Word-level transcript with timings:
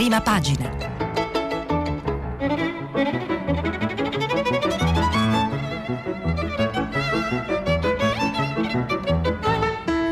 Prima 0.00 0.22
pagina. 0.22 0.66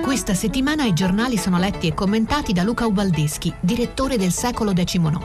Questa 0.03 0.35
settimana 0.35 0.85
i 0.85 0.93
giornali 0.93 1.38
sono 1.38 1.56
letti 1.56 1.87
e 1.87 1.95
commentati 1.95 2.53
da 2.53 2.64
Luca 2.64 2.85
Ubaldeschi, 2.85 3.51
direttore 3.61 4.19
del 4.19 4.30
secolo 4.30 4.74
XIX. 4.74 5.19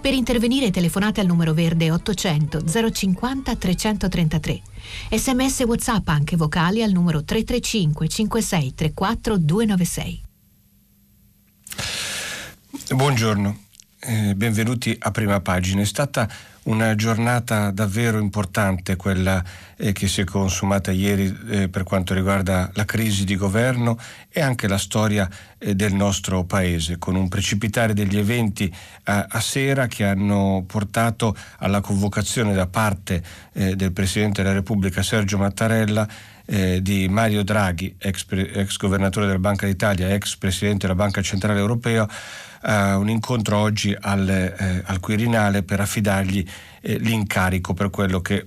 Per 0.00 0.14
intervenire 0.14 0.70
telefonate 0.70 1.20
al 1.20 1.26
numero 1.26 1.52
verde 1.52 1.90
800 1.90 2.62
050 2.90 3.54
333. 3.54 4.62
Sms 5.10 5.60
WhatsApp 5.66 6.08
anche 6.08 6.36
vocali 6.36 6.82
al 6.82 6.92
numero 6.92 7.22
335 7.22 8.08
56 8.08 8.74
34 8.74 9.36
296. 9.36 10.22
Buongiorno, 12.94 13.68
eh, 14.00 14.34
benvenuti 14.34 14.96
a 14.98 15.10
Prima 15.10 15.40
Pagina. 15.40 15.82
È 15.82 15.84
stata 15.84 16.28
una 16.64 16.94
giornata 16.94 17.70
davvero 17.70 18.18
importante 18.18 18.96
quella 18.96 19.42
eh, 19.76 19.92
che 19.92 20.08
si 20.08 20.22
è 20.22 20.24
consumata 20.24 20.90
ieri 20.90 21.36
eh, 21.48 21.68
per 21.68 21.84
quanto 21.84 22.14
riguarda 22.14 22.70
la 22.74 22.84
crisi 22.84 23.24
di 23.24 23.36
governo 23.36 23.98
e 24.28 24.40
anche 24.40 24.68
la 24.68 24.78
storia 24.78 25.28
eh, 25.58 25.74
del 25.74 25.94
nostro 25.94 26.44
paese, 26.44 26.98
con 26.98 27.14
un 27.14 27.28
precipitare 27.28 27.92
degli 27.92 28.18
eventi 28.18 28.74
a, 29.04 29.26
a, 29.28 29.40
sera 29.40 29.86
che 29.86 30.04
hanno 30.04 30.64
portato 30.66 31.34
alla 31.58 31.80
convocazione 31.80 32.54
da 32.54 32.66
parte 32.66 33.22
eh, 33.52 33.76
del 33.76 33.92
Presidente 33.92 34.42
della 34.42 34.54
Repubblica 34.54 35.02
Sergio 35.02 35.38
Mattarella 35.38 36.08
eh, 36.46 36.82
di 36.82 37.08
Mario 37.08 37.44
Draghi, 37.44 37.94
ex, 37.98 38.26
ex 38.28 38.76
governatore 38.76 39.26
della 39.26 39.38
Banca 39.38 39.66
d'Italia, 39.66 40.12
ex 40.12 40.36
Presidente 40.36 40.86
della 40.86 40.98
Banca 40.98 41.22
Centrale 41.22 41.60
Europea, 41.60 42.08
uh, 42.62 42.98
un 42.98 43.08
incontro 43.08 43.58
oggi 43.58 43.96
al, 43.98 44.28
eh, 44.28 44.82
al 44.84 45.00
Quirinale 45.00 45.62
per 45.62 45.80
affidargli 45.80 46.44
eh, 46.80 46.98
l'incarico 46.98 47.74
per 47.74 47.90
quello 47.90 48.20
che 48.20 48.46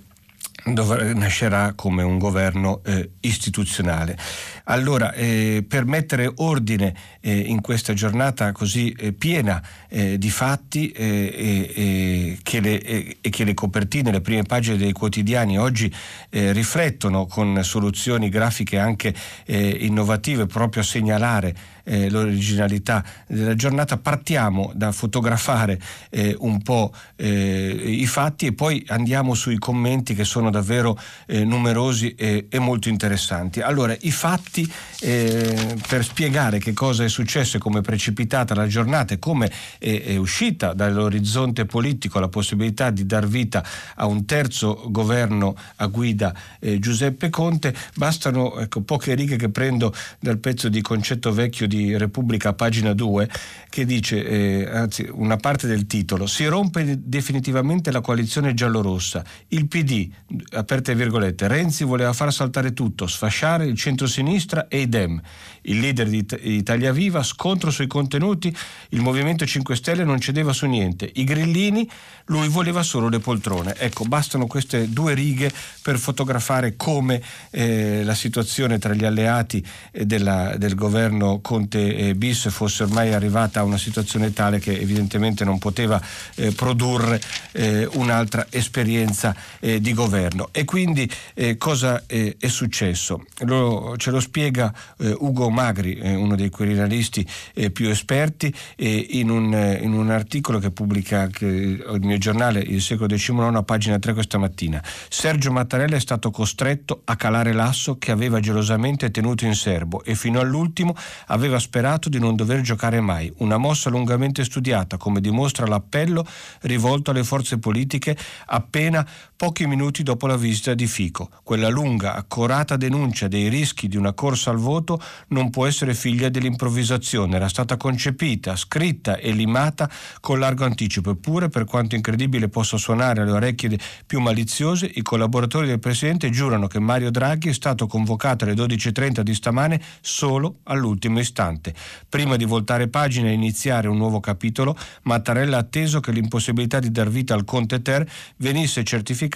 dov- 0.66 1.12
nascerà 1.14 1.74
come 1.76 2.04
un 2.04 2.18
governo 2.18 2.82
eh, 2.86 3.12
istituzionale. 3.22 4.18
Allora, 4.66 5.12
eh, 5.14 5.66
per 5.68 5.86
mettere 5.86 6.32
ordine 6.36 6.96
eh, 7.20 7.38
in 7.38 7.60
questa 7.60 7.94
giornata 7.94 8.52
così 8.54 8.96
eh, 8.98 9.12
piena 9.12 9.62
eh, 9.90 10.18
di 10.18 10.30
fatti 10.30 10.90
e 10.92 12.40
che, 12.42 12.60
le, 12.62 13.18
che 13.20 13.44
le 13.44 13.54
copertine, 13.54 14.12
le 14.12 14.22
prime 14.22 14.44
pagine 14.44 14.78
dei 14.78 14.94
quotidiani 14.94 15.58
oggi 15.58 15.94
eh, 16.30 16.54
riflettono 16.54 17.26
con 17.26 17.62
soluzioni 17.64 18.30
grafiche 18.30 18.80
anche 18.80 19.14
innovative 19.46 20.46
proprio 20.46 20.82
a 20.82 20.86
segnalare 20.86 21.56
eh, 21.84 22.10
l'originalità 22.10 23.04
della 23.28 23.56
giornata, 23.56 23.98
partiamo 23.98 24.72
da 24.76 24.92
fotografare 24.92 25.80
eh, 26.10 26.36
un 26.40 26.62
po' 26.62 26.94
eh, 27.16 27.82
i 27.86 28.06
fatti 28.06 28.48
e 28.48 28.54
poi 28.54 28.84
andiamo 28.88 29.34
sui 29.34 29.58
commenti 29.58 30.16
che 30.16 30.24
sono 30.24 30.50
davvero 30.50 30.98
numerosi 31.28 32.14
e, 32.16 32.48
e, 32.50 32.60
molto 32.60 32.90
interessanti. 32.90 33.62
Allora, 33.62 33.96
i 34.02 34.12
fatti 34.12 34.72
eh, 35.02 35.76
per 35.88 36.04
spiegare 36.04 36.60
che 36.60 36.74
cosa 36.74 37.04
è 37.04 37.10
successo 37.10 37.58
e 37.58 37.60
come 37.60 37.80
è 37.80 37.82
precipitata 37.82 38.54
la 38.54 38.68
giornata 38.68 39.14
e 39.14 39.20
come 39.20 39.52
è, 39.80 40.02
è 40.04 40.16
uscita 40.16 40.74
dall'orizzonte 40.74 41.66
politico 41.66 42.20
la 42.20 42.28
possibilità 42.28 42.90
di 42.90 43.06
dar 43.06 43.28
vita 43.28 43.64
a 43.96 44.06
un 44.06 44.26
terzo 44.26 44.84
governo 44.90 45.56
a 45.78 45.88
guida 45.88 46.34
eh, 46.60 46.80
Giuseppe 46.80 47.30
Conte, 47.30 47.74
bastano 47.96 48.60
ecco, 48.60 48.82
poche 48.82 49.14
righe 49.16 49.36
che 49.36 49.50
prendo 49.50 49.94
dal 50.20 50.38
pezzo 50.38 50.70
di 50.70 50.82
Concetto 50.82 51.32
Vecchio 51.32 51.68
di 51.68 51.73
Repubblica, 51.96 52.54
pagina 52.54 52.94
2, 52.94 53.30
che 53.70 53.86
dice, 53.86 54.26
eh, 54.26 54.70
anzi 54.72 55.08
una 55.12 55.38
parte 55.38 55.68
del 55.68 55.86
titolo, 55.88 56.26
si 56.28 56.46
rompe 56.46 57.00
definitivamente 57.00 57.92
la 57.92 58.02
coalizione 58.02 58.54
giallorossa, 58.54 59.24
il 59.50 59.68
PD, 59.68 60.10
aperte 60.52 60.96
virgolette, 60.96 61.48
Renzi 61.48 61.84
voleva 61.84 62.14
far 62.14 62.32
saltare 62.32 62.74
tutto, 62.74 63.08
sfasciare 63.08 63.66
il 63.66 63.76
centro-sinistra 63.76 64.22
sinistra 64.24 64.68
e 64.68 64.82
i 64.82 64.90
Dem. 64.90 65.22
Il 65.64 65.80
leader 65.80 66.08
di 66.08 66.26
Italia 66.42 66.92
Viva, 66.92 67.24
scontro 67.24 67.72
sui 67.72 67.88
contenuti, 67.88 68.56
il 68.90 69.02
Movimento 69.02 69.46
5 69.46 69.76
Stelle 69.76 70.04
non 70.04 70.20
cedeva 70.20 70.54
su 70.54 70.66
niente. 70.66 71.10
I 71.16 71.24
grillini, 71.24 71.90
lui 72.26 72.48
voleva 72.48 72.84
solo 72.84 73.10
le 73.10 73.20
poltrone. 73.20 73.76
Ecco, 73.78 74.06
bastano 74.06 74.48
queste 74.48 74.90
due 74.90 75.14
righe 75.14 75.52
per 75.82 75.98
fotografare 75.98 76.76
come 76.76 77.22
eh, 77.52 78.04
la 78.04 78.16
situazione 78.16 78.80
tra 78.80 78.94
gli 78.94 79.06
alleati 79.06 79.66
eh, 79.92 80.06
della, 80.06 80.56
del 80.58 80.76
governo 80.76 81.40
Conte 81.42 81.96
eh, 81.96 82.16
bis 82.16 82.50
fosse 82.50 82.84
ormai 82.84 83.14
arrivata 83.14 83.60
a 83.60 83.64
una 83.64 83.78
situazione 83.78 84.34
tale 84.34 84.60
che 84.60 84.78
evidentemente 84.80 85.44
non 85.44 85.60
poteva 85.60 86.02
eh, 86.36 86.52
produrre 86.52 87.22
eh, 87.52 87.88
un'altra 87.94 88.48
esperienza 88.50 89.36
eh, 89.60 89.80
di 89.82 89.94
governo. 89.94 90.50
E 90.52 90.66
quindi 90.66 91.10
cosa 91.58 92.04
è 92.06 92.36
successo? 92.48 93.26
Lo, 93.40 93.96
ce 93.98 94.12
lo 94.12 94.20
spiega 94.20 94.74
eh, 95.00 95.16
Ugo 95.20 95.50
Magri, 95.54 95.96
eh, 95.96 96.16
uno 96.16 96.36
dei 96.36 96.50
quirinalisti 96.50 97.26
eh, 97.54 97.72
più 97.72 97.90
esperti, 97.90 98.54
in 98.78 99.30
un, 99.30 99.54
eh, 99.54 99.80
in, 99.82 99.94
un, 99.94 100.10
articolo 100.10 100.60
che 100.60 100.72
pubblica 100.72 101.28
che, 101.28 101.46
il 101.46 102.00
mio 102.02 102.18
giornale 102.18 102.60
Il 102.60 102.82
secolo 102.82 103.08
XIX 103.08 103.56
a 103.56 103.64
pagina 103.64 104.00
3 104.00 104.14
questa 104.14 104.38
mattina. 104.38 104.84
Sergio 105.10 105.52
Mattarella 105.52 105.96
è 105.96 106.00
stato 106.00 106.32
costretto 106.32 107.02
a 107.06 107.16
calare 107.16 107.54
l'asso 107.54 107.98
che 107.98 108.12
aveva 108.12 108.40
gelosamente 108.40 109.12
tenuto 109.12 109.46
in 109.46 109.56
serbo 109.56 110.04
e 110.04 110.16
fino 110.16 110.40
all'ultimo 110.40 110.96
aveva 111.28 111.60
sperato 111.60 112.10
di 112.10 112.20
non 112.20 112.36
dover 112.36 112.62
giocare 112.62 113.00
mai. 113.00 113.32
Una 113.38 113.58
mossa 113.58 113.90
lungamente 113.90 114.44
studiata, 114.44 114.98
come 114.98 115.22
dimostra 115.22 115.66
l'appello 115.66 116.26
rivolto 116.62 117.12
alle 117.12 117.24
forze 117.24 117.60
politiche 117.60 118.18
appena 118.48 119.08
pochi 119.44 119.68
minuti 119.68 120.04
dopo 120.04 120.26
la 120.26 120.38
visita 120.38 120.74
di 120.74 120.88
Fico. 120.88 121.30
Quella 121.44 121.68
lunga, 121.68 122.16
accorata 122.16 122.78
denuncia 122.78 123.28
dei 123.28 123.50
rischi 123.50 123.90
di 123.90 123.98
una 123.98 124.14
corsa 124.14 124.52
al 124.52 124.58
voto 124.58 125.02
non 125.30 125.50
può 125.50 125.68
essere 125.68 125.94
figlia 125.94 126.30
dell'improvvisazione, 126.30 127.36
era 127.36 127.50
stata 127.50 127.76
concepita, 127.76 128.56
scritta 128.56 129.18
e 129.18 129.34
limata 129.34 129.90
con 130.22 130.40
largo 130.40 130.64
anticipo, 130.64 131.12
eppure 131.12 131.50
per 131.50 131.66
quanto 131.66 131.96
incredibile 131.96 132.48
possa 132.48 132.78
suonare 132.78 133.24
alle 133.24 133.32
orecchie 133.32 133.78
più 134.08 134.22
maliziose, 134.22 134.90
i 134.94 135.02
collaboratori 135.02 135.68
del 135.68 135.80
Presidente 135.80 136.30
giurano 136.30 136.68
che 136.68 136.80
Mario 136.80 137.12
Draghi 137.12 137.50
è 137.50 137.54
stato 137.54 137.86
convocato 137.86 138.46
alle 138.46 138.54
12.30 138.54 139.20
di 139.24 139.34
stamane 139.34 139.82
solo 140.00 140.60
all'ultimo 140.64 141.20
istante. 141.20 141.74
Prima 142.08 142.38
di 142.38 142.46
voltare 142.46 142.88
pagina 142.88 143.28
e 143.28 143.34
iniziare 143.34 143.90
un 143.90 143.98
nuovo 143.98 144.22
capitolo, 144.22 144.74
Mattarella 145.02 145.58
ha 145.58 145.60
atteso 145.60 146.00
che 146.00 146.14
l'impossibilità 146.14 146.80
di 146.80 146.92
dar 146.92 147.10
vita 147.10 147.34
al 147.34 147.44
Conte 147.44 147.82
Ter 147.82 148.10
venisse 148.38 148.86
certificata 148.86 149.32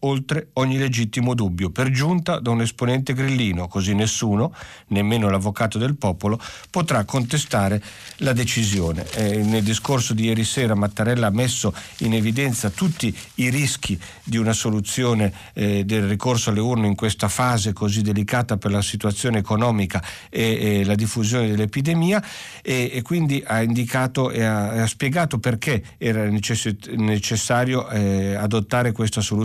oltre 0.00 0.48
ogni 0.54 0.78
legittimo 0.78 1.34
dubbio, 1.34 1.68
per 1.68 1.90
giunta 1.90 2.38
da 2.40 2.48
un 2.48 2.62
esponente 2.62 3.12
grillino, 3.12 3.68
così 3.68 3.92
nessuno, 3.92 4.54
nemmeno 4.88 5.28
l'avvocato 5.28 5.76
del 5.76 5.96
popolo, 5.96 6.40
potrà 6.70 7.04
contestare 7.04 7.82
la 8.18 8.32
decisione. 8.32 9.04
Eh, 9.10 9.42
nel 9.42 9.62
discorso 9.62 10.14
di 10.14 10.24
ieri 10.24 10.44
sera 10.44 10.74
Mattarella 10.74 11.26
ha 11.26 11.30
messo 11.30 11.74
in 11.98 12.14
evidenza 12.14 12.70
tutti 12.70 13.14
i 13.34 13.50
rischi 13.50 14.00
di 14.24 14.38
una 14.38 14.54
soluzione 14.54 15.30
eh, 15.52 15.84
del 15.84 16.08
ricorso 16.08 16.48
alle 16.48 16.60
urne 16.60 16.86
in 16.86 16.94
questa 16.94 17.28
fase 17.28 17.74
così 17.74 18.00
delicata 18.00 18.56
per 18.56 18.70
la 18.70 18.80
situazione 18.80 19.38
economica 19.38 20.02
e, 20.30 20.80
e 20.80 20.84
la 20.84 20.94
diffusione 20.94 21.48
dell'epidemia 21.48 22.24
e, 22.62 22.90
e, 22.90 23.02
quindi 23.02 23.42
ha 23.46 23.60
indicato 23.60 24.30
e 24.30 24.42
ha, 24.42 24.82
ha 24.82 24.86
spiegato 24.86 25.38
perché 25.38 25.82
era 25.98 26.24
necess- 26.24 26.88
necessario 26.96 27.86
eh, 27.90 28.34
adottare 28.34 28.92
questa 28.92 29.20
soluzione 29.20 29.40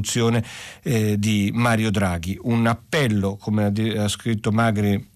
eh, 0.84 1.18
di 1.18 1.52
Mario 1.54 1.92
Draghi. 1.92 2.38
Un 2.42 2.68
appello, 2.68 3.38
come 3.38 3.66
ha, 3.66 4.08
scritto 4.08 4.52
Magri 4.52 5.16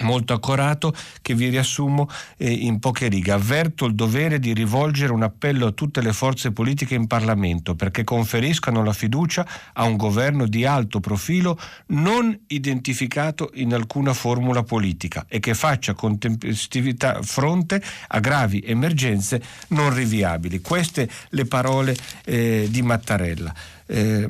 molto 0.00 0.32
accorato 0.32 0.94
che 1.22 1.34
vi 1.34 1.48
riassumo 1.48 2.08
eh, 2.36 2.50
in 2.50 2.78
poche 2.78 3.08
righe. 3.08 3.32
Avverto 3.32 3.86
il 3.86 3.94
dovere 3.94 4.38
di 4.38 4.52
rivolgere 4.52 5.12
un 5.12 5.22
appello 5.22 5.66
a 5.66 5.72
tutte 5.72 6.00
le 6.00 6.12
forze 6.12 6.52
politiche 6.52 6.94
in 6.94 7.06
Parlamento 7.06 7.74
perché 7.74 8.04
conferiscano 8.04 8.84
la 8.84 8.92
fiducia 8.92 9.46
a 9.72 9.84
un 9.84 9.96
governo 9.96 10.46
di 10.46 10.64
alto 10.64 11.00
profilo 11.00 11.58
non 11.86 12.38
identificato 12.48 13.50
in 13.54 13.74
alcuna 13.74 14.12
formula 14.12 14.62
politica 14.62 15.24
e 15.28 15.40
che 15.40 15.54
faccia 15.54 15.94
con 15.94 16.18
tempestività 16.18 17.22
fronte 17.22 17.82
a 18.08 18.20
gravi 18.20 18.62
emergenze 18.64 19.42
non 19.68 19.92
riviabili. 19.94 20.60
Queste 20.60 21.08
le 21.30 21.44
parole 21.46 21.96
eh, 22.24 22.66
di 22.70 22.82
Mattarella 22.82 23.54
eh, 23.88 24.28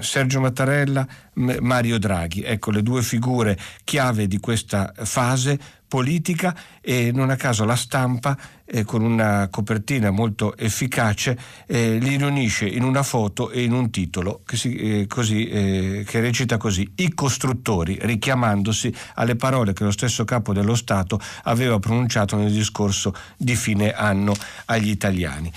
Sergio 0.00 0.40
Mattarella, 0.40 1.06
Mario 1.34 1.98
Draghi. 1.98 2.42
Ecco 2.42 2.70
le 2.70 2.82
due 2.82 3.02
figure 3.02 3.56
chiave 3.84 4.26
di 4.26 4.40
questa 4.40 4.92
fase 4.96 5.58
politica 5.86 6.56
e 6.80 7.12
non 7.12 7.30
a 7.30 7.36
caso 7.36 7.64
la 7.64 7.76
stampa 7.76 8.36
eh, 8.64 8.82
con 8.82 9.02
una 9.02 9.46
copertina 9.48 10.10
molto 10.10 10.56
efficace 10.56 11.38
eh, 11.68 11.98
li 11.98 12.16
riunisce 12.16 12.66
in 12.66 12.82
una 12.82 13.04
foto 13.04 13.50
e 13.50 13.62
in 13.62 13.72
un 13.72 13.92
titolo 13.92 14.42
che, 14.44 14.56
si, 14.56 14.74
eh, 14.74 15.06
così, 15.06 15.46
eh, 15.46 16.04
che 16.04 16.18
recita 16.18 16.56
così 16.56 16.90
I 16.96 17.14
costruttori 17.14 17.96
richiamandosi 18.00 18.92
alle 19.14 19.36
parole 19.36 19.72
che 19.72 19.84
lo 19.84 19.92
stesso 19.92 20.24
capo 20.24 20.52
dello 20.52 20.74
Stato 20.74 21.20
aveva 21.44 21.78
pronunciato 21.78 22.36
nel 22.36 22.50
discorso 22.50 23.14
di 23.36 23.54
fine 23.54 23.92
anno 23.92 24.34
agli 24.64 24.88
italiani. 24.88 25.52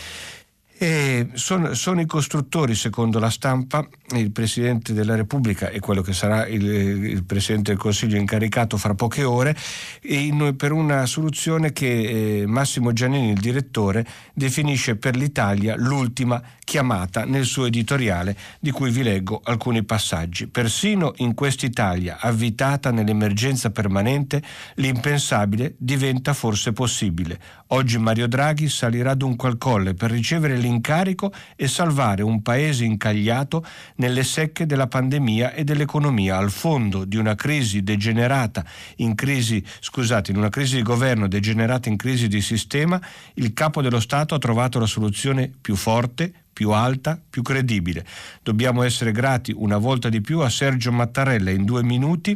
Sono, 1.34 1.74
sono, 1.74 2.02
i 2.02 2.06
costruttori, 2.06 2.76
secondo 2.76 3.18
la 3.18 3.32
stampa, 3.32 3.88
il 4.16 4.32
Presidente 4.32 4.94
della 4.94 5.16
Repubblica 5.16 5.70
e 5.70 5.80
quello 5.80 6.02
che 6.02 6.14
sarà 6.14 6.46
il, 6.46 6.64
il 6.64 7.24
Presidente 7.24 7.72
del 7.72 7.80
Consiglio 7.80 8.16
incaricato 8.16 8.78
fra 8.78 8.94
poche 8.94 9.24
ore, 9.24 9.58
in, 10.04 10.54
per 10.56 10.72
una 10.72 11.08
soluzione 11.08 11.74
che 11.74 12.42
eh, 12.42 12.46
Massimo 12.46 12.94
Giannini, 12.94 13.32
il 13.32 13.40
direttore, 13.40 14.06
definisce 14.36 14.98
per 14.98 15.16
l'Italia 15.16 15.76
l'ultima 15.76 16.40
chiamata 16.64 17.24
nel 17.24 17.46
suo 17.46 17.66
editoriale, 17.66 18.38
di 18.60 18.72
cui 18.72 18.92
vi 18.92 19.02
leggo 19.02 19.42
alcuni 19.46 19.84
passaggi. 19.84 20.48
Persino 20.48 21.14
in 21.18 21.34
quest'Italia, 21.34 22.18
avvitata 22.20 22.92
nell'emergenza 22.92 23.72
permanente, 23.72 24.44
l'impensabile 24.76 25.74
diventa 25.78 26.34
forse 26.34 26.74
possibile. 26.74 27.40
Oggi 27.68 27.98
Mario 27.98 28.28
Draghi 28.28 28.70
salirà 28.70 29.14
dunque 29.14 29.48
al 29.48 29.58
colle 29.58 29.94
per 29.94 30.12
ricevere 30.12 30.58
l'incarico 30.68 31.32
e 31.56 31.68
salvare 31.68 32.22
un 32.22 32.42
paese 32.42 32.84
incagliato 32.84 33.66
nelle 33.96 34.24
secche 34.24 34.66
della 34.66 34.88
pandemia 34.88 35.54
e 35.54 35.64
dell'economia, 35.64 36.38
al 36.38 36.52
fondo 36.52 37.06
di 37.06 37.16
una 37.16 37.36
crisi 37.36 37.82
degenerata 37.82 38.64
in 38.98 39.16
crisi, 39.16 39.64
scusate, 39.80 40.32
in 40.32 40.38
una 40.38 40.50
crisi 40.50 40.76
di 40.76 40.84
governo 40.84 41.28
degenerata 41.28 41.90
in 41.90 41.96
crisi 41.96 42.28
di 42.28 42.42
sistema, 42.42 43.02
il 43.36 43.54
capo 43.54 43.82
dello 43.82 44.00
Stato 44.00 44.36
ha 44.36 44.40
trovato 44.40 44.80
la 44.80 44.86
soluzione 44.86 45.52
più 45.60 45.76
forte, 45.76 46.34
più 46.58 46.72
alta, 46.72 47.22
più 47.30 47.44
credibile. 47.44 48.04
Dobbiamo 48.42 48.82
essere 48.82 49.12
grati 49.12 49.54
una 49.56 49.78
volta 49.78 50.10
di 50.10 50.22
più 50.22 50.40
a 50.40 50.50
Sergio 50.50 50.92
Mattarella 50.92 51.52
in 51.52 51.66
due 51.66 51.84
minuti 51.84 52.36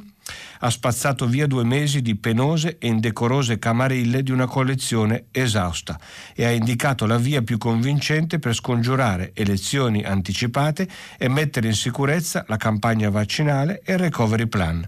ha 0.60 0.70
spazzato 0.70 1.26
via 1.26 1.48
due 1.48 1.64
mesi 1.64 2.04
di 2.04 2.16
penose 2.16 2.78
e 2.78 2.88
indecorose 2.88 3.58
camarille 3.58 4.22
di 4.22 4.30
una 4.30 4.46
collezione 4.46 5.26
esausta 5.32 6.00
e 6.36 6.46
ha 6.46 6.52
indicato 6.52 7.08
la 7.08 7.18
via 7.18 7.42
più 7.42 7.58
convincente 7.58 8.38
per 8.38 8.54
scongiurare 8.54 9.32
elezioni 9.34 10.04
anticipate 10.04 10.88
e 11.18 11.28
mettere 11.28 11.68
in 11.68 11.74
sicurezza 11.74 12.46
la 12.48 12.58
campagna 12.58 13.10
vaccinale 13.10 13.82
e 13.84 13.94
il 13.94 14.00
recovery 14.00 14.46
plan. 14.46 14.88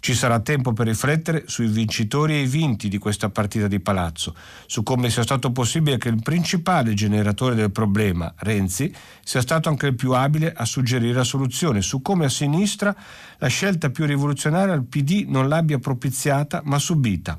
Ci 0.00 0.14
sarà 0.14 0.40
tempo 0.40 0.72
per 0.72 0.86
riflettere 0.86 1.44
sui 1.46 1.66
vincitori 1.66 2.34
e 2.34 2.42
i 2.42 2.46
vinti 2.46 2.88
di 2.88 2.98
questa 2.98 3.30
partita 3.30 3.66
di 3.66 3.80
palazzo, 3.80 4.34
su 4.66 4.82
come 4.82 5.10
sia 5.10 5.22
stato 5.22 5.52
possibile 5.52 5.98
che 5.98 6.08
il 6.08 6.22
principale 6.22 6.94
generatore 6.94 7.54
del 7.54 7.70
problema, 7.70 8.32
Renzi, 8.36 8.94
sia 9.22 9.40
stato 9.40 9.68
anche 9.68 9.86
il 9.86 9.94
più 9.94 10.12
abile 10.12 10.52
a 10.52 10.64
suggerire 10.64 11.14
la 11.14 11.24
soluzione, 11.24 11.82
su 11.82 12.02
come 12.02 12.26
a 12.26 12.30
sinistra 12.30 12.94
la 13.38 13.48
scelta 13.48 13.90
più 13.90 14.04
rivoluzionaria 14.04 14.74
al 14.74 14.84
PD 14.84 15.24
non 15.28 15.48
l'abbia 15.48 15.78
propiziata 15.78 16.62
ma 16.64 16.78
subita 16.78 17.38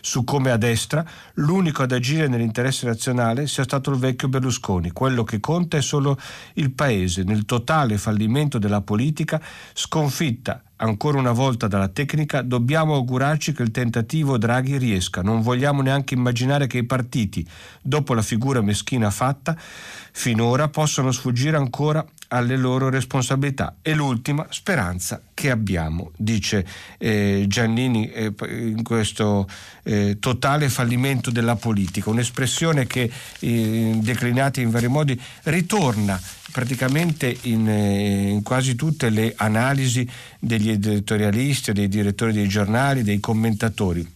su 0.00 0.24
come 0.24 0.50
a 0.50 0.56
destra 0.56 1.04
l'unico 1.34 1.82
ad 1.82 1.92
agire 1.92 2.28
nell'interesse 2.28 2.86
nazionale 2.86 3.46
sia 3.46 3.64
stato 3.64 3.90
il 3.90 3.98
vecchio 3.98 4.28
Berlusconi. 4.28 4.90
Quello 4.90 5.24
che 5.24 5.40
conta 5.40 5.76
è 5.76 5.82
solo 5.82 6.18
il 6.54 6.70
Paese, 6.72 7.22
nel 7.22 7.44
totale 7.44 7.98
fallimento 7.98 8.58
della 8.58 8.80
politica, 8.80 9.40
sconfitta 9.72 10.62
ancora 10.76 11.18
una 11.18 11.32
volta 11.32 11.68
dalla 11.68 11.88
tecnica, 11.88 12.42
dobbiamo 12.42 12.94
augurarci 12.94 13.52
che 13.52 13.62
il 13.62 13.70
tentativo 13.70 14.36
Draghi 14.38 14.76
riesca. 14.78 15.22
Non 15.22 15.40
vogliamo 15.40 15.82
neanche 15.82 16.14
immaginare 16.14 16.66
che 16.66 16.78
i 16.78 16.84
partiti, 16.84 17.46
dopo 17.80 18.14
la 18.14 18.22
figura 18.22 18.60
meschina 18.60 19.10
fatta, 19.10 19.56
finora 19.56 20.68
possano 20.68 21.12
sfuggire 21.12 21.56
ancora 21.56 22.04
alle 22.28 22.56
loro 22.56 22.88
responsabilità. 22.88 23.76
È 23.82 23.94
l'ultima 23.94 24.46
speranza 24.50 25.20
che 25.34 25.50
abbiamo, 25.50 26.12
dice 26.16 26.66
eh, 26.98 27.44
Giannini 27.46 28.10
eh, 28.10 28.32
in 28.48 28.82
questo 28.82 29.48
eh, 29.82 30.18
totale 30.18 30.68
fallimento 30.68 31.30
della 31.30 31.56
politica, 31.56 32.10
un'espressione 32.10 32.86
che 32.86 33.10
eh, 33.40 33.98
declinata 34.02 34.60
in 34.60 34.70
vari 34.70 34.88
modi 34.88 35.20
ritorna 35.44 36.20
praticamente 36.52 37.36
in, 37.42 37.68
eh, 37.68 38.30
in, 38.30 38.42
quasi 38.42 38.76
tutte 38.76 39.10
le 39.10 39.34
analisi 39.36 40.08
degli 40.38 40.70
editorialisti, 40.70 41.72
dei 41.72 41.88
direttori 41.88 42.32
dei 42.32 42.48
giornali, 42.48 43.02
dei 43.02 43.20
commentatori. 43.20 44.14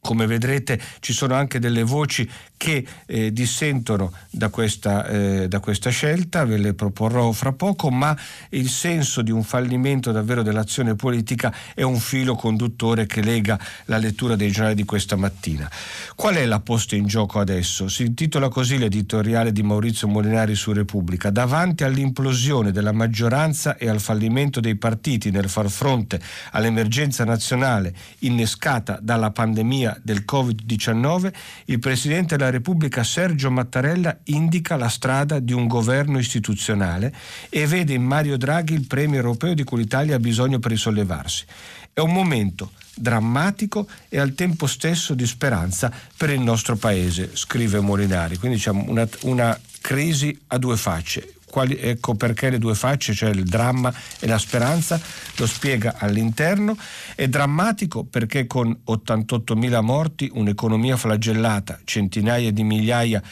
Come 0.00 0.26
vedrete 0.26 0.80
ci 1.00 1.12
sono 1.12 1.34
anche 1.34 1.58
delle 1.58 1.82
voci 1.82 2.28
che 2.58 2.84
eh, 3.06 3.32
dissentono 3.32 4.12
da 4.28 4.50
questa, 4.50 5.06
eh, 5.06 5.48
da 5.48 5.60
questa, 5.60 5.88
scelta, 5.88 6.44
ve 6.44 6.58
le 6.58 6.74
proporrò 6.74 7.32
fra 7.32 7.52
poco, 7.52 7.88
ma 7.90 8.14
il 8.50 8.68
senso 8.68 9.22
di 9.22 9.30
un 9.30 9.42
fallimento 9.42 10.12
davvero 10.12 10.42
dell'azione 10.42 10.94
politica 10.94 11.54
è 11.72 11.82
un 11.82 11.96
filo 11.96 12.34
conduttore 12.34 13.06
che 13.06 13.22
lega 13.22 13.58
la 13.86 13.96
lettura 13.96 14.36
dei 14.36 14.50
giornali 14.50 14.74
di 14.74 14.84
questa 14.84 15.16
mattina. 15.16 15.70
Qual 16.14 16.34
è 16.34 16.44
la 16.44 16.60
posta 16.60 16.96
in 16.96 17.06
gioco 17.06 17.38
adesso? 17.38 17.88
Si 17.88 18.02
intitola 18.02 18.48
così 18.48 18.76
l'editoriale 18.76 19.52
di 19.52 19.62
Maurizio 19.62 20.08
Molinari 20.08 20.54
su 20.54 20.72
Repubblica. 20.72 21.30
Davanti 21.30 21.84
all'implosione 21.84 22.72
della 22.72 22.92
maggioranza 22.92 23.76
e 23.76 23.88
al 23.88 24.00
fallimento 24.00 24.60
dei 24.60 24.74
partiti 24.74 25.30
nel 25.30 25.48
far 25.48 25.70
fronte 25.70 26.20
all'emergenza 26.52 27.24
nazionale 27.24 27.94
innescata 28.20 28.98
dalla 29.00 29.30
pandemia 29.30 30.00
del 30.02 30.24
Covid-19, 30.26 31.32
il 31.66 31.78
Presidente 31.78 32.36
della 32.36 32.47
Repubblica 32.50 33.04
Sergio 33.04 33.50
Mattarella 33.50 34.18
indica 34.24 34.76
la 34.76 34.88
strada 34.88 35.38
di 35.38 35.52
un 35.52 35.66
governo 35.66 36.18
istituzionale 36.18 37.14
e 37.48 37.66
vede 37.66 37.94
in 37.94 38.02
Mario 38.02 38.36
Draghi 38.36 38.74
il 38.74 38.86
premio 38.86 39.16
europeo 39.16 39.54
di 39.54 39.64
cui 39.64 39.78
l'Italia 39.78 40.16
ha 40.16 40.20
bisogno 40.20 40.58
per 40.58 40.70
risollevarsi. 40.70 41.44
È 41.92 42.00
un 42.00 42.12
momento 42.12 42.72
drammatico 42.94 43.88
e 44.08 44.18
al 44.18 44.34
tempo 44.34 44.66
stesso 44.66 45.14
di 45.14 45.26
speranza 45.26 45.92
per 46.16 46.30
il 46.30 46.40
nostro 46.40 46.76
paese, 46.76 47.30
scrive 47.34 47.80
Molinari. 47.80 48.36
Quindi 48.36 48.56
diciamo 48.58 48.84
una, 48.88 49.08
una 49.22 49.58
crisi 49.80 50.38
a 50.48 50.58
due 50.58 50.76
facce. 50.76 51.34
Quali, 51.50 51.76
ecco 51.76 52.14
perché 52.14 52.50
le 52.50 52.58
due 52.58 52.74
facce, 52.74 53.14
cioè 53.14 53.30
il 53.30 53.44
dramma 53.44 53.92
e 54.20 54.26
la 54.26 54.38
speranza, 54.38 55.00
lo 55.36 55.46
spiega 55.46 55.96
all'interno. 55.98 56.76
È 57.14 57.26
drammatico 57.26 58.04
perché 58.04 58.46
con 58.46 58.76
88.000 58.86 59.80
morti, 59.82 60.30
un'economia 60.32 60.96
flagellata, 60.96 61.80
centinaia 61.84 62.52
di 62.52 62.62
migliaia 62.64 63.22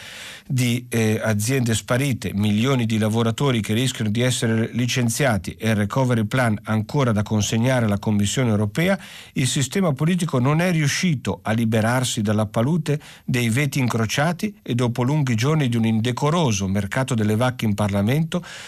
di 0.49 0.87
eh, 0.89 1.21
aziende 1.23 1.75
sparite, 1.75 2.33
milioni 2.33 2.87
di 2.87 2.99
lavoratori 2.99 3.61
che 3.61 3.75
rischiano 3.75 4.11
di 4.11 4.21
essere 4.21 4.71
licenziati 4.73 5.57
e 5.59 5.71
il 5.71 5.75
recovery 5.75 6.25
plan 6.25 6.57
ancora 6.65 7.11
da 7.11 7.23
consegnare 7.23 7.87
alla 7.87 7.99
Commissione 7.99 8.51
europea, 8.51 8.99
il 9.33 9.47
sistema 9.47 9.93
politico 9.93 10.39
non 10.39 10.61
è 10.61 10.71
riuscito 10.71 11.41
a 11.43 11.53
liberarsi 11.53 12.23
dalla 12.23 12.47
palude 12.47 13.01
dei 13.25 13.49
veti 13.49 13.81
incrociati 13.81 14.57
e 14.63 14.75
dopo 14.75 15.03
lunghi 15.03 15.35
giorni 15.35 15.69
di 15.69 15.77
un 15.77 15.85
indecoroso 15.85 16.69
mercato 16.69 17.15
delle 17.15 17.35
vacche 17.35 17.65
in 17.65 17.75
Parlamento 17.75 18.06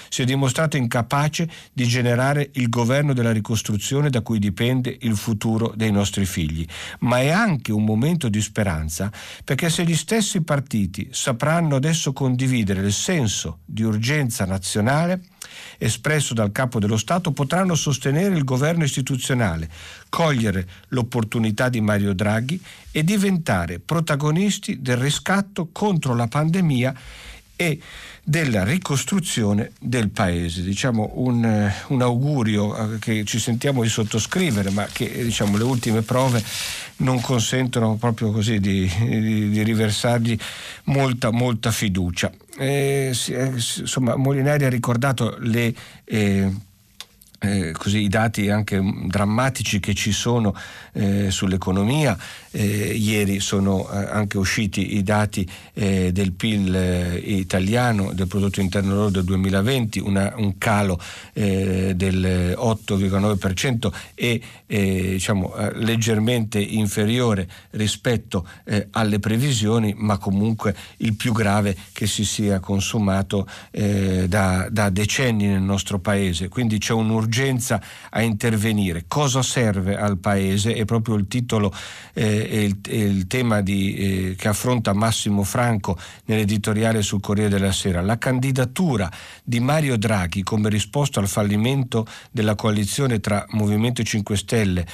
si 0.09 0.23
è 0.23 0.25
dimostrato 0.25 0.77
incapace 0.77 1.49
di 1.73 1.87
generare 1.87 2.51
il 2.55 2.69
governo 2.69 3.13
della 3.13 3.33
ricostruzione 3.33 4.11
da 4.11 4.21
cui 4.21 4.39
dipende 4.39 4.97
il 5.01 5.17
futuro 5.17 5.73
dei 5.75 5.93
nostri 5.93 6.27
figli. 6.27 6.67
Ma 7.01 7.21
è 7.21 7.29
anche 7.29 7.73
un 7.73 7.85
momento 7.85 8.29
di 8.29 8.41
speranza 8.41 9.11
perché 9.45 9.71
se 9.71 9.85
gli 9.85 9.97
stessi 9.97 10.43
partiti 10.43 11.09
sapranno 11.13 11.77
adesso 11.77 12.13
condividere 12.13 12.81
il 12.81 12.93
senso 12.93 13.59
di 13.65 13.83
urgenza 13.83 14.45
nazionale 14.45 15.21
espresso 15.79 16.35
dal 16.35 16.53
capo 16.53 16.79
dello 16.79 16.97
Stato, 16.97 17.33
potranno 17.33 17.75
sostenere 17.75 18.37
il 18.37 18.45
governo 18.45 18.85
istituzionale, 18.85 19.69
cogliere 20.09 20.67
l'opportunità 20.89 21.69
di 21.69 21.81
Mario 21.81 22.13
Draghi 22.15 22.61
e 22.91 23.05
diventare 23.05 23.79
protagonisti 23.79 24.81
del 24.81 24.97
riscatto 24.97 25.69
contro 25.73 26.15
la 26.15 26.27
pandemia 26.27 26.95
e 27.61 27.81
della 28.23 28.63
ricostruzione 28.63 29.73
del 29.81 30.11
paese. 30.11 30.63
Diciamo 30.63 31.11
un, 31.15 31.45
eh, 31.45 31.75
un, 31.89 32.03
augurio 32.03 32.95
eh, 32.95 32.99
che 33.01 33.25
ci 33.25 33.41
sentiamo 33.41 33.83
di 33.83 33.89
sottoscrivere, 33.89 34.71
ma 34.71 34.85
che 34.85 35.25
diciamo, 35.25 35.57
le 35.57 35.65
ultime 35.65 36.03
prove 36.03 36.41
non 36.99 37.21
consentono 37.21 37.97
proprio 37.97 38.31
così 38.31 38.61
di, 38.61 38.89
di, 39.01 39.49
di 39.49 39.63
riversargli 39.65 40.39
molta, 40.85 41.31
molta 41.33 41.73
fiducia. 41.73 42.31
Eh, 42.57 43.13
insomma, 43.33 44.15
Molinari 44.15 44.65
ha 44.65 44.71
ricordato 44.71 45.37
le, 45.41 45.75
eh, 46.05 46.53
eh, 47.41 47.73
così, 47.73 48.03
i 48.03 48.09
dati 48.09 48.51
anche 48.51 48.81
drammatici 49.07 49.81
che 49.81 49.95
ci 49.95 50.13
sono 50.13 50.55
eh, 50.93 51.31
sull'economia. 51.31 52.19
Eh, 52.51 52.95
ieri 52.95 53.41
sono 53.41 53.91
eh, 53.91 53.97
anche 53.97 54.39
usciti 54.39 54.97
i 54.97 55.03
dati 55.03 55.49
eh, 55.75 56.13
del 56.13 56.33
PIL 56.33 56.75
eh, 56.75 57.17
italiano, 57.17 58.13
del 58.13 58.27
prodotto 58.27 58.61
interno 58.61 58.95
lordo 58.95 59.19
del 59.19 59.25
2020, 59.25 60.01
una, 60.01 60.33
un 60.37 60.57
calo 60.59 61.01
del 61.33 62.57
8,9% 62.59 63.93
e 64.15 64.41
diciamo, 64.67 65.55
leggermente 65.75 66.59
inferiore 66.59 67.49
rispetto 67.71 68.47
alle 68.91 69.19
previsioni, 69.21 69.95
ma 69.97 70.19
comunque 70.19 70.75
il 70.99 71.15
più 71.15 71.33
grave 71.33 71.77
che 71.93 72.07
si 72.07 72.25
sia 72.25 72.59
consumato 72.59 73.47
da, 73.71 74.69
da 74.69 74.91
decenni 74.91 75.47
nel 75.47 75.63
nostro 75.63 75.99
paese. 75.99 76.49
Quindi 76.49 76.79
c'è 76.79 76.93
un'urgenza 76.93 77.29
urgenza 77.29 77.81
a 78.11 78.23
intervenire. 78.23 79.05
Cosa 79.07 79.43
serve 79.43 79.97
al 79.97 80.19
Paese? 80.19 80.75
È 80.75 80.85
proprio 80.85 81.15
il 81.17 81.29
titolo 81.29 81.73
eh, 82.15 82.38
e, 82.47 82.65
il, 82.65 82.79
e, 82.87 82.99
il, 82.99 83.27
tema 83.27 83.61
di, 83.61 83.95
eh, 83.95 84.35
che 84.37 84.49
affronta 84.49 84.93
Massimo 84.93 85.43
Franco 85.43 85.99
nell'editoriale 86.27 87.03
sul 87.03 87.21
Corriere 87.21 87.51
della 87.51 87.73
Sera. 87.73 88.01
La 88.01 88.19
candidatura 88.19 89.11
di 89.43 89.61
Mario 89.61 89.97
Draghi 89.97 90.43
come 90.43 90.69
risposta 90.69 91.21
al 91.21 91.29
fallimento 91.29 92.07
della 92.31 92.55
coalizione 92.55 93.21
tra 93.21 93.45
Movimento 93.51 94.03
5 94.03 94.37
Stelle 94.37 94.87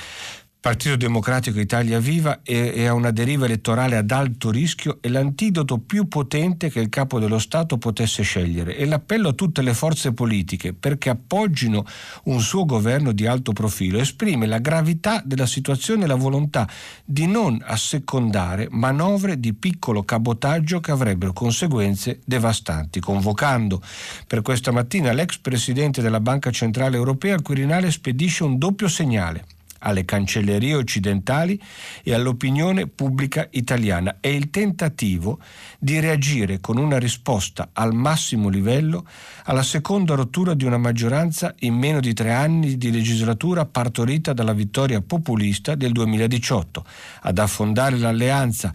Partito 0.64 0.97
Democratico 0.97 1.61
Italia 1.61 1.99
Viva 1.99 2.40
è, 2.42 2.73
è, 2.73 2.87
a 2.87 2.94
una 2.94 3.11
deriva 3.11 3.44
elettorale 3.44 3.99
ad 3.99 4.11
alto 4.11 4.50
rischio 4.50 4.97
e 5.02 5.11
l'antidoto 5.11 5.76
più 5.76 6.09
potente 6.09 6.71
che 6.71 6.80
il 6.80 6.88
capo 6.88 7.18
dello 7.18 7.38
Stato 7.38 7.76
potesse 7.76 8.23
scegliere. 8.23 8.75
E 8.75 8.87
l'appello 8.87 9.28
a 9.28 9.33
tutte 9.35 9.61
le 9.61 9.75
forze 9.75 10.14
politiche 10.14 10.73
perché 10.73 11.11
appoggino 11.11 11.85
un 12.25 12.40
suo 12.40 12.64
governo 12.64 13.12
di 13.12 13.26
alto 13.26 13.52
profilo 13.52 13.99
esprime 13.99 14.47
la 14.47 14.56
gravità 14.56 15.21
della 15.23 15.44
situazione 15.44 16.04
e 16.04 16.06
la 16.06 16.14
volontà 16.14 16.66
di 17.04 17.26
non 17.26 17.62
assecondare 17.62 18.66
manovre 18.71 19.38
di 19.38 19.52
piccolo 19.52 20.02
cabotaggio 20.02 20.80
che 20.80 20.92
avrebbero 20.92 21.35
conseguenze 21.35 22.21
devastanti. 22.25 23.00
Convocando 23.00 23.83
per 24.26 24.40
questa 24.40 24.73
mattina 24.73 25.12
l'ex 25.12 25.37
presidente 25.37 26.00
della 26.00 26.21
Banca 26.21 26.50
Centrale 26.50 26.97
Europea, 26.97 27.35
il 27.35 27.42
Quirinale 27.42 27.90
spedisce 27.90 28.44
un 28.44 28.56
doppio 28.56 28.88
segnale 28.88 29.44
alle 29.85 30.05
cancellerie 30.05 30.75
occidentali 30.75 31.61
e 32.03 32.14
all'opinione 32.14 32.87
pubblica 32.87 33.47
italiana. 33.50 34.17
È 34.21 34.29
il 34.29 34.50
tentativo 34.50 35.38
di 35.79 36.00
reagire 36.00 36.61
con 36.61 36.79
una 36.79 36.99
risposta 36.99 37.71
al 37.73 37.95
massimo 37.95 38.49
livello 38.49 39.07
alla 39.45 39.62
seconda 39.62 40.14
rottura 40.14 40.55
di 40.55 40.64
una 40.64 40.79
maggioranza 40.79 41.55
in 41.61 41.75
meno 41.75 42.00
di 42.00 42.14
tre 42.14 42.33
anni 42.33 42.76
di 42.76 42.91
legislatura 42.91 43.67
partorita 43.67 44.33
dalla 44.33 44.53
vittoria 44.55 45.00
populista 45.00 45.75
del 45.75 45.93
2018. 45.93 46.85
Ad 47.23 47.38
affondare 47.38 47.97
l'alleanza 47.99 48.73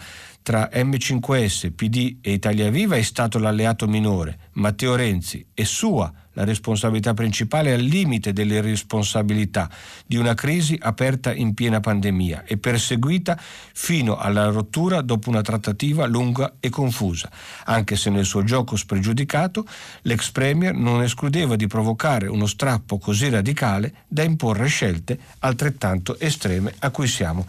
tra 0.50 0.68
M5S, 0.74 1.74
PD 1.75 2.18
e 2.22 2.32
Italia 2.32 2.72
Viva 2.72 2.96
è 2.96 3.03
stato 3.03 3.38
l'alleato 3.38 3.88
minore, 3.88 4.50
Matteo 4.53 4.96
Renzi, 4.96 5.46
e 5.53 5.63
sua 5.63 6.12
la 6.32 6.44
responsabilità 6.44 7.13
principale 7.13 7.72
al 7.72 7.82
limite 7.82 8.34
delle 8.34 8.56
irresponsabilità 8.56 9.70
di 10.08 10.15
una 10.15 10.34
crisi 10.34 10.75
aperta 10.82 11.32
in 11.32 11.53
piena 11.53 11.82
pandemia 11.82 12.46
e 12.46 12.58
perseguita 12.58 13.39
fino 13.39 14.18
alla 14.18 14.48
rottura 14.48 15.01
dopo 15.01 15.29
una 15.29 15.44
trattativa 15.44 16.08
lunga 16.08 16.56
e 16.60 16.70
confusa, 16.70 17.29
anche 17.65 17.96
se 17.96 18.10
nel 18.10 18.25
suo 18.25 18.44
gioco 18.44 18.75
spregiudicato 18.75 19.68
l'ex 20.01 20.32
Premier 20.32 20.74
non 20.74 21.03
escludeva 21.03 21.56
di 21.56 21.68
provocare 21.68 22.25
uno 22.25 22.48
strappo 22.48 22.98
così 22.98 23.29
radicale 23.29 24.06
da 24.08 24.24
imporre 24.24 24.65
scelte 24.65 25.20
altrettanto 25.38 26.20
estreme 26.20 26.74
a 26.79 26.89
cui 26.89 27.06
siamo, 27.06 27.46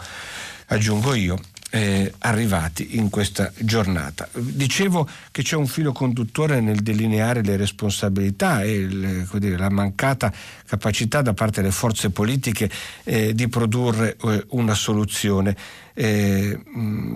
aggiungo 0.66 1.14
io, 1.14 1.38
eh, 1.70 2.12
arrivati 2.18 2.96
in 2.96 3.08
questa 3.10 3.52
giornata. 3.58 4.28
Dicevo 4.32 5.08
che 5.30 5.42
c'è 5.42 5.56
un 5.56 5.66
filo 5.66 5.92
conduttore 5.92 6.60
nel 6.60 6.80
delineare 6.80 7.42
le 7.42 7.56
responsabilità 7.56 8.62
e 8.62 8.72
il, 8.72 9.28
dire, 9.34 9.56
la 9.56 9.70
mancata 9.70 10.32
capacità 10.66 11.22
da 11.22 11.32
parte 11.32 11.60
delle 11.60 11.72
forze 11.72 12.10
politiche 12.10 12.70
eh, 13.04 13.34
di 13.34 13.48
produrre 13.48 14.16
eh, 14.22 14.44
una 14.50 14.74
soluzione 14.74 15.56
eh, 15.94 16.58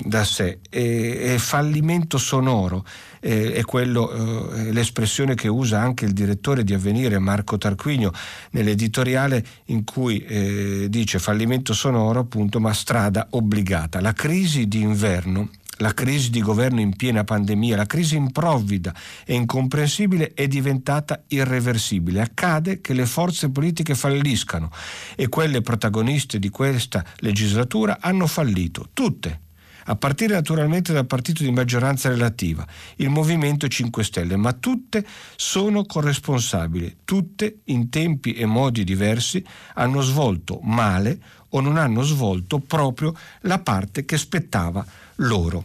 da 0.05 0.25
sé. 0.25 0.59
E, 0.71 1.35
e 1.35 1.39
fallimento 1.39 2.19
sonoro 2.19 2.85
eh, 3.25 3.55
è 3.55 3.63
quello, 3.63 4.53
eh, 4.53 4.71
l'espressione 4.73 5.35
che 5.35 5.49
usa 5.49 5.81
anche 5.81 6.05
il 6.05 6.13
direttore 6.13 6.63
di 6.63 6.75
Avvenire 6.75 7.19
Marco 7.19 7.57
Tarquinio 7.57 8.13
nell'editoriale 8.51 9.43
in 9.67 9.85
cui 9.85 10.19
eh, 10.19 10.87
dice 10.91 11.19
fallimento 11.19 11.73
sonoro 11.73 12.21
appunto 12.21 12.61
ma 12.61 12.75
strada 12.75 13.29
obbligata. 13.31 14.01
La 14.03 14.13
crisi 14.13 14.69
di 14.69 14.83
inverno 14.83 15.49
la 15.79 15.93
crisi 15.93 16.31
di 16.31 16.41
governo 16.41 16.79
in 16.79 16.95
piena 16.95 17.25
pandemia, 17.25 17.75
la 17.75 17.87
crisi 17.87 18.15
improvvida 18.15 18.95
e 19.25 19.35
incomprensibile 19.35 20.33
è 20.33 20.47
diventata 20.47 21.25
irreversibile. 21.27 22.21
Accade 22.21 22.81
che 22.81 22.93
le 22.93 23.07
forze 23.07 23.51
politiche 23.51 23.97
falliscano 23.97 24.71
e 25.17 25.29
quelle 25.29 25.63
protagoniste 25.63 26.39
di 26.39 26.49
questa 26.49 27.05
legislatura 27.17 27.99
hanno 28.01 28.29
fallito, 28.29 28.91
tutte, 28.93 29.41
a 29.85 29.97
partire 29.97 30.35
naturalmente 30.35 30.93
dal 30.93 31.07
partito 31.07 31.43
di 31.43 31.51
maggioranza 31.51 32.09
relativa, 32.09 32.67
il 32.97 33.09
Movimento 33.09 33.69
5 33.69 34.05
Stelle, 34.05 34.37
ma 34.37 34.53
tutte 34.53 35.05
sono 35.37 35.85
corresponsabili, 35.85 36.99
tutte 37.05 37.61
in 37.65 37.91
tempi 37.91 38.35
e 38.35 38.47
modi 38.47 38.85
diversi 38.85 39.45
hanno 39.75 40.01
svolto 40.01 40.61
male 40.63 41.19
o 41.51 41.61
non 41.61 41.77
hanno 41.77 42.03
svolto 42.03 42.59
proprio 42.59 43.15
la 43.43 43.59
parte 43.59 44.05
che 44.05 44.19
spettava 44.19 44.85
loro. 45.17 45.65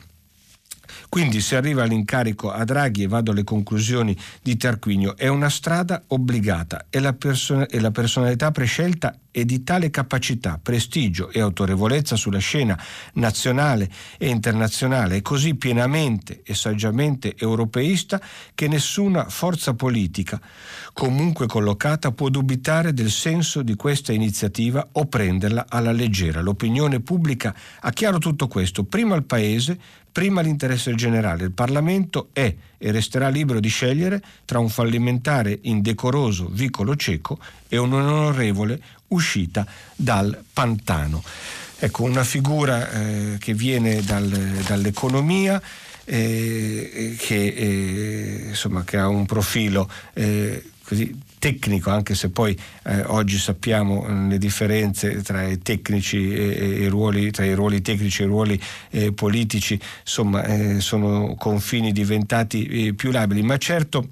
Quindi 1.07 1.41
si 1.41 1.55
arriva 1.55 1.83
all'incarico 1.83 2.51
a 2.51 2.63
Draghi 2.63 3.03
e 3.03 3.07
vado 3.07 3.31
alle 3.31 3.43
conclusioni 3.43 4.15
di 4.41 4.57
Tarquinio, 4.57 5.17
è 5.17 5.27
una 5.27 5.49
strada 5.49 6.03
obbligata 6.07 6.85
e 6.89 6.99
la, 6.99 7.13
person- 7.13 7.65
e 7.67 7.79
la 7.79 7.91
personalità 7.91 8.51
prescelta 8.51 9.17
è 9.31 9.45
di 9.45 9.63
tale 9.63 9.89
capacità, 9.89 10.59
prestigio 10.61 11.29
e 11.29 11.39
autorevolezza 11.39 12.15
sulla 12.15 12.39
scena 12.39 12.79
nazionale 13.13 13.89
e 14.17 14.27
internazionale 14.27 15.17
e 15.17 15.21
così 15.21 15.55
pienamente 15.55 16.41
e 16.43 16.53
saggiamente 16.53 17.35
europeista 17.37 18.21
che 18.55 18.67
nessuna 18.67 19.29
forza 19.29 19.73
politica, 19.73 20.41
comunque 20.93 21.45
collocata, 21.45 22.11
può 22.11 22.29
dubitare 22.29 22.93
del 22.93 23.11
senso 23.11 23.61
di 23.61 23.75
questa 23.75 24.13
iniziativa 24.13 24.87
o 24.93 25.05
prenderla 25.05 25.65
alla 25.69 25.91
leggera. 25.91 26.41
L'opinione 26.41 26.99
pubblica 26.99 27.55
ha 27.81 27.91
chiaro 27.91 28.17
tutto 28.17 28.47
questo, 28.47 28.83
prima 28.83 29.15
il 29.15 29.23
Paese, 29.23 29.77
prima 30.11 30.41
l'interesse 30.41 30.95
generale. 30.95 31.43
Il 31.43 31.51
Parlamento 31.51 32.29
è 32.33 32.53
e 32.79 32.91
resterà 32.91 33.29
libero 33.29 33.59
di 33.59 33.69
scegliere 33.69 34.19
tra 34.45 34.57
un 34.57 34.69
fallimentare 34.69 35.59
indecoroso 35.63 36.47
vicolo 36.49 36.95
cieco 36.95 37.37
e 37.67 37.77
un 37.77 37.93
onorevole 37.93 38.81
uscita 39.09 39.67
dal 39.95 40.43
pantano. 40.51 41.21
Ecco, 41.77 42.03
una 42.03 42.23
figura 42.23 42.91
eh, 42.91 43.37
che 43.39 43.53
viene 43.53 44.01
dal, 44.01 44.27
dall'economia, 44.27 45.61
eh, 46.05 47.15
che, 47.17 47.47
eh, 47.47 48.45
insomma, 48.47 48.83
che, 48.83 48.97
ha 48.97 49.07
un 49.07 49.25
profilo 49.25 49.89
eh, 50.13 50.63
così 50.83 51.27
tecnico, 51.39 51.89
anche 51.89 52.13
se 52.13 52.29
poi 52.29 52.55
eh, 52.83 53.01
oggi 53.07 53.37
sappiamo 53.37 54.05
eh, 54.05 54.27
le 54.27 54.37
differenze 54.37 55.21
tra 55.23 55.47
i 55.47 55.59
tecnici 55.59 56.31
e, 56.31 56.83
e 56.83 56.87
ruoli, 56.89 57.31
tra 57.31 57.45
i 57.45 57.53
ruoli 57.53 57.81
tecnici 57.81 58.21
e 58.21 58.25
i 58.25 58.27
ruoli 58.27 58.61
eh, 58.91 59.11
politici, 59.13 59.79
insomma, 60.01 60.43
eh, 60.43 60.79
sono 60.81 61.35
confini 61.35 61.91
diventati 61.91 62.87
eh, 62.87 62.93
più 62.93 63.11
labili, 63.11 63.41
ma 63.41 63.57
certo 63.57 64.09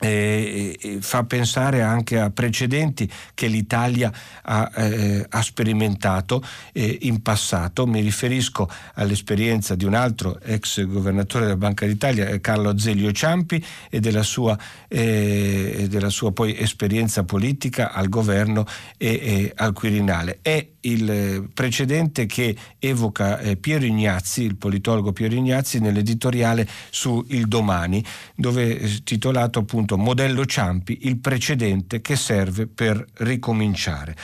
eh, 0.00 0.98
fa 1.00 1.24
pensare 1.24 1.82
anche 1.82 2.18
a 2.18 2.30
precedenti 2.30 3.08
che 3.34 3.46
l'Italia 3.46 4.12
ha, 4.42 4.70
eh, 4.74 5.26
ha 5.28 5.42
sperimentato 5.42 6.42
eh, 6.72 6.98
in 7.02 7.22
passato. 7.22 7.86
Mi 7.86 8.00
riferisco 8.00 8.68
all'esperienza 8.94 9.74
di 9.74 9.84
un 9.84 9.94
altro 9.94 10.40
ex 10.40 10.84
governatore 10.86 11.44
della 11.44 11.56
Banca 11.56 11.86
d'Italia, 11.86 12.28
eh, 12.28 12.40
Carlo 12.40 12.70
Azeglio 12.70 13.12
Ciampi, 13.12 13.64
e 13.90 14.00
della 14.00 14.22
sua, 14.22 14.58
eh, 14.88 15.86
della 15.88 16.10
sua 16.10 16.32
poi 16.32 16.56
esperienza 16.58 17.24
politica 17.24 17.92
al 17.92 18.08
governo 18.08 18.66
e, 18.96 19.52
al 19.54 19.72
Quirinale. 19.72 20.38
È 20.42 20.66
il 20.82 21.48
precedente 21.52 22.24
che 22.26 22.56
evoca 22.78 23.38
eh, 23.38 23.56
Piero 23.56 23.84
Ignazzi, 23.84 24.42
il 24.42 24.56
politologo 24.56 25.12
Piero 25.12 25.34
Ignazzi, 25.34 25.78
nell'editoriale 25.78 26.66
su 26.88 27.22
Il 27.28 27.46
Domani, 27.48 28.02
dove 28.34 29.02
titolato 29.04 29.58
appunto 29.58 29.89
Modello 29.96 30.44
Ciampi, 30.44 31.00
il 31.02 31.18
precedente 31.18 32.00
che 32.00 32.16
serve 32.16 32.66
per 32.66 33.04
ricominciare. 33.18 34.16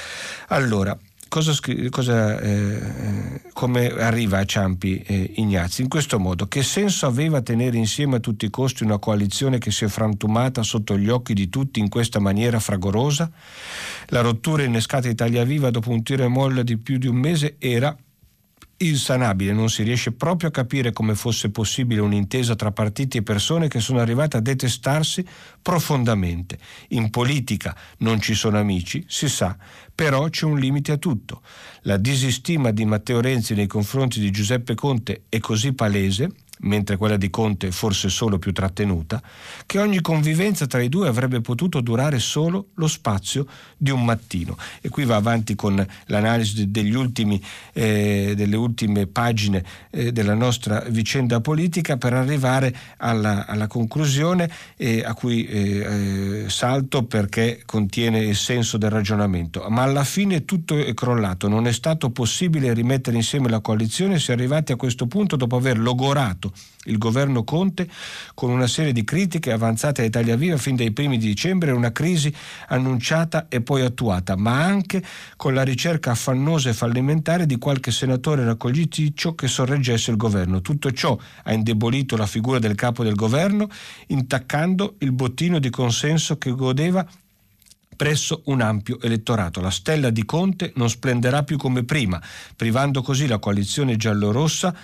Allora, 0.49 0.97
cosa, 1.29 1.53
cosa, 1.91 2.41
eh, 2.41 3.43
come 3.53 3.89
arriva 3.89 4.39
a 4.39 4.45
Ciampi 4.45 5.03
eh, 5.07 5.33
Ignazzi? 5.37 5.83
In 5.83 5.89
questo 5.89 6.19
modo, 6.19 6.47
che 6.47 6.63
senso 6.63 7.07
aveva 7.07 7.43
tenere 7.43 7.77
insieme 7.77 8.17
a 8.17 8.21
tutti 8.21 8.47
i 8.47 8.51
costi 8.51 8.85
una 8.85 8.99
coalizione 8.99 9.59
che 9.59 9.71
si 9.71 9.85
è 9.85 9.89
frantumata 9.89 10.63
sotto 10.63 10.97
gli 10.97 11.09
occhi 11.09 11.35
di 11.35 11.49
tutti 11.49 11.81
in 11.81 11.89
questa 11.89 12.21
maniera 12.21 12.61
fragorosa? 12.61 13.31
La 14.07 14.21
rottura 14.21 14.63
innescata 14.63 15.09
Italia 15.09 15.45
Viva 15.45 15.71
dopo 15.71 15.91
un 15.91 16.03
tiro 16.03 16.25
e 16.25 16.29
molla 16.29 16.63
di 16.63 16.79
più 16.79 16.99
di 16.99 17.07
un 17.07 17.17
mese 17.17 17.57
era 17.59 17.97
insanabile, 18.79 19.53
non 19.53 19.69
si 19.71 19.83
riesce 19.83 20.13
proprio 20.13 20.49
a 20.49 20.53
capire 20.53 20.93
come 20.93 21.15
fosse 21.15 21.51
possibile 21.51 22.01
un'intesa 22.01 22.55
tra 22.55 22.73
partiti 22.73 23.19
e 23.19 23.23
persone 23.23 23.69
che 23.69 23.81
sono 23.81 24.01
arrivate 24.01 24.37
a 24.37 24.41
detestarsi 24.41 25.25
profondamente. 25.63 26.59
In 26.89 27.11
politica 27.11 27.77
non 27.99 28.21
ci 28.21 28.35
sono 28.35 28.59
amici, 28.59 29.05
si 29.09 29.29
sa, 29.29 29.57
però 29.95 30.29
c'è 30.29 30.45
un 30.45 30.59
limite 30.59 30.93
a 30.93 30.97
tutto. 30.97 31.43
La 31.83 31.97
disistima 31.97 32.71
di 32.71 32.85
Matteo 32.85 33.21
Renzi 33.21 33.55
nei 33.55 33.67
confronti 33.67 34.21
di 34.21 34.31
Giuseppe 34.31 34.75
Conte 34.75 35.25
è 35.29 35.39
così 35.39 35.73
palese 35.73 36.31
mentre 36.61 36.97
quella 36.97 37.17
di 37.17 37.31
Conte 37.31 37.71
forse 37.71 38.09
solo 38.09 38.39
più 38.39 38.53
trattenuta, 38.53 39.23
che 39.67 39.79
ogni 39.79 40.01
convivenza 40.01 40.67
tra 40.67 40.81
i 40.81 40.89
due 40.89 41.09
avrebbe 41.09 41.41
potuto 41.41 41.81
durare 41.81 42.19
solo 42.19 42.69
lo 42.75 42.87
spazio 42.87 43.47
di 43.77 43.91
un 43.91 44.05
mattino. 44.05 44.57
E 44.81 44.89
qui 44.89 45.05
va 45.05 45.17
avanti 45.17 45.55
con 45.55 45.85
l'analisi 46.07 46.69
ultimi, 46.95 47.43
eh, 47.73 48.35
delle 48.37 48.57
ultime 48.57 49.07
pagine 49.07 49.65
eh, 49.91 50.13
della 50.13 50.35
nostra 50.35 50.81
vicenda 50.89 51.41
politica 51.41 51.97
per 51.97 52.15
arrivare 52.15 52.75
alla, 52.99 53.47
alla 53.47 53.67
conclusione 53.67 54.51
eh, 54.77 55.03
a 55.05 55.15
cui 55.15 55.45
eh, 55.47 56.45
eh, 56.45 56.45
salto 56.49 57.05
perché 57.05 57.63
contiene 57.65 58.21
il 58.21 58.37
senso 58.37 58.79
del 58.79 58.91
ragionamento. 58.91 59.65
Ma 59.69 59.83
alla 59.83 60.05
fine 60.05 60.45
tutto 60.45 60.77
è 60.77 60.95
crollato, 60.95 61.49
non 61.49 61.67
è 61.67 61.73
stato 61.73 62.11
possibile 62.11 62.73
rimettere 62.73 63.17
insieme 63.17 63.49
la 63.49 63.61
coalizione, 63.61 64.19
si 64.19 64.31
è 64.31 64.35
arrivati 64.35 64.73
a 64.73 64.77
questo 64.77 65.07
punto 65.07 65.37
dopo 65.37 65.57
aver 65.57 65.79
logorato 65.79 66.46
il 66.85 66.99
governo 66.99 67.45
Conte 67.45 67.89
con 68.35 68.51
una 68.51 68.67
serie 68.67 68.93
di 68.93 69.05
critiche 69.05 69.53
avanzate 69.53 70.03
a 70.03 70.05
Italia 70.05 70.37
Viva 70.37 70.57
fin 70.57 70.77
dai 70.77 70.93
primi 70.93 71.19
di 71.19 71.27
dicembre, 71.27 71.71
una 71.71 71.93
crisi 71.93 72.33
annunciata 72.69 73.47
e 73.49 73.61
poi 73.61 73.83
attuata, 73.83 74.37
ma 74.37 74.63
anche 74.63 75.03
con 75.37 75.55
la 75.55 75.63
ricerca 75.63 76.13
affannosa 76.13 76.71
e 76.71 76.75
fallimentare 76.75 77.47
di 77.47 77.59
qualche 77.59 77.91
senatore 77.91 78.45
raccogliticcio 78.45 79.35
che 79.35 79.49
sorreggesse 79.49 80.11
il 80.11 80.17
governo. 80.17 80.61
Tutto 80.61 80.91
ciò 80.93 81.19
ha 81.45 81.53
indebolito 81.53 82.17
la 82.17 82.27
figura 82.27 82.59
del 82.59 82.75
capo 82.75 83.03
del 83.03 83.15
governo, 83.15 83.69
intaccando 84.09 84.97
il 84.99 85.13
bottino 85.13 85.59
di 85.59 85.71
consenso 85.71 86.39
che 86.39 86.51
godeva 86.53 87.07
presso 87.97 88.43
un 88.45 88.61
ampio 88.61 89.01
elettorato. 89.01 89.61
La 89.61 89.71
stella 89.71 90.11
di 90.11 90.25
Conte 90.25 90.73
non 90.77 90.89
splenderà 90.89 91.43
più 91.43 91.57
come 91.57 91.83
prima, 91.85 92.23
privando 92.55 93.03
così 93.03 93.27
la 93.27 93.39
coalizione 93.39 93.97
giallorossa 93.97 94.75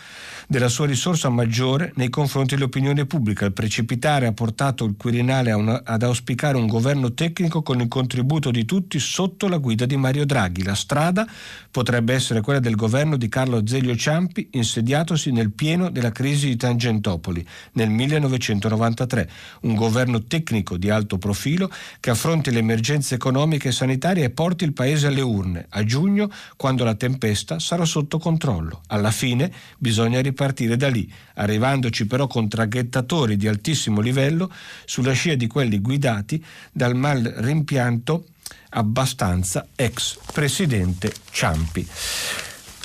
della 0.49 0.69
sua 0.69 0.87
risorsa 0.87 1.29
maggiore 1.29 1.93
nei 1.97 2.11
confronti 2.11 2.55
dell'opinione 2.55 3.07
pubblica. 3.07 3.45
Il 3.45 3.53
precipitare 3.53 4.27
ha 4.27 4.33
portato 4.33 4.85
il 4.85 4.95
Quirinale 4.97 5.53
una, 5.53 5.83
ad 5.85 6.03
auspicare 6.03 6.57
un 6.57 6.67
governo 6.67 7.13
tecnico 7.15 7.63
con 7.63 7.81
il 7.81 7.89
contributo 7.89 8.51
di 8.51 8.65
tutti 8.65 8.99
sotto 8.99 9.49
la 9.49 9.59
guida 9.59 9.87
di 9.87 9.97
Mario 9.97 10.27
Draghi. 10.27 10.63
La 10.63 10.75
strada 10.75 11.27
potrebbe 11.71 12.15
essere 12.15 12.41
quella 12.41 12.61
del 12.61 12.77
governo 12.77 13.17
di 13.17 13.29
Carlo 13.29 13.67
Zeglio 13.67 13.97
Ciampi, 13.97 14.49
insediatosi 14.53 15.33
nel 15.33 15.53
pieno 15.53 15.91
della 15.91 16.13
crisi 16.13 16.49
di 16.49 16.57
Tangentopoli 16.57 17.47
nel 17.73 17.91
1993. 17.91 19.31
Un 19.63 19.75
governo 19.75 20.25
tecnico 20.25 20.77
di 20.77 20.91
alto 20.91 21.19
profilo 21.19 21.71
che 22.01 22.11
affronti 22.11 22.51
l'emergenza 22.51 22.81
emergenza 22.83 23.15
economica 23.15 23.69
e 23.69 23.73
sanitaria 23.73 24.25
e 24.25 24.31
porti 24.31 24.65
il 24.65 24.73
Paese 24.73 25.07
alle 25.07 25.21
urne 25.21 25.67
a 25.71 25.85
giugno, 25.85 26.31
quando 26.57 26.85
la 26.85 26.95
tempesta 26.95 27.59
sarà 27.59 27.85
sotto 27.85 28.19
controllo. 28.19 28.81
Alla 28.89 29.11
fine 29.11 29.53
bisogna 29.79 30.21
ripartire 30.33 30.77
da 30.77 30.89
lì, 30.89 31.11
arrivandoci 31.35 32.07
però 32.07 32.27
con 32.27 32.49
traghettatori 32.49 33.37
di 33.37 33.47
altissimo 33.47 34.01
livello 34.01 34.51
sulla 34.85 35.13
scia 35.13 35.35
di 35.35 35.47
quelli 35.47 35.79
guidati 35.79 36.43
dal 36.73 36.97
mal 36.97 37.23
rimpianto 37.23 38.27
abbastanza 38.71 39.67
ex 39.77 40.19
presidente 40.33 41.13
Ciampi. 41.31 41.87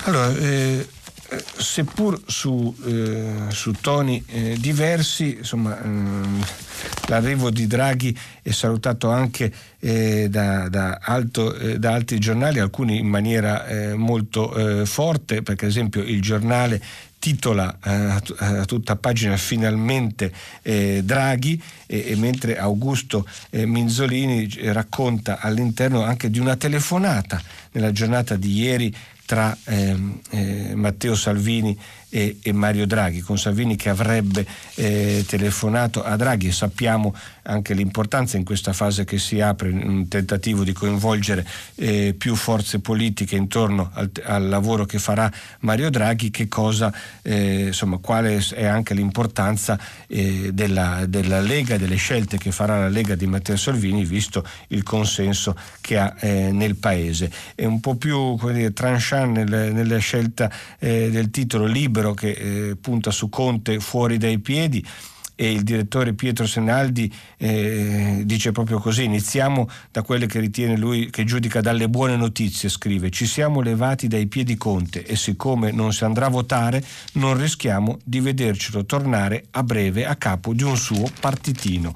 Allora, 0.03 0.35
eh, 0.37 0.87
eh, 1.29 1.43
seppur 1.57 2.21
su, 2.25 2.73
eh, 2.85 3.49
su 3.49 3.73
toni 3.81 4.23
eh, 4.27 4.55
diversi, 4.57 5.35
insomma, 5.39 5.77
ehm, 5.83 6.41
l'arrivo 7.07 7.49
di 7.49 7.67
Draghi 7.67 8.17
è 8.41 8.51
salutato 8.51 9.09
anche 9.09 9.51
eh, 9.79 10.27
da, 10.29 10.69
da, 10.69 10.99
alto, 11.01 11.53
eh, 11.53 11.79
da, 11.79 11.91
altri 11.91 12.17
giornali, 12.19 12.59
alcuni 12.59 12.99
in 12.99 13.07
maniera 13.07 13.67
eh, 13.67 13.95
molto 13.95 14.85
forte, 14.85 15.41
perché 15.41 15.65
ad 15.65 15.71
esempio 15.71 16.01
il 16.01 16.21
giornale 16.21 16.81
titola 17.19 17.77
a, 17.79 18.21
a 18.37 18.65
tutta 18.65 18.95
pagina 18.95 19.37
finalmente 19.37 20.31
Draghi 20.61 21.61
e, 21.85 22.11
e, 22.11 22.15
mentre 22.15 22.57
Augusto 22.57 23.27
Minzolini 23.51 24.47
racconta 24.71 25.39
all'interno 25.39 26.03
anche 26.03 26.29
di 26.29 26.39
una 26.39 26.55
telefonata 26.55 27.41
nella 27.71 27.91
giornata 27.91 28.35
di 28.35 28.51
ieri 28.53 28.95
tra 29.27 29.55
ehm, 29.65 30.19
eh, 30.29 30.75
Matteo 30.75 31.13
Salvini 31.13 31.77
e, 32.09 32.37
e, 32.41 32.53
Mario 32.53 32.87
Draghi, 32.87 33.21
con 33.21 33.37
Salvini 33.37 33.75
che 33.75 33.89
avrebbe 33.89 34.45
eh, 34.75 35.25
telefonato 35.27 36.03
a 36.03 36.15
Draghi 36.15 36.47
e 36.47 36.51
sappiamo 36.51 37.13
anche 37.43 37.73
l'importanza 37.73 38.37
in 38.37 38.43
questa 38.43 38.73
fase 38.73 39.05
che 39.05 39.17
si 39.17 39.41
apre 39.41 39.69
un 39.69 40.07
tentativo 40.07 40.63
di 40.63 40.73
coinvolgere 40.73 41.45
eh, 41.75 42.15
più 42.17 42.35
forze 42.35 42.79
politiche 42.79 43.35
intorno 43.35 43.89
al, 43.93 44.09
al, 44.23 44.47
lavoro 44.47 44.85
che 44.85 44.99
farà 44.99 45.31
Mario 45.61 45.89
Draghi, 45.89 46.29
che 46.29 46.47
cosa, 46.47 46.93
eh, 47.21 47.67
insomma, 47.67 47.97
quale 47.97 48.43
è 48.53 48.65
anche 48.65 48.93
l'importanza 48.93 49.77
eh, 50.07 50.51
della, 50.53 51.05
della, 51.07 51.41
Lega, 51.41 51.77
delle 51.77 51.95
scelte 51.95 52.37
che 52.37 52.51
farà 52.51 52.79
la 52.79 52.89
Lega 52.89 53.15
di 53.15 53.27
Matteo 53.27 53.57
Salvini, 53.57 54.05
visto 54.05 54.45
il 54.67 54.83
consenso 54.83 55.55
che 55.81 55.97
ha 55.97 56.15
eh, 56.19 56.51
nel 56.51 56.75
Paese. 56.75 57.31
È 57.55 57.65
un 57.65 57.79
po' 57.79 57.95
più 57.95 58.37
dire, 58.51 58.73
tranchant 58.73 59.35
nel, 59.37 59.73
nella 59.73 59.97
scelta 59.97 60.49
eh, 60.79 61.09
del 61.09 61.31
titolo 61.31 61.65
libero 61.65 61.96
che 62.13 62.31
eh, 62.31 62.75
punta 62.75 63.11
su 63.11 63.29
Conte 63.29 63.79
fuori 63.79 64.17
dai 64.17 64.39
piedi 64.39 64.85
e 65.39 65.51
il 65.51 65.61
direttore 65.61 66.13
Pietro 66.13 66.47
Senaldi 66.47 67.13
eh, 67.37 68.23
dice 68.25 68.51
proprio 68.51 68.79
così, 68.79 69.03
iniziamo 69.03 69.69
da 69.91 70.01
quelle 70.01 70.25
che 70.25 70.39
ritiene 70.39 70.75
lui, 70.75 71.11
che 71.11 71.25
giudica 71.25 71.61
dalle 71.61 71.87
buone 71.89 72.15
notizie, 72.15 72.69
scrive, 72.69 73.11
ci 73.11 73.27
siamo 73.27 73.61
levati 73.61 74.07
dai 74.07 74.25
piedi 74.25 74.57
Conte 74.57 75.05
e 75.05 75.15
siccome 75.15 75.71
non 75.71 75.93
si 75.93 76.03
andrà 76.05 76.25
a 76.25 76.29
votare 76.29 76.83
non 77.13 77.37
rischiamo 77.39 77.99
di 78.03 78.19
vedercelo 78.19 78.83
tornare 78.85 79.45
a 79.51 79.61
breve 79.61 80.07
a 80.07 80.15
capo 80.15 80.53
di 80.53 80.63
un 80.63 80.75
suo 80.75 81.07
partitino 81.19 81.93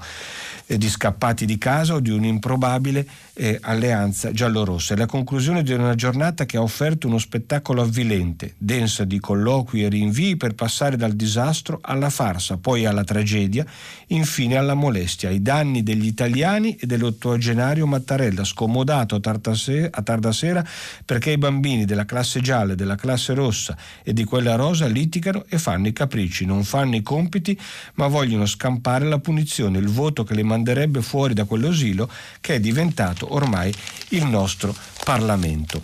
eh, 0.66 0.78
di 0.78 0.88
scappati 0.88 1.44
di 1.46 1.58
casa 1.58 1.94
o 1.94 2.00
di 2.00 2.10
un'improbabile 2.10 3.06
eh, 3.34 3.58
alleanza 3.62 4.32
giallorossa. 4.32 4.94
È 4.94 4.96
la 4.96 5.06
conclusione 5.06 5.62
di 5.62 5.72
una 5.72 5.94
giornata 5.94 6.44
che 6.44 6.56
ha 6.56 6.62
offerto 6.62 7.06
uno 7.06 7.18
spettacolo 7.18 7.82
avvilente, 7.82 8.54
densa 8.58 9.04
di 9.04 9.18
colloqui 9.18 9.84
e 9.84 9.88
rinvii 9.88 10.36
per 10.36 10.54
passare 10.54 10.96
dal 10.96 11.12
disastro 11.12 11.78
alla 11.82 12.10
farsa, 12.10 12.56
poi 12.56 12.84
alla 12.84 13.04
tragedia, 13.04 13.64
infine 14.08 14.56
alla 14.56 14.74
molestia, 14.74 15.28
ai 15.28 15.40
danni 15.40 15.82
degli 15.82 16.06
italiani 16.06 16.76
e 16.76 16.86
dell'ottogenario 16.86 17.86
Mattarella, 17.86 18.44
scomodato 18.44 19.14
a 19.14 19.20
tarda, 19.20 20.32
sera, 20.32 20.64
perché 21.04 21.32
i 21.32 21.38
bambini 21.38 21.84
della 21.84 22.04
classe 22.04 22.40
gialla, 22.40 22.74
della 22.74 22.96
classe 22.96 23.34
rossa 23.34 23.76
e 24.02 24.12
di 24.12 24.24
quella 24.24 24.54
rosa 24.54 24.86
litigano 24.86 25.44
e 25.48 25.58
fanno 25.58 25.86
i 25.86 25.92
capricci, 25.92 26.44
non 26.44 26.64
fanno 26.64 26.96
i 26.96 27.02
compiti, 27.02 27.58
ma 27.94 28.06
vogliono 28.06 28.46
scampare 28.46 29.06
la 29.06 29.18
punizione, 29.18 29.78
il 29.78 29.88
voto 29.88 30.24
che 30.24 30.34
le 30.34 30.42
manderebbe 30.52 31.00
fuori 31.00 31.32
da 31.32 31.44
quell'asilo 31.44 32.10
che 32.40 32.56
è 32.56 32.60
diventato 32.60 33.34
ormai 33.34 33.72
il 34.10 34.26
nostro 34.26 34.74
Parlamento. 35.02 35.82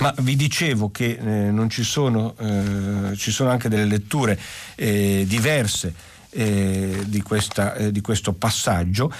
Ma 0.00 0.14
vi 0.18 0.36
dicevo 0.36 0.90
che 0.92 1.18
eh, 1.20 1.50
non 1.50 1.68
ci 1.68 1.82
sono, 1.82 2.36
eh, 2.38 3.16
ci 3.16 3.32
sono 3.32 3.50
anche 3.50 3.68
delle 3.68 3.84
letture 3.84 4.38
eh, 4.76 5.24
diverse 5.26 5.92
eh, 6.30 7.02
di, 7.06 7.20
questa, 7.20 7.74
eh, 7.74 7.90
di, 7.90 8.00
questo 8.00 8.32
passaggio 8.32 9.12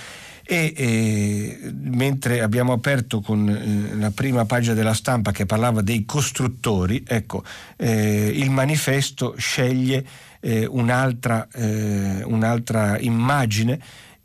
e 0.44 0.72
eh, 0.76 1.72
mentre 1.72 2.42
abbiamo 2.42 2.72
aperto 2.72 3.20
con 3.20 3.96
la 3.98 4.10
prima 4.12 4.44
pagina 4.44 4.74
della 4.74 4.94
stampa 4.94 5.32
che 5.32 5.46
parlava 5.46 5.82
dei 5.82 6.04
costruttori, 6.04 7.02
ecco, 7.06 7.42
il 7.78 8.50
manifesto 8.50 9.34
sceglie 9.36 10.02
un'altra, 10.70 11.46
un'altra 12.24 12.98
immagine 12.98 13.78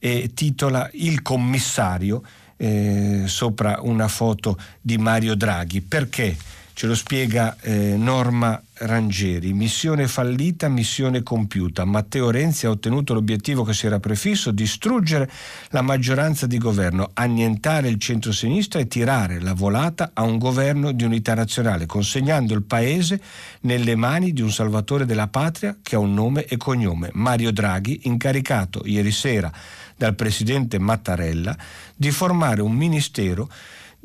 e 0.05 0.31
titola 0.33 0.89
Il 0.95 1.21
commissario 1.21 2.21
eh, 2.57 3.23
sopra 3.25 3.79
una 3.83 4.09
foto 4.09 4.59
di 4.81 4.97
Mario 4.97 5.33
Draghi. 5.33 5.79
Perché? 5.79 6.35
Ce 6.73 6.87
lo 6.87 6.95
spiega 6.95 7.55
eh, 7.61 7.95
Norma 7.95 8.61
Rangeri. 8.73 9.53
Missione 9.53 10.07
fallita, 10.07 10.67
missione 10.67 11.23
compiuta. 11.23 11.85
Matteo 11.85 12.31
Renzi 12.31 12.65
ha 12.65 12.71
ottenuto 12.71 13.13
l'obiettivo 13.13 13.63
che 13.63 13.73
si 13.73 13.85
era 13.85 13.99
prefisso, 13.99 14.51
distruggere 14.51 15.29
la 15.69 15.81
maggioranza 15.81 16.47
di 16.47 16.57
governo, 16.57 17.11
annientare 17.13 17.87
il 17.87 17.99
centro-sinistra 17.99 18.81
e 18.81 18.87
tirare 18.87 19.39
la 19.39 19.53
volata 19.53 20.11
a 20.13 20.23
un 20.23 20.37
governo 20.37 20.91
di 20.91 21.03
unità 21.05 21.33
nazionale, 21.35 21.85
consegnando 21.85 22.53
il 22.55 22.63
paese 22.63 23.21
nelle 23.61 23.95
mani 23.95 24.33
di 24.33 24.41
un 24.41 24.51
salvatore 24.51 25.05
della 25.05 25.27
patria 25.27 25.77
che 25.81 25.95
ha 25.95 25.99
un 25.99 26.13
nome 26.13 26.43
e 26.45 26.57
cognome, 26.57 27.09
Mario 27.13 27.51
Draghi, 27.53 28.01
incaricato 28.03 28.81
ieri 28.83 29.11
sera 29.11 29.51
dal 29.95 30.15
presidente 30.15 30.79
Mattarella 30.79 31.55
di 31.95 32.11
formare 32.11 32.61
un 32.61 32.73
ministero 32.73 33.49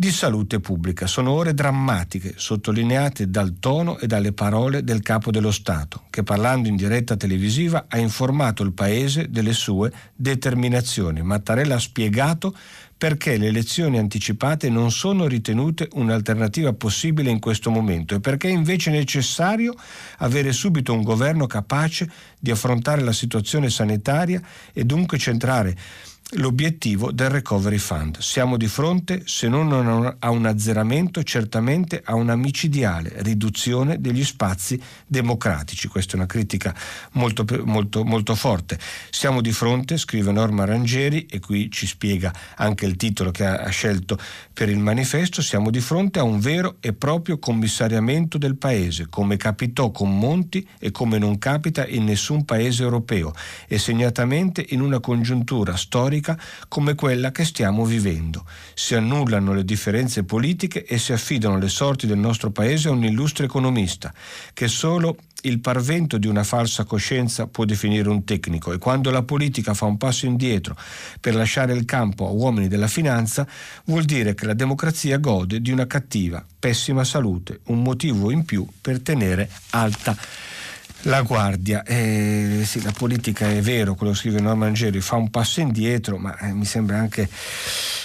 di 0.01 0.13
salute 0.13 0.61
pubblica. 0.61 1.09
Sono 1.09 1.33
ore 1.33 1.55
drammatiche, 1.55 2.35
sottolineate 2.37 3.31
dal 3.31 3.59
tono 3.59 3.99
e 3.99 4.07
dalle 4.07 4.33
parole 4.33 4.85
del 4.85 5.03
capo 5.03 5.33
dello 5.33 5.51
Stato, 5.51 6.05
che 6.09 6.23
parlando 6.23 6.69
in 6.69 6.77
diretta 6.77 7.17
televisiva 7.17 7.87
ha 7.89 7.99
informato 7.99 8.63
il 8.63 8.71
Paese 8.71 9.29
delle 9.29 9.53
sue 9.53 9.91
determinazioni. 10.15 11.21
Mattarella 11.23 11.75
ha 11.75 11.81
spiegato 11.81 12.55
perché 12.97 13.39
le 13.39 13.49
elezioni 13.49 13.99
anticipate 13.99 14.71
non 14.71 14.93
sono 14.93 15.27
ritenute 15.27 15.89
un'alternativa 15.95 16.73
possibile 16.75 17.31
in 17.31 17.41
questo 17.41 17.71
momento 17.71 18.15
e 18.15 18.21
perché 18.21 18.49
è 18.49 18.53
invece 18.53 18.93
necessario 18.93 19.75
avere 20.19 20.53
subito 20.53 20.93
un 20.93 21.03
governo 21.03 21.47
capace 21.47 22.09
di 22.39 22.53
affrontare 22.53 23.03
la 23.03 23.13
situazione 23.13 23.69
sanitaria 23.69 24.41
e 24.73 24.85
dunque 24.85 25.19
centrare 25.19 25.77
l'obiettivo 26.33 27.11
del 27.11 27.31
Recovery 27.31 27.79
Fund. 27.79 28.19
Siamo 28.19 28.59
di 28.59 28.67
fronte, 28.67 29.23
se 29.25 29.49
non 29.49 30.17
a 30.19 30.31
un 30.31 30.45
azzeramento, 30.45 31.23
certamente 31.23 32.03
a 32.05 32.15
una 32.15 32.37
micidiale 32.37 33.15
riduzione 33.23 33.99
degli 33.99 34.25
spazi 34.25 34.79
democratici. 35.07 35.89
Questa 35.89 36.13
è 36.13 36.17
una 36.17 36.27
critica 36.27 36.75
molto, 37.13 37.47
molto, 37.65 38.05
molto 38.05 38.35
forte. 38.35 38.79
Siamo 39.11 39.41
di 39.41 39.53
fronte, 39.53 39.97
scrive 39.97 40.31
Norma 40.31 40.67
Rangeri, 40.67 41.25
e 41.31 41.41
qui 41.41 41.71
ci 41.71 41.87
spiega 41.87 42.31
anche 42.57 42.85
il 42.85 42.97
titolo 42.97 43.31
che 43.31 43.47
ha, 43.47 43.69
scelto 43.71 44.19
per 44.53 44.69
il 44.69 44.79
manifesto, 44.79 45.41
siamo 45.41 45.71
di 45.71 45.81
fronte 45.81 46.19
a 46.19 46.25
un 46.25 46.41
vero 46.41 46.77
e 46.81 46.93
proprio 46.93 47.39
commissariamento 47.39 48.37
del 48.37 48.57
Paese, 48.57 49.07
come 49.09 49.39
capitò 49.39 49.91
con 49.91 50.19
Monti 50.19 50.67
e 50.79 50.91
come 50.91 51.19
non 51.19 51.39
capita 51.39 51.87
in 51.87 52.05
nessun 52.05 52.45
Paese 52.45 52.83
europeo, 52.83 53.33
e 53.67 53.79
segnatamente 53.79 54.65
in 54.71 54.81
una 54.83 55.01
congiuntura 55.01 55.77
storica 55.77 56.17
storica 56.19 56.39
come 56.67 56.95
quella 56.95 57.31
che 57.31 57.45
stiamo 57.45 57.85
vivendo. 57.85 58.45
Si 58.75 58.95
annullano 58.95 59.55
le 59.55 59.65
differenze 59.65 60.25
politiche 60.25 60.85
e 60.85 60.99
si 60.99 61.13
affidano 61.13 61.59
le 61.59 61.69
sorti 61.69 62.07
del 62.07 62.19
nostro 62.19 62.51
Paese 62.51 62.89
a 62.89 62.93
un 62.93 63.05
illustre 63.05 63.45
economista 63.45 64.13
che 64.53 64.69
solo 64.69 65.17
il 65.43 65.61
parvento 65.61 66.19
di 66.19 66.27
una 66.27 66.43
falsa 66.43 66.83
coscienza 66.83 67.47
può 67.47 67.65
definire 67.65 68.09
un 68.09 68.25
tecnico 68.25 68.73
e 68.73 68.79
quando 68.79 69.11
la 69.11 69.23
politica 69.23 69.73
fa 69.73 69.85
un 69.85 69.97
passo 69.97 70.27
indietro 70.27 70.77
per 71.21 71.37
lasciare 71.37 71.73
il 71.73 71.85
campo 71.85 72.27
a 72.27 72.31
uomini 72.31 72.67
della 72.67 72.89
finanza 72.89 73.47
vuol 73.85 74.03
dire 74.03 74.35
che 74.35 74.47
la 74.47 74.55
democrazia 74.55 75.19
gode 75.19 75.61
di 75.61 75.71
una 75.71 75.87
cattiva, 75.87 76.45
pessima 76.59 77.05
salute, 77.05 77.61
un 77.67 77.83
motivo 77.83 78.33
in 78.33 78.45
più 78.45 78.67
per 78.81 79.01
tenere 79.01 79.49
alta 79.71 80.17
la 81.09 81.23
guardia, 81.23 81.83
eh, 81.85 82.63
sì, 82.65 82.83
la 82.83 82.93
politica 82.93 83.51
è 83.51 83.61
vero, 83.61 83.95
quello 83.95 84.15
scrive 84.15 84.41
Norman 84.41 84.75
Geri, 84.75 85.01
fa 85.01 85.17
un 85.17 85.31
passo 85.31 85.61
indietro, 85.61 86.19
ma 86.19 86.37
eh, 86.39 86.53
mi 86.53 86.67
sembra 86.67 86.99
anche 86.99 87.29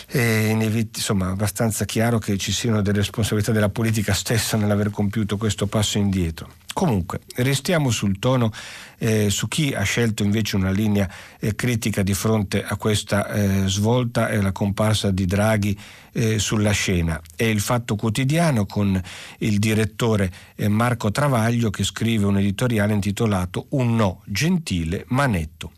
eh, 0.08 0.48
inevit- 0.48 0.98
insomma, 0.98 1.30
abbastanza 1.30 1.86
chiaro 1.86 2.18
che 2.18 2.38
ci 2.38 2.52
siano 2.52 2.82
delle 2.82 3.00
responsabilità 3.00 3.52
della 3.52 3.70
politica 3.70 4.14
stessa 4.14 4.58
nell'aver 4.58 4.90
compiuto 4.90 5.38
questo 5.38 5.68
passo 5.68 5.98
indietro. 5.98 6.50
Comunque, 6.74 7.22
restiamo 7.36 7.92
sul 7.92 8.18
tono 8.18 8.52
eh, 8.98 9.30
su 9.30 9.48
chi 9.48 9.74
ha 9.74 9.84
scelto 9.84 10.24
invece 10.24 10.56
una 10.56 10.72
linea 10.72 11.08
eh, 11.40 11.54
critica 11.54 12.02
di 12.02 12.16
fronte 12.16 12.64
a 12.64 12.76
questa 12.78 13.28
eh, 13.28 13.68
svolta 13.68 14.30
e 14.30 14.42
la 14.42 14.52
comparsa 14.52 15.12
di 15.12 15.26
Draghi 15.26 15.78
eh, 16.14 16.40
sulla 16.40 16.72
scena. 16.72 17.22
È 17.36 17.44
il 17.44 17.60
Fatto 17.60 17.96
Quotidiano 17.96 18.66
con 18.66 19.00
il 19.40 19.60
direttore 19.60 20.32
eh, 20.56 20.68
Marco 20.68 21.12
Travaglio 21.12 21.70
che 21.70 21.84
scrive 21.84 22.26
un 22.26 22.40
editoriale 22.40 22.94
intitolato 22.94 23.68
Un 23.70 23.96
no 23.96 24.24
gentile 24.26 25.06
ma 25.10 25.28
netto. 25.28 25.72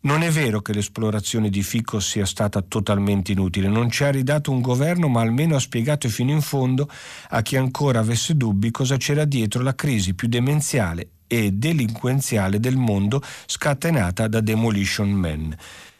Non 0.00 0.22
è 0.22 0.30
vero 0.30 0.60
che 0.60 0.72
l'esplorazione 0.72 1.50
di 1.50 1.60
Fico 1.64 1.98
sia 1.98 2.24
stata 2.24 2.62
totalmente 2.62 3.32
inutile, 3.32 3.66
non 3.66 3.90
ci 3.90 4.04
ha 4.04 4.10
ridato 4.10 4.52
un 4.52 4.60
governo, 4.60 5.08
ma 5.08 5.22
almeno 5.22 5.56
ha 5.56 5.60
spiegato 5.60 6.08
fino 6.08 6.30
in 6.30 6.40
fondo 6.40 6.88
a 7.30 7.42
chi 7.42 7.56
ancora 7.56 7.98
avesse 7.98 8.36
dubbi 8.36 8.70
cosa 8.70 8.96
c'era 8.96 9.24
dietro 9.24 9.60
la 9.60 9.74
crisi 9.74 10.14
più 10.14 10.28
demenziale 10.28 11.08
e 11.26 11.50
delinquenziale 11.50 12.60
del 12.60 12.76
mondo 12.76 13.20
scatenata 13.46 14.28
da 14.28 14.40
Demolition 14.40 15.10
Man 15.10 15.56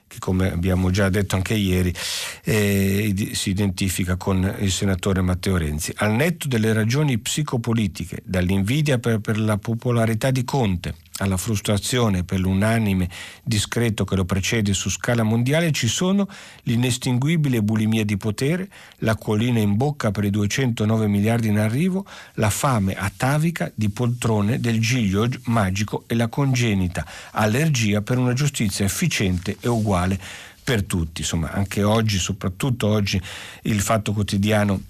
che 0.08 0.18
come 0.20 0.50
abbiamo 0.50 0.90
già 0.90 1.10
detto 1.10 1.36
anche 1.36 1.54
ieri 1.54 1.94
eh, 2.42 3.30
si 3.32 3.50
identifica 3.50 4.16
con 4.16 4.56
il 4.58 4.72
senatore 4.72 5.20
Matteo 5.20 5.58
Renzi. 5.58 5.92
Al 5.96 6.12
netto 6.12 6.48
delle 6.48 6.72
ragioni 6.72 7.18
psicopolitiche, 7.18 8.22
dall'invidia 8.24 8.98
per, 8.98 9.18
per 9.20 9.38
la 9.38 9.58
popolarità 9.58 10.30
di 10.30 10.44
Conte, 10.44 10.94
alla 11.18 11.36
frustrazione 11.36 12.24
per 12.24 12.40
l'unanime 12.40 13.08
discreto 13.42 14.04
che 14.04 14.16
lo 14.16 14.24
precede 14.24 14.72
su 14.72 14.90
scala 14.90 15.22
mondiale 15.22 15.72
ci 15.72 15.88
sono 15.88 16.28
l'inestinguibile 16.62 17.62
bulimia 17.62 18.04
di 18.04 18.16
potere, 18.16 18.68
l'acquolina 18.98 19.58
in 19.58 19.76
bocca 19.76 20.10
per 20.10 20.24
i 20.24 20.30
209 20.30 21.06
miliardi 21.06 21.48
in 21.48 21.58
arrivo, 21.58 22.04
la 22.34 22.50
fame 22.50 22.94
atavica 22.94 23.70
di 23.74 23.88
poltrone 23.88 24.60
del 24.60 24.80
giglio 24.80 25.28
magico 25.44 26.04
e 26.06 26.14
la 26.14 26.28
congenita 26.28 27.06
allergia 27.32 28.02
per 28.02 28.18
una 28.18 28.32
giustizia 28.32 28.84
efficiente 28.84 29.56
e 29.60 29.68
uguale 29.68 30.18
per 30.62 30.84
tutti. 30.84 31.22
Insomma, 31.22 31.50
anche 31.50 31.82
oggi, 31.82 32.18
soprattutto 32.18 32.88
oggi, 32.88 33.20
il 33.62 33.80
Fatto 33.80 34.12
Quotidiano 34.12 34.80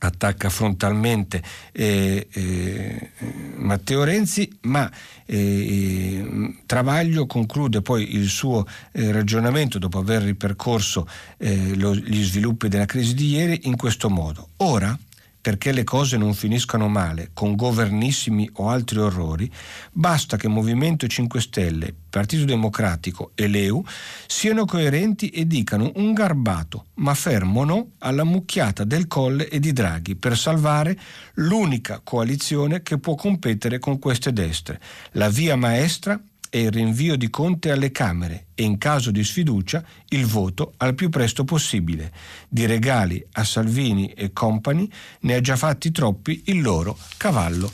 attacca 0.00 0.48
frontalmente 0.48 1.42
eh, 1.72 2.26
eh, 2.30 3.10
Matteo 3.56 4.04
Renzi, 4.04 4.50
ma 4.62 4.90
eh, 5.26 6.54
Travaglio 6.66 7.26
conclude 7.26 7.82
poi 7.82 8.14
il 8.14 8.28
suo 8.28 8.66
eh, 8.92 9.12
ragionamento 9.12 9.78
dopo 9.78 9.98
aver 9.98 10.22
ripercorso 10.22 11.06
eh, 11.36 11.76
lo, 11.76 11.94
gli 11.94 12.22
sviluppi 12.22 12.68
della 12.68 12.86
crisi 12.86 13.14
di 13.14 13.30
ieri 13.30 13.60
in 13.64 13.76
questo 13.76 14.08
modo. 14.08 14.48
Ora 14.58 14.96
perché 15.40 15.72
le 15.72 15.84
cose 15.84 16.16
non 16.16 16.34
finiscano 16.34 16.88
male, 16.88 17.30
con 17.32 17.56
governissimi 17.56 18.48
o 18.54 18.68
altri 18.68 18.98
orrori, 18.98 19.50
basta 19.92 20.36
che 20.36 20.48
Movimento 20.48 21.06
5 21.06 21.40
Stelle, 21.40 21.94
Partito 22.10 22.44
Democratico 22.44 23.30
e 23.34 23.46
l'EU 23.46 23.82
siano 24.26 24.64
coerenti 24.64 25.30
e 25.30 25.46
dicano 25.46 25.92
un 25.96 26.12
garbato, 26.12 26.86
ma 26.94 27.14
fermo 27.14 27.64
no 27.64 27.92
alla 27.98 28.24
mucchiata 28.24 28.84
del 28.84 29.06
Colle 29.06 29.48
e 29.48 29.60
di 29.60 29.72
Draghi 29.72 30.16
per 30.16 30.36
salvare 30.36 30.98
l'unica 31.34 32.00
coalizione 32.02 32.82
che 32.82 32.98
può 32.98 33.14
competere 33.14 33.78
con 33.78 33.98
queste 33.98 34.32
destre. 34.32 34.80
La 35.12 35.28
via 35.28 35.56
maestra 35.56 36.20
e 36.50 36.62
il 36.62 36.70
rinvio 36.72 37.16
di 37.16 37.30
Conte 37.30 37.70
alle 37.70 37.92
Camere 37.92 38.46
e 38.54 38.64
in 38.64 38.76
caso 38.76 39.10
di 39.10 39.24
sfiducia 39.24 39.82
il 40.08 40.26
voto 40.26 40.74
al 40.78 40.94
più 40.94 41.08
presto 41.08 41.44
possibile. 41.44 42.12
Di 42.48 42.66
regali 42.66 43.24
a 43.32 43.44
Salvini 43.44 44.08
e 44.08 44.32
compagni 44.32 44.90
ne 45.20 45.34
ha 45.34 45.40
già 45.40 45.56
fatti 45.56 45.92
troppi 45.92 46.42
il 46.46 46.60
loro 46.60 46.98
cavallo 47.16 47.70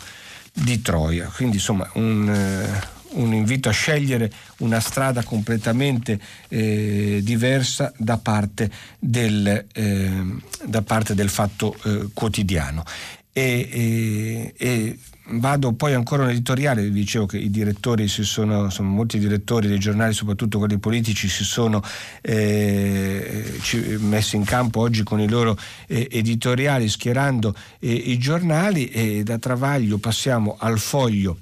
di 0.52 0.80
Troia. 0.82 1.32
Quindi 1.34 1.56
insomma 1.56 1.90
un, 1.94 2.28
uh, 2.28 3.20
un 3.20 3.32
invito 3.32 3.68
a 3.68 3.72
scegliere 3.72 4.30
una 4.58 4.80
strada 4.80 5.22
completamente 5.22 6.20
eh, 6.48 7.20
diversa 7.22 7.92
da 7.96 8.18
parte 8.18 8.70
del, 8.98 9.66
eh, 9.72 10.24
da 10.64 10.82
parte 10.82 11.14
del 11.14 11.28
fatto 11.28 11.76
eh, 11.84 12.08
quotidiano. 12.12 12.84
E, 13.32 14.52
e, 14.56 14.98
Vado 15.28 15.72
poi 15.72 15.92
ancora 15.92 16.22
un 16.22 16.30
editoriale, 16.30 16.82
vi 16.82 16.90
dicevo 16.90 17.26
che 17.26 17.36
i 17.36 17.50
direttori 17.50 18.06
si 18.06 18.22
sono, 18.22 18.70
sono 18.70 18.88
molti 18.88 19.18
direttori 19.18 19.66
dei 19.66 19.80
giornali, 19.80 20.12
soprattutto 20.12 20.58
quelli 20.58 20.78
politici, 20.78 21.28
si 21.28 21.42
sono 21.42 21.82
eh, 22.20 23.58
messi 23.98 24.36
in 24.36 24.44
campo 24.44 24.80
oggi 24.80 25.02
con 25.02 25.18
i 25.18 25.28
loro 25.28 25.58
eh, 25.88 26.06
editoriali 26.12 26.88
schierando 26.88 27.56
eh, 27.80 27.90
i 27.90 28.18
giornali 28.18 28.88
e 28.88 29.24
da 29.24 29.36
Travaglio 29.38 29.98
passiamo 29.98 30.56
al 30.60 30.78
foglio 30.78 31.38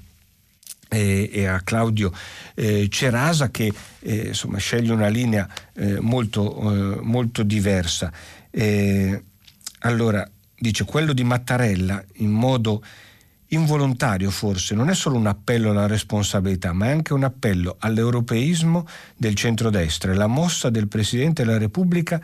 e, 0.87 1.45
a 1.45 1.61
Claudio 1.61 2.11
eh, 2.55 2.87
Cerasa 2.89 3.51
che 3.51 3.71
eh, 3.99 4.27
insomma, 4.27 4.57
sceglie 4.57 4.93
una 4.93 5.09
linea 5.09 5.47
eh, 5.75 5.99
molto, 5.99 6.99
molto 7.03 7.43
diversa. 7.43 8.11
allora, 9.79 10.27
dice 10.57 10.85
quello 10.85 11.13
di 11.13 11.23
Mattarella 11.23 12.03
in 12.15 12.31
modo 12.31 12.81
involontario 13.55 14.29
forse, 14.29 14.75
non 14.75 14.89
è 14.89 14.95
solo 14.95 15.17
un 15.17 15.27
appello 15.27 15.71
alla 15.71 15.87
responsabilità, 15.87 16.73
ma 16.73 16.87
è 16.87 16.91
anche 16.91 17.13
un 17.13 17.23
appello 17.23 17.75
all'europeismo 17.79 18.85
del 19.17 19.35
centrodestra. 19.35 20.13
La 20.13 20.27
mossa 20.27 20.69
del 20.69 20.87
Presidente 20.87 21.43
della 21.43 21.57
Repubblica 21.57 22.21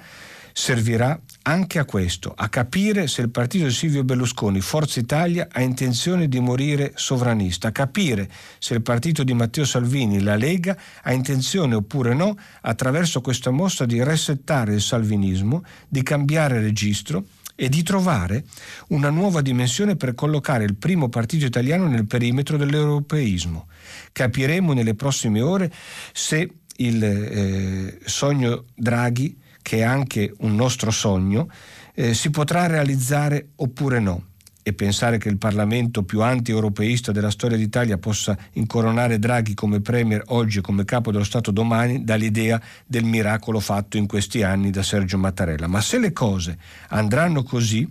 servirà 0.54 1.20
anche 1.44 1.80
a 1.80 1.86
questo, 1.86 2.34
a 2.36 2.50
capire 2.50 3.08
se 3.08 3.22
il 3.22 3.30
partito 3.30 3.66
di 3.66 3.72
Silvio 3.72 4.04
Berlusconi, 4.04 4.62
Forza 4.62 5.00
Italia, 5.00 5.48
ha 5.52 5.62
intenzione 5.62 6.28
di 6.28 6.40
morire 6.40 6.92
sovranista, 6.96 7.70
a 7.70 7.72
capire 7.72 8.30
se 8.60 8.74
il 8.74 8.82
partito 8.82 9.24
di 9.24 9.34
Matteo 9.34 9.66
Salvini, 9.66 10.22
la 10.22 10.36
Lega, 10.36 10.78
ha 11.02 11.14
intenzione 11.14 11.76
oppure 11.76 12.14
no, 12.14 12.38
attraverso 12.62 13.22
questa 13.22 13.50
mossa, 13.50 13.86
di 13.86 14.04
resettare 14.04 14.74
il 14.76 14.82
salvinismo, 14.82 15.64
di 15.88 16.04
cambiare 16.04 16.60
registro 16.60 17.26
e 17.62 17.70
di 17.70 17.84
trovare 17.84 18.44
una 18.88 19.12
nuova 19.12 19.42
dimensione 19.42 19.96
per 19.96 20.16
collocare 20.16 20.64
il 20.64 20.76
primo 20.78 21.10
partito 21.10 21.46
italiano 21.46 21.86
nel 21.86 22.08
perimetro 22.08 22.58
dell'europeismo. 22.58 23.68
Capiremo 24.12 24.74
nelle 24.74 24.96
prossime 24.96 25.42
ore 25.42 25.72
se 26.12 26.50
il 26.78 27.04
eh, 27.04 28.00
sogno 28.04 28.66
Draghi 28.74 29.38
che 29.62 29.78
è 29.78 29.82
anche 29.84 30.34
un 30.40 30.56
nostro 30.56 30.90
sogno, 30.90 31.52
eh, 31.94 32.16
si 32.16 32.32
potrà 32.32 32.66
realizzare 32.66 33.50
oppure 33.58 34.00
no. 34.00 34.30
E 34.64 34.74
pensare 34.74 35.18
che 35.18 35.30
il 35.30 35.38
Parlamento 35.38 36.04
più 36.04 36.22
anti-europeista 36.22 37.12
della 37.12 37.32
storia 37.32 37.58
d'Italia 37.58 37.98
possa 37.98 38.38
incoronare 38.54 39.18
Draghi 39.18 39.54
come 39.54 39.82
Premier 39.82 40.24
oggi 40.28 40.60
e 40.60 40.62
come 40.62 40.86
capo 40.86 41.12
dello 41.12 41.24
Stato 41.24 41.52
domani 41.52 42.04
dà 42.04 42.16
l'idea 42.16 42.62
del 42.86 43.04
miracolo 43.04 43.60
fatto 43.60 43.98
in 43.98 44.06
questi 44.06 44.44
anni 44.44 44.70
da 44.70 44.84
Sergio 44.84 45.18
Mattarella. 45.18 45.68
Ma 45.68 45.82
se 45.82 45.98
le 45.98 46.14
cose 46.14 46.58
andranno 46.90 47.44
così, 47.44 47.90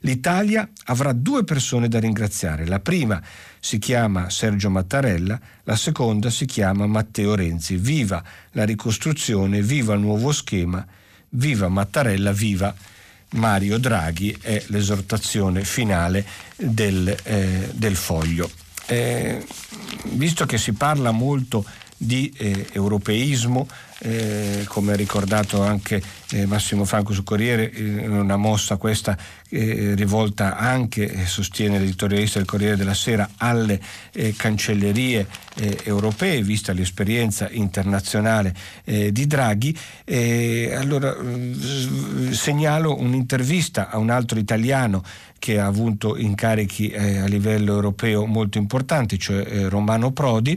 l'Italia 0.00 0.68
avrà 0.84 1.12
due 1.12 1.44
persone 1.44 1.88
da 1.88 1.98
ringraziare. 1.98 2.66
La 2.66 2.80
prima 2.80 3.20
si 3.58 3.78
chiama 3.78 4.28
Sergio 4.28 4.68
Mattarella, 4.68 5.40
la 5.64 5.76
seconda 5.76 6.28
si 6.28 6.44
chiama 6.44 6.86
Matteo 6.86 7.34
Renzi. 7.34 7.76
Viva 7.76 8.22
la 8.50 8.64
ricostruzione, 8.64 9.62
viva 9.62 9.94
il 9.94 10.00
nuovo 10.00 10.30
schema 10.30 10.86
Viva 11.34 11.68
Mattarella, 11.68 12.30
viva 12.32 12.74
Mario 13.32 13.78
Draghi 13.78 14.36
è 14.40 14.62
l'esortazione 14.68 15.64
finale 15.64 16.24
del, 16.56 17.14
eh, 17.22 17.70
del 17.72 17.96
foglio. 17.96 18.50
Eh, 18.86 19.44
visto 20.10 20.44
che 20.46 20.58
si 20.58 20.72
parla 20.72 21.10
molto 21.10 21.64
di 21.96 22.32
eh, 22.36 22.66
europeismo, 22.72 23.68
eh, 24.00 24.64
come 24.66 24.92
ha 24.92 24.96
ricordato 24.96 25.62
anche 25.62 26.02
eh, 26.32 26.46
Massimo 26.46 26.84
Franco 26.84 27.12
su 27.12 27.22
Corriere, 27.22 27.70
eh, 27.70 28.06
una 28.08 28.36
mossa 28.36 28.76
questa 28.76 29.16
eh, 29.48 29.94
rivolta 29.94 30.56
anche, 30.56 31.26
sostiene 31.26 31.78
l'editorialista 31.78 32.38
del 32.38 32.48
Corriere 32.48 32.76
della 32.76 32.94
Sera, 32.94 33.28
alle 33.36 33.80
eh, 34.12 34.34
cancellerie 34.36 35.26
europee, 35.84 36.42
vista 36.42 36.72
l'esperienza 36.72 37.46
internazionale 37.50 38.54
di 38.84 39.26
Draghi. 39.26 39.76
allora 40.74 41.14
segnalo 42.30 42.98
un'intervista 42.98 43.90
a 43.90 43.98
un 43.98 44.08
altro 44.08 44.38
italiano 44.38 45.02
che 45.42 45.58
ha 45.58 45.66
avuto 45.66 46.16
incarichi 46.16 46.90
eh, 46.90 47.18
a 47.18 47.26
livello 47.26 47.72
europeo 47.72 48.26
molto 48.26 48.58
importanti, 48.58 49.18
cioè 49.18 49.44
eh, 49.44 49.68
Romano 49.68 50.12
Prodi, 50.12 50.56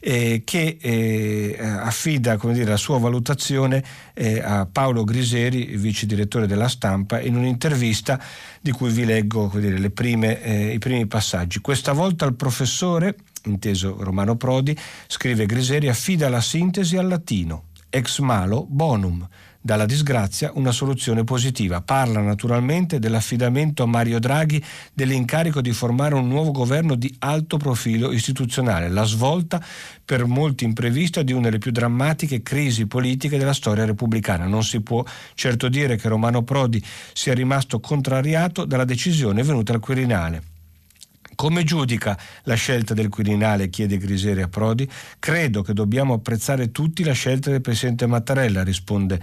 eh, 0.00 0.42
che 0.44 0.76
eh, 0.78 1.56
affida 1.58 2.36
dire, 2.36 2.66
la 2.66 2.76
sua 2.76 2.98
valutazione 2.98 3.82
eh, 4.12 4.38
a 4.38 4.68
Paolo 4.70 5.02
Griseri, 5.08 5.76
vice 5.76 6.06
direttore 6.06 6.46
della 6.46 6.68
stampa, 6.68 7.20
in 7.20 7.34
un'intervista 7.34 8.20
di 8.60 8.70
cui 8.70 8.90
vi 8.90 9.04
leggo 9.04 9.50
dire, 9.54 9.90
prime, 9.90 10.42
eh, 10.42 10.72
i 10.74 10.78
primi 10.78 11.06
passaggi. 11.06 11.60
Questa 11.60 11.92
volta 11.92 12.26
il 12.26 12.34
professore, 12.34 13.16
inteso 13.44 13.96
Romano 13.98 14.36
Prodi, 14.36 14.76
scrive 15.06 15.46
Griseri, 15.46 15.88
affida 15.88 16.28
la 16.28 16.40
sintesi 16.40 16.96
al 16.96 17.08
latino, 17.08 17.64
ex 17.90 18.18
malo 18.20 18.66
bonum 18.68 19.26
dalla 19.68 19.84
disgrazia 19.84 20.50
una 20.54 20.72
soluzione 20.72 21.24
positiva. 21.24 21.82
Parla 21.82 22.22
naturalmente 22.22 22.98
dell'affidamento 22.98 23.82
a 23.82 23.86
Mario 23.86 24.18
Draghi 24.18 24.64
dell'incarico 24.94 25.60
di 25.60 25.72
formare 25.72 26.14
un 26.14 26.26
nuovo 26.26 26.52
governo 26.52 26.94
di 26.94 27.14
alto 27.18 27.58
profilo 27.58 28.10
istituzionale, 28.10 28.88
la 28.88 29.04
svolta 29.04 29.62
per 30.02 30.24
molti 30.24 30.64
imprevista 30.64 31.20
di 31.20 31.32
una 31.32 31.42
delle 31.42 31.58
più 31.58 31.70
drammatiche 31.70 32.40
crisi 32.40 32.86
politiche 32.86 33.36
della 33.36 33.52
storia 33.52 33.84
repubblicana. 33.84 34.46
Non 34.46 34.64
si 34.64 34.80
può 34.80 35.04
certo 35.34 35.68
dire 35.68 35.96
che 35.96 36.08
Romano 36.08 36.42
Prodi 36.44 36.82
sia 37.12 37.34
rimasto 37.34 37.78
contrariato 37.78 38.64
dalla 38.64 38.86
decisione 38.86 39.42
venuta 39.42 39.74
al 39.74 39.80
Quirinale. 39.80 40.47
Come 41.38 41.62
giudica 41.62 42.18
la 42.42 42.56
scelta 42.56 42.94
del 42.94 43.08
Quirinale? 43.08 43.70
chiede 43.70 43.96
Griseri 43.96 44.42
a 44.42 44.48
Prodi. 44.48 44.90
Credo 45.20 45.62
che 45.62 45.72
dobbiamo 45.72 46.14
apprezzare 46.14 46.72
tutti 46.72 47.04
la 47.04 47.12
scelta 47.12 47.48
del 47.48 47.60
Presidente 47.60 48.08
Mattarella, 48.08 48.64
risponde 48.64 49.20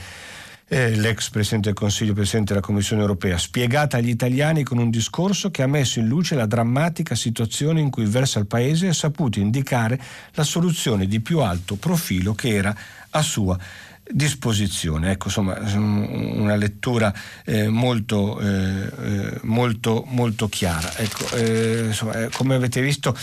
eh, 0.70 0.96
l'ex 0.96 1.30
Presidente 1.30 1.68
del 1.68 1.78
Consiglio, 1.78 2.14
Presidente 2.14 2.54
della 2.54 2.66
Commissione 2.66 3.02
europea, 3.02 3.38
spiegata 3.38 3.98
agli 3.98 4.08
italiani 4.08 4.64
con 4.64 4.78
un 4.78 4.90
discorso 4.90 5.52
che 5.52 5.62
ha 5.62 5.68
messo 5.68 6.00
in 6.00 6.08
luce 6.08 6.36
la 6.36 6.46
drammatica 6.46 7.16
situazione 7.16 7.82
in 7.82 7.90
cui 7.90 8.06
versa 8.06 8.40
il 8.40 8.48
Paese 8.48 8.86
e 8.86 8.90
ha 8.90 8.94
saputo 8.94 9.40
indicare 9.40 10.00
la 10.36 10.44
soluzione 10.44 11.08
di 11.08 11.20
più 11.20 11.42
alto 11.42 11.76
profilo 11.76 12.34
che 12.34 12.48
era 12.48 12.74
a 13.10 13.22
sua 13.22 13.60
disposizione. 14.10 15.12
Ecco, 15.12 15.28
insomma, 15.28 15.58
una 15.60 16.56
lettura 16.56 17.14
eh, 17.44 17.68
molto, 17.68 18.40
eh, 18.40 18.92
eh, 19.04 19.40
molto, 19.44 20.04
molto 20.08 20.48
chiara. 20.48 20.96
Ecco, 20.98 21.36
eh, 21.36 21.86
insomma, 21.88 22.26
eh, 22.26 22.30
come 22.30 22.56
avete 22.56 22.82
visto, 22.82 23.16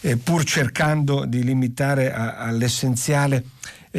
eh, 0.00 0.16
pur 0.16 0.44
cercando 0.44 1.24
di 1.24 1.42
limitare 1.44 2.12
a, 2.12 2.36
all'essenziale 2.36 3.44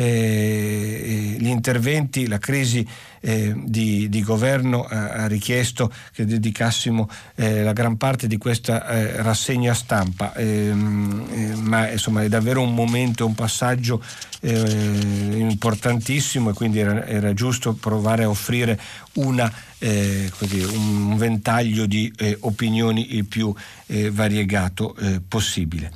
gli 0.02 1.48
interventi, 1.48 2.28
la 2.28 2.40
crisi 2.40 2.86
eh, 3.26 3.54
di, 3.56 4.10
di, 4.10 4.22
governo 4.22 4.84
ha, 4.84 5.12
ha, 5.12 5.28
richiesto 5.28 5.90
che 6.12 6.26
dedicassimo 6.26 7.10
eh, 7.36 7.64
la 7.64 7.72
gran 7.72 7.96
parte 7.96 8.28
di 8.28 8.38
questa 8.38 8.86
eh, 8.86 9.22
rassegna 9.22 9.74
stampa, 9.74 10.34
ehm, 10.34 11.28
eh, 11.32 11.56
ma 11.56 11.90
insomma 11.90 12.24
è 12.24 12.28
davvero 12.28 12.62
un 12.62 12.74
momento, 12.74 13.26
un 13.26 13.34
passaggio 13.34 14.04
eh, 14.42 15.38
importantissimo 15.38 16.50
e 16.50 16.54
quindi 16.54 16.80
era, 16.80 17.06
era, 17.06 17.34
giusto 17.34 17.74
provare 17.74 18.24
a 18.24 18.30
offrire 18.30 18.78
una, 19.14 19.50
eh, 19.78 20.30
così, 20.38 20.60
un 20.60 21.16
ventaglio 21.16 21.86
di 21.86 22.12
opinioni 22.42 23.16
il 23.16 23.26
più 23.26 23.54
variegato 23.86 24.96
possibile. 25.28 25.92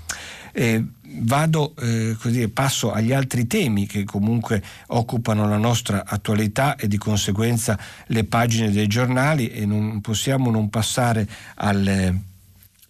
Vado 1.10 1.74
eh, 1.80 2.15
così, 2.20 2.48
passo 2.50 2.91
agli 2.91 3.13
altri 3.13 3.48
temi 3.48 3.86
che 3.86 4.04
comunque 4.04 4.62
occupano 4.88 5.48
la 5.48 5.58
nostra 5.58 6.04
attualità 6.06 6.76
e 6.76 6.88
di 6.88 6.98
conseguenza 6.98 7.80
le 8.08 8.24
pagine 8.26 8.72
dei 8.72 8.88
giornali 8.88 9.50
e 9.50 9.65
non 9.65 10.02
possiamo 10.02 10.52
non 10.52 10.70
passare 10.70 11.28
alle 11.56 12.36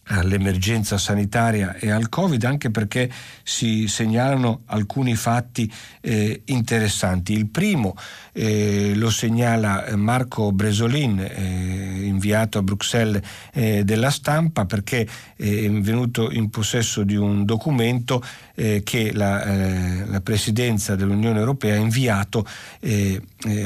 all'emergenza 0.07 0.97
sanitaria 0.97 1.75
e 1.75 1.89
al 1.89 2.09
Covid, 2.09 2.43
anche 2.43 2.71
perché 2.71 3.09
si 3.43 3.87
segnalano 3.87 4.61
alcuni 4.65 5.15
fatti 5.15 5.71
eh, 6.01 6.41
interessanti. 6.45 7.33
Il 7.33 7.47
primo 7.47 7.95
eh, 8.33 8.93
lo 8.95 9.09
segnala 9.09 9.85
eh, 9.85 9.95
Marco 9.95 10.51
Bresolin, 10.51 11.19
eh, 11.19 12.05
inviato 12.05 12.57
a 12.57 12.63
Bruxelles 12.63 13.21
eh, 13.53 13.83
della 13.83 14.09
stampa, 14.09 14.65
perché 14.65 15.07
è 15.35 15.69
venuto 15.69 16.31
in 16.31 16.49
possesso 16.49 17.03
di 17.03 17.15
un 17.15 17.45
documento 17.45 18.23
eh, 18.57 18.81
che 18.83 19.13
la, 19.13 20.05
la, 20.05 20.21
Presidenza 20.21 20.95
dell'Unione 20.95 21.39
Europea 21.39 21.75
ha 21.75 21.77
inviato 21.77 22.45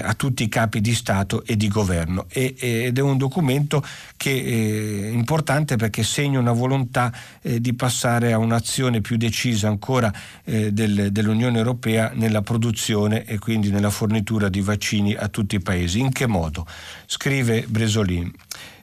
a 0.02 0.14
tutti 0.14 0.44
i 0.44 0.50
capi 0.50 0.82
di 0.82 0.94
Stato 0.94 1.44
e 1.46 1.56
di 1.56 1.70
governo 1.70 2.26
e, 2.28 2.56
ed 2.58 2.98
è 2.98 3.02
un 3.02 3.18
documento 3.18 3.84
che 4.18 4.32
è 4.32 5.08
importante 5.12 5.78
perché 5.78 6.04
segna 6.04 6.40
una 6.40 6.52
volontà 6.52 7.12
di 7.42 7.74
passare 7.74 8.34
a 8.34 8.38
un'azione 8.38 9.02
più 9.02 9.18
decisa 9.18 9.70
ancora 9.70 10.12
del, 10.44 11.12
dell'Unione 11.12 11.58
Europea 11.58 12.12
nella 12.14 12.42
produzione 12.42 13.24
e 13.24 13.40
quindi 13.40 13.72
nella 13.72 13.90
fornitura 13.90 14.50
di 14.50 14.62
vaccini 14.62 15.16
a 15.16 15.30
tutti 15.30 15.56
i 15.56 15.62
paesi. 15.62 16.00
In 16.00 16.12
che 16.12 16.28
modo? 16.28 16.68
Scrive 17.06 17.66
Bresolin 17.68 18.32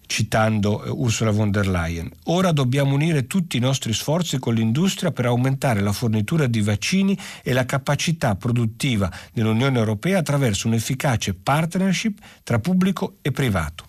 citando 0.08 0.82
eh, 0.82 0.90
Ursula 0.90 1.30
von 1.30 1.52
der 1.52 1.68
Leyen. 1.68 2.10
Ora 2.24 2.50
dobbiamo 2.50 2.94
unire 2.94 3.26
tutti 3.26 3.58
i 3.58 3.60
nostri 3.60 3.92
sforzi 3.92 4.38
con 4.38 4.54
l'industria 4.54 5.12
per 5.12 5.26
aumentare 5.26 5.80
la 5.80 5.92
fornitura 5.92 6.46
di 6.46 6.62
vaccini 6.62 7.16
e 7.44 7.52
la 7.52 7.66
capacità 7.66 8.34
produttiva 8.34 9.12
dell'Unione 9.32 9.78
Europea 9.78 10.18
attraverso 10.18 10.66
un'efficace 10.66 11.34
partnership 11.34 12.18
tra 12.42 12.58
pubblico 12.58 13.18
e 13.22 13.30
privato. 13.30 13.84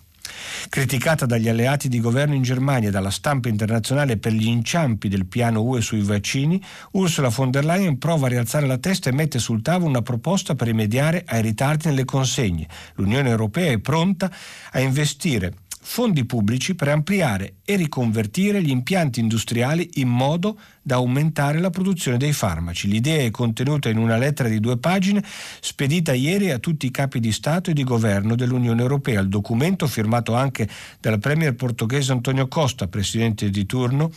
Criticata 0.68 1.26
dagli 1.26 1.48
alleati 1.48 1.88
di 1.88 2.00
governo 2.00 2.34
in 2.34 2.42
Germania 2.42 2.88
e 2.88 2.92
dalla 2.92 3.10
stampa 3.10 3.48
internazionale 3.48 4.18
per 4.18 4.32
gli 4.32 4.46
inciampi 4.46 5.08
del 5.08 5.26
piano 5.26 5.62
UE 5.62 5.80
sui 5.80 6.02
vaccini, 6.02 6.62
Ursula 6.92 7.28
von 7.28 7.50
der 7.50 7.64
Leyen 7.64 7.98
prova 7.98 8.26
a 8.26 8.30
rialzare 8.30 8.66
la 8.66 8.78
testa 8.78 9.08
e 9.08 9.12
mette 9.12 9.38
sul 9.38 9.62
tavolo 9.62 9.88
una 9.88 10.02
proposta 10.02 10.54
per 10.54 10.68
rimediare 10.68 11.24
ai 11.26 11.42
ritardi 11.42 11.88
nelle 11.88 12.04
consegne. 12.04 12.68
L'Unione 12.94 13.30
Europea 13.30 13.72
è 13.72 13.78
pronta 13.78 14.30
a 14.70 14.80
investire 14.80 15.54
fondi 15.82 16.26
pubblici 16.26 16.74
per 16.74 16.88
ampliare 16.88 17.54
e 17.64 17.76
riconvertire 17.76 18.62
gli 18.62 18.70
impianti 18.70 19.20
industriali 19.20 19.88
in 19.94 20.08
modo 20.08 20.58
da 20.82 20.96
aumentare 20.96 21.58
la 21.58 21.70
produzione 21.70 22.16
dei 22.16 22.32
farmaci. 22.32 22.88
L'idea 22.88 23.22
è 23.22 23.30
contenuta 23.30 23.88
in 23.88 23.96
una 23.96 24.16
lettera 24.16 24.48
di 24.48 24.60
due 24.60 24.76
pagine 24.76 25.22
spedita 25.60 26.12
ieri 26.12 26.50
a 26.50 26.58
tutti 26.58 26.86
i 26.86 26.90
capi 26.90 27.20
di 27.20 27.32
Stato 27.32 27.70
e 27.70 27.74
di 27.74 27.84
governo 27.84 28.34
dell'Unione 28.34 28.82
Europea. 28.82 29.20
Il 29.20 29.28
documento, 29.28 29.86
firmato 29.86 30.34
anche 30.34 30.68
dal 31.00 31.18
premier 31.18 31.54
portoghese 31.54 32.12
Antonio 32.12 32.48
Costa, 32.48 32.88
presidente 32.88 33.50
di 33.50 33.66
turno 33.66 34.10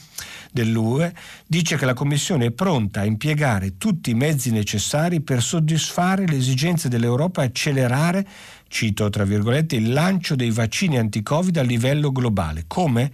dell'UE, 0.52 1.14
dice 1.48 1.78
che 1.78 1.86
la 1.86 1.94
Commissione 1.94 2.48
è 2.48 2.52
pronta 2.52 3.02
a 3.02 3.06
impiegare 3.06 3.78
tutti 3.78 4.10
i 4.10 4.16
mezzi 4.16 4.52
necessari 4.52 5.22
per 5.22 5.42
soddisfare 5.42 6.26
le 6.26 6.38
esigenze 6.38 6.90
dell'Europa 6.90 7.44
e 7.44 7.46
accelerare 7.46 8.28
cito 8.74 9.12
tra 9.12 9.24
virgolette, 9.24 9.76
il 9.76 9.94
lancio 9.94 10.36
dei 10.36 10.50
vaccini 10.50 10.98
anti-Covid 10.98 11.56
a 11.58 11.62
livello 11.62 12.12
globale. 12.12 12.64
Come? 12.66 13.12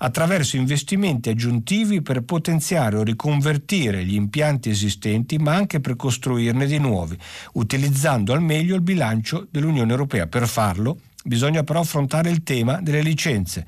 Attraverso 0.00 0.58
investimenti 0.58 1.30
aggiuntivi 1.30 2.02
per 2.02 2.20
potenziare 2.20 2.98
o 2.98 3.02
riconvertire 3.02 4.04
gli 4.04 4.14
impianti 4.14 4.68
esistenti, 4.68 5.38
ma 5.38 5.54
anche 5.54 5.80
per 5.80 5.96
costruirne 5.96 6.66
di 6.66 6.78
nuovi, 6.78 7.16
utilizzando 7.54 8.34
al 8.34 8.42
meglio 8.42 8.74
il 8.76 8.82
bilancio 8.82 9.46
dell'Unione 9.50 9.90
Europea. 9.90 10.26
Per 10.26 10.46
farlo 10.46 11.00
bisogna 11.24 11.62
però 11.62 11.80
affrontare 11.80 12.30
il 12.30 12.42
tema 12.42 12.80
delle 12.82 13.00
licenze. 13.00 13.66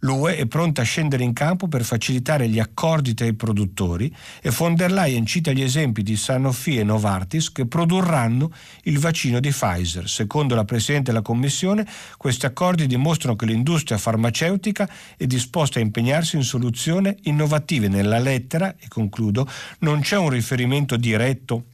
L'UE 0.00 0.36
è 0.36 0.46
pronta 0.46 0.80
a 0.80 0.84
scendere 0.84 1.24
in 1.24 1.34
campo 1.34 1.68
per 1.68 1.84
facilitare 1.84 2.48
gli 2.48 2.58
accordi 2.58 3.12
tra 3.12 3.26
i 3.26 3.34
produttori 3.34 4.14
e 4.40 4.50
von 4.50 4.74
der 4.74 4.92
Leyen 4.92 5.26
cita 5.26 5.52
gli 5.52 5.60
esempi 5.60 6.02
di 6.02 6.16
Sanofi 6.16 6.78
e 6.78 6.84
Novartis 6.84 7.52
che 7.52 7.66
produrranno 7.66 8.50
il 8.84 8.98
vaccino 8.98 9.40
di 9.40 9.50
Pfizer. 9.50 10.08
Secondo 10.08 10.54
la 10.54 10.64
Presidente 10.64 11.10
della 11.10 11.22
Commissione, 11.22 11.86
questi 12.16 12.46
accordi 12.46 12.86
dimostrano 12.86 13.36
che 13.36 13.44
l'industria 13.44 13.98
farmaceutica 13.98 14.88
è 15.16 15.26
disposta 15.26 15.78
a 15.78 15.82
impegnarsi 15.82 16.36
in 16.36 16.44
soluzioni 16.44 17.14
innovative. 17.24 17.88
Nella 17.88 18.18
lettera, 18.18 18.74
e 18.78 18.88
concludo, 18.88 19.46
non 19.80 20.00
c'è 20.00 20.16
un 20.16 20.30
riferimento 20.30 20.96
diretto 20.96 21.64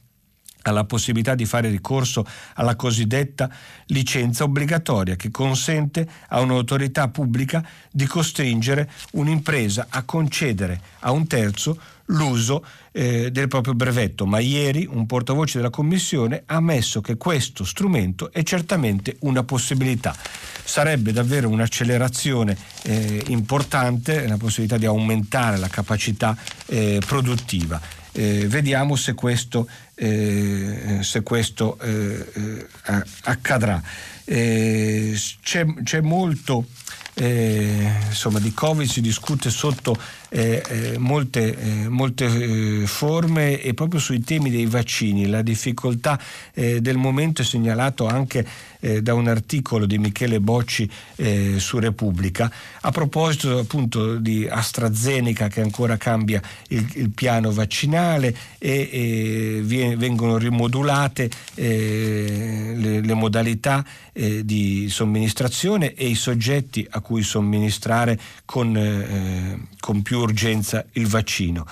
alla 0.63 0.83
possibilità 0.83 1.35
di 1.35 1.45
fare 1.45 1.69
ricorso 1.69 2.25
alla 2.55 2.75
cosiddetta 2.75 3.49
licenza 3.87 4.43
obbligatoria 4.43 5.15
che 5.15 5.31
consente 5.31 6.07
a 6.29 6.39
un'autorità 6.41 7.07
pubblica 7.07 7.65
di 7.91 8.05
costringere 8.05 8.89
un'impresa 9.11 9.87
a 9.89 10.03
concedere 10.03 10.79
a 10.99 11.11
un 11.11 11.25
terzo 11.27 11.79
l'uso 12.07 12.63
eh, 12.91 13.31
del 13.31 13.47
proprio 13.47 13.73
brevetto, 13.73 14.25
ma 14.25 14.39
ieri 14.39 14.87
un 14.89 15.05
portavoce 15.05 15.57
della 15.57 15.69
Commissione 15.69 16.43
ha 16.45 16.55
ammesso 16.55 17.01
che 17.01 17.17
questo 17.17 17.63
strumento 17.63 18.31
è 18.31 18.43
certamente 18.43 19.17
una 19.21 19.43
possibilità. 19.43 20.15
Sarebbe 20.63 21.11
davvero 21.11 21.49
un'accelerazione 21.49 22.57
eh, 22.83 23.23
importante, 23.27 24.27
la 24.27 24.37
possibilità 24.37 24.77
di 24.77 24.85
aumentare 24.85 25.57
la 25.57 25.67
capacità 25.67 26.37
eh, 26.67 27.01
produttiva. 27.05 27.79
Eh, 28.17 28.47
vediamo 28.47 28.95
se 28.95 29.13
questo, 29.13 29.69
eh, 29.93 30.97
se 31.01 31.21
questo 31.21 31.77
eh, 31.79 32.25
eh 32.33 33.03
accadrà. 33.25 33.79
Eh, 34.25 35.15
c'è, 35.43 35.65
c'è, 35.83 36.01
molto 36.01 36.65
eh, 37.19 37.91
insomma, 38.07 38.39
di 38.39 38.53
Covid 38.53 38.87
si 38.87 39.01
discute 39.01 39.49
sotto 39.49 39.97
eh, 40.29 40.61
eh, 40.67 40.97
molte, 40.97 41.57
eh, 41.57 41.89
molte 41.89 42.25
eh, 42.25 42.85
forme 42.85 43.61
e 43.61 43.73
proprio 43.73 43.99
sui 43.99 44.21
temi 44.21 44.49
dei 44.49 44.65
vaccini. 44.65 45.27
La 45.27 45.41
difficoltà 45.41 46.19
eh, 46.53 46.81
del 46.81 46.97
momento 46.97 47.41
è 47.41 47.45
segnalato 47.45 48.07
anche 48.07 48.45
eh, 48.79 49.01
da 49.01 49.13
un 49.13 49.27
articolo 49.27 49.85
di 49.85 49.97
Michele 49.97 50.39
Bocci 50.39 50.89
su 51.57 51.79
Repubblica 51.79 52.51
a 52.81 52.91
proposito 52.91 53.57
appunto 53.57 54.17
di 54.17 54.47
AstraZeneca 54.47 55.47
che 55.47 55.61
ancora 55.61 55.97
cambia 55.97 56.41
il, 56.69 56.87
il 56.93 57.09
piano 57.09 57.51
vaccinale 57.51 58.35
e, 58.59 58.89
e 58.91 59.95
vengono 59.97 60.37
rimodulate 60.37 61.29
le, 61.55 63.01
le, 63.01 63.13
modalità 63.13 63.83
di 64.13 64.87
somministrazione 64.89 65.93
e 65.95 66.07
i 66.07 66.15
soggetti 66.15 66.85
a 66.87 67.01
cui 67.07 67.23
somministrare 67.23 68.19
con, 68.43 69.57
con 69.79 70.01
più 70.01 70.19
urgenza 70.19 70.85
il 70.93 71.07
vaccino. 71.07 71.65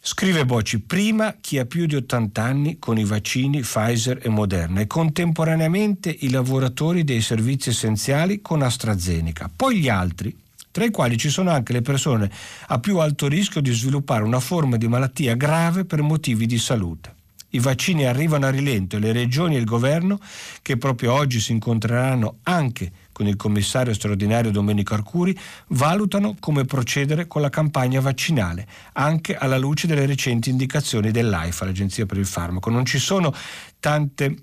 Scrive 0.00 0.46
Bocci, 0.46 0.80
prima 0.80 1.36
chi 1.38 1.58
ha 1.58 1.66
più 1.66 1.84
di 1.84 1.94
80 1.94 2.42
anni 2.42 2.78
con 2.78 2.98
i 2.98 3.04
vaccini 3.04 3.60
Pfizer 3.60 4.18
e 4.22 4.30
Moderna 4.30 4.80
e 4.80 4.86
contemporaneamente 4.86 6.16
i 6.20 6.30
lavoratori 6.30 7.04
dei 7.04 7.20
servizi 7.20 7.68
essenziali 7.68 8.40
con 8.40 8.62
AstraZeneca, 8.62 9.50
poi 9.54 9.78
gli 9.78 9.88
altri, 9.90 10.34
tra 10.70 10.84
i 10.84 10.90
quali 10.90 11.18
ci 11.18 11.28
sono 11.28 11.50
anche 11.50 11.74
le 11.74 11.82
persone 11.82 12.30
a 12.68 12.80
più 12.80 12.98
alto 12.98 13.28
rischio 13.28 13.60
di 13.60 13.72
sviluppare 13.72 14.24
una 14.24 14.40
forma 14.40 14.78
di 14.78 14.88
malattia 14.88 15.36
grave 15.36 15.84
per 15.84 16.00
motivi 16.00 16.46
di 16.46 16.58
salute. 16.58 17.14
I 17.50 17.58
vaccini 17.58 18.06
arrivano 18.06 18.46
a 18.46 18.50
rilento 18.50 18.96
e 18.96 18.98
le 18.98 19.12
regioni 19.12 19.56
e 19.56 19.58
il 19.58 19.66
governo, 19.66 20.18
che 20.62 20.78
proprio 20.78 21.12
oggi 21.12 21.38
si 21.38 21.52
incontreranno 21.52 22.38
anche 22.44 22.90
con 23.22 23.28
il 23.28 23.36
commissario 23.36 23.94
straordinario 23.94 24.50
Domenico 24.50 24.94
Arcuri, 24.94 25.38
valutano 25.68 26.34
come 26.40 26.64
procedere 26.64 27.28
con 27.28 27.40
la 27.40 27.50
campagna 27.50 28.00
vaccinale, 28.00 28.66
anche 28.94 29.36
alla 29.36 29.58
luce 29.58 29.86
delle 29.86 30.06
recenti 30.06 30.50
indicazioni 30.50 31.12
dell'AIFA, 31.12 31.66
l'Agenzia 31.66 32.04
per 32.04 32.18
il 32.18 32.26
Farmaco. 32.26 32.68
Non 32.68 32.84
ci 32.84 32.98
sono 32.98 33.32
tante 33.78 34.38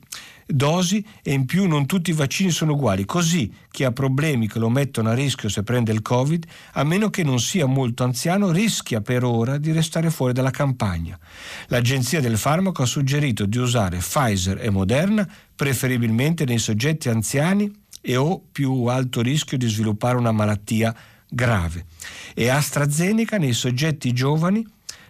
dosi 0.45 1.05
e 1.21 1.33
in 1.33 1.45
più 1.45 1.67
non 1.67 1.85
tutti 1.85 2.09
i 2.09 2.13
vaccini 2.13 2.51
sono 2.51 2.71
uguali, 2.71 3.05
così 3.05 3.53
chi 3.69 3.83
ha 3.83 3.91
problemi 3.91 4.47
che 4.47 4.59
lo 4.59 4.69
mettono 4.69 5.09
a 5.09 5.13
rischio 5.13 5.49
se 5.49 5.61
prende 5.63 5.91
il 5.91 6.01
Covid, 6.01 6.45
a 6.73 6.83
meno 6.83 7.09
che 7.09 7.23
non 7.23 7.39
sia 7.39 7.65
molto 7.65 8.03
anziano, 8.03 8.49
rischia 8.49 9.01
per 9.01 9.25
ora 9.25 9.57
di 9.57 9.71
restare 9.73 10.09
fuori 10.09 10.31
dalla 10.33 10.51
campagna. 10.51 11.19
L'Agenzia 11.67 12.21
del 12.21 12.37
Farmaco 12.37 12.81
ha 12.81 12.87
suggerito 12.87 13.45
di 13.45 13.57
usare 13.57 13.97
Pfizer 13.97 14.59
e 14.61 14.69
Moderna 14.69 15.27
preferibilmente 15.55 16.45
nei 16.45 16.59
soggetti 16.59 17.09
anziani 17.09 17.78
e 18.01 18.15
o 18.15 18.41
più 18.51 18.85
alto 18.85 19.21
rischio 19.21 19.57
di 19.57 19.67
sviluppare 19.67 20.17
una 20.17 20.31
malattia 20.31 20.95
grave 21.29 21.85
e 22.33 22.49
AstraZeneca 22.49 23.37
nei 23.37 23.53
soggetti 23.53 24.11
giovani 24.13 24.65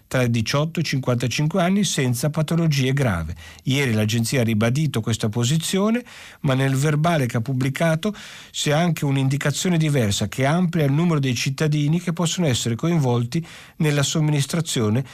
tra 0.10 0.24
i 0.24 0.30
18 0.32 0.80
e 0.80 0.82
i 0.82 0.86
55 0.86 1.62
anni 1.62 1.84
senza 1.84 2.32
patologie 2.32 2.94
grave. 2.94 3.36
Ieri 3.66 3.94
l'agenzia 3.94 4.42
ha 4.42 4.44
ribadito 4.44 5.02
questa 5.02 5.30
posizione, 5.30 6.04
ma 6.42 6.56
nel 6.56 6.76
verbale 6.76 7.28
che 7.28 7.38
ha 7.38 7.42
pubblicato 7.42 8.14
c'è 8.50 8.72
anche 8.72 9.06
un'indicazione 9.06 9.78
diversa 9.78 10.28
che 10.28 10.46
amplia 10.46 10.86
il 10.86 10.92
numero 10.92 11.20
dei 11.20 11.36
cittadini 11.36 12.02
che 12.02 12.12
possono 12.12 12.48
essere 12.48 12.74
coinvolti 12.74 13.46
nella 13.78 14.04
somministrazione 14.04 15.06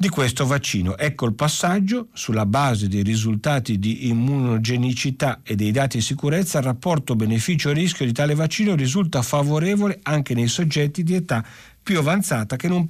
di 0.00 0.08
questo 0.08 0.46
vaccino. 0.46 0.96
Ecco 0.96 1.26
il 1.26 1.34
passaggio, 1.34 2.06
sulla 2.12 2.46
base 2.46 2.86
dei 2.86 3.02
risultati 3.02 3.80
di 3.80 4.06
immunogenicità 4.06 5.40
e 5.42 5.56
dei 5.56 5.72
dati 5.72 5.96
di 5.96 6.04
sicurezza, 6.04 6.58
il 6.58 6.64
rapporto 6.64 7.16
beneficio-rischio 7.16 8.06
di 8.06 8.12
tale 8.12 8.36
vaccino 8.36 8.76
risulta 8.76 9.22
favorevole 9.22 9.98
anche 10.04 10.34
nei 10.34 10.46
soggetti 10.46 11.02
di 11.02 11.14
età 11.14 11.44
più 11.82 11.98
avanzata 11.98 12.54
che 12.54 12.68
non, 12.68 12.86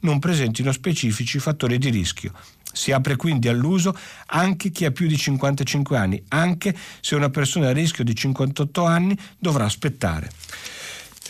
non 0.00 0.18
presentino 0.18 0.72
specifici 0.72 1.38
fattori 1.38 1.76
di 1.76 1.90
rischio. 1.90 2.32
Si 2.72 2.92
apre 2.92 3.16
quindi 3.16 3.48
all'uso 3.48 3.94
anche 4.28 4.70
chi 4.70 4.86
ha 4.86 4.92
più 4.92 5.06
di 5.06 5.18
55 5.18 5.98
anni, 5.98 6.22
anche 6.28 6.74
se 7.00 7.14
una 7.14 7.28
persona 7.28 7.68
a 7.68 7.72
rischio 7.72 8.04
di 8.04 8.14
58 8.14 8.84
anni 8.86 9.18
dovrà 9.38 9.66
aspettare. 9.66 10.30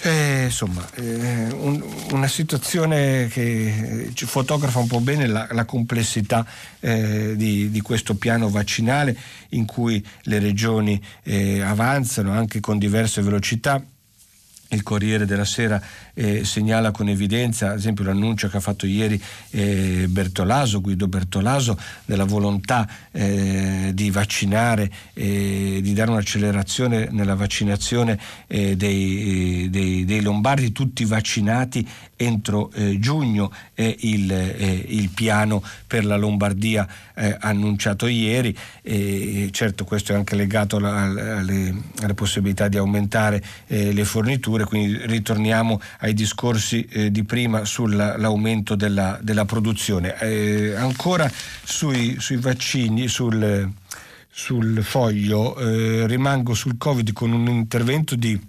Eh, 0.02 0.44
insomma, 0.44 0.86
eh, 0.94 1.48
un, 1.52 1.82
una 2.12 2.28
situazione 2.28 3.28
che 3.28 4.10
ci 4.12 4.26
fotografa 4.26 4.78
un 4.78 4.86
po' 4.86 5.00
bene 5.00 5.26
la, 5.26 5.48
la 5.50 5.64
complessità 5.64 6.46
eh, 6.80 7.34
di, 7.34 7.70
di, 7.70 7.80
questo 7.80 8.14
piano 8.14 8.48
vaccinale 8.50 9.16
in 9.50 9.64
cui 9.64 10.04
le 10.24 10.38
regioni 10.38 11.02
eh, 11.22 11.62
avanzano 11.62 12.32
anche 12.32 12.60
con 12.60 12.78
diverse 12.78 13.22
velocità. 13.22 13.82
Il 14.68 14.82
Corriere 14.82 15.26
della 15.26 15.44
Sera 15.44 15.80
eh, 16.18 16.44
segnala 16.44 16.92
con 16.92 17.08
evidenza, 17.08 17.70
ad 17.70 17.76
esempio, 17.76 18.04
l'annuncio 18.04 18.48
che 18.48 18.56
ha 18.56 18.60
fatto 18.60 18.86
ieri 18.86 19.20
eh, 19.50 20.06
Bertolaso, 20.08 20.80
Guido 20.80 21.08
Bertolaso, 21.08 21.78
della 22.06 22.24
volontà 22.24 22.88
eh, 23.12 23.90
di 23.92 24.10
vaccinare, 24.10 24.90
di 25.12 25.92
dare 25.92 26.10
un'accelerazione 26.10 27.08
nella 27.10 27.34
vaccinazione 27.34 28.18
eh, 28.46 28.76
dei, 28.76 29.68
dei, 29.70 30.04
dei, 30.04 30.22
lombardi, 30.22 30.72
tutti 30.72 31.04
vaccinati 31.04 31.86
entro 32.16 32.70
eh, 32.72 32.98
giugno 32.98 33.52
è 33.74 33.94
il, 34.00 34.84
il, 34.88 35.10
piano 35.10 35.62
per 35.86 36.06
la 36.06 36.16
Lombardia 36.16 36.88
eh, 37.14 37.36
annunciato 37.38 38.06
ieri. 38.06 38.56
certo 39.50 39.84
questo 39.84 40.12
è 40.12 40.16
anche 40.16 40.34
legato 40.34 40.76
alla, 40.76 41.36
alle, 41.36 41.74
alle, 42.00 42.14
possibilità 42.14 42.68
di 42.68 42.78
aumentare 42.78 43.42
le 43.66 44.04
forniture, 44.04 44.64
quindi 44.64 44.98
ritorniamo 45.06 45.80
a 45.98 46.05
ai 46.06 46.14
discorsi 46.14 46.86
eh, 46.88 47.10
di 47.10 47.24
prima 47.24 47.64
sull'aumento 47.64 48.76
della, 48.76 49.18
della 49.20 49.44
produzione. 49.44 50.16
Eh, 50.20 50.74
ancora 50.74 51.30
sui, 51.64 52.16
sui 52.20 52.36
vaccini, 52.36 53.08
sul, 53.08 53.68
sul 54.30 54.82
foglio, 54.84 55.56
eh, 55.58 56.06
rimango 56.06 56.54
sul 56.54 56.76
Covid 56.78 57.12
con 57.12 57.32
un 57.32 57.48
intervento 57.48 58.14
di 58.14 58.40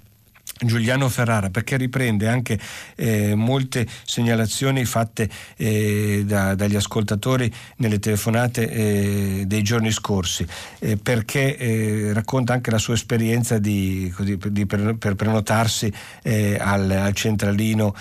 Giuliano 0.60 1.10
Ferrara 1.10 1.50
perché 1.50 1.78
riprende 1.78 2.28
anche 2.28 2.60
eh, 2.96 3.36
molte 3.36 3.88
segnalazioni 4.06 4.86
fatte 4.86 5.30
eh, 5.56 6.24
da, 6.26 6.56
dagli 6.56 6.76
ascoltatori 6.76 7.52
nelle 7.78 8.00
telefonate 8.00 8.70
eh, 8.70 9.44
dei 9.46 9.62
giorni 9.62 9.92
scorsi. 9.92 10.46
Eh, 10.80 10.98
perché 10.98 11.58
eh, 11.58 12.14
racconta 12.14 12.54
anche 12.54 12.72
la 12.72 12.78
sua 12.78 12.94
esperienza 12.94 13.58
di, 13.60 14.12
così, 14.16 14.38
di 14.50 14.66
per, 14.66 14.96
per, 14.98 15.16
prenotarsi 15.16 15.92
eh, 16.24 16.58
al, 16.60 16.90
al, 16.90 17.14
centralino 17.14 17.96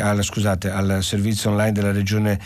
al, 0.00 0.22
scusate, 0.22 0.70
al 0.70 1.02
servizio 1.02 1.50
online 1.50 1.72
della 1.72 1.92
regione 1.92 2.38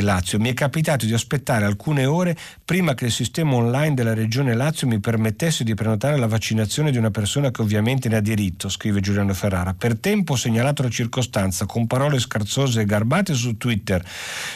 Lazio 0.00 0.38
mi 0.38 0.50
è 0.50 0.54
capitato 0.54 1.06
di 1.06 1.12
aspettare 1.12 1.64
alcune 1.64 2.06
ore 2.06 2.36
prima 2.64 2.94
che 2.94 3.06
il 3.06 3.12
sistema 3.12 3.54
online 3.54 3.94
della 3.94 4.14
regione 4.14 4.54
Lazio 4.54 4.86
mi 4.86 5.00
permettesse 5.00 5.64
di 5.64 5.74
prenotare 5.74 6.16
la 6.16 6.26
vaccinazione 6.26 6.90
di 6.90 6.98
una 6.98 7.10
persona 7.10 7.50
che 7.50 7.62
ovviamente 7.62 8.08
ne 8.08 8.16
ha 8.16 8.20
diritto 8.20 8.68
scrive 8.68 9.00
Giuliano 9.00 9.34
Ferrara. 9.34 9.74
Per 9.74 9.98
tempo 9.98 10.34
ho 10.34 10.36
segnalato 10.36 10.82
la 10.82 10.88
circostanza 10.88 11.66
con 11.66 11.86
parole 11.86 12.18
scarzose 12.18 12.82
e 12.82 12.84
garbate 12.84 13.34
su 13.34 13.56
Twitter, 13.56 14.04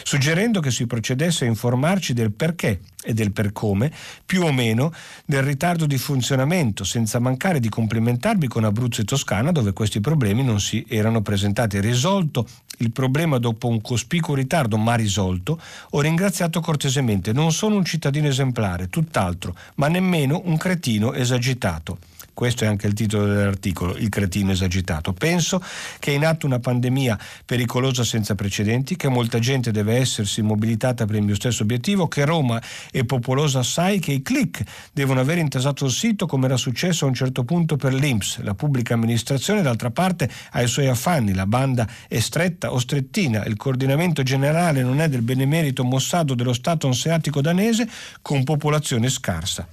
suggerendo 0.03 0.59
che 0.59 0.71
si 0.71 0.87
procedesse 0.87 1.45
a 1.45 1.47
informarci 1.47 2.13
del 2.13 2.31
perché 2.31 2.79
e 3.03 3.13
del 3.13 3.31
per 3.31 3.53
come, 3.53 3.91
più 4.25 4.43
o 4.43 4.51
meno, 4.51 4.91
del 5.25 5.43
ritardo 5.43 5.85
di 5.85 5.97
funzionamento, 5.97 6.83
senza 6.83 7.19
mancare 7.19 7.59
di 7.59 7.69
complimentarmi 7.69 8.47
con 8.47 8.65
Abruzzo 8.65 9.01
e 9.01 9.05
Toscana 9.05 9.51
dove 9.51 9.73
questi 9.73 10.01
problemi 10.01 10.43
non 10.43 10.59
si 10.59 10.85
erano 10.87 11.21
presentati. 11.21 11.79
Risolto 11.79 12.45
il 12.79 12.91
problema 12.91 13.37
dopo 13.37 13.67
un 13.67 13.81
cospicuo 13.81 14.35
ritardo, 14.35 14.77
ma 14.77 14.95
risolto, 14.95 15.59
ho 15.91 16.01
ringraziato 16.01 16.59
cortesemente. 16.59 17.31
Non 17.31 17.51
sono 17.51 17.75
un 17.75 17.85
cittadino 17.85 18.27
esemplare, 18.27 18.89
tutt'altro, 18.89 19.55
ma 19.75 19.87
nemmeno 19.87 20.41
un 20.45 20.57
cretino 20.57 21.13
esagitato 21.13 21.97
questo 22.39 22.63
è 22.63 22.67
anche 22.67 22.87
il 22.87 22.93
titolo 22.93 23.25
dell'articolo, 23.25 23.97
il 23.97 24.07
cretino 24.07 24.53
esagitato. 24.53 25.11
Penso 25.11 25.61
che 25.99 26.13
è 26.13 26.15
in 26.15 26.25
atto 26.25 26.45
una 26.45 26.59
pandemia 26.59 27.19
pericolosa 27.43 28.05
senza 28.05 28.33
precedenti, 28.33 28.95
che 28.95 29.09
molta 29.09 29.39
gente 29.39 29.71
deve 29.71 29.97
essersi 29.97 30.41
mobilitata 30.41 31.05
per 31.05 31.17
il 31.17 31.23
mio 31.23 31.35
stesso 31.35 31.63
obiettivo, 31.63 32.07
che 32.07 32.23
Roma 32.23 32.61
è 32.91 33.03
popolosa 33.03 33.59
assai, 33.59 33.99
che 33.99 34.13
i 34.13 34.21
click 34.21 34.63
devono 34.93 35.19
aver 35.19 35.37
intasato 35.37 35.83
il 35.83 35.91
sito 35.91 36.27
come 36.27 36.45
era 36.45 36.55
successo 36.55 37.03
a 37.03 37.09
un 37.09 37.13
certo 37.13 37.43
punto 37.43 37.75
per 37.75 37.93
l'Inps. 37.93 38.39
La 38.43 38.53
pubblica 38.53 38.93
amministrazione 38.93 39.61
d'altra 39.61 39.91
parte 39.91 40.29
ha 40.51 40.61
i 40.61 40.67
suoi 40.67 40.87
affanni, 40.87 41.33
la 41.33 41.45
banda 41.45 41.85
è 42.07 42.19
stretta 42.19 42.71
o 42.71 42.79
strettina, 42.79 43.43
il 43.43 43.57
coordinamento 43.57 44.23
generale 44.23 44.81
non 44.81 45.01
è 45.01 45.09
del 45.09 45.23
benemerito 45.23 45.83
Mossado 45.83 46.35
dello 46.35 46.53
Stato 46.53 46.87
anseatico 46.87 47.41
danese 47.41 47.85
con 48.21 48.45
popolazione 48.45 49.09
scarsa. 49.09 49.67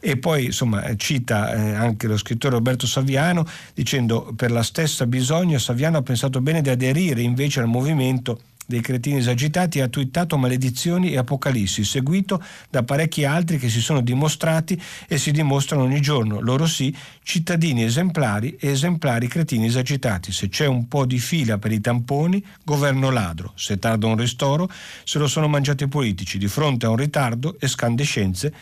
E 0.00 0.16
poi 0.16 0.46
insomma 0.46 0.94
cita 0.96 1.52
eh, 1.52 1.74
anche 1.74 2.06
lo 2.06 2.16
scrittore 2.16 2.54
Roberto 2.54 2.86
Saviano 2.86 3.46
dicendo 3.74 4.32
per 4.36 4.50
la 4.50 4.62
stessa 4.62 5.06
bisogno 5.06 5.58
Saviano 5.58 5.98
ha 5.98 6.02
pensato 6.02 6.40
bene 6.40 6.62
di 6.62 6.70
aderire 6.70 7.22
invece 7.22 7.60
al 7.60 7.66
movimento 7.66 8.40
dei 8.66 8.80
cretini 8.80 9.18
esagitati 9.18 9.80
ha 9.80 9.88
twittato 9.88 10.36
maledizioni 10.36 11.12
e 11.12 11.18
apocalissi, 11.18 11.84
seguito 11.84 12.42
da 12.68 12.82
parecchi 12.82 13.24
altri 13.24 13.58
che 13.58 13.68
si 13.68 13.80
sono 13.80 14.00
dimostrati 14.00 14.80
e 15.06 15.18
si 15.18 15.30
dimostrano 15.30 15.84
ogni 15.84 16.00
giorno, 16.00 16.40
loro 16.40 16.66
sì, 16.66 16.94
cittadini 17.22 17.84
esemplari 17.84 18.56
e 18.58 18.70
esemplari 18.70 19.28
cretini 19.28 19.66
esagitati. 19.66 20.32
Se 20.32 20.48
c'è 20.48 20.66
un 20.66 20.88
po' 20.88 21.06
di 21.06 21.18
fila 21.18 21.58
per 21.58 21.72
i 21.72 21.80
tamponi, 21.80 22.44
governo 22.64 23.10
ladro. 23.10 23.52
Se 23.54 23.78
tarda 23.78 24.06
un 24.06 24.16
ristoro, 24.16 24.68
se 25.04 25.18
lo 25.18 25.28
sono 25.28 25.48
mangiati 25.48 25.84
i 25.84 25.88
politici. 25.88 26.38
Di 26.38 26.48
fronte 26.48 26.86
a 26.86 26.90
un 26.90 26.96
ritardo, 26.96 27.56
escandescenze 27.60 28.52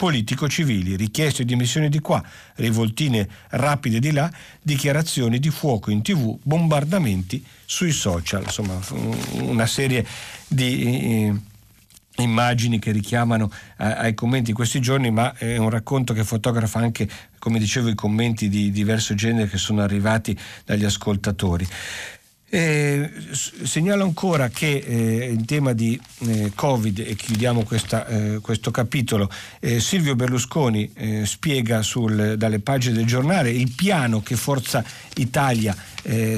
politico-civili, 0.00 0.96
richieste 0.96 1.44
di 1.44 1.54
missioni 1.56 1.90
di 1.90 1.98
qua, 1.98 2.24
rivoltine 2.54 3.28
rapide 3.50 3.98
di 3.98 4.12
là, 4.12 4.32
dichiarazioni 4.62 5.38
di 5.38 5.50
fuoco 5.50 5.90
in 5.90 6.00
tv, 6.00 6.38
bombardamenti 6.42 7.44
sui 7.66 7.92
social, 7.92 8.44
insomma 8.44 8.80
una 9.40 9.66
serie 9.66 10.06
di 10.48 10.84
eh, 10.84 11.34
immagini 12.22 12.78
che 12.78 12.92
richiamano 12.92 13.50
eh, 13.76 13.84
ai 13.84 14.14
commenti 14.14 14.48
in 14.48 14.56
questi 14.56 14.80
giorni, 14.80 15.10
ma 15.10 15.34
è 15.36 15.58
un 15.58 15.68
racconto 15.68 16.14
che 16.14 16.24
fotografa 16.24 16.78
anche, 16.78 17.06
come 17.38 17.58
dicevo, 17.58 17.90
i 17.90 17.94
commenti 17.94 18.48
di 18.48 18.70
diverso 18.70 19.14
genere 19.14 19.50
che 19.50 19.58
sono 19.58 19.82
arrivati 19.82 20.34
dagli 20.64 20.86
ascoltatori. 20.86 21.68
Eh, 22.52 23.08
segnalo 23.62 24.02
ancora 24.02 24.48
che 24.48 24.82
eh, 24.84 25.30
in 25.30 25.44
tema 25.44 25.72
di 25.72 25.98
eh, 26.26 26.50
Covid, 26.52 26.98
e 26.98 27.14
chiudiamo 27.14 27.62
questa, 27.62 28.04
eh, 28.08 28.38
questo 28.40 28.72
capitolo, 28.72 29.30
eh, 29.60 29.78
Silvio 29.78 30.16
Berlusconi 30.16 30.90
eh, 30.94 31.26
spiega 31.26 31.82
sul, 31.82 32.34
dalle 32.36 32.58
pagine 32.58 32.96
del 32.96 33.06
giornale 33.06 33.52
il 33.52 33.72
piano 33.72 34.20
che 34.20 34.34
Forza 34.34 34.82
Italia 35.14 35.76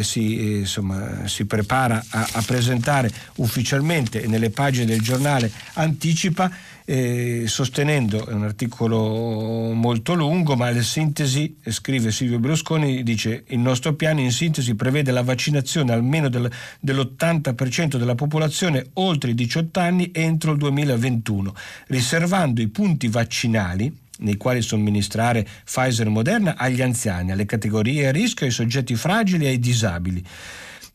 si, 0.01 0.59
insomma, 0.59 1.29
si, 1.29 1.45
prepara 1.45 2.05
a, 2.11 2.29
a 2.33 2.43
presentare 2.43 3.09
ufficialmente 3.37 4.27
nelle 4.27 4.51
pagine 4.51 4.87
del 4.87 5.01
giornale 5.01 5.53
anticipa 5.75 6.51
eh, 6.85 7.45
sostenendo, 7.47 8.27
è 8.27 8.33
un 8.33 8.45
articolo 8.45 9.73
molto 9.73 10.15
lungo, 10.15 10.57
ma 10.57 10.71
la 10.71 10.83
sintesi, 10.83 11.57
scrive 11.69 12.11
Silvio 12.11 12.39
Berlusconi, 12.39 13.03
dice 13.03 13.45
il 13.49 13.59
nostro 13.59 13.95
piano 13.95 14.21
in 14.21 14.33
sintesi 14.33 14.75
prevede 14.75 15.11
la 15.13 15.23
vaccinazione 15.23 15.93
almeno 15.93 16.29
del, 16.29 16.51
dell'80% 16.81 17.97
della 17.97 18.15
popolazione 18.15 18.87
oltre 18.95 19.31
i 19.31 19.35
18 19.35 19.81
anni 19.81 20.11
entro 20.13 20.53
il 20.53 20.59
2021, 20.59 21.55
riservando 21.89 22.61
i 22.61 22.69
punti 22.69 23.09
vaccinali 23.09 24.01
nei 24.19 24.37
quali 24.37 24.63
somministrare 24.63 25.47
Pfizer 25.65 26.09
Moderna 26.09 26.57
agli 26.57 26.81
anziani, 26.81 27.33
alle 27.33 27.47
categorie 27.47 28.07
a 28.07 28.13
rischio, 28.13 28.47
ai 28.47 28.53
soggetti 28.53 28.95
fragili 28.95 29.47
e 29.47 29.49
ai 29.49 29.59
disabili 29.59 30.25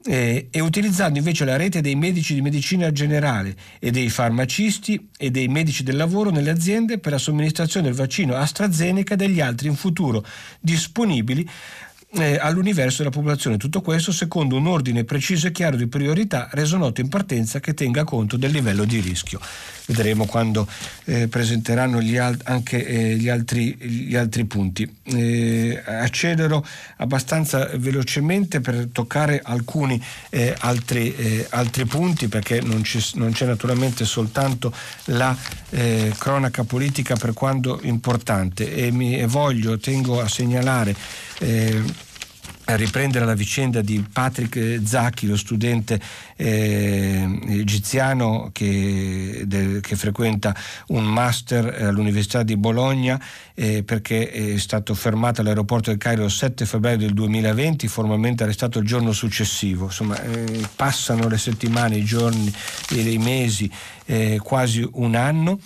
eh, 0.08 0.48
e 0.50 0.60
utilizzando 0.62 1.18
invece 1.18 1.46
la 1.46 1.58
rete 1.58 1.82
dei 1.82 1.96
medici 1.96 2.34
di 2.34 2.42
medicina 2.42 2.92
generale 2.92 3.56
e 3.80 3.92
dei 3.92 4.10
farmacisti 4.10 5.10
e 5.18 5.30
dei 5.30 5.48
medici 5.48 5.84
del 5.84 5.98
lavoro 5.98 6.30
nelle 6.30 6.50
aziende 6.50 6.98
per 6.98 7.12
la 7.12 7.18
somministrazione 7.18 7.88
del 7.88 7.96
vaccino 7.96 8.36
AstraZeneca 8.36 9.14
e 9.14 9.18
degli 9.18 9.42
altri 9.42 9.68
in 9.68 9.76
futuro 9.76 10.26
disponibili 10.60 11.48
eh, 12.14 12.38
all'universo 12.38 13.00
della 13.00 13.10
popolazione. 13.10 13.58
Tutto 13.58 13.82
questo 13.82 14.12
secondo 14.12 14.56
un 14.56 14.68
ordine 14.68 15.04
preciso 15.04 15.48
e 15.48 15.52
chiaro 15.52 15.76
di 15.76 15.88
priorità 15.88 16.48
reso 16.52 16.78
noto 16.78 17.02
in 17.02 17.10
partenza 17.10 17.60
che 17.60 17.74
tenga 17.74 18.04
conto 18.06 18.38
del 18.38 18.52
livello 18.52 18.86
di 18.86 19.00
rischio. 19.02 19.40
Vedremo 19.88 20.26
quando 20.26 20.68
eh, 21.06 21.30
presenteranno 21.30 22.02
gli 22.02 22.18
al- 22.18 22.40
anche 22.44 22.86
eh, 22.86 23.16
gli, 23.16 23.30
altri, 23.30 23.74
gli, 23.80 24.16
altri, 24.16 24.44
punti. 24.44 24.90
Eh, 25.04 25.82
accelero 25.86 26.66
abbastanza 26.98 27.70
velocemente 27.78 28.60
per 28.60 28.90
toccare 28.92 29.40
alcuni 29.42 30.02
eh, 30.30 30.54
altri, 30.60 31.16
eh, 31.16 31.48
altri, 31.52 31.86
punti 31.86 32.28
perché 32.28 32.60
non, 32.60 32.84
non, 33.14 33.32
c'è 33.32 33.46
naturalmente 33.46 34.04
soltanto 34.04 34.74
la 35.06 35.36
cronaca 36.18 36.64
politica 36.64 37.16
per 37.16 37.34
quanto 37.34 37.80
importante 37.84 38.74
e, 38.74 38.92
mi, 38.92 39.18
e 39.18 39.26
voglio, 39.26 39.78
tengo 39.78 40.22
a 40.22 40.28
segnalare 40.28 40.96
eh, 41.40 41.82
riprendere 42.76 43.26
la 43.26 43.34
vicenda 43.34 43.82
di 43.82 44.04
Patrick 44.12 44.82
Zacchi, 44.84 45.28
lo 45.28 45.38
studente 45.38 46.00
eh, 46.36 47.40
egiziano 47.48 48.50
che, 48.52 49.44
de, 49.46 49.80
che, 49.82 49.96
frequenta 49.96 50.56
un 50.88 51.06
master 51.06 51.84
all'Università 51.84 52.44
di 52.44 52.58
Bologna 52.58 53.20
eh, 53.54 53.84
perché 53.84 54.30
è 54.30 54.58
stato 54.58 54.94
fermato 54.94 55.42
all'aeroporto 55.42 55.90
del 55.90 56.00
Cairo 56.00 56.26
il 56.26 56.32
7 56.32 56.66
febbraio 56.66 56.98
del 56.98 57.14
2020, 57.14 57.88
formalmente 57.88 58.44
arrestato 58.44 58.80
il 58.80 58.86
giorno 58.86 59.12
successivo. 59.14 59.86
Insomma, 59.86 60.22
eh, 60.22 60.68
passano 60.76 61.28
le 61.28 61.38
settimane, 61.38 61.96
i 61.96 62.04
giorni, 62.04 62.54
i 62.90 63.18
mesi, 63.18 63.72
eh, 64.06 64.40
quasi 64.44 64.88
un 64.94 65.16
anno 65.16 65.60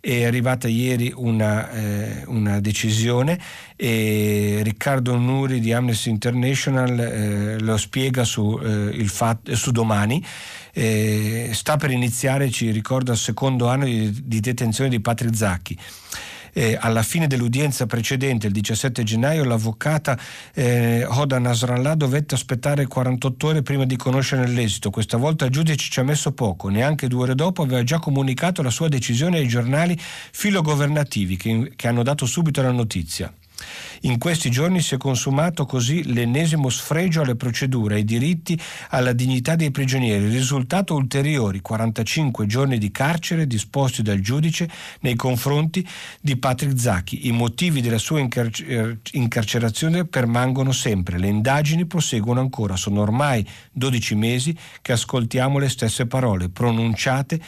è 0.00 0.24
arrivata 0.24 0.68
ieri 0.68 1.12
una, 1.14 1.70
eh, 1.70 2.22
una 2.26 2.60
decisione 2.60 3.38
e 3.76 4.60
Riccardo 4.62 5.16
Nuri 5.16 5.60
di 5.60 5.72
Amnesty 5.72 6.10
International 6.10 6.98
eh, 6.98 7.58
lo 7.60 7.76
spiega 7.76 8.24
su, 8.24 8.58
eh, 8.62 9.04
fat- 9.06 9.52
su 9.52 9.70
domani. 9.70 10.24
Eh, 10.72 11.50
sta 11.52 11.76
per 11.76 11.90
iniziare, 11.90 12.50
ci 12.50 12.70
ricorda, 12.70 13.12
il 13.12 13.18
secondo 13.18 13.68
anno 13.68 13.84
di, 13.84 14.22
di 14.24 14.40
detenzione 14.40 14.90
di 14.90 15.00
Patrick 15.00 15.34
Zacchi 15.34 15.78
eh, 16.58 16.76
alla 16.78 17.04
fine 17.04 17.28
dell'udienza 17.28 17.86
precedente, 17.86 18.48
il 18.48 18.52
17 18.52 19.04
gennaio, 19.04 19.44
l'avvocata 19.44 20.18
eh, 20.54 21.04
Hoda 21.04 21.38
Nasrallah 21.38 21.94
dovette 21.94 22.34
aspettare 22.34 22.88
48 22.88 23.46
ore 23.46 23.62
prima 23.62 23.84
di 23.84 23.94
conoscere 23.94 24.48
l'esito. 24.48 24.90
Questa 24.90 25.16
volta 25.16 25.44
il 25.44 25.52
giudice 25.52 25.88
ci 25.88 26.00
ha 26.00 26.02
messo 26.02 26.32
poco, 26.32 26.68
neanche 26.68 27.06
due 27.06 27.22
ore 27.22 27.36
dopo 27.36 27.62
aveva 27.62 27.84
già 27.84 28.00
comunicato 28.00 28.62
la 28.62 28.70
sua 28.70 28.88
decisione 28.88 29.38
ai 29.38 29.46
giornali 29.46 29.96
filogovernativi 29.98 31.36
che, 31.36 31.72
che 31.76 31.86
hanno 31.86 32.02
dato 32.02 32.26
subito 32.26 32.60
la 32.60 32.72
notizia. 32.72 33.32
In 34.02 34.18
questi 34.18 34.50
giorni 34.50 34.80
si 34.80 34.94
è 34.94 34.98
consumato 34.98 35.66
così 35.66 36.12
l'ennesimo 36.12 36.68
sfregio 36.68 37.22
alle 37.22 37.34
procedure, 37.34 37.96
ai 37.96 38.04
diritti, 38.04 38.58
alla 38.90 39.12
dignità 39.12 39.56
dei 39.56 39.70
prigionieri. 39.70 40.28
Risultato 40.28 40.94
ulteriori 40.94 41.60
45 41.60 42.46
giorni 42.46 42.78
di 42.78 42.90
carcere 42.90 43.46
disposti 43.46 44.02
dal 44.02 44.20
giudice 44.20 44.68
nei 45.00 45.16
confronti 45.16 45.86
di 46.20 46.36
Patrick 46.36 46.78
Zacchi. 46.78 47.26
I 47.26 47.32
motivi 47.32 47.80
della 47.80 47.98
sua 47.98 48.20
incar- 48.20 48.96
incarcerazione 49.12 50.06
permangono 50.06 50.72
sempre. 50.72 51.18
Le 51.18 51.28
indagini 51.28 51.86
proseguono 51.86 52.40
ancora. 52.40 52.76
Sono 52.76 53.00
ormai 53.00 53.46
12 53.72 54.14
mesi 54.14 54.56
che 54.80 54.92
ascoltiamo 54.92 55.58
le 55.58 55.68
stesse 55.68 56.06
parole 56.06 56.48
pronunciate 56.48 57.40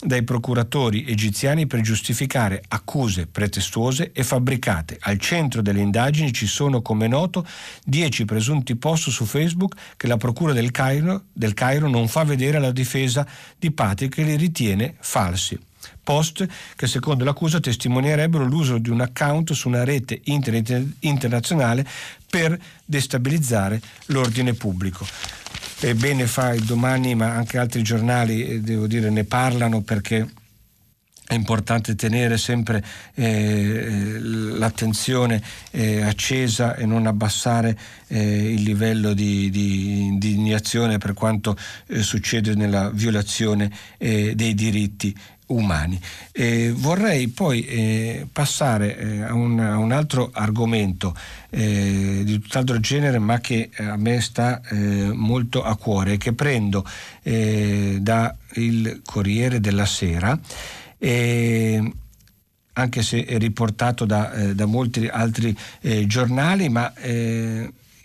dai 0.00 0.22
procuratori 0.22 1.04
egiziani 1.06 1.66
per 1.66 1.80
giustificare 1.80 2.62
accuse 2.68 3.26
pretestuose 3.26 4.12
e 4.12 4.22
fabbricate. 4.22 4.96
Al 5.00 5.18
centro 5.18 5.60
delle 5.60 5.80
indagini 5.80 6.32
ci 6.32 6.46
sono, 6.46 6.82
come 6.82 7.08
noto, 7.08 7.46
dieci 7.84 8.24
presunti 8.24 8.76
post 8.76 9.10
su 9.10 9.24
Facebook 9.24 9.74
che 9.96 10.06
la 10.06 10.16
Procura 10.16 10.52
del 10.52 10.70
Cairo, 10.70 11.24
del 11.32 11.54
Cairo 11.54 11.88
non 11.88 12.08
fa 12.08 12.24
vedere 12.24 12.58
alla 12.58 12.72
difesa 12.72 13.26
di 13.58 13.70
Patrick 13.70 14.14
che 14.14 14.22
li 14.22 14.36
ritiene 14.36 14.94
falsi 15.00 15.58
post 16.02 16.46
che 16.74 16.86
secondo 16.86 17.22
l'accusa 17.22 17.60
testimonierebbero 17.60 18.44
l'uso 18.44 18.78
di 18.78 18.88
un 18.88 19.02
account 19.02 19.52
su 19.52 19.68
una 19.68 19.84
rete 19.84 20.20
internet 20.24 20.94
internazionale 21.00 21.86
per 22.28 22.58
destabilizzare 22.84 23.80
l'ordine 24.06 24.54
pubblico 24.54 25.06
e 25.80 25.94
bene 25.94 26.26
fa 26.26 26.52
il 26.52 26.64
domani, 26.64 27.14
ma 27.14 27.34
anche 27.34 27.58
altri 27.58 27.82
giornali, 27.82 28.46
eh, 28.46 28.60
devo 28.60 28.86
dire, 28.86 29.10
ne 29.10 29.24
parlano 29.24 29.82
perché 29.82 30.26
è 31.28 31.34
importante 31.34 31.94
tenere 31.94 32.38
sempre 32.38 32.82
eh, 33.14 34.18
l'attenzione 34.18 35.42
eh, 35.70 36.00
accesa 36.00 36.74
e 36.74 36.86
non 36.86 37.06
abbassare 37.06 37.78
eh, 38.06 38.52
il 38.54 38.62
livello 38.62 39.12
di, 39.12 39.50
di, 39.50 40.06
indignazione 40.06 40.96
per 40.96 41.12
quanto 41.12 41.54
eh, 41.88 42.02
succede 42.02 42.54
nella 42.54 42.88
violazione 42.90 43.70
eh, 43.98 44.34
dei 44.34 44.54
diritti 44.54 45.14
umani. 45.48 46.00
Eh, 46.32 46.72
vorrei 46.74 47.28
poi 47.28 47.64
eh, 47.64 48.26
passare 48.32 48.96
eh, 48.96 49.22
a, 49.22 49.34
un, 49.34 49.58
a, 49.60 49.78
un, 49.78 49.92
altro 49.92 50.30
argomento 50.32 51.14
eh, 51.50 52.22
di 52.24 52.40
tutt'altro 52.40 52.80
genere, 52.80 53.18
ma 53.18 53.38
che 53.40 53.70
a 53.76 53.96
me 53.96 54.20
sta 54.20 54.60
eh, 54.62 54.76
molto 55.12 55.62
a 55.62 55.76
cuore, 55.76 56.16
che 56.16 56.32
prendo 56.32 56.84
eh, 57.22 57.98
dal 58.00 58.36
Corriere 59.04 59.60
della 59.60 59.86
Sera. 59.86 60.38
anche 62.72 63.02
se 63.02 63.24
è 63.24 63.38
riportato 63.38 64.04
da, 64.04 64.52
da 64.54 64.66
molti 64.66 65.06
altri 65.06 65.56
giornali, 66.06 66.68
ma 66.68 66.92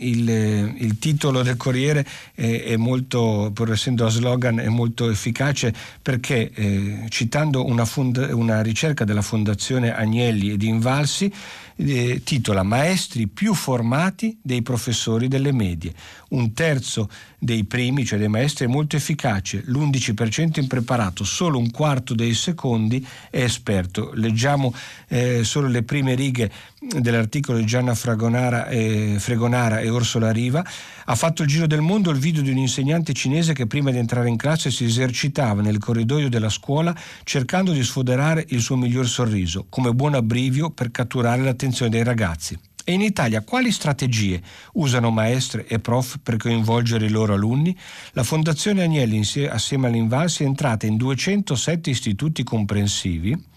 il, 0.09 0.75
il, 0.77 0.99
titolo 0.99 1.41
del 1.41 1.57
Corriere 1.57 2.05
è, 2.33 2.63
è, 2.63 2.77
molto, 2.77 3.51
pur 3.53 3.71
essendo 3.71 4.05
a 4.05 4.09
slogan, 4.09 4.59
è 4.59 4.67
molto 4.67 5.09
efficace 5.09 5.73
perché 6.01 6.51
eh, 6.53 7.05
citando 7.09 7.65
una, 7.65 7.85
fond- 7.85 8.29
una, 8.31 8.61
ricerca 8.61 9.03
della 9.03 9.21
Fondazione 9.21 9.95
Agnelli 9.95 10.51
e 10.51 10.57
di 10.57 10.67
Invalsi 10.67 11.31
eh, 11.75 12.21
titola 12.23 12.63
Maestri 12.63 13.27
più 13.27 13.53
formati 13.53 14.37
dei 14.41 14.61
professori 14.61 15.27
delle 15.27 15.51
medie. 15.51 15.93
Un 16.33 16.53
terzo 16.53 17.09
dei 17.37 17.63
primi, 17.63 18.05
cioè 18.05 18.17
dei 18.17 18.27
maestri, 18.27 18.65
è 18.65 18.67
molto 18.67 18.95
efficace, 18.95 19.63
l'11% 19.67 20.59
impreparato, 20.59 21.23
solo 21.23 21.59
un 21.59 21.69
quarto 21.69 22.15
dei 22.15 22.33
secondi 22.33 23.05
è 23.29 23.41
esperto. 23.43 24.11
Leggiamo 24.15 24.73
eh, 25.09 25.43
solo 25.43 25.67
le 25.67 25.83
prime 25.83 26.15
righe 26.15 26.51
dell'articolo 26.79 27.59
di 27.59 27.65
Gianna 27.65 27.93
Fragonara 27.93 28.67
e, 28.67 29.17
Fregonara 29.19 29.79
e 29.79 29.89
Orsola 29.89 30.31
Riva. 30.31 30.65
Ha 31.05 31.15
fatto 31.15 31.43
il 31.43 31.49
giro 31.49 31.67
del 31.67 31.81
mondo 31.81 32.09
il 32.09 32.17
video 32.17 32.41
di 32.41 32.49
un 32.49 32.57
insegnante 32.57 33.13
cinese 33.13 33.53
che 33.53 33.67
prima 33.67 33.91
di 33.91 33.97
entrare 33.97 34.27
in 34.27 34.37
classe 34.37 34.71
si 34.71 34.85
esercitava 34.85 35.61
nel 35.61 35.77
corridoio 35.77 36.29
della 36.29 36.49
scuola 36.49 36.95
cercando 37.23 37.71
di 37.71 37.83
sfoderare 37.83 38.43
il 38.49 38.61
suo 38.61 38.75
miglior 38.75 39.07
sorriso, 39.07 39.67
come 39.69 39.93
buon 39.93 40.15
abbrivio 40.15 40.71
per 40.71 40.89
catturare 40.89 41.43
l'attenzione 41.43 41.91
dei 41.91 42.03
ragazzi. 42.03 42.57
E 42.85 42.91
in 42.91 43.01
Italia 43.01 43.41
quali 43.41 43.71
strategie 43.71 44.41
usano 44.73 45.09
maestre 45.09 45.65
e 45.67 45.79
prof 45.79 46.17
per 46.21 46.35
coinvolgere 46.35 47.05
i 47.05 47.09
loro 47.09 47.33
alunni? 47.33 47.75
La 48.11 48.23
Fondazione 48.23 48.83
Agnelli 48.83 49.21
assieme 49.47 49.87
all'Invalsi 49.87 50.43
è 50.43 50.45
entrata 50.45 50.85
in 50.85 50.97
207 50.97 51.89
istituti 51.89 52.43
comprensivi. 52.43 53.51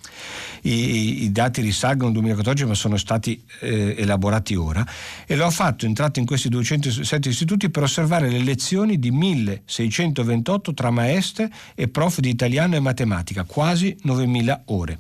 I, 0.63 1.25
i 1.25 1.33
dati 1.33 1.61
risalgono 1.61 2.07
al 2.07 2.13
2014 2.13 2.65
ma 2.67 2.75
sono 2.75 2.97
stati 2.97 3.43
eh, 3.61 3.97
elaborati 3.99 4.55
ora 4.55 4.87
e 5.27 5.37
lo 5.37 5.45
ha 5.45 5.51
fatto 5.51 5.85
entrato 5.85 6.21
in 6.21 6.27
questi 6.27 6.49
207 6.49 7.29
istituti 7.29 7.69
per 7.69 7.83
osservare 7.83 8.31
le 8.31 8.39
lezioni 8.39 8.99
di 8.99 9.11
1628 9.11 10.73
tra 10.73 10.91
maestre 10.91 11.51
e 11.75 11.89
prof 11.89 12.21
di 12.21 12.31
italiano 12.31 12.77
e 12.77 12.81
matematica, 12.81 13.43
quasi 13.43 13.97
9000 14.03 14.63
ore. 14.67 14.99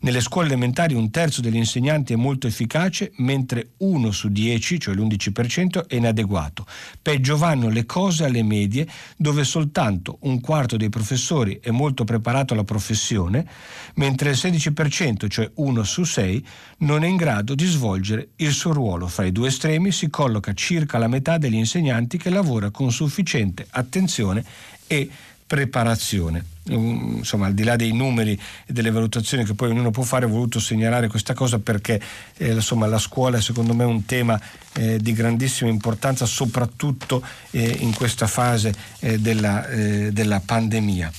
Nelle 0.00 0.20
scuole 0.20 0.48
elementari 0.48 0.94
un 0.94 1.10
terzo 1.10 1.40
degli 1.40 1.56
insegnanti 1.56 2.12
è 2.12 2.16
molto 2.16 2.46
efficace, 2.46 3.12
mentre 3.16 3.70
uno 3.78 4.10
su 4.10 4.28
dieci, 4.28 4.78
cioè 4.78 4.94
l'11%, 4.94 5.86
è 5.86 5.96
inadeguato. 5.96 6.66
Peggio 7.00 7.36
vanno 7.36 7.68
le 7.68 7.86
cose 7.86 8.24
alle 8.24 8.42
medie, 8.42 8.86
dove 9.16 9.44
soltanto 9.44 10.18
un 10.22 10.40
quarto 10.40 10.76
dei 10.76 10.90
professori 10.90 11.58
è 11.62 11.70
molto 11.70 12.04
preparato 12.04 12.52
alla 12.52 12.64
professione, 12.64 13.46
mentre 13.94 14.30
il 14.30 14.36
16%, 14.36 15.28
cioè 15.28 15.50
uno 15.54 15.82
su 15.84 16.04
sei, 16.04 16.44
non 16.78 17.04
è 17.04 17.06
in 17.06 17.16
grado 17.16 17.54
di 17.54 17.66
svolgere 17.66 18.28
il 18.36 18.52
suo 18.52 18.72
ruolo. 18.72 19.06
Fra 19.06 19.24
i 19.24 19.32
due 19.32 19.48
estremi 19.48 19.90
si 19.92 20.10
colloca 20.10 20.52
circa 20.52 20.98
la 20.98 21.08
metà 21.08 21.38
degli 21.38 21.54
insegnanti 21.54 22.18
che 22.18 22.30
lavora 22.30 22.70
con 22.70 22.92
sufficiente 22.92 23.66
attenzione 23.70 24.44
e 24.86 25.08
preparazione. 25.46 26.52
Insomma, 26.66 27.46
al 27.46 27.54
di 27.54 27.62
là 27.62 27.76
dei 27.76 27.92
numeri 27.92 28.32
e 28.66 28.72
delle 28.72 28.90
valutazioni 28.90 29.44
che 29.44 29.54
poi 29.54 29.70
ognuno 29.70 29.90
può 29.90 30.02
fare, 30.02 30.24
ho 30.24 30.28
voluto 30.28 30.58
segnalare 30.58 31.08
questa 31.08 31.34
cosa 31.34 31.58
perché 31.58 32.00
eh, 32.38 32.52
insomma, 32.52 32.86
la 32.86 32.98
scuola 32.98 33.36
è 33.36 33.42
secondo 33.42 33.74
me 33.74 33.84
un 33.84 34.06
tema 34.06 34.40
eh, 34.72 34.98
di 34.98 35.12
grandissima 35.12 35.68
importanza, 35.68 36.24
soprattutto 36.24 37.22
eh, 37.50 37.76
in 37.80 37.94
questa 37.94 38.26
fase 38.26 38.74
eh, 39.00 39.18
della, 39.18 39.66
eh, 39.68 40.12
della, 40.12 40.40
pandemia. 40.40 41.12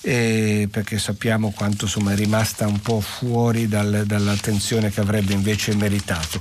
perché 0.00 0.98
sappiamo 0.98 1.50
quanto 1.50 1.86
insomma, 1.86 2.12
è 2.12 2.14
rimasta 2.14 2.66
un 2.66 2.80
po' 2.80 3.00
fuori 3.00 3.66
dal, 3.66 4.04
dall'attenzione 4.06 4.90
che 4.90 5.00
avrebbe 5.00 5.32
invece 5.32 5.74
meritato. 5.74 6.40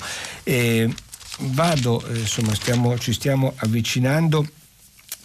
vado, 1.39 2.05
eh, 2.05 2.19
insomma, 2.19 2.53
stiamo, 2.53 2.99
ci 2.99 3.13
stiamo 3.13 3.53
avvicinando 3.55 4.45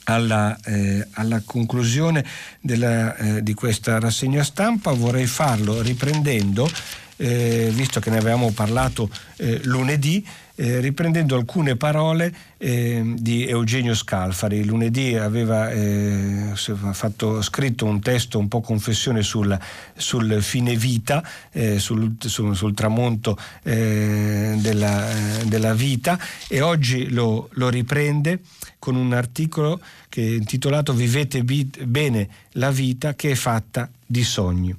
alla, 0.08 0.56
eh, 0.64 1.06
alla 1.12 1.42
conclusione 1.44 2.24
della, 2.60 3.16
eh, 3.16 3.42
di 3.42 3.54
questa 3.54 3.98
rassegna 3.98 4.42
stampa. 4.42 4.92
Vorrei 4.92 5.26
farlo 5.26 5.80
riprendendo, 5.82 6.68
eh, 7.16 7.70
visto 7.72 8.00
che 8.00 8.10
ne 8.10 8.18
avevamo 8.18 8.50
parlato 8.52 9.10
eh, 9.36 9.60
lunedì, 9.64 10.26
eh, 10.60 10.80
riprendendo 10.80 11.36
alcune 11.36 11.76
parole 11.76 12.34
eh, 12.56 13.14
di 13.16 13.46
Eugenio 13.46 13.94
Scalfari. 13.94 14.64
Lunedì 14.64 15.14
aveva 15.14 15.70
eh, 15.70 16.52
fatto, 16.54 17.40
scritto 17.42 17.84
un 17.84 18.00
testo 18.00 18.40
un 18.40 18.48
po' 18.48 18.60
confessione 18.60 19.22
sul, 19.22 19.56
sul 19.94 20.42
fine 20.42 20.74
vita, 20.74 21.22
eh, 21.52 21.78
sul, 21.78 22.16
sul, 22.18 22.56
sul, 22.56 22.74
tramonto 22.74 23.38
eh, 23.62 24.56
della, 24.58 25.10
eh, 25.10 25.44
della, 25.44 25.74
vita 25.74 26.18
e 26.48 26.60
oggi 26.60 27.08
lo, 27.10 27.48
lo 27.52 27.68
riprende 27.68 28.40
con 28.80 28.96
un 28.96 29.12
articolo 29.12 29.80
che 30.08 30.22
intitolato 30.22 30.92
Vivete 30.92 31.44
bene 31.44 32.28
la 32.52 32.72
vita 32.72 33.14
che 33.14 33.30
è 33.30 33.34
fatta 33.36 33.88
di 34.04 34.24
sogni. 34.24 34.74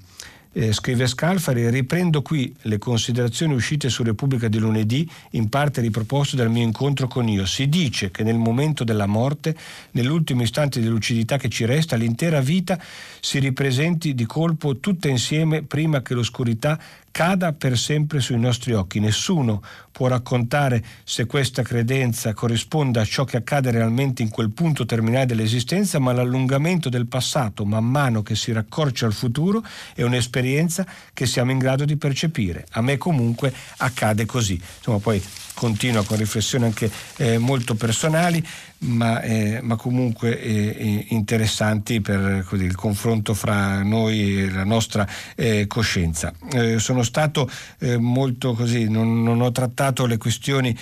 Eh, 0.51 0.73
scrive 0.73 1.05
Scalfari, 1.05 1.69
riprendo 1.69 2.23
qui 2.23 2.51
le 2.63 2.79
considerazioni 2.79 3.53
uscite 3.53 3.87
su 3.87 4.01
Repubblica 4.01 4.47
di 4.47 4.57
lunedì, 4.57 5.07
in 5.31 5.47
parte 5.47 5.79
riproposte 5.79 6.35
dal 6.35 6.49
mio 6.49 6.63
incontro 6.63 7.07
con 7.07 7.27
io. 7.27 7.45
Si 7.45 7.69
dice 7.69 8.09
che 8.09 8.23
nel 8.23 8.37
momento 8.37 8.83
della 8.83 9.05
morte, 9.05 9.55
nell'ultimo 9.91 10.41
istante 10.41 10.79
di 10.79 10.87
lucidità 10.87 11.37
che 11.37 11.49
ci 11.49 11.65
resta, 11.65 11.95
l'intera 11.95 12.41
vita 12.41 12.79
si 13.19 13.37
ripresenti 13.37 14.15
di 14.15 14.25
colpo 14.25 14.77
tutta 14.77 15.07
insieme 15.07 15.61
prima 15.61 16.01
che 16.01 16.15
l'oscurità 16.15 16.79
cada 17.11 17.53
per 17.53 17.77
sempre 17.77 18.19
sui 18.19 18.39
nostri 18.39 18.73
occhi. 18.73 18.99
Nessuno 18.99 19.61
può 19.91 20.07
raccontare 20.07 20.83
se 21.03 21.25
questa 21.25 21.61
credenza 21.61 22.33
corrisponda 22.33 23.01
a 23.01 23.05
ciò 23.05 23.25
che 23.25 23.37
accade 23.37 23.71
realmente 23.71 24.21
in 24.21 24.29
quel 24.29 24.51
punto 24.51 24.85
terminale 24.85 25.25
dell'esistenza, 25.25 25.99
ma 25.99 26.13
l'allungamento 26.13 26.89
del 26.89 27.07
passato 27.07 27.65
man 27.65 27.85
mano 27.85 28.21
che 28.23 28.35
si 28.35 28.51
raccorcia 28.51 29.05
al 29.05 29.13
futuro 29.13 29.63
è 29.93 30.03
un'esperienza 30.03 30.47
esperienza 30.49 30.85
che 31.13 31.25
siamo 31.25 31.51
in 31.51 31.57
grado 31.57 31.85
di 31.85 31.97
percepire. 31.97 32.65
A 32.71 32.81
me 32.81 32.97
comunque 32.97 33.53
accade 33.77 34.25
così. 34.25 34.59
Insomma, 34.77 34.99
poi 34.99 35.21
continua 35.59 36.05
con 36.05 36.15
riflessioni 36.15 36.63
anche 36.63 36.89
eh, 37.17 37.37
molto 37.37 37.75
personali, 37.75 38.41
ma, 38.79 39.21
eh, 39.21 39.59
ma 39.61 39.75
comunque 39.75 40.41
eh, 40.41 41.05
interessanti 41.09 41.99
per 41.99 42.45
così, 42.47 42.63
il 42.63 42.75
confronto 42.75 43.33
fra 43.33 43.83
noi 43.83 44.43
e 44.43 44.51
la 44.51 44.63
nostra 44.63 45.05
eh, 45.35 45.67
coscienza. 45.67 46.31
Eh, 46.53 46.79
sono 46.79 47.03
stato 47.03 47.49
eh, 47.79 47.97
molto 47.97 48.53
così, 48.53 48.89
non, 48.89 49.21
non, 49.21 49.41
ho 49.41 49.51
trattato 49.51 50.05
le 50.05 50.15
questioni 50.15 50.73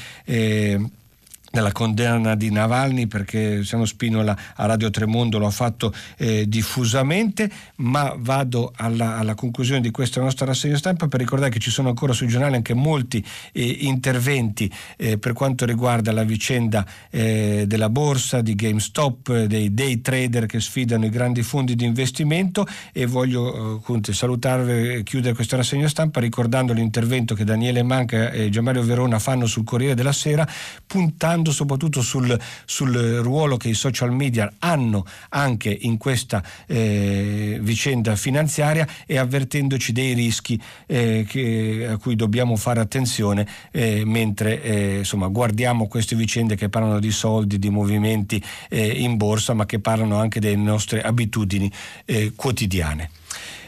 della 1.57 1.71
condanna 1.71 2.35
di 2.35 2.51
Navalny 2.51 3.07
perché 3.07 3.55
Luciano 3.55 3.85
Spinola 3.85 4.37
a 4.55 4.65
Radio 4.67 4.91
Tremondo 4.91 5.39
lo 5.39 5.47
ha 5.47 5.51
fatto 5.51 5.91
eh, 6.17 6.47
diffusamente, 6.47 7.49
ma 7.77 8.13
vado 8.15 8.71
alla, 8.75 9.17
alla, 9.17 9.33
conclusione 9.33 9.81
di 9.81 9.89
questa 9.89 10.21
nostra 10.21 10.45
rassegna 10.45 10.77
stampa 10.77 11.07
per 11.07 11.19
ricordare 11.19 11.49
che 11.49 11.57
ci 11.57 11.71
sono 11.71 11.89
ancora 11.89 12.13
sui 12.13 12.27
giornali 12.27 12.55
anche 12.55 12.75
molti 12.75 13.25
eh, 13.53 13.77
interventi 13.81 14.71
eh, 14.97 15.17
per 15.17 15.33
quanto 15.33 15.65
riguarda 15.65 16.11
la 16.11 16.23
vicenda 16.23 16.85
eh, 17.09 17.63
della 17.65 17.89
borsa, 17.89 18.41
di 18.41 18.53
GameStop, 18.53 19.45
dei 19.45 19.73
day 19.73 20.01
trader 20.01 20.45
che 20.45 20.59
sfidano 20.59 21.05
i 21.05 21.09
grandi 21.09 21.41
fondi 21.41 21.75
di 21.75 21.85
investimento 21.85 22.67
e 22.93 23.07
voglio 23.07 23.77
appunto, 23.77 24.13
salutarvi 24.13 24.89
e 24.89 25.03
chiudere 25.03 25.33
questa 25.33 25.55
rassegna 25.55 25.87
stampa 25.87 26.19
ricordando 26.19 26.71
l'intervento 26.71 27.33
che 27.33 27.43
Daniele 27.43 27.81
Manca 27.81 28.29
e 28.29 28.49
Gianmario 28.49 28.83
Verona 28.83 29.17
fanno 29.17 29.47
sul 29.47 29.63
Corriere 29.63 29.95
della 29.95 30.13
Sera 30.13 30.47
puntando 30.85 31.45
puntando 31.47 31.51
soprattutto 31.51 32.01
sul, 32.01 32.39
sul, 32.65 33.19
ruolo 33.21 33.57
che 33.57 33.69
i 33.69 33.73
social 33.73 34.11
media 34.11 34.51
hanno 34.59 35.05
anche 35.29 35.75
in 35.81 35.97
questa 35.97 36.43
eh, 36.65 37.57
vicenda 37.61 38.15
finanziaria 38.15 38.87
e 39.05 39.17
avvertendoci 39.17 39.91
dei 39.91 40.13
rischi 40.13 40.59
eh, 40.85 41.25
che, 41.27 41.87
a 41.89 41.97
cui 41.97 42.15
dobbiamo 42.15 42.55
fare 42.55 42.79
attenzione 42.79 43.47
eh, 43.71 44.03
mentre 44.05 44.61
eh, 44.61 44.97
insomma, 44.99 45.27
guardiamo 45.27 45.87
queste 45.87 46.15
vicende 46.15 46.55
che 46.55 46.69
parlano 46.69 46.99
di 46.99 47.11
soldi, 47.11 47.59
di 47.59 47.69
movimenti 47.69 48.41
eh, 48.69 48.87
in 48.87 49.17
borsa, 49.17 49.53
ma 49.53 49.65
che 49.65 49.79
parlano 49.79 50.19
anche 50.19 50.39
delle 50.39 50.55
nostre 50.55 51.01
abitudini 51.01 51.71
eh, 52.05 52.33
quotidiane. 52.35 53.09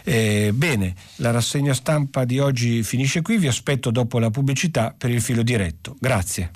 Eh, 0.03 0.51
bene, 0.53 0.95
la 1.17 1.31
rassegna 1.31 1.73
stampa 1.73 2.25
di 2.25 2.39
oggi 2.39 2.81
finisce 2.83 3.21
qui, 3.21 3.37
vi 3.37 3.47
aspetto 3.47 3.91
dopo 3.91 4.17
la 4.17 4.31
pubblicità 4.31 4.93
per 4.97 5.11
il 5.11 5.21
filo 5.21 5.43
diretto. 5.43 5.95
Grazie. 5.99 6.51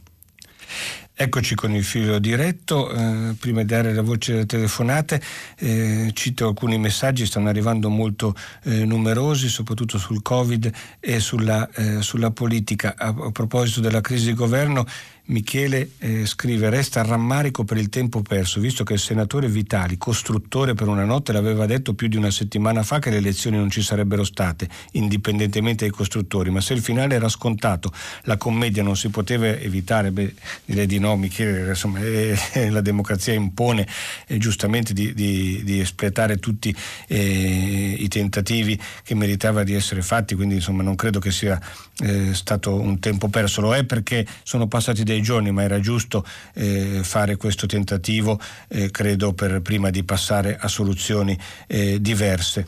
Eccoci 1.15 1.53
con 1.53 1.75
il 1.75 1.83
filo 1.83 2.17
diretto, 2.17 2.91
eh, 2.91 3.35
prima 3.39 3.61
di 3.61 3.67
dare 3.67 3.93
la 3.93 4.01
voce 4.01 4.31
delle 4.31 4.45
telefonate 4.47 5.21
eh, 5.59 6.09
cito 6.11 6.47
alcuni 6.47 6.79
messaggi, 6.79 7.27
stanno 7.27 7.49
arrivando 7.49 7.87
molto 7.89 8.33
eh, 8.63 8.83
numerosi, 8.83 9.47
soprattutto 9.47 9.99
sul 9.99 10.23
Covid 10.23 10.71
e 10.99 11.19
sulla, 11.19 11.69
eh, 11.69 12.01
sulla 12.01 12.31
politica. 12.31 12.95
A, 12.97 13.09
a, 13.09 13.31
proposito 13.31 13.79
della 13.79 14.01
crisi 14.01 14.25
di 14.25 14.33
governo, 14.33 14.87
Michele 15.25 15.91
eh, 15.99 16.25
scrive 16.25 16.69
resta 16.69 17.01
rammarico 17.01 17.63
per 17.63 17.77
il 17.77 17.87
tempo 17.87 18.21
perso, 18.21 18.59
visto 18.59 18.83
che 18.83 18.93
il 18.93 18.99
senatore 18.99 19.47
Vitali, 19.47 19.97
costruttore 19.97 20.73
per 20.73 20.89
una 20.89 21.05
notte, 21.05 21.31
l'aveva 21.31 21.65
detto 21.65 21.93
più 21.93 22.09
di 22.09 22.17
una 22.17 22.29
settimana 22.29 22.83
fa 22.83 22.99
che 22.99 23.09
le 23.09 23.17
elezioni 23.17 23.55
non 23.55 23.69
ci 23.69 23.81
sarebbero 23.81 24.25
state, 24.25 24.67
indipendentemente 24.91 25.85
dai 25.85 25.93
costruttori, 25.93 26.49
ma 26.49 26.59
se 26.59 26.73
il 26.73 26.81
finale 26.81 27.15
era 27.15 27.29
scontato, 27.29 27.93
la 28.23 28.35
commedia 28.35 28.83
non 28.83 28.97
si 28.97 29.09
poteva 29.09 29.47
evitare, 29.47 30.11
beh, 30.11 30.33
direi 30.65 30.87
di 30.87 30.99
no, 30.99 31.15
Michele, 31.15 31.69
insomma, 31.69 31.99
eh, 31.99 32.37
eh, 32.51 32.69
la 32.69 32.81
democrazia 32.81 33.31
impone 33.31 33.87
eh, 34.27 34.37
giustamente 34.37 34.91
di, 34.91 35.13
di, 35.13 35.61
di, 35.63 35.79
espletare 35.79 36.37
tutti 36.37 36.75
eh, 37.07 37.95
i 37.97 38.07
tentativi 38.09 38.77
che 39.03 39.15
meritava 39.15 39.63
di 39.63 39.73
essere 39.73 40.01
fatti, 40.01 40.35
quindi 40.35 40.55
insomma 40.55 40.83
non 40.83 40.95
credo 40.95 41.19
che 41.19 41.31
sia 41.31 41.59
eh, 41.99 42.33
stato 42.33 42.73
un 42.75 42.99
tempo 42.99 43.29
perso, 43.29 43.61
lo 43.61 43.73
è 43.73 43.85
perché 43.85 44.25
sono 44.43 44.67
passati 44.67 45.03
dei 45.03 45.12
dei 45.13 45.21
giorni, 45.21 45.51
ma 45.51 45.63
era 45.63 45.79
giusto 45.79 46.25
eh, 46.53 47.01
fare 47.03 47.37
questo 47.37 47.65
tentativo, 47.65 48.39
eh, 48.67 48.91
credo, 48.91 49.33
per, 49.33 49.61
prima 49.61 49.89
di 49.89 50.03
passare 50.03 50.57
a 50.59 50.67
soluzioni 50.67 51.37
eh, 51.67 52.01
diverse. 52.01 52.65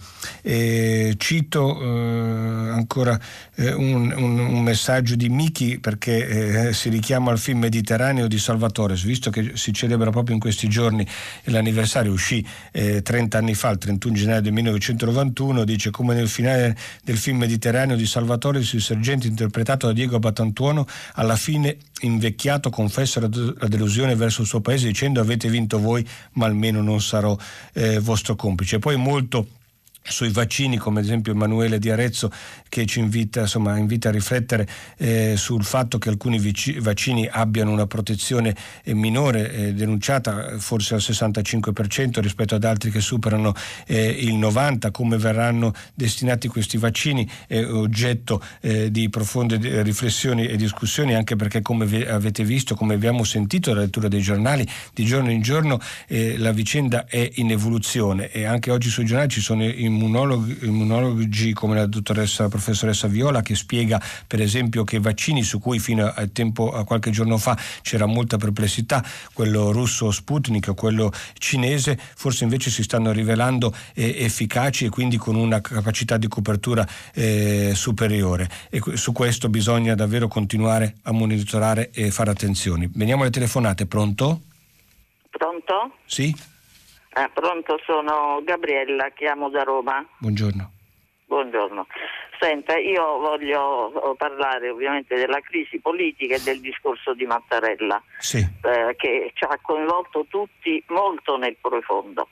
cito 1.18 1.82
eh, 1.82 2.70
ancora 2.72 3.20
eh, 3.56 3.74
un, 3.74 4.14
un, 4.16 4.40
un, 4.40 4.64
messaggio 4.64 5.16
di 5.16 5.30
Miki 5.30 5.80
perché 5.80 6.68
eh, 6.68 6.74
si 6.74 6.90
richiama 6.90 7.32
al 7.32 7.40
film 7.40 7.60
Mediterraneo 7.60 8.28
di 8.28 8.38
Salvatore, 8.38 8.96
visto 8.96 9.30
che 9.30 9.52
si 9.56 9.74
celebra 9.74 10.10
proprio 10.12 10.36
in 10.36 10.42
questi 10.42 10.68
giorni 10.68 11.06
l'anniversario, 11.46 12.12
uscì 12.12 12.46
30 12.72 13.38
anni 13.38 13.54
fa, 13.54 13.70
il 13.70 13.78
31 13.78 14.16
gennaio 14.16 14.42
del 14.42 14.54
1991, 14.54 15.64
dice 15.64 15.90
come 15.90 16.14
nel 16.14 16.28
finale 16.28 16.78
del 17.04 17.18
film 17.18 17.38
Mediterraneo 17.38 17.96
di 17.96 18.06
Salvatore 18.06 18.60
il 18.60 18.82
sergente 18.82 19.28
interpretato 19.28 19.88
da 19.88 19.94
Diego 19.94 20.20
Batantuono 20.20 20.86
alla 21.14 21.36
fine 21.36 21.78
invecchiò 22.02 22.35
invecchiato 22.36 22.70
confessa 22.70 23.22
la 23.22 23.68
delusione 23.68 24.16
verso 24.16 24.42
il 24.42 24.48
suo 24.48 24.60
paese 24.60 24.88
dicendo 24.88 25.22
avete 25.22 25.50
vinto 25.50 25.80
voi 25.80 26.06
ma 26.34 26.46
almeno 26.46 26.82
non 26.82 27.02
sarò 27.02 27.36
eh, 27.74 28.00
vostro 28.00 28.36
complice. 28.36 28.78
Poi 28.78 28.98
molto 28.98 29.48
sui 30.08 30.30
vaccini, 30.30 30.78
come 30.78 31.00
ad 31.00 31.06
esempio 31.06 31.32
Emanuele 31.32 31.80
Di 31.80 31.90
Arezzo 31.90 32.32
che 32.70 32.86
ci 32.86 33.00
invita, 33.00 33.42
insomma, 33.42 33.78
invita 33.78 34.10
a 34.10 34.12
riflettere 34.12 34.68
eh, 34.98 35.36
sul 35.36 35.64
fatto 35.64 35.98
che 35.98 36.10
alcuni 36.10 36.40
vaccini 36.80 37.28
abbiano 37.32 37.72
una 37.72 37.88
protezione 37.88 38.56
eh, 38.84 38.94
minore, 38.94 39.52
eh, 39.52 39.74
denunciata 39.74 40.60
forse 40.60 40.94
al 40.94 41.00
65% 41.02 42.20
rispetto 42.20 42.56
ad 42.56 42.64
altri 42.64 42.92
che 42.92 43.02
superano 43.02 43.54
eh, 43.88 44.08
il 44.08 44.36
90%, 44.38 44.92
come 44.92 45.18
verranno 45.18 45.74
destinati 45.94 46.48
questi 46.48 46.78
vaccini 46.78 47.28
è 47.48 47.64
oggetto 47.64 48.42
eh, 48.62 48.92
di 48.92 49.10
profonde 49.10 49.60
eh, 49.60 49.82
riflessioni 49.82 50.46
e 50.46 50.56
discussioni, 50.56 51.16
anche 51.16 51.36
perché 51.36 51.62
come 51.62 51.86
avete 52.08 52.44
visto, 52.44 52.76
come 52.76 52.94
abbiamo 52.94 53.24
sentito 53.24 53.70
dalla 53.70 53.82
lettura 53.82 54.08
dei 54.08 54.22
giornali, 54.22 54.68
di 54.94 55.06
giorno 55.06 55.32
in 55.32 55.42
giorno 55.42 55.80
la 56.08 56.52
vicenda 56.52 57.06
è 57.06 57.30
in 57.36 57.52
evoluzione 57.52 58.30
e 58.30 58.46
anche 58.46 58.72
oggi 58.72 58.90
sui 58.90 59.06
giornali 59.06 59.30
ci 59.30 59.42
sono 59.42 59.64
in 59.64 59.95
immunologi, 59.96 60.58
immunologi 60.66 61.54
come 61.54 61.76
la 61.76 61.86
dottoressa, 61.86 62.44
la 62.44 62.50
professoressa 62.50 63.08
Viola 63.08 63.42
che 63.42 63.56
spiega 63.56 64.02
per 64.28 64.42
esempio 64.42 64.84
che 64.84 65.00
vaccini 65.00 65.42
su 65.44 65.60
cui 65.60 65.80
fino 65.80 66.06
a, 66.06 66.28
tempo, 66.28 66.72
a 66.72 66.84
qualche 66.84 67.10
giorno 67.12 67.38
fa 67.38 67.58
c'era 67.82 68.06
molta 68.06 68.38
perplessità, 68.38 69.04
quello 69.34 69.72
russo 69.72 70.12
Sputnik, 70.12 70.74
quello 70.76 71.12
cinese, 71.38 71.98
forse 71.98 72.44
invece 72.44 72.70
si 72.70 72.84
stanno 72.84 73.12
rivelando 73.12 73.74
eh, 73.94 74.24
efficaci 74.24 74.86
e 74.86 74.90
quindi 74.90 75.18
con 75.18 75.36
una 75.36 75.62
capacità 75.62 76.18
di 76.18 76.28
copertura 76.28 76.88
eh, 77.14 77.72
superiore. 77.74 78.50
E 78.70 78.82
su 78.94 79.12
questo 79.12 79.50
bisogna 79.50 79.96
davvero 79.96 80.28
continuare 80.28 80.96
a 81.04 81.12
monitorare 81.12 81.92
e 81.92 82.12
fare 82.12 82.32
attenzioni. 82.32 82.90
Veniamo 82.94 83.22
alle 83.22 83.32
telefonate, 83.32 83.86
pronto? 83.86 84.42
Pronto? 85.30 85.92
Sì. 86.06 86.54
Ah, 87.18 87.30
pronto, 87.30 87.80
sono 87.86 88.42
Gabriella, 88.44 89.08
chiamo 89.12 89.50
da 89.50 89.64
Roma. 89.64 90.06
Buongiorno. 90.18 90.70
Buongiorno. 91.28 91.88
Senta, 92.38 92.78
io 92.78 93.20
voglio 93.20 94.16
parlare 94.18 94.70
ovviamente 94.70 95.16
della 95.16 95.40
crisi 95.40 95.80
politica 95.80 96.36
e 96.36 96.42
del 96.42 96.60
discorso 96.60 97.14
di 97.14 97.26
Mattarella, 97.26 98.04
sì. 98.18 98.40
eh, 98.40 98.96
che 98.98 99.32
ci 99.34 99.46
ha 99.46 99.58
coinvolto 99.62 100.26
tutti 100.28 100.84
molto 100.88 101.38
nel 101.38 101.56
profondo. 101.62 102.28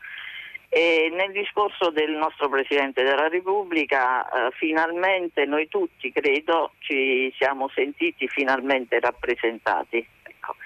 E 0.68 1.10
nel 1.14 1.32
discorso 1.32 1.90
del 1.90 2.12
nostro 2.12 2.50
Presidente 2.50 3.04
della 3.04 3.30
Repubblica, 3.30 4.26
eh, 4.26 4.52
finalmente 4.58 5.46
noi 5.46 5.70
tutti, 5.70 6.12
credo, 6.12 6.74
ci 6.80 7.34
siamo 7.38 7.70
sentiti 7.74 8.28
finalmente 8.28 9.00
rappresentati. 9.00 10.06
Ecco. 10.24 10.58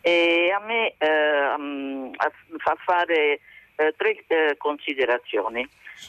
E 0.00 0.50
a 0.50 0.60
me 0.60 0.94
eh, 0.96 2.10
fa 2.56 2.74
fare 2.82 3.40
eh, 3.76 3.94
tre 3.96 4.24
eh, 4.26 4.56
considerazioni, 4.56 5.66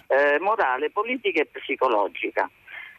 eh, 0.07 0.39
morale, 0.39 0.89
politica 0.89 1.41
e 1.41 1.45
psicologica. 1.45 2.49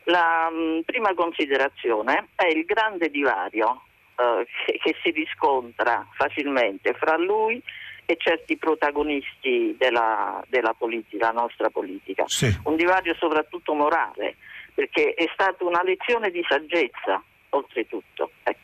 La 0.05 0.49
mh, 0.51 0.57
mm, 0.57 0.81
prima 0.81 1.15
considerazione 1.15 2.29
è 2.35 2.47
il 2.47 2.65
grande 2.65 3.11
divario 3.11 3.83
eh, 4.17 4.47
che, 4.65 4.79
che, 4.79 4.97
si 5.03 5.11
riscontra 5.11 6.07
facilmente 6.13 6.95
fra 6.95 7.17
lui 7.17 7.63
e 8.07 8.17
certi 8.19 8.57
protagonisti 8.57 9.75
della, 9.79 10.43
della 10.49 10.73
politica, 10.73 11.31
nostra 11.31 11.69
politica. 11.69 12.25
Sì. 12.27 12.51
Un 12.65 12.77
divario 12.77 13.15
soprattutto 13.15 13.75
morale, 13.75 14.37
perché 14.75 15.13
è 15.13 15.29
stata 15.35 15.65
una 15.65 15.83
lezione 15.83 16.31
di 16.31 16.43
saggezza, 16.49 17.23
oltretutto. 17.51 18.31
Ecco. 18.43 18.61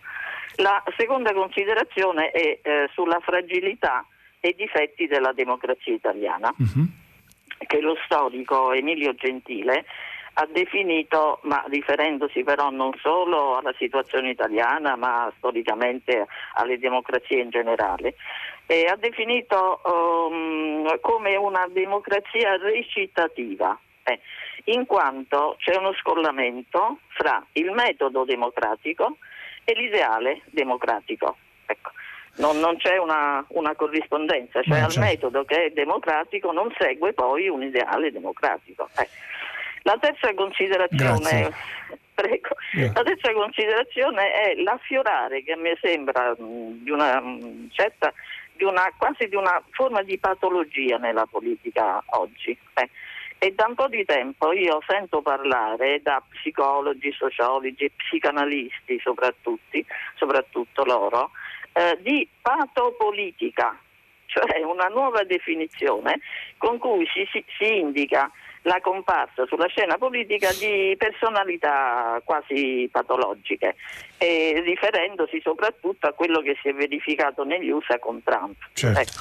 La 0.56 0.82
seconda 0.96 1.32
considerazione 1.34 2.30
è 2.30 2.58
eh, 2.62 2.88
sulla 2.92 3.18
fragilità 3.20 4.06
e 4.44 4.54
difetti 4.54 5.06
della 5.06 5.32
democrazia 5.32 5.94
italiana, 5.94 6.52
uh-huh. 6.54 6.86
che 7.66 7.80
lo 7.80 7.96
storico 8.04 8.72
Emilio 8.72 9.14
Gentile 9.14 9.86
ha 10.34 10.46
definito, 10.52 11.38
ma 11.44 11.64
riferendosi 11.68 12.42
però 12.42 12.68
non 12.68 12.92
solo 13.00 13.56
alla 13.56 13.72
situazione 13.78 14.30
italiana, 14.30 14.96
ma 14.96 15.32
storicamente 15.38 16.26
alle 16.56 16.78
democrazie 16.78 17.40
in 17.40 17.48
generale, 17.48 18.16
eh, 18.66 18.84
ha 18.84 18.96
definito 18.96 19.80
um, 19.84 21.00
come 21.00 21.36
una 21.36 21.66
democrazia 21.70 22.58
recitativa. 22.58 23.78
Eh, 24.02 24.20
in 24.64 24.84
quanto 24.84 25.56
c'è 25.58 25.74
uno 25.76 25.94
scollamento 25.94 26.98
fra 27.08 27.42
il 27.52 27.70
metodo 27.70 28.24
democratico 28.24 29.16
e 29.64 29.72
l'ideale 29.72 30.42
democratico. 30.50 31.36
Ecco. 31.64 31.92
Non, 32.36 32.58
non, 32.58 32.76
c'è 32.78 32.96
una, 32.96 33.44
una 33.48 33.74
corrispondenza, 33.76 34.60
cioè 34.62 34.80
al 34.80 34.94
metodo 34.96 35.44
che 35.44 35.66
è 35.66 35.70
democratico 35.70 36.50
non 36.50 36.72
segue 36.76 37.12
poi 37.12 37.48
un 37.48 37.62
ideale 37.62 38.10
democratico. 38.10 38.88
Eh. 38.98 39.08
La 39.82 39.96
terza 40.00 40.34
considerazione 40.34 41.52
Prego. 42.14 42.54
La 42.94 43.02
terza 43.02 43.32
considerazione 43.32 44.32
è 44.32 44.54
l'affiorare, 44.54 45.42
che 45.42 45.56
me 45.56 45.76
sembra 45.80 46.34
mh, 46.38 46.84
di 46.84 46.90
una 46.90 47.20
mh, 47.20 47.70
certa, 47.72 48.12
di 48.52 48.62
una, 48.62 48.92
quasi 48.96 49.26
di 49.26 49.34
una 49.34 49.60
forma 49.70 50.02
di 50.02 50.16
patologia 50.18 50.96
nella 50.96 51.26
politica 51.26 52.00
oggi. 52.10 52.56
Eh. 52.74 52.88
E 53.38 53.52
da 53.52 53.66
un 53.66 53.74
po' 53.74 53.88
di 53.88 54.04
tempo 54.04 54.52
io 54.52 54.80
sento 54.86 55.22
parlare 55.22 56.00
da 56.02 56.22
psicologi, 56.30 57.12
sociologi, 57.12 57.90
psicanalisti 57.90 59.00
soprattutto, 59.00 59.78
soprattutto 60.14 60.84
loro, 60.84 61.32
eh, 61.74 61.98
di 62.00 62.28
patopolitica, 62.40 63.78
cioè 64.26 64.62
una 64.62 64.86
nuova 64.86 65.24
definizione 65.24 66.20
con 66.56 66.78
cui 66.78 67.06
si, 67.12 67.28
si, 67.30 67.44
si 67.58 67.78
indica 67.78 68.30
la 68.64 68.80
comparsa 68.80 69.44
sulla 69.46 69.66
scena 69.66 69.98
politica 69.98 70.50
di 70.58 70.94
personalità 70.96 72.20
quasi 72.24 72.88
patologiche, 72.90 73.76
eh, 74.16 74.62
riferendosi 74.64 75.40
soprattutto 75.42 76.06
a 76.06 76.12
quello 76.12 76.40
che 76.40 76.56
si 76.62 76.68
è 76.68 76.72
verificato 76.72 77.44
negli 77.44 77.68
USA 77.68 77.98
con 77.98 78.22
Trump. 78.22 78.56
Certo. 78.72 79.00
Ecco. 79.00 79.12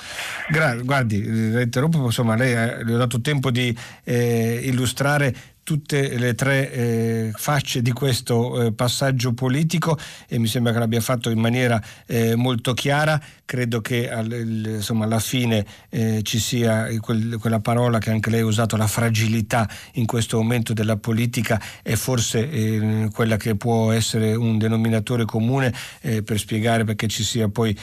Gra- 0.49 0.75
guardi, 0.81 1.51
la 1.51 1.61
interrompo, 1.61 1.97
insomma, 1.97 2.35
lei 2.35 2.53
eh, 2.53 2.83
le 2.85 2.93
ho 2.93 2.97
dato 2.97 3.19
tempo 3.19 3.51
di 3.51 3.75
eh, 4.05 4.59
illustrare 4.63 5.33
tutte 5.63 6.17
le 6.17 6.35
tre 6.35 6.71
eh, 6.71 7.31
facce 7.33 7.81
di 7.81 7.91
questo 7.91 8.61
eh, 8.61 8.73
passaggio 8.73 9.33
politico 9.33 9.97
e 10.27 10.37
mi 10.37 10.47
sembra 10.47 10.73
che 10.73 10.79
l'abbia 10.79 10.99
fatto 10.99 11.29
in 11.29 11.39
maniera 11.39 11.81
eh, 12.05 12.35
molto 12.35 12.73
chiara. 12.73 13.19
Credo 13.45 13.79
che 13.81 14.11
al, 14.11 14.31
insomma, 14.31 15.05
alla 15.05 15.19
fine 15.19 15.65
eh, 15.89 16.19
ci 16.23 16.39
sia 16.39 16.87
quel, 16.99 17.37
quella 17.39 17.59
parola 17.59 17.99
che 17.99 18.09
anche 18.09 18.29
lei 18.29 18.41
ha 18.41 18.45
usato, 18.45 18.75
la 18.75 18.87
fragilità 18.87 19.69
in 19.93 20.05
questo 20.05 20.37
momento 20.37 20.73
della 20.73 20.97
politica 20.97 21.61
è 21.81 21.95
forse 21.95 22.49
eh, 22.49 23.09
quella 23.13 23.37
che 23.37 23.55
può 23.55 23.91
essere 23.91 24.35
un 24.35 24.57
denominatore 24.57 25.23
comune 25.25 25.73
eh, 26.01 26.23
per 26.23 26.39
spiegare 26.39 26.83
perché 26.83 27.07
ci 27.07 27.23
sia 27.23 27.47
poi 27.47 27.77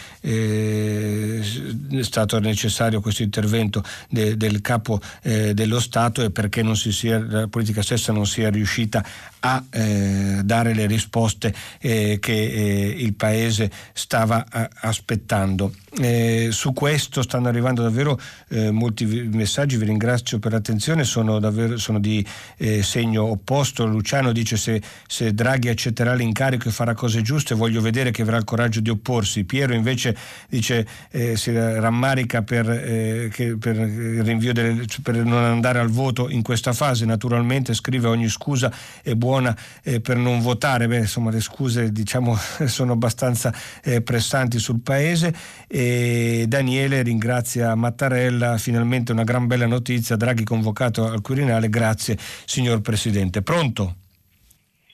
stato 2.01 2.41
necessario 2.41 3.01
questo 3.01 3.23
intervento 3.23 3.83
de, 4.09 4.37
del 4.37 4.61
capo 4.61 5.01
dello 5.23 5.81
Stato 5.81 6.23
e 6.23 6.31
perché 6.31 6.63
non 6.63 6.77
si 6.77 6.93
sia 6.93 7.19
la 7.19 7.47
politica 7.47 7.70
politica 7.71 7.83
stessa 7.83 8.13
non 8.13 8.27
sia 8.27 8.51
riuscita 8.51 9.05
a 9.41 9.65
eh, 9.71 10.41
dare 10.45 10.75
le 10.75 10.87
risposte 10.87 11.55
eh, 11.81 12.19
che 12.21 12.33
eh, 12.33 12.95
il 12.99 13.15
Paese 13.15 13.71
stava 13.93 14.45
a, 14.49 14.69
aspettando. 14.81 15.73
Eh, 15.99 16.49
su 16.53 16.73
questo 16.73 17.23
stanno 17.23 17.49
arrivando 17.49 17.83
davvero 17.83 18.19
eh, 18.49 18.71
molti 18.71 19.05
messaggi, 19.05 19.77
vi 19.77 19.87
ringrazio 19.87 20.39
per 20.39 20.53
l'attenzione, 20.53 21.05
sono, 21.05 21.41
davvero, 21.41 21.79
sono 21.79 21.99
di 21.99 22.25
eh, 22.59 22.83
segno 22.83 23.25
opposto. 23.25 23.87
Luciano 23.87 24.33
dice 24.33 24.57
se, 24.57 24.81
se, 25.07 25.35
Draghi 25.35 25.69
accetterà 25.69 26.15
l'incarico 26.15 26.69
e 26.69 26.73
farà 26.73 26.95
cose 26.95 27.23
giuste 27.23 27.55
voglio 27.55 27.81
vedere 27.81 28.11
che 28.11 28.23
avrà 28.23 28.37
il 28.37 28.45
coraggio 28.45 28.81
di 28.81 28.91
opporsi. 28.91 29.45
Piero 29.45 29.75
invece 29.75 30.17
dice 30.49 30.87
si 31.35 31.53
rammarica 31.53 32.43
per, 32.43 33.29
che, 33.31 33.57
per 33.59 33.77
il 33.77 34.23
rinvio 34.23 34.53
delle, 34.53 34.85
per 35.03 35.17
non 35.17 35.43
andare 35.43 35.79
al 35.79 35.89
voto 35.89 36.29
in 36.29 36.43
questa 36.43 36.73
fase, 36.73 37.05
naturalmente 37.05 37.75
scrive 37.75 38.07
ogni 38.07 38.29
scusa 38.29 38.73
è 39.03 39.15
buona 39.15 39.30
buona 39.31 39.55
eh, 39.85 40.01
per 40.01 40.17
non 40.17 40.41
votare, 40.41 40.89
beh 40.89 41.07
insomma 41.07 41.31
le 41.31 41.39
scuse 41.39 41.93
diciamo 41.93 42.35
sono 42.67 42.93
abbastanza 42.95 43.53
eh, 43.85 44.03
pressanti 44.03 44.59
sul 44.59 44.81
paese 44.83 45.33
e 45.69 46.47
Daniele 46.49 47.03
ringrazia 47.03 47.77
Mattarella, 47.77 48.59
finalmente 48.59 49.13
una 49.13 49.23
gran 49.23 49.47
bella 49.47 49.69
notizia, 49.69 50.17
Draghi 50.17 50.43
convocato 50.43 51.05
al 51.05 51.21
Quirinale, 51.21 51.69
grazie 51.69 52.17
signor 52.19 52.81
Presidente. 52.81 53.43
Pronto? 53.43 53.95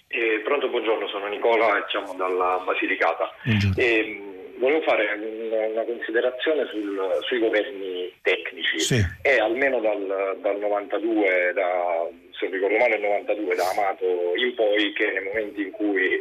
Eh, 0.08 0.42
pronto, 0.44 0.68
buongiorno, 0.68 1.08
sono 1.08 1.28
Nicola 1.28 1.78
e 1.78 1.84
siamo 1.88 2.12
dalla 2.14 2.60
Basilicata. 2.62 3.32
Eh, 3.74 4.20
volevo 4.58 4.82
fare 4.82 5.16
una, 5.72 5.84
considerazione 5.84 6.66
sul, 6.70 6.98
sui 7.22 7.38
governi 7.38 8.12
tecnici 8.20 8.80
sì. 8.80 9.00
e 9.22 9.38
almeno 9.38 9.80
dal, 9.80 10.38
dal 10.42 10.58
92, 10.58 11.52
da, 11.54 12.08
se 12.38 12.46
ricordo 12.46 12.76
male, 12.76 12.96
il 12.96 13.02
92 13.02 13.54
da 13.54 13.70
Amato 13.70 14.34
in 14.36 14.54
poi 14.54 14.92
che 14.92 15.10
nei 15.12 15.24
momenti 15.24 15.62
in 15.62 15.70
cui 15.70 16.18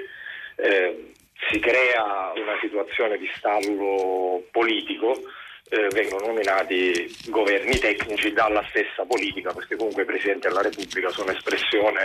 eh, 0.57 1.11
si 1.49 1.59
crea 1.59 2.31
una 2.35 2.57
situazione 2.61 3.17
di 3.17 3.29
stallo 3.35 4.43
politico 4.51 5.13
eh, 5.69 5.87
vengono 5.89 6.27
nominati 6.27 6.93
governi 7.27 7.77
tecnici 7.79 8.31
dalla 8.31 8.63
stessa 8.69 9.03
politica, 9.05 9.51
perché 9.51 9.75
comunque 9.75 10.03
i 10.03 10.05
Presidenti 10.05 10.47
della 10.47 10.61
Repubblica 10.61 11.09
sono 11.09 11.31
espressione 11.31 12.03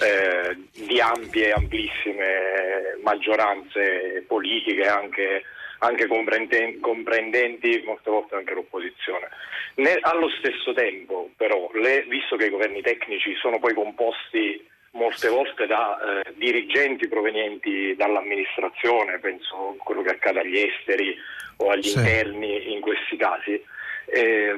eh, 0.00 0.56
di 0.72 1.00
ampie, 1.00 1.52
amplissime 1.52 2.96
maggioranze 3.02 4.24
politiche, 4.26 4.86
anche 4.86 5.44
anche 5.78 6.06
comprendenti 6.06 7.82
molte 7.84 8.10
volte 8.10 8.34
anche 8.34 8.54
l'opposizione. 8.54 9.28
Ne, 9.76 9.98
allo 10.00 10.28
stesso 10.38 10.72
tempo, 10.72 11.30
però, 11.36 11.70
le, 11.74 12.04
visto 12.08 12.36
che 12.36 12.46
i 12.46 12.50
governi 12.50 12.82
tecnici 12.82 13.34
sono 13.36 13.58
poi 13.58 13.74
composti 13.74 14.66
molte 14.92 15.28
volte 15.28 15.66
da 15.66 15.98
eh, 16.00 16.32
dirigenti 16.34 17.08
provenienti 17.08 17.94
dall'amministrazione, 17.96 19.18
penso 19.18 19.76
a 19.78 19.82
quello 19.84 20.02
che 20.02 20.10
accade 20.10 20.40
agli 20.40 20.58
esteri 20.58 21.16
o 21.58 21.70
agli 21.70 21.82
sì. 21.82 21.98
interni 21.98 22.72
in 22.72 22.80
questi 22.80 23.16
casi, 23.16 23.62
eh, 24.06 24.56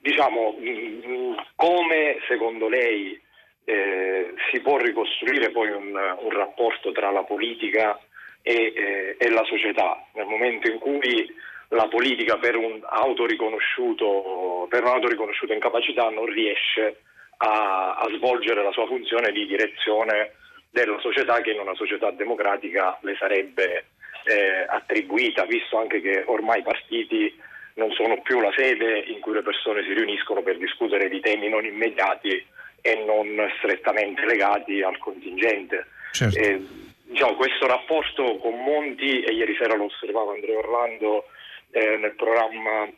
diciamo 0.00 0.52
mh, 0.52 1.46
come 1.56 2.18
secondo 2.28 2.68
lei 2.68 3.20
eh, 3.64 4.34
si 4.50 4.60
può 4.60 4.76
ricostruire 4.76 5.50
poi 5.50 5.70
un, 5.70 5.94
un 5.94 6.30
rapporto 6.30 6.92
tra 6.92 7.10
la 7.10 7.22
politica 7.22 7.98
e, 8.46 8.72
eh, 8.76 9.16
e, 9.18 9.30
la 9.30 9.42
società, 9.44 10.04
nel 10.12 10.26
momento 10.26 10.70
in 10.70 10.78
cui 10.78 11.34
la 11.68 11.88
politica 11.88 12.36
per, 12.36 12.56
un 12.56 12.78
autoriconosciuto, 12.84 14.66
per 14.68 14.82
un'autoriconosciuta 14.82 15.54
incapacità 15.54 16.10
non 16.10 16.26
riesce 16.26 17.00
a, 17.38 17.94
a, 17.94 18.06
svolgere 18.14 18.62
la 18.62 18.70
sua 18.70 18.86
funzione 18.86 19.32
di 19.32 19.46
direzione 19.46 20.32
della 20.70 20.98
società 21.00 21.40
che 21.40 21.52
in 21.52 21.60
una 21.60 21.74
società 21.74 22.10
democratica 22.10 22.98
le 23.00 23.16
sarebbe 23.18 23.86
eh, 24.24 24.66
attribuita, 24.68 25.46
visto 25.46 25.78
anche 25.78 26.02
che 26.02 26.24
ormai 26.26 26.60
i 26.60 26.64
partiti 26.64 27.34
non 27.76 27.92
sono 27.92 28.20
più 28.20 28.40
la 28.40 28.52
sede 28.54 29.04
in 29.06 29.20
cui 29.20 29.32
le 29.32 29.42
persone 29.42 29.82
si 29.84 29.94
riuniscono 29.94 30.42
per 30.42 30.58
discutere 30.58 31.08
di 31.08 31.20
temi 31.20 31.48
non 31.48 31.64
immediati 31.64 32.44
e 32.82 33.04
non 33.06 33.26
strettamente 33.56 34.26
legati 34.26 34.82
al 34.82 34.98
contingente. 34.98 35.86
Certo. 36.12 36.38
Eh, 36.38 36.62
diciamo, 37.14 37.36
questo 37.36 37.66
rapporto 37.66 38.38
con 38.38 38.60
Monti, 38.60 39.22
e 39.22 39.32
ieri 39.32 39.54
sera 39.56 39.76
lo 39.76 39.84
osservava 39.84 40.32
Andrea 40.32 40.58
Orlando 40.58 41.26
eh, 41.70 41.96
nel 41.96 42.14
programma 42.16 42.90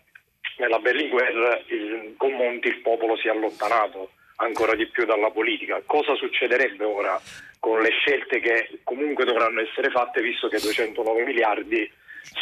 nella 0.57 0.79
Berlinguer, 0.79 1.65
il, 1.67 2.15
con 2.17 2.33
Monti 2.33 2.69
il 2.69 2.81
popolo 2.81 3.17
si 3.17 3.29
è 3.29 3.31
allontanato 3.31 4.13
ancora 4.37 4.75
di 4.75 4.87
più 4.87 5.05
dalla 5.05 5.31
politica. 5.31 5.83
Cosa 5.85 6.15
succederebbe 6.15 6.85
ora 6.85 7.21
con 7.61 7.81
le 7.81 7.91
scelte 7.91 8.41
che 8.41 8.81
comunque 8.85 9.27
dovranno 9.27 9.61
essere 9.61 9.91
fatte, 9.91 10.23
visto 10.23 10.49
che 10.49 10.61
209 10.61 11.25
miliardi 11.25 11.91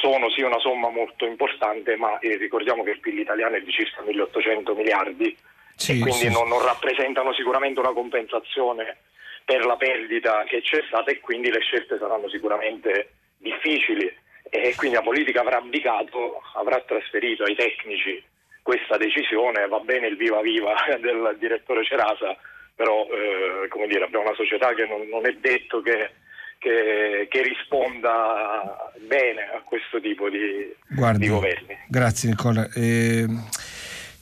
sono 0.00 0.30
sì 0.30 0.42
una 0.42 0.60
somma 0.60 0.90
molto 0.90 1.26
importante, 1.26 1.96
ma 1.96 2.18
eh, 2.20 2.36
ricordiamo 2.36 2.84
che 2.84 2.90
il 2.90 3.00
PIL 3.00 3.18
italiano 3.18 3.56
è 3.56 3.60
di 3.60 3.72
circa 3.72 4.02
1800 4.02 4.74
miliardi 4.74 5.36
sì, 5.74 5.96
e 5.96 5.98
quindi 5.98 6.26
sì. 6.26 6.30
non, 6.30 6.46
non 6.46 6.62
rappresentano 6.62 7.32
sicuramente 7.32 7.80
una 7.80 7.92
compensazione 7.92 8.98
per 9.44 9.64
la 9.64 9.76
perdita 9.76 10.44
che 10.44 10.62
c'è 10.62 10.82
stata 10.86 11.10
e 11.10 11.20
quindi 11.20 11.50
le 11.50 11.60
scelte 11.60 11.98
saranno 11.98 12.28
sicuramente 12.28 13.10
difficili 13.36 14.10
e 14.48 14.74
quindi 14.76 14.96
la 14.96 15.02
politica 15.02 15.40
avrà 15.40 15.58
abdicato, 15.58 16.42
avrà 16.54 16.80
trasferito 16.80 17.44
ai 17.44 17.54
tecnici 17.54 18.22
questa 18.62 18.96
decisione, 18.96 19.68
va 19.68 19.80
bene 19.80 20.06
il 20.06 20.16
viva 20.16 20.40
viva 20.40 20.74
del 21.00 21.36
direttore 21.38 21.84
Cerasa, 21.84 22.36
però 22.74 23.06
eh, 23.06 23.68
come 23.68 23.86
dire, 23.86 24.04
abbiamo 24.04 24.24
una 24.24 24.34
società 24.34 24.72
che 24.74 24.86
non, 24.86 25.06
non 25.08 25.26
è 25.26 25.32
detto 25.34 25.82
che, 25.82 26.10
che, 26.58 27.26
che, 27.28 27.42
risponda 27.42 28.90
bene 29.00 29.50
a 29.54 29.60
questo 29.62 30.00
tipo 30.00 30.30
di, 30.30 30.74
Guardi, 30.88 31.18
di 31.18 31.28
governi. 31.28 31.78
Grazie 31.88 32.30
Nicola. 32.30 32.66
Eh, 32.74 33.26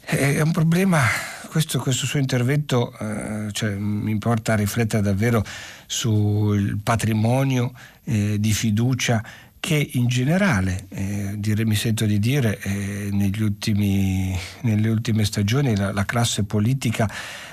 è 0.04 0.40
un 0.40 0.50
problema 0.50 0.98
questo, 1.52 1.78
questo 1.80 2.06
suo 2.06 2.18
intervento 2.18 2.96
eh, 2.98 3.52
cioè, 3.52 3.74
mi 3.74 4.16
porta 4.16 4.54
a 4.54 4.56
riflettere 4.56 5.02
davvero 5.02 5.44
sul 5.86 6.78
patrimonio 6.82 7.74
eh, 8.04 8.40
di 8.40 8.54
fiducia 8.54 9.22
che 9.60 9.90
in 9.92 10.06
generale, 10.06 10.86
eh, 10.88 11.34
dire, 11.36 11.66
mi 11.66 11.74
sento 11.74 12.06
di 12.06 12.18
dire, 12.18 12.58
eh, 12.58 13.10
ultimi, 13.38 14.34
nelle 14.62 14.88
ultime 14.88 15.26
stagioni 15.26 15.76
la, 15.76 15.92
la 15.92 16.06
classe 16.06 16.44
politica 16.44 17.06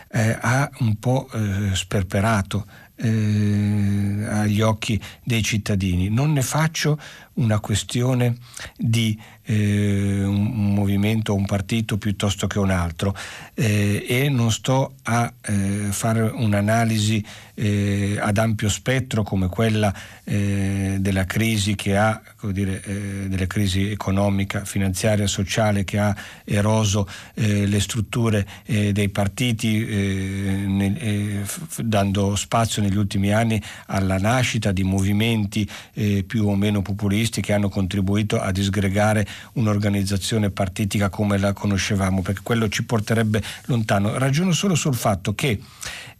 eh, 0.09 0.37
ha 0.39 0.69
un 0.79 0.95
po' 0.97 1.29
eh, 1.33 1.75
sperperato 1.75 2.65
agli 3.01 4.59
occhi 4.59 4.99
dei 5.23 5.41
cittadini. 5.41 6.09
Non 6.09 6.33
ne 6.33 6.41
faccio 6.41 6.99
una 7.39 7.59
questione 7.59 8.37
di 8.77 9.17
eh, 9.49 10.23
un 10.23 10.73
movimento 10.73 11.33
un 11.33 11.45
partito 11.45 11.97
piuttosto 11.97 12.45
che 12.47 12.59
un 12.59 12.69
altro. 12.69 13.15
Eh, 13.55 14.05
e 14.07 14.29
non 14.29 14.51
sto 14.51 14.93
a 15.03 15.31
eh, 15.41 15.87
fare 15.89 16.21
un'analisi 16.21 17.25
eh, 17.55 18.17
ad 18.19 18.37
ampio 18.37 18.69
spettro 18.69 19.23
come 19.23 19.47
quella 19.47 19.93
eh, 20.23 20.97
della 20.99 21.25
crisi 21.25 21.75
che 21.75 21.97
ha, 21.97 22.21
dire, 22.51 22.81
eh, 22.83 23.27
della 23.27 23.47
crisi 23.47 23.89
economica, 23.89 24.63
finanziaria, 24.65 25.27
sociale 25.27 25.83
che 25.83 25.97
ha 25.97 26.15
eroso 26.45 27.07
le 27.33 27.79
strutture 27.79 28.45
dei 28.65 29.09
partiti 29.09 29.83
nel, 29.85 31.47
dando 31.77 32.35
spazio 32.35 32.81
negli 32.81 32.97
ultimi 32.97 33.31
anni 33.31 33.61
alla 33.87 34.17
nascita 34.17 34.71
di 34.71 34.83
movimenti 34.83 35.67
più 36.25 36.47
o 36.47 36.55
meno 36.55 36.81
populisti 36.81 37.28
che 37.29 37.53
hanno 37.53 37.69
contribuito 37.69 38.39
a 38.39 38.51
disgregare 38.51 39.25
un'organizzazione 39.53 40.49
partitica 40.49 41.09
come 41.09 41.37
la 41.37 41.53
conoscevamo, 41.53 42.21
perché 42.21 42.41
quello 42.43 42.67
ci 42.67 42.83
porterebbe 42.83 43.41
lontano. 43.65 44.17
Ragiono 44.17 44.51
solo 44.51 44.75
sul 44.75 44.95
fatto 44.95 45.35
che 45.35 45.59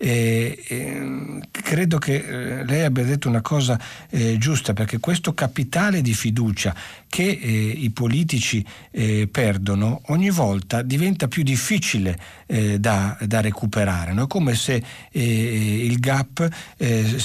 eh, 0.01 0.64
eh, 0.66 1.39
credo 1.51 1.97
che 1.97 2.16
eh, 2.16 2.66
lei 2.66 2.86
abbia 2.86 3.03
detto 3.03 3.28
una 3.28 3.41
cosa 3.41 3.78
eh, 4.10 4.38
giusta, 4.38 4.72
perché 4.72 4.99
questo 4.99 5.34
capitale 5.34 6.01
di 6.01 6.14
fiducia 6.14 6.74
che 7.10 7.24
eh, 7.24 7.49
i 7.49 7.89
politici 7.89 8.66
eh, 8.91 9.28
perdono 9.30 10.01
ogni 10.05 10.30
volta 10.30 10.84
diventa 10.84 11.28
più 11.28 11.43
difficile 11.43 12.38
da, 12.49 13.16
da, 13.22 13.41
recuperare. 13.41 14.12
No? 14.12 14.26
Come 14.26 14.55
se 14.55 14.84
il 15.12 15.99
gap 15.99 16.47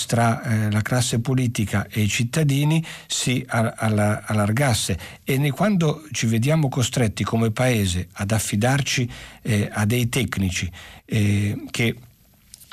tra 0.07 0.68
la 0.70 0.82
classe 0.82 1.20
politica 1.20 1.87
e 1.89 2.03
i 2.03 2.09
cittadini 2.09 2.85
si 3.07 3.43
allargasse. 3.76 4.98
E 5.24 5.50
quando 5.50 6.04
ci 6.12 6.26
vediamo 6.26 6.68
costretti 6.68 7.24
come 7.24 7.50
paese 7.50 8.08
ad 8.12 8.30
affidarci 8.30 9.10
a 9.70 9.84
dei 9.84 10.08
tecnici 10.08 10.70
che 11.04 11.96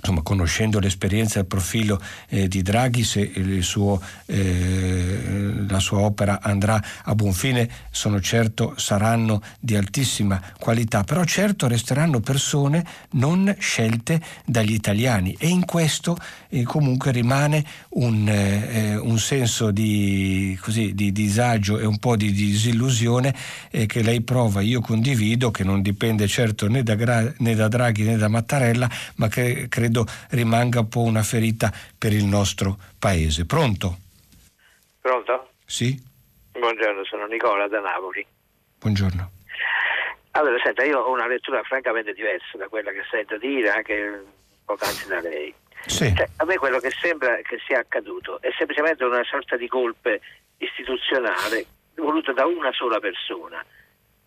Insomma, 0.02 0.24
conoscendo 0.24 0.80
l'esperienza 0.80 1.38
e 1.38 1.42
il 1.42 1.48
profilo 1.48 2.02
eh, 2.30 2.48
di 2.48 2.64
Draghi, 2.64 3.04
se 3.04 3.32
suo, 3.62 4.02
eh, 4.26 5.54
la 5.70 5.80
sua 5.80 6.00
opera 6.00 6.42
andrà 6.42 6.84
a 7.04 7.14
buon 7.14 7.34
fine, 7.34 7.70
sono 7.92 8.20
certo 8.20 8.74
saranno 8.78 9.44
di 9.60 9.76
altissima 9.76 10.42
qualità, 10.58 11.04
però 11.04 11.24
certo 11.24 11.68
resteranno 11.68 12.20
persone 12.20 12.84
non 13.12 13.56
scelte 13.60 14.20
dagli 14.44 14.74
italiani. 14.74 15.36
E 15.38 15.50
in 15.50 15.66
questo 15.66 16.18
eh, 16.52 16.64
comunque 16.64 17.12
rimane 17.12 17.64
un, 17.90 18.28
eh, 18.28 18.96
un 18.96 19.18
senso 19.18 19.72
di, 19.72 20.58
così, 20.62 20.94
di, 20.94 21.12
disagio 21.12 21.80
e 21.80 21.86
un 21.86 22.00
po' 22.00 22.16
di 22.16 22.32
disillusione 22.32 23.34
eh, 23.72 23.86
che 23.86 24.04
lei 24.04 24.22
prova, 24.22 24.62
io 24.62 24.82
condivido, 24.82 25.52
che 25.52 25.64
non 25.64 25.82
dipende 25.82 26.28
certo 26.28 26.68
né 26.68 26.84
da, 26.84 26.96
né 27.38 27.56
da 27.56 27.68
Draghi 27.68 28.04
né 28.04 28.18
da 28.18 28.28
Mattarella, 28.28 28.90
ma 29.16 29.28
che 29.28 29.68
credo 29.70 29.90
credo 29.92 30.06
rimanga 30.30 30.80
un 30.80 30.90
po' 30.90 31.02
una 31.02 31.24
ferita 31.24 31.72
per 31.98 32.14
il 32.14 32.26
nostro 32.26 32.78
paese. 32.98 33.46
Pronto? 33.46 33.98
Pronto? 35.02 35.52
Sì. 35.66 36.00
Buongiorno, 36.52 37.04
sono 37.06 37.26
Nicola 37.26 37.68
da 37.68 37.80
Napoli. 37.80 38.26
Buongiorno. 38.80 39.32
Allora, 40.32 40.56
senta, 40.64 40.84
io 40.84 41.00
ho 41.00 41.12
una 41.12 41.28
lettura 41.28 41.62
francamente 41.64 42.14
diversa 42.14 42.58
da 42.58 42.68
quella 42.68 42.92
che 42.92 43.04
sento 43.10 43.38
dire 43.38 43.70
anche 43.70 44.24
poc'anzi 44.66 45.08
da 45.08 45.20
lei. 45.20 45.54
Sì. 45.86 46.14
Cioè, 46.16 46.28
a 46.38 46.46
me 46.46 46.58
quello 46.58 46.80
che 46.80 46.92
sembra 46.92 47.36
che 47.38 47.60
sia 47.66 47.80
accaduto 47.80 48.42
è 48.42 48.50
semplicemente 48.58 49.04
una 49.04 49.24
sorta 49.24 49.58
di 49.58 49.68
colpe 49.68 50.22
istituzionale 50.58 51.66
voluta 51.96 52.32
da 52.34 52.46
una 52.46 52.72
sola 52.72 53.00
persona, 53.00 53.64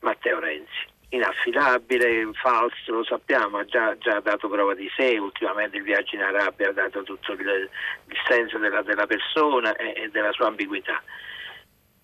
Matteo 0.01 0.41
Renzi 0.41 0.93
inaffidabile, 1.15 2.29
falso, 2.35 2.93
lo 2.93 3.05
sappiamo, 3.05 3.59
ha 3.59 3.65
già, 3.65 3.97
già, 3.99 4.19
dato 4.21 4.49
prova 4.49 4.75
di 4.75 4.91
sé, 4.97 5.17
ultimamente 5.19 5.77
il 5.77 5.85
viaggio 5.85 6.17
in 6.17 6.23
Arabia 6.23 6.69
ha 6.69 6.73
dato 6.73 7.03
tutto 7.05 7.33
il, 7.33 7.41
il 8.09 8.17
senso 8.29 8.59
della, 8.59 8.83
della 8.83 9.07
persona 9.07 9.75
e, 9.77 9.95
e, 9.97 10.09
della 10.11 10.33
sua 10.33 10.49
ambiguità. 10.49 11.03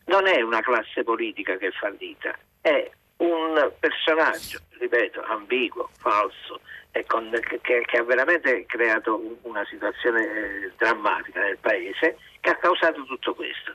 Non 0.07 0.27
è 0.27 0.41
una 0.43 0.61
classe 0.61 1.03
politica 1.03 1.57
che 1.57 1.69
è 1.69 1.73
fallita, 1.73 2.37
è 2.61 2.89
un 3.19 3.73
personaggio, 3.79 4.61
ripeto, 4.79 5.23
ambiguo, 5.23 5.91
falso, 5.99 6.61
con, 7.07 7.31
che, 7.63 7.83
che, 7.83 7.97
ha 7.97 8.03
veramente 8.03 8.67
creato 8.67 9.39
una 9.43 9.65
situazione 9.67 10.25
eh, 10.25 10.73
drammatica 10.77 11.41
nel 11.41 11.59
Paese 11.59 12.19
che 12.41 12.51
ha 12.51 12.57
causato 12.57 13.05
tutto 13.05 13.35
questo. 13.35 13.75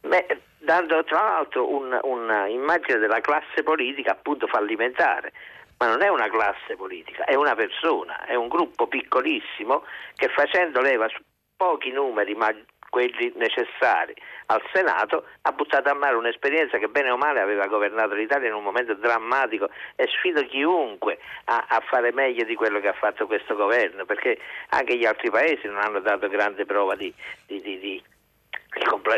Beh, 0.00 0.40
dando 0.58 1.02
tra 1.04 1.22
l'altro 1.22 1.68
un'immagine 1.68 2.98
della 2.98 3.20
classe 3.20 3.62
politica 3.62 4.12
appunto 4.12 4.46
fallimentare. 4.46 5.32
Ma 5.78 5.88
non 5.88 6.00
è 6.00 6.08
una 6.08 6.30
classe 6.30 6.74
politica, 6.74 7.24
è 7.24 7.34
una 7.34 7.54
persona, 7.54 8.24
è 8.24 8.34
un 8.34 8.48
gruppo 8.48 8.86
piccolissimo 8.86 9.84
che 10.14 10.28
facendo 10.28 10.80
leva 10.80 11.06
su 11.08 11.18
pochi 11.54 11.90
numeri, 11.90 12.34
ma 12.34 12.50
quelli 12.96 13.30
necessari 13.36 14.14
al 14.46 14.62
Senato, 14.72 15.26
ha 15.42 15.52
buttato 15.52 15.90
a 15.90 15.94
mare 15.94 16.16
un'esperienza 16.16 16.78
che 16.78 16.88
bene 16.88 17.10
o 17.10 17.18
male 17.18 17.40
aveva 17.40 17.66
governato 17.66 18.14
l'Italia 18.14 18.48
in 18.48 18.54
un 18.54 18.62
momento 18.62 18.94
drammatico 18.94 19.68
e 19.96 20.06
sfido 20.06 20.42
chiunque 20.46 21.18
a, 21.44 21.66
a, 21.68 21.80
fare 21.80 22.10
meglio 22.14 22.44
di 22.44 22.54
quello 22.54 22.80
che 22.80 22.88
ha 22.88 22.94
fatto 22.94 23.26
questo 23.26 23.54
governo, 23.54 24.06
perché 24.06 24.38
anche 24.70 24.96
gli 24.96 25.04
altri 25.04 25.30
paesi 25.30 25.66
non 25.66 25.76
hanno 25.76 26.00
dato 26.00 26.26
grande 26.28 26.64
prova 26.64 26.94
di, 26.94 27.12
di, 27.44 27.60
di, 27.60 27.78
di 27.78 28.02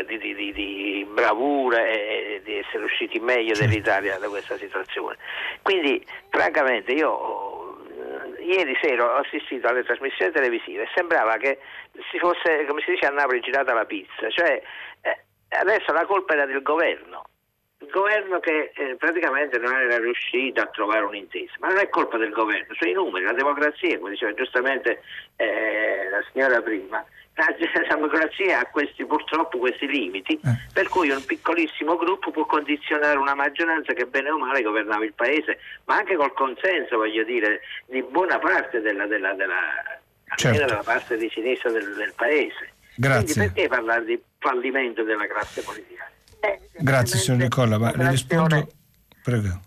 di, 0.05 0.17
di, 0.17 0.53
di, 0.53 1.07
bravura 1.09 1.85
e 1.85 2.41
di 2.43 2.57
essere 2.57 2.83
usciti 2.83 3.19
meglio 3.19 3.53
dell'Italia 3.57 4.17
da 4.17 4.29
questa 4.29 4.57
situazione. 4.57 5.17
Quindi, 5.61 6.05
francamente, 6.29 6.93
io 6.93 7.48
ieri 8.39 8.77
sera 8.81 9.05
ho 9.05 9.15
assistito 9.17 9.67
alle 9.67 9.83
trasmissioni 9.83 10.31
televisive 10.31 10.83
e 10.83 10.89
sembrava 10.95 11.37
che 11.37 11.59
si 12.11 12.17
fosse, 12.19 12.65
come 12.65 12.81
si 12.81 12.91
dice 12.91 13.05
a 13.05 13.11
Napoli, 13.11 13.39
girata 13.41 13.73
la 13.73 13.85
pizza, 13.85 14.29
cioè 14.29 14.61
eh, 15.01 15.23
adesso 15.49 15.91
la 15.91 16.05
colpa 16.05 16.33
era 16.33 16.45
del 16.45 16.61
governo. 16.61 17.23
Il 17.81 17.89
governo 17.91 18.39
che 18.39 18.71
eh, 18.75 18.95
praticamente 18.97 19.57
non 19.57 19.73
era 19.73 19.97
riuscito 19.99 20.61
a 20.61 20.67
trovare 20.67 21.05
un'intesa, 21.05 21.53
ma 21.59 21.69
non 21.69 21.77
è 21.77 21.87
colpa 21.89 22.17
del 22.17 22.31
governo, 22.31 22.73
sono 22.73 22.91
i 22.91 22.93
numeri, 22.93 23.25
la 23.25 23.31
democrazia, 23.31 23.97
come 23.97 24.11
diceva 24.11 24.33
giustamente 24.33 25.01
eh, 25.37 26.09
la 26.09 26.21
signora 26.31 26.61
prima, 26.61 27.03
la 27.39 27.55
democrazia 27.95 28.59
ha 28.59 28.65
questi, 28.65 29.05
purtroppo 29.05 29.57
questi 29.57 29.87
limiti, 29.87 30.33
eh. 30.33 30.67
per 30.73 30.89
cui 30.89 31.09
un 31.09 31.23
piccolissimo 31.23 31.95
gruppo 31.95 32.31
può 32.31 32.45
condizionare 32.45 33.17
una 33.17 33.35
maggioranza 33.35 33.93
che 33.93 34.05
bene 34.05 34.29
o 34.29 34.37
male 34.37 34.61
governava 34.61 35.05
il 35.05 35.13
paese, 35.13 35.59
ma 35.85 35.97
anche 35.97 36.15
col 36.15 36.33
consenso, 36.33 36.97
voglio 36.97 37.23
dire, 37.23 37.61
di 37.85 38.03
buona 38.03 38.39
parte 38.39 38.81
della, 38.81 39.05
della, 39.07 39.33
della, 39.33 39.59
certo. 40.35 40.57
della 40.57 40.83
parte 40.83 41.17
di 41.17 41.29
sinistra 41.33 41.71
del, 41.71 41.93
del 41.95 42.13
paese. 42.15 42.73
Grazie. 42.95 43.33
Quindi 43.33 43.51
perché 43.53 43.67
parlare 43.69 44.05
di 44.05 44.21
fallimento 44.39 45.03
della 45.03 45.27
classe 45.27 45.61
politica? 45.61 46.09
Eh, 46.41 46.59
Grazie 46.77 47.19
signor 47.19 47.41
Nicola, 47.41 47.77
ma 47.77 47.93
le 47.95 48.09
rispondo... 48.09 48.67
Prego. 49.23 49.61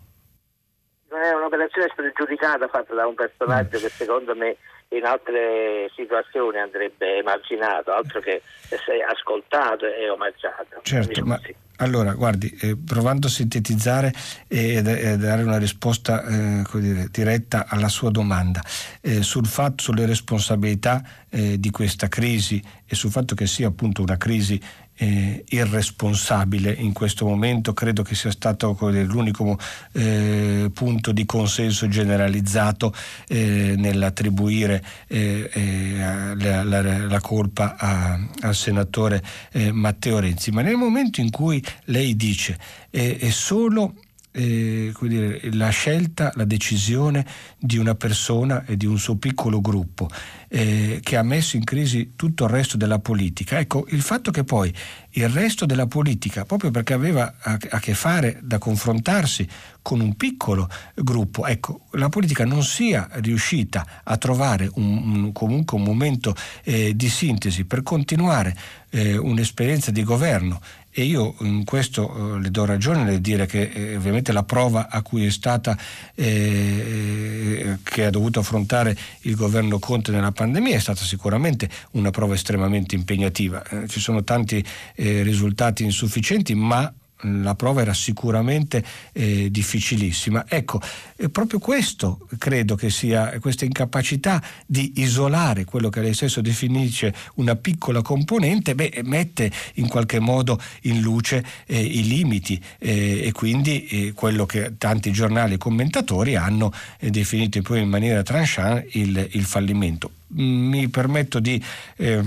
È 1.07 1.29
un'operazione 1.31 1.89
spregiudicata 1.91 2.67
fatta 2.67 2.93
da 2.95 3.05
un 3.05 3.13
personaggio 3.13 3.77
mm. 3.77 3.81
che 3.81 3.89
secondo 3.89 4.35
me 4.35 4.57
in 4.95 5.05
altre 5.05 5.89
situazioni 5.95 6.57
andrebbe 6.59 7.17
emarginato, 7.17 7.91
altro 7.91 8.19
che 8.19 8.41
essere 8.69 9.03
ascoltato 9.03 9.85
e 9.85 10.09
omaggiato. 10.09 10.81
Certo, 10.81 11.25
ma 11.25 11.39
allora 11.77 12.13
guardi, 12.13 12.55
eh, 12.61 12.77
provando 12.77 13.27
a 13.27 13.29
sintetizzare 13.29 14.13
e, 14.47 14.75
e 14.75 15.17
dare 15.17 15.43
una 15.43 15.57
risposta 15.57 16.23
eh, 16.23 16.63
dire, 16.73 17.07
diretta 17.11 17.65
alla 17.67 17.89
sua 17.89 18.11
domanda, 18.11 18.61
eh, 19.01 19.23
sul 19.23 19.47
fatto, 19.47 19.83
sulle 19.83 20.05
responsabilità 20.05 21.01
eh, 21.29 21.59
di 21.59 21.71
questa 21.71 22.07
crisi 22.07 22.63
e 22.85 22.95
sul 22.95 23.09
fatto 23.09 23.33
che 23.33 23.47
sia 23.47 23.67
appunto 23.67 24.01
una 24.01 24.17
crisi 24.17 24.61
eh, 24.95 25.43
irresponsabile 25.49 26.71
in 26.71 26.93
questo 26.93 27.25
momento, 27.25 27.73
credo 27.73 28.03
che 28.03 28.15
sia 28.15 28.31
stato 28.31 28.77
l'unico 28.79 29.57
eh, 29.93 30.69
punto 30.73 31.11
di 31.11 31.25
consenso 31.25 31.87
generalizzato 31.87 32.93
eh, 33.27 33.75
nell'attribuire 33.77 34.83
eh, 35.07 35.49
eh, 35.51 35.95
la, 36.35 36.63
la, 36.63 37.07
la, 37.07 37.19
colpa 37.19 37.75
a, 37.77 38.19
al 38.41 38.55
senatore 38.55 39.23
eh, 39.51 39.71
Matteo 39.71 40.19
Renzi. 40.19 40.51
Ma 40.51 40.61
nel 40.61 40.75
momento 40.75 41.21
in 41.21 41.29
cui 41.29 41.63
lei 41.85 42.15
dice 42.15 42.57
è 42.89 43.29
solo 43.29 43.95
eh, 44.33 44.91
dire, 45.01 45.39
la 45.53 45.69
scelta, 45.69 46.31
la 46.35 46.45
decisione 46.45 47.25
di 47.57 47.77
una 47.77 47.95
persona 47.95 48.65
e 48.65 48.75
di 48.75 48.85
un 48.85 48.97
suo 48.97 49.15
piccolo 49.15 49.61
gruppo 49.61 50.09
eh, 50.55 50.99
che 51.01 51.17
ha 51.17 51.23
messo 51.23 51.55
in 51.55 51.63
crisi 51.63 52.13
tutto 52.15 52.43
il 52.43 52.51
resto 52.51 52.77
della 52.77 52.99
politica. 52.99 53.57
Ecco, 53.57 53.87
il 53.89 54.03
fatto 54.03 54.29
che 54.29 54.43
poi 54.43 54.71
il 55.11 55.27
resto 55.27 55.65
della 55.65 55.87
politica, 55.87 56.45
proprio 56.45 56.69
perché 56.69 56.93
aveva 56.93 57.33
a, 57.39 57.57
a 57.71 57.79
che 57.79 57.95
fare 57.95 58.39
da 58.43 58.59
confrontarsi 58.59 59.47
con 59.81 59.99
un 59.99 60.15
piccolo 60.15 60.69
gruppo, 60.93 61.47
ecco, 61.47 61.85
la 61.93 62.09
politica 62.09 62.45
non 62.45 62.61
sia 62.61 63.09
riuscita 63.13 64.01
a 64.03 64.15
trovare 64.17 64.69
un, 64.75 65.23
un, 65.23 65.31
comunque 65.31 65.75
un 65.75 65.83
momento 65.83 66.35
eh, 66.63 66.95
di 66.95 67.09
sintesi 67.09 67.65
per 67.65 67.81
continuare 67.81 68.55
eh, 68.91 69.17
un'esperienza 69.17 69.89
di 69.89 70.03
governo 70.03 70.61
e 70.93 71.03
io 71.03 71.35
in 71.39 71.63
questo 71.63 72.35
eh, 72.35 72.39
le 72.39 72.51
do 72.51 72.65
ragione 72.65 73.03
nel 73.03 73.19
dire 73.19 73.47
che 73.47 73.71
eh, 73.73 73.95
ovviamente 73.95 74.31
la 74.31 74.43
prova 74.43 74.89
a 74.89 75.01
cui 75.01 75.25
è 75.25 75.31
stata 75.31 75.75
eh, 76.13 77.77
che 77.83 78.05
ha 78.05 78.09
dovuto 78.11 78.39
affrontare 78.39 78.95
il 79.21 79.35
governo 79.35 79.79
Conte 79.79 80.11
nella 80.11 80.31
pandemia 80.31 80.75
è 80.75 80.79
stata 80.79 81.03
sicuramente 81.03 81.67
una 81.91 82.11
prova 82.11 82.35
estremamente 82.35 82.95
impegnativa. 82.95 83.63
Eh, 83.63 83.87
ci 83.87 83.99
sono 83.99 84.23
tanti 84.23 84.63
eh, 84.95 85.23
risultati 85.23 85.83
insufficienti, 85.83 86.53
ma 86.53 86.91
la 87.23 87.55
prova 87.55 87.81
era 87.81 87.93
sicuramente 87.93 88.83
eh, 89.11 89.49
difficilissima. 89.49 90.45
Ecco, 90.47 90.81
è 91.15 91.29
proprio 91.29 91.59
questo 91.59 92.27
credo 92.37 92.75
che 92.75 92.89
sia 92.89 93.39
questa 93.39 93.65
incapacità 93.65 94.41
di 94.65 94.93
isolare 94.97 95.65
quello 95.65 95.89
che 95.89 96.01
lei 96.01 96.13
stesso 96.13 96.41
definisce 96.41 97.13
una 97.35 97.55
piccola 97.55 98.01
componente, 98.01 98.75
beh, 98.75 99.01
mette 99.03 99.51
in 99.75 99.87
qualche 99.87 100.19
modo 100.19 100.59
in 100.81 101.01
luce 101.01 101.43
eh, 101.65 101.79
i 101.79 102.03
limiti 102.03 102.61
eh, 102.79 103.21
e 103.23 103.31
quindi 103.31 103.87
eh, 103.87 104.13
quello 104.13 104.45
che 104.45 104.73
tanti 104.77 105.11
giornali 105.11 105.53
e 105.53 105.57
commentatori 105.57 106.35
hanno 106.35 106.71
eh, 106.99 107.09
definito 107.09 107.61
poi 107.61 107.81
in 107.81 107.89
maniera 107.89 108.23
tranchant 108.23 108.85
il, 108.91 109.27
il 109.31 109.45
fallimento. 109.45 110.11
Mi 110.35 110.87
permetto 110.89 111.39
di 111.39 111.61
eh, 111.97 112.23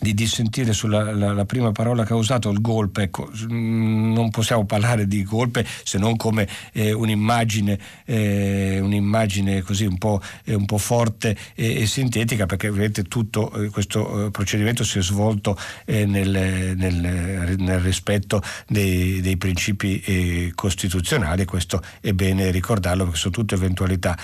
di 0.00 0.14
dissentire 0.14 0.72
sulla 0.72 1.12
la, 1.12 1.32
la 1.32 1.44
prima 1.44 1.72
parola 1.72 2.04
che 2.04 2.12
ha 2.12 2.16
usato, 2.16 2.50
il 2.50 2.60
golpe. 2.60 3.02
Ecco, 3.02 3.30
mm, 3.50 4.12
non 4.12 4.30
possiamo 4.30 4.64
parlare 4.64 5.06
di 5.06 5.22
golpe 5.22 5.64
se 5.64 5.98
non 5.98 6.16
come 6.16 6.48
eh, 6.72 6.92
un'immagine, 6.92 7.78
eh, 8.06 8.80
un'immagine 8.80 9.62
così 9.62 9.84
un 9.84 9.98
po', 9.98 10.20
eh, 10.44 10.54
un 10.54 10.64
po 10.64 10.78
forte 10.78 11.36
e, 11.54 11.82
e, 11.82 11.86
sintetica, 11.86 12.46
perché 12.46 12.68
ovviamente 12.68 13.04
tutto 13.04 13.52
eh, 13.52 13.68
questo 13.68 14.26
eh, 14.26 14.30
procedimento 14.30 14.84
si 14.84 14.98
è 14.98 15.02
svolto 15.02 15.56
eh, 15.84 16.06
nel, 16.06 16.74
nel, 16.76 17.56
nel, 17.58 17.80
rispetto 17.80 18.42
dei, 18.66 19.20
dei 19.20 19.36
principi 19.36 20.52
costituzionali, 20.54 21.44
questo 21.44 21.82
è 22.00 22.12
bene 22.12 22.50
ricordarlo 22.50 23.04
perché 23.04 23.18
sono 23.18 23.34
tutte 23.34 23.54
eventualità 23.54 24.16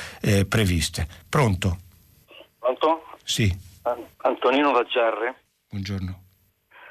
previste. 0.49 1.07
Pronto? 1.29 1.79
Pronto? 2.59 3.03
Sì. 3.22 3.55
Antonino 4.22 4.72
da 4.72 4.85
Giarre. 4.85 5.45
Buongiorno. 5.77 6.20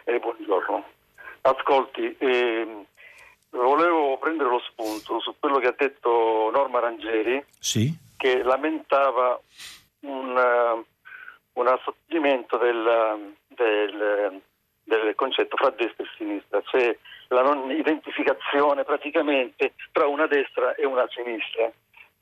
Eh, 0.04 0.20
buongiorno. 0.20 0.86
Ascolti, 1.42 2.16
eh, 2.20 2.86
volevo 3.50 4.20
prendere 4.20 4.48
lo 4.48 4.60
spunto 4.60 5.20
su 5.22 5.34
quello 5.40 5.58
che 5.58 5.70
ha 5.70 5.76
detto 5.76 6.52
Norma 6.54 6.82
Rangeri, 6.82 7.44
sì? 7.58 7.92
che 8.16 8.44
lamentava 8.44 9.42
un, 10.02 10.38
uh, 10.38 10.86
un 11.60 11.68
assottilimento 11.68 12.58
del, 12.58 13.34
del, 13.48 14.42
del, 14.84 15.16
concetto 15.16 15.58
fra 15.58 15.72
destra 15.72 16.04
e 16.04 16.10
sinistra, 16.16 16.62
cioè 16.66 16.96
la 17.30 17.42
non 17.42 17.72
identificazione 17.72 18.84
praticamente 18.84 19.74
tra 19.94 20.06
una 20.06 20.28
destra 20.28 20.76
e 20.76 20.86
una 20.86 21.08
sinistra. 21.10 21.66
Il 21.66 21.74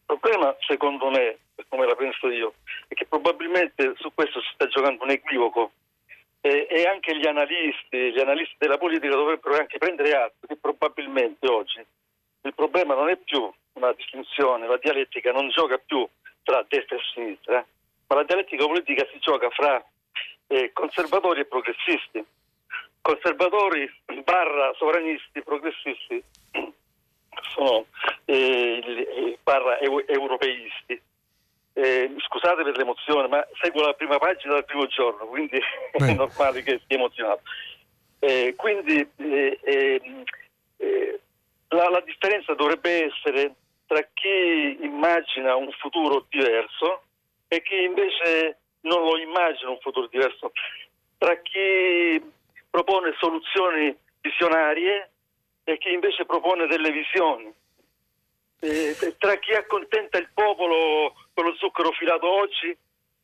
problema, 0.06 0.56
secondo 0.66 1.10
me, 1.10 1.40
come 1.68 1.86
la 1.86 1.96
penso 1.96 2.30
io, 2.30 2.54
è 2.88 2.94
che 2.94 3.06
probabilmente 3.06 3.96
su 3.98 4.14
questo 4.14 4.40
si 4.40 4.50
sta 4.54 4.66
giocando 4.68 5.04
un 5.04 5.10
equivoco 5.10 5.72
e, 6.46 6.68
e, 6.70 6.84
anche 6.88 7.16
gli 7.16 7.26
analisti, 7.26 8.12
gli 8.12 8.20
analisti 8.20 8.56
della 8.58 8.78
politica 8.78 9.16
dovrebbero 9.16 9.56
anche 9.56 9.78
prendere 9.78 10.12
atto 10.12 10.46
che 10.46 10.58
probabilmente 10.58 11.48
oggi 11.48 11.82
il 12.42 12.54
problema 12.54 12.96
non 12.96 13.08
è 13.08 13.16
più 13.16 13.50
una 13.74 13.94
distinzione, 13.94 14.68
la 14.68 14.76
dialettica 14.76 15.32
non 15.32 15.48
gioca 15.48 15.78
più 15.78 16.06
tra 16.44 16.66
destra 16.68 16.98
e 16.98 17.00
sinistra, 17.14 17.66
ma 18.08 18.16
la 18.16 18.24
dialettica 18.24 18.66
politica 18.66 19.08
si 19.10 19.20
gioca 19.20 19.50
fra 19.52 19.82
eh, 20.48 20.72
conservatori 20.74 21.40
e 21.40 21.46
progressisti. 21.46 22.26
Conservatori 23.00 23.90
barra 24.26 24.74
sovranisti, 24.76 25.42
progressisti 25.44 26.22
sono 27.54 27.86
eh, 28.26 29.38
barra 29.42 29.80
europeisti 29.80 31.02
eh, 31.74 32.14
scusate 32.18 32.64
per 32.64 32.78
l'emozione, 32.78 33.28
ma 33.28 33.46
seguo 33.62 33.82
la 33.82 33.94
prima 33.94 34.18
pagina 34.18 34.54
dal 34.54 34.66
primo 34.66 34.86
giorno, 34.88 35.26
quindi 35.26 35.60
Beh. 35.98 36.08
è 36.12 36.14
normale 36.14 36.62
che 36.62 36.82
sia 36.86 36.98
emozionato. 36.98 37.42
Eh, 38.20 38.54
quindi 38.56 39.06
eh, 39.18 39.60
ehm, 39.62 40.24
eh, 40.78 41.20
la, 41.70 41.90
la, 41.90 42.02
differenza 42.02 42.54
dovrebbe 42.54 43.06
essere 43.06 43.56
tra 43.86 44.02
chi 44.14 44.78
immagina 44.82 45.56
un 45.56 45.70
futuro 45.72 46.26
diverso 46.30 47.04
e 47.48 47.62
chi 47.62 47.84
invece 47.84 48.60
non 48.82 49.04
lo 49.04 49.18
immagina 49.18 49.72
un 49.72 49.80
futuro 49.82 50.08
diverso, 50.08 50.52
tra 51.18 51.36
chi 51.42 52.22
propone 52.70 53.14
soluzioni 53.20 53.96
visionarie 54.22 55.10
e 55.64 55.78
chi 55.78 55.92
invece 55.92 56.26
propone 56.26 56.66
delle 56.68 56.92
visioni, 56.92 57.54
eh, 58.64 59.16
tra 59.18 59.36
chi 59.36 59.54
accontenta 59.54 60.18
il 60.18 60.30
popolo 60.34 61.14
con 61.34 61.44
lo 61.46 61.56
zucchero 61.56 61.92
filato 61.92 62.28
oggi 62.28 62.76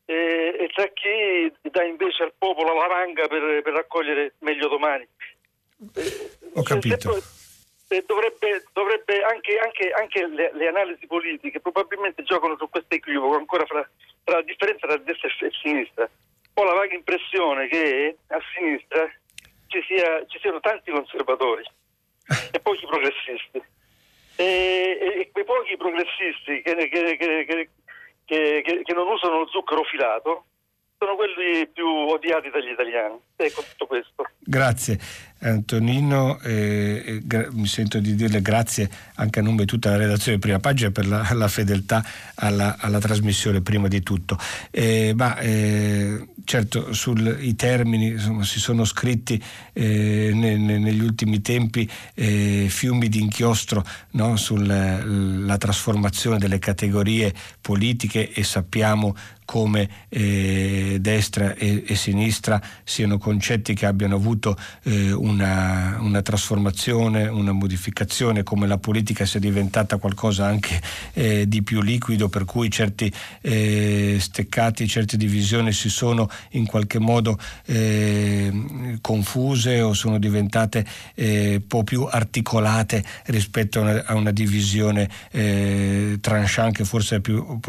e, 0.05 0.55
e 0.59 0.69
tra 0.73 0.85
chi 0.87 1.51
dà 1.61 1.83
invece 1.83 2.23
al 2.23 2.33
popolo 2.37 2.73
la 2.73 2.87
vanga 2.87 3.27
per, 3.27 3.61
per 3.61 3.73
raccogliere 3.73 4.35
meglio 4.39 4.67
domani. 4.67 5.07
Eh, 5.95 6.29
Ho 6.55 6.63
capito. 6.63 7.21
Se, 7.87 8.03
dovrebbe, 8.05 8.65
dovrebbe, 8.73 9.23
anche, 9.23 9.57
anche, 9.57 9.91
anche 9.91 10.27
le, 10.27 10.51
le, 10.53 10.67
analisi 10.67 11.07
politiche 11.07 11.59
probabilmente 11.59 12.21
giocano 12.23 12.55
su 12.57 12.69
questo 12.69 12.93
equivoco 12.93 13.35
ancora 13.35 13.65
fra, 13.65 13.89
fra 14.23 14.35
la 14.35 14.43
differenza 14.43 14.87
tra 14.87 14.97
destra 14.97 15.27
e 15.27 15.51
sinistra. 15.61 16.09
Ho 16.55 16.63
la 16.65 16.73
vaga 16.73 16.93
impressione 16.93 17.67
che 17.67 18.17
a 18.27 18.39
sinistra 18.53 19.09
ci, 19.67 19.81
sia, 19.87 20.23
ci 20.27 20.37
siano 20.39 20.59
tanti 20.59 20.91
conservatori 20.91 21.63
e 22.51 22.59
pochi 22.59 22.85
progressisti. 22.85 23.77
E, 24.41 25.29
quei 25.33 25.43
pochi 25.43 25.75
progressisti 25.75 26.61
che, 26.61 26.87
che, 26.87 27.67
che, 28.23 28.61
che 28.85 28.93
non 28.93 29.07
usano 29.09 29.39
lo 29.39 29.47
zucchero 29.47 29.83
filato 29.83 30.45
sono 30.99 31.15
quelli 31.15 31.65
più 31.71 31.87
odiati 31.87 32.49
dagli 32.49 32.71
italiani. 32.71 33.17
Ecco 33.37 33.63
tutto 33.63 33.87
questo. 33.87 34.23
Grazie 34.37 34.99
Antonino, 35.41 36.37
eh, 36.41 37.21
gra- 37.23 37.47
mi 37.51 37.67
sento 37.67 37.99
di 37.99 38.13
dirle 38.13 38.41
grazie 38.41 38.89
anche 39.15 39.39
a 39.39 39.41
nome 39.41 39.59
di 39.59 39.65
tutta 39.65 39.91
la 39.91 39.95
redazione 39.95 40.35
di 40.35 40.41
Prima 40.41 40.59
Pagina 40.59 40.91
per 40.91 41.07
la, 41.07 41.25
la 41.31 41.47
fedeltà 41.47 42.03
alla, 42.35 42.75
alla, 42.77 42.99
trasmissione 42.99 43.61
prima 43.61 43.87
di 43.87 44.01
tutto. 44.01 44.37
Eh, 44.69 45.13
ma 45.15 45.37
eh, 45.37 46.27
certo 46.43 46.91
sui 46.91 47.55
termini 47.55 48.07
insomma, 48.07 48.43
si 48.43 48.59
sono 48.59 48.83
scritti 48.83 49.41
ne, 49.73 50.33
ne, 50.33 50.77
negli 50.77 51.01
ultimi 51.01 51.41
tempi 51.41 51.87
fiumi 51.87 53.07
di 53.07 53.21
inchiostro 53.21 53.85
no? 54.11 54.35
sulla 54.35 55.57
trasformazione 55.57 56.37
delle 56.37 56.59
categorie 56.59 57.33
politiche 57.61 58.31
e 58.33 58.43
sappiamo 58.43 59.15
come 59.49 59.89
eh, 60.09 60.97
destra 61.01 61.55
e, 61.55 61.83
e, 61.87 61.95
sinistra 61.95 62.61
siano 62.83 63.17
concetti 63.17 63.73
che 63.73 63.87
abbiano 63.87 64.13
avuto 64.13 64.55
eh, 64.83 65.11
una, 65.11 65.97
una, 65.99 66.21
trasformazione, 66.21 67.27
una 67.27 67.51
modificazione, 67.51 68.43
come 68.43 68.67
la 68.67 68.77
politica 68.77 69.25
sia 69.25 69.39
diventata 69.39 69.97
qualcosa 69.97 70.45
anche 70.45 70.79
eh, 71.13 71.47
di 71.47 71.63
più 71.63 71.81
liquido, 71.81 72.29
per 72.29 72.45
cui 72.45 72.69
certi 72.69 73.11
eh, 73.41 74.17
steccati, 74.19 74.87
certe 74.87 75.17
divisioni 75.17 75.73
si 75.73 75.89
sono 75.89 76.29
in 76.51 76.67
qualche 76.67 76.99
modo 76.99 77.35
eh, 77.65 78.97
confuse 79.01 79.81
o 79.81 79.93
sono 79.93 80.19
diventate 80.19 80.85
eh, 81.15 81.55
un 81.55 81.65
po' 81.65 81.83
più 81.83 82.03
articolate 82.03 83.03
rispetto 83.25 83.79
a 83.79 83.81
una, 83.81 84.05
a 84.05 84.13
una 84.13 84.31
divisione 84.31 85.09
tranchant 85.31 86.75
che 86.75 86.85
forse 86.85 87.15
è 87.15 87.19
più 87.19 87.59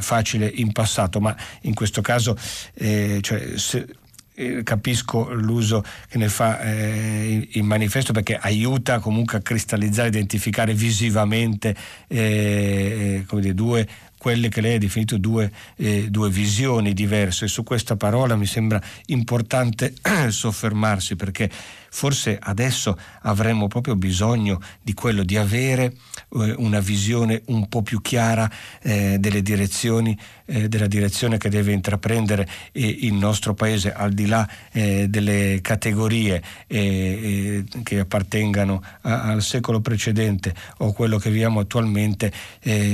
facile 0.00 0.50
in 0.52 0.72
passato 0.72 1.11
passato, 1.12 1.20
ma 1.20 1.36
in 1.62 1.74
questo 1.74 2.00
caso 2.00 2.36
eh, 2.74 3.18
cioè, 3.20 3.58
se, 3.58 3.86
eh, 4.34 4.62
capisco 4.62 5.32
l'uso 5.34 5.84
che 6.08 6.16
ne 6.16 6.28
fa 6.28 6.60
eh, 6.60 7.48
il 7.52 7.62
manifesto 7.64 8.12
perché 8.14 8.36
aiuta 8.36 8.98
comunque 8.98 9.38
a 9.38 9.40
cristallizzare, 9.42 10.08
identificare 10.08 10.72
visivamente 10.72 11.76
eh, 12.08 13.24
eh 13.28 13.40
dire, 13.40 13.54
due 13.54 13.88
quelle 14.16 14.48
che 14.48 14.60
lei 14.60 14.76
ha 14.76 14.78
definito 14.78 15.18
due, 15.18 15.50
eh, 15.74 16.06
due 16.08 16.30
visioni 16.30 16.92
diverse. 16.94 17.48
Su 17.48 17.64
questa 17.64 17.96
parola 17.96 18.36
mi 18.36 18.46
sembra 18.46 18.80
importante 19.06 19.94
soffermarsi 20.30 21.16
perché 21.16 21.50
forse 21.92 22.38
adesso 22.40 22.98
avremmo 23.20 23.68
proprio 23.68 23.96
bisogno 23.96 24.60
di 24.80 24.94
quello 24.94 25.22
di 25.22 25.36
avere 25.36 25.92
eh, 26.34 26.54
una 26.56 26.80
visione 26.80 27.42
un 27.46 27.68
po' 27.68 27.82
più 27.82 28.00
chiara 28.00 28.50
eh, 28.80 29.18
delle 29.20 29.42
direzioni, 29.42 30.18
eh, 30.46 30.68
della 30.68 30.86
direzione 30.86 31.36
che 31.36 31.50
deve 31.50 31.72
intraprendere 31.72 32.48
il 32.72 33.12
nostro 33.12 33.52
paese 33.52 33.92
al 33.92 34.12
di 34.12 34.26
là 34.26 34.48
eh, 34.72 35.06
delle 35.08 35.58
categorie 35.60 36.42
eh, 36.66 37.64
che 37.82 37.98
appartengano 37.98 38.82
al 39.02 39.42
secolo 39.42 39.80
precedente 39.80 40.54
o 40.78 40.92
quello 40.92 41.18
che 41.18 41.30
viviamo 41.30 41.60
attualmente 41.60 42.32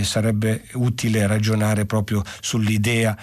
sarebbe 0.03 0.64
utile 0.72 1.26
ragionare 1.26 1.86
proprio 1.86 2.22
sull'idea 2.40 3.16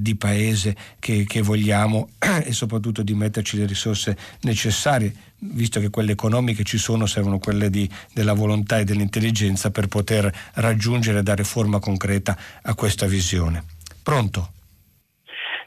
di 0.00 0.14
paese 0.16 0.76
che, 0.98 1.24
che 1.26 1.40
vogliamo 1.42 2.10
e 2.44 2.52
soprattutto 2.52 3.02
di 3.02 3.14
metterci 3.14 3.56
le 3.56 3.66
risorse 3.66 4.16
necessarie 4.42 5.28
visto 5.40 5.80
che 5.80 5.90
quelle 5.90 6.12
economiche 6.12 6.64
ci 6.64 6.78
sono, 6.78 7.06
servono 7.06 7.38
quelle 7.38 7.70
di, 7.70 7.88
della 8.12 8.34
volontà 8.34 8.78
e 8.78 8.84
dell'intelligenza 8.84 9.70
per 9.70 9.88
poter 9.88 10.30
raggiungere 10.56 11.20
e 11.20 11.22
dare 11.22 11.44
forma 11.44 11.78
concreta 11.78 12.36
a 12.62 12.74
questa 12.74 13.06
visione. 13.06 13.64
Pronto? 14.02 14.52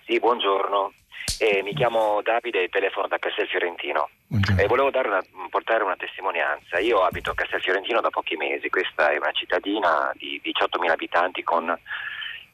Sì, 0.06 0.20
buongiorno. 0.20 0.94
Eh, 1.40 1.64
mi 1.64 1.74
chiamo 1.74 2.22
Davide 2.22 2.64
e 2.64 2.70
telefono 2.70 3.08
da 3.08 3.18
Castel 3.18 3.48
Fiorentino. 3.48 4.10
E 4.58 4.66
volevo 4.68 4.92
una, 4.94 5.24
portare 5.50 5.84
una 5.84 5.96
testimonianza. 5.96 6.80
Io 6.80 7.04
abito 7.04 7.32
a 7.32 7.36
Castel 7.36 7.62
Fiorentino 7.62 8.02
da 8.02 8.10
pochi 8.10 8.36
mesi, 8.36 8.70
questa 8.70 9.12
è 9.12 9.18
una 9.18 9.32
cittadina 9.32 10.12
di 10.16 10.42
18.000 10.44 10.90
abitanti 10.90 11.44
con 11.44 11.76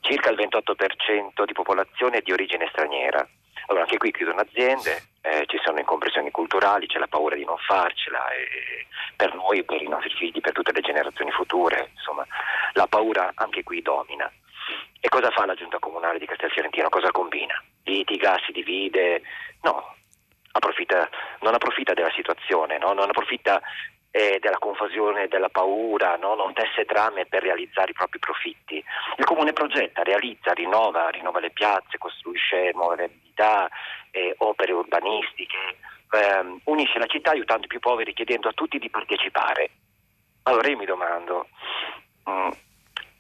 circa 0.01 0.29
il 0.29 0.37
28% 0.37 1.45
di 1.45 1.53
popolazione 1.53 2.21
di 2.21 2.31
origine 2.31 2.67
straniera. 2.71 3.27
Allora 3.67 3.83
anche 3.83 3.97
qui 3.97 4.11
chiudono 4.11 4.41
aziende, 4.41 5.03
eh, 5.21 5.43
ci 5.47 5.59
sono 5.63 5.79
incompressioni 5.79 6.31
culturali, 6.31 6.87
c'è 6.87 6.97
la 6.97 7.07
paura 7.07 7.35
di 7.35 7.45
non 7.45 7.57
farcela 7.57 8.27
e 8.29 8.87
per 9.15 9.35
noi, 9.35 9.63
per 9.63 9.81
i 9.81 9.87
nostri 9.87 10.11
figli, 10.11 10.39
per 10.39 10.53
tutte 10.53 10.71
le 10.71 10.81
generazioni 10.81 11.29
future, 11.31 11.91
insomma, 11.93 12.25
la 12.73 12.87
paura 12.87 13.31
anche 13.35 13.63
qui 13.63 13.81
domina. 13.81 14.31
E 14.99 15.07
cosa 15.09 15.29
fa 15.31 15.45
la 15.45 15.55
giunta 15.55 15.79
comunale 15.79 16.19
di 16.19 16.25
Castelfiorentino? 16.25 16.89
Cosa 16.89 17.11
combina? 17.11 17.61
Litiga, 17.83 18.39
si 18.45 18.51
divide? 18.51 19.21
No, 19.61 19.95
approfitta, 20.51 21.09
non 21.41 21.53
approfitta 21.53 21.93
della 21.93 22.11
situazione, 22.11 22.77
no? 22.77 22.93
non 22.93 23.09
approfitta 23.09 23.61
eh, 24.11 24.39
della 24.41 24.57
confusione, 24.57 25.27
della 25.27 25.49
paura, 25.49 26.15
no? 26.15 26.35
non 26.35 26.53
tesse 26.53 26.85
trame 26.85 27.25
per 27.25 27.43
realizzare 27.43 27.91
i 27.91 27.93
propri 27.93 28.19
profitti. 28.19 28.83
Il 29.17 29.25
comune 29.25 29.53
progetta, 29.53 30.03
realizza, 30.03 30.51
rinnova, 30.53 31.09
rinnova 31.09 31.39
le 31.39 31.51
piazze, 31.51 31.97
costruisce 31.97 32.71
nuove 32.73 33.03
abilità, 33.03 33.69
eh, 34.11 34.33
opere 34.39 34.71
urbanistiche, 34.71 35.77
ehm, 36.11 36.59
unisce 36.65 36.99
la 36.99 37.05
città 37.05 37.31
aiutando 37.31 37.65
i 37.65 37.69
più 37.69 37.79
poveri, 37.79 38.13
chiedendo 38.13 38.49
a 38.49 38.53
tutti 38.53 38.79
di 38.79 38.89
partecipare. 38.89 39.69
Allora 40.43 40.67
io 40.67 40.77
mi 40.77 40.85
domando, 40.85 41.47
mm, 42.29 42.49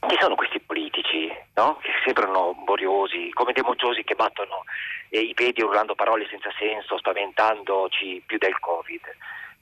chi 0.07 0.17
sono 0.19 0.35
questi 0.35 0.59
politici 0.59 1.31
no? 1.55 1.77
che 1.81 1.89
sembrano 2.03 2.55
boriosi, 2.63 3.29
come 3.33 3.51
dei 3.53 3.63
mocciosi 3.63 4.03
che 4.03 4.15
battono 4.15 4.63
eh, 5.09 5.19
i 5.19 5.33
piedi 5.33 5.61
urlando 5.61 5.93
parole 5.93 6.25
senza 6.29 6.49
senso, 6.57 6.97
spaventandoci 6.97 8.23
più 8.25 8.37
del 8.39 8.57
Covid? 8.59 9.01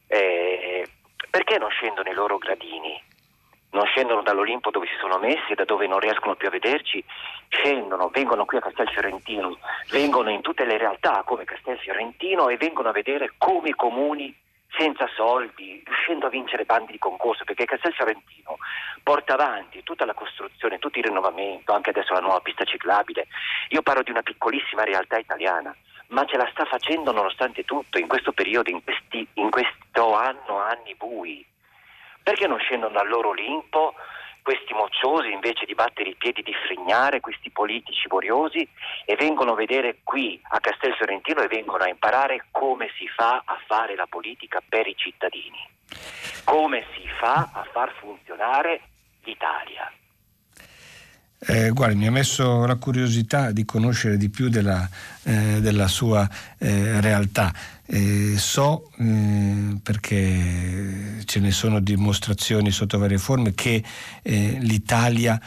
Eh, 0.08 0.88
perché 1.30 1.58
non 1.58 1.70
scendono 1.70 2.10
i 2.10 2.14
loro 2.14 2.38
gradini? 2.38 3.02
Non 3.72 3.86
scendono 3.86 4.22
dall'Olimpo 4.22 4.72
dove 4.72 4.88
si 4.88 4.96
sono 5.00 5.18
messi 5.18 5.52
e 5.52 5.56
da 5.56 5.66
dove 5.66 5.88
non 5.88 6.00
riescono 6.00 6.36
più 6.36 6.48
a 6.48 6.52
vederci, 6.52 7.04
scendono, 7.50 8.10
vengono 8.10 8.46
qui 8.46 8.58
a 8.58 8.62
Castel 8.62 8.90
Fiorentino, 8.90 9.58
vengono 9.90 10.30
in 10.30 10.42
tutte 10.42 10.66
le 10.66 10.78
realtà 10.78 11.24
come 11.26 11.44
Castel 11.44 11.78
Fiorentino 11.80 12.48
e 12.50 12.58
vengono 12.58 12.90
a 12.90 12.94
vedere 12.94 13.34
come 13.38 13.70
i 13.70 13.76
comuni 13.76 14.36
senza 14.78 15.08
soldi, 15.16 15.82
riuscendo 15.86 16.28
a 16.28 16.30
vincere 16.30 16.66
bandi 16.66 16.92
di 16.94 16.98
concorso, 16.98 17.44
perché 17.44 17.66
Castel 17.66 17.94
Fiorentino 17.94 18.58
porta 19.04 19.34
avanti 19.34 19.84
tutta 19.84 20.06
la 20.06 20.14
costruzione, 20.14 20.80
tutto 20.80 21.00
il 21.00 21.06
rinnovamento, 21.06 21.74
anche 21.74 21.90
adesso 21.90 22.14
la 22.14 22.20
nuova 22.20 22.42
pista 22.42 22.64
ciclabile. 22.64 23.28
Io 23.70 23.82
parlo 23.82 24.04
di 24.04 24.12
una 24.12 24.22
piccolissima 24.22 24.84
realtà 24.84 25.18
italiana 25.18 25.76
ma 26.08 26.26
ce 26.26 26.38
la 26.38 26.48
sta 26.52 26.66
facendo 26.66 27.12
nonostante 27.12 27.64
tutto 27.64 27.98
in 27.98 28.08
questo 28.08 28.32
periodo, 28.32 28.70
in, 28.70 28.84
questi, 28.84 29.28
in 29.34 29.50
questo 29.50 30.14
anno, 30.14 30.60
anni 30.60 30.96
bui. 30.96 31.46
Perché 32.24 32.48
non 32.48 32.60
scendono 32.60 32.94
dal 32.94 33.08
loro 33.08 33.30
Olimpo 33.30 33.94
questi 34.48 34.74
mocciosi 34.74 35.30
invece 35.30 35.66
di 35.66 35.76
battere 35.76 36.12
i 36.12 36.16
piedi, 36.16 36.42
di 36.42 36.54
frignare, 36.54 37.20
questi 37.20 37.50
politici 37.50 38.08
boriosi 38.08 38.66
e 39.04 39.16
vengono 39.18 39.52
a 39.52 39.56
vedere 39.56 39.98
qui 40.04 40.40
a 40.42 40.62
Castel 40.62 40.94
Fiorentino 40.94 41.42
e 41.42 41.48
vengono 41.48 41.84
a 41.84 41.90
imparare 41.90 42.46
come 42.52 42.90
si 42.98 43.10
fa 43.10 43.42
a 43.44 43.60
fare 43.68 43.96
la 43.96 44.08
politica 44.08 44.64
per 44.66 44.88
i 44.88 44.96
cittadini, 44.96 45.60
come 46.46 46.86
si 46.94 47.06
fa 47.20 47.50
a 47.52 47.68
far 47.74 47.92
funzionare 48.00 48.80
l'Italia. 49.24 49.92
Eh, 51.40 51.70
guardi, 51.70 51.96
mi 51.96 52.08
ha 52.08 52.12
messo 52.12 52.66
la 52.66 52.78
curiosità 52.78 53.52
di 53.52 53.64
conoscere 53.64 54.18
di 54.18 54.28
più 54.28 54.50
della, 54.50 54.90
eh, 55.22 55.62
della 55.62 55.88
sua 55.88 56.28
eh, 56.58 57.00
realtà. 57.00 57.54
Eh, 57.86 58.34
so, 58.38 58.90
eh, 58.98 59.78
perché 59.84 61.22
ce 61.26 61.40
ne 61.40 61.52
sono 61.52 61.80
dimostrazioni 61.80 62.72
sotto 62.72 62.98
varie 62.98 63.20
forme, 63.20 63.54
che 63.54 63.84
eh, 64.24 64.58
l'Italia 64.62 65.40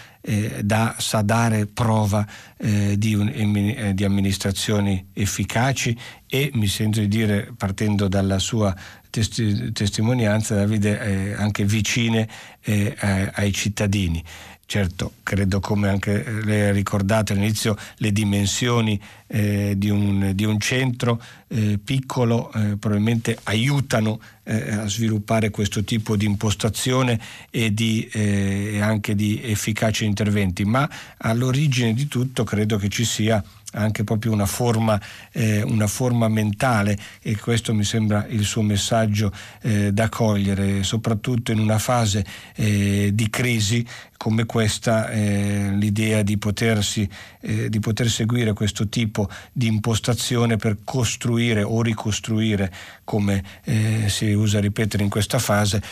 da, 0.61 0.97
sa 0.99 1.23
dare 1.23 1.65
prova 1.65 2.27
di, 2.59 3.15
un, 3.15 3.93
di 3.95 4.05
amministrazioni 4.05 5.07
efficaci 5.15 5.99
e 6.27 6.51
mi 6.53 6.67
sento 6.67 7.01
di 7.01 7.09
dire, 7.09 7.55
partendo 7.57 8.07
dalla 8.07 8.39
sua 8.39 8.77
testi, 9.09 9.73
testimonianza, 9.73 10.57
Davide, 10.57 11.35
anche 11.35 11.65
vicine 11.65 12.29
ai 12.67 13.51
cittadini. 13.55 14.23
Certo, 14.71 15.15
credo 15.25 15.59
come 15.59 15.89
anche 15.89 16.25
lei 16.45 16.69
ha 16.69 16.71
ricordato 16.71 17.33
all'inizio 17.33 17.77
le 17.97 18.13
dimensioni 18.13 19.01
eh, 19.27 19.75
di, 19.77 19.91
un, 19.91 20.31
di, 20.33 20.45
un, 20.45 20.61
centro 20.61 21.21
eh, 21.49 21.77
piccolo 21.83 22.53
eh, 22.53 22.77
probabilmente 22.77 23.37
aiutano 23.43 24.21
eh, 24.45 24.71
a 24.71 24.87
sviluppare 24.87 25.51
questo 25.51 25.83
tipo 25.83 26.15
di 26.15 26.25
impostazione 26.25 27.19
e 27.51 27.75
di, 27.75 28.09
eh, 28.13 28.79
anche 28.81 29.17
di 29.17 29.41
efficaci 29.43 30.05
interventi, 30.05 30.65
ma 30.65 30.89
all'origine 31.17 31.93
di 31.93 32.07
tutto 32.07 32.45
credo 32.45 32.77
che 32.77 32.89
ci 32.89 33.05
sia 33.05 33.43
anche 33.73 34.05
proprio 34.05 34.33
una 34.33 34.47
forma, 34.47 35.01
eh, 35.33 35.63
una 35.63 35.87
forma, 35.87 36.29
mentale 36.29 36.97
e 37.23 37.37
questo 37.37 37.75
mi 37.75 37.85
sembra 37.85 38.27
il 38.29 38.45
suo 38.45 38.63
messaggio 38.63 39.33
eh, 39.63 39.93
da 39.93 40.09
cogliere, 40.09 40.83
soprattutto 40.83 41.53
in 41.53 41.59
una 41.59 41.79
fase 41.79 42.25
eh, 42.55 43.11
di 43.13 43.31
crisi 43.31 43.87
come 44.21 44.45
questa, 44.45 45.09
eh, 45.09 45.71
l'idea 45.73 46.21
di, 46.21 46.37
potersi, 46.37 47.09
eh, 47.41 47.71
di 47.71 47.81
poter 47.81 48.11
seguire 48.11 48.53
questo 48.53 48.87
tipo 48.87 49.31
di 49.51 49.67
impostazione 49.67 50.57
per 50.57 50.77
costruire 50.85 51.63
o 51.63 51.81
ricostruire, 51.81 52.71
come 53.11 53.43
eh, 53.65 54.05
si 54.07 54.31
usa 54.31 54.61
ripetere 54.61 55.03
in 55.03 55.11
questa 55.11 55.41
fase, 55.41 55.83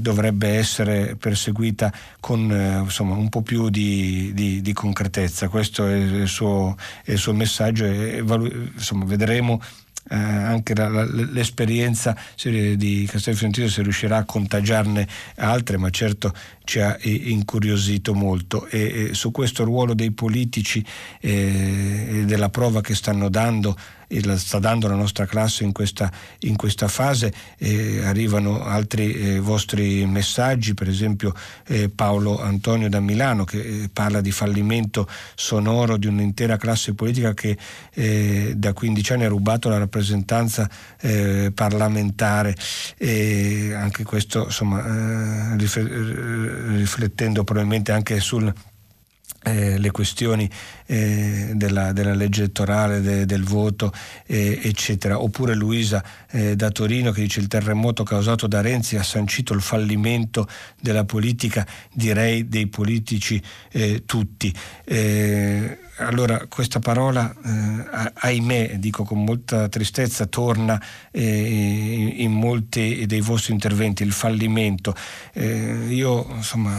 dovrebbe 0.00 0.56
essere 0.56 1.16
perseguita 1.16 1.92
con 2.18 2.50
insomma, 2.82 3.14
un 3.14 3.28
po' 3.28 3.42
più 3.42 3.68
di, 3.68 4.32
di, 4.32 4.62
di 4.62 4.72
concretezza. 4.72 5.48
Questo 5.48 5.86
è 5.86 5.94
il 5.94 6.26
suo 6.26 6.76
il 7.04 7.18
suo 7.18 7.34
messaggio 7.34 7.84
e 7.84 8.24
insomma, 8.74 9.04
vedremo 9.04 9.60
eh, 10.08 10.16
anche 10.16 10.74
la, 10.74 10.88
la, 10.88 11.04
l'esperienza 11.04 12.16
di 12.42 13.06
Castel 13.10 13.34
Fiorentino 13.34 13.68
se 13.68 13.82
riuscirà 13.82 14.16
a 14.16 14.24
contagiarne 14.24 15.06
altre, 15.36 15.76
ma 15.76 15.90
certo 15.90 16.32
ci 16.64 16.80
ha 16.80 16.96
incuriosito 17.02 18.14
molto 18.14 18.66
e, 18.66 19.08
e 19.10 19.14
su 19.14 19.30
questo 19.30 19.64
ruolo 19.64 19.94
dei 19.94 20.12
politici 20.12 20.84
eh, 21.20 22.06
e 22.08 22.24
della 22.24 22.48
prova 22.48 22.80
che 22.80 22.94
stanno 22.94 23.28
dando 23.28 23.76
la 24.22 24.36
sta 24.36 24.58
dando 24.58 24.86
la 24.86 24.94
nostra 24.94 25.26
classe 25.26 25.64
in 25.64 25.72
questa, 25.72 26.10
in 26.40 26.56
questa 26.56 26.88
fase. 26.88 27.32
Eh, 27.58 28.04
arrivano 28.04 28.64
altri 28.64 29.12
eh, 29.14 29.40
vostri 29.40 30.04
messaggi, 30.06 30.74
per 30.74 30.88
esempio 30.88 31.34
eh, 31.66 31.88
Paolo 31.88 32.40
Antonio 32.40 32.88
da 32.88 33.00
Milano 33.00 33.44
che 33.44 33.58
eh, 33.58 33.90
parla 33.92 34.20
di 34.20 34.30
fallimento 34.30 35.08
sonoro 35.34 35.96
di 35.96 36.06
un'intera 36.06 36.56
classe 36.56 36.94
politica 36.94 37.34
che 37.34 37.56
eh, 37.94 38.52
da 38.56 38.72
15 38.72 39.12
anni 39.12 39.24
ha 39.24 39.28
rubato 39.28 39.68
la 39.68 39.78
rappresentanza 39.78 40.68
eh, 41.00 41.50
parlamentare 41.54 42.54
e 42.96 43.72
anche 43.74 44.04
questo 44.04 44.44
insomma 44.44 45.52
riflettendo 46.76 47.44
probabilmente 47.44 47.92
anche 47.92 48.20
sul 48.20 48.52
eh, 49.46 49.78
le 49.78 49.90
questioni 49.90 50.48
eh, 50.86 51.50
della, 51.52 51.92
della, 51.92 52.14
legge 52.14 52.42
elettorale, 52.42 53.00
de, 53.02 53.26
del 53.26 53.44
voto, 53.44 53.92
eh, 54.26 54.58
eccetera. 54.62 55.20
Oppure 55.20 55.54
Luisa 55.54 56.02
eh, 56.30 56.56
da 56.56 56.70
Torino 56.70 57.10
che 57.10 57.20
dice 57.20 57.40
il 57.40 57.48
terremoto 57.48 58.04
causato 58.04 58.46
da 58.46 58.62
Renzi 58.62 58.96
ha 58.96 59.02
sancito 59.02 59.52
il 59.52 59.60
fallimento 59.60 60.48
della 60.80 61.04
politica, 61.04 61.66
direi 61.92 62.48
dei 62.48 62.68
politici 62.68 63.40
eh, 63.70 64.04
tutti. 64.06 64.54
Allora 65.98 66.46
questa 66.48 66.80
parola, 66.80 67.32
eh, 67.44 68.10
ahimè, 68.14 68.78
dico 68.78 69.04
con 69.04 69.22
molta 69.22 69.68
tristezza, 69.68 70.26
torna 70.26 70.80
eh, 71.12 72.14
in 72.16 72.32
molti 72.32 73.06
dei 73.06 73.20
vostri 73.20 73.52
interventi, 73.52 74.02
il 74.02 74.10
fallimento. 74.10 74.92
Eh, 75.32 75.86
io, 75.88 76.26
insomma, 76.34 76.74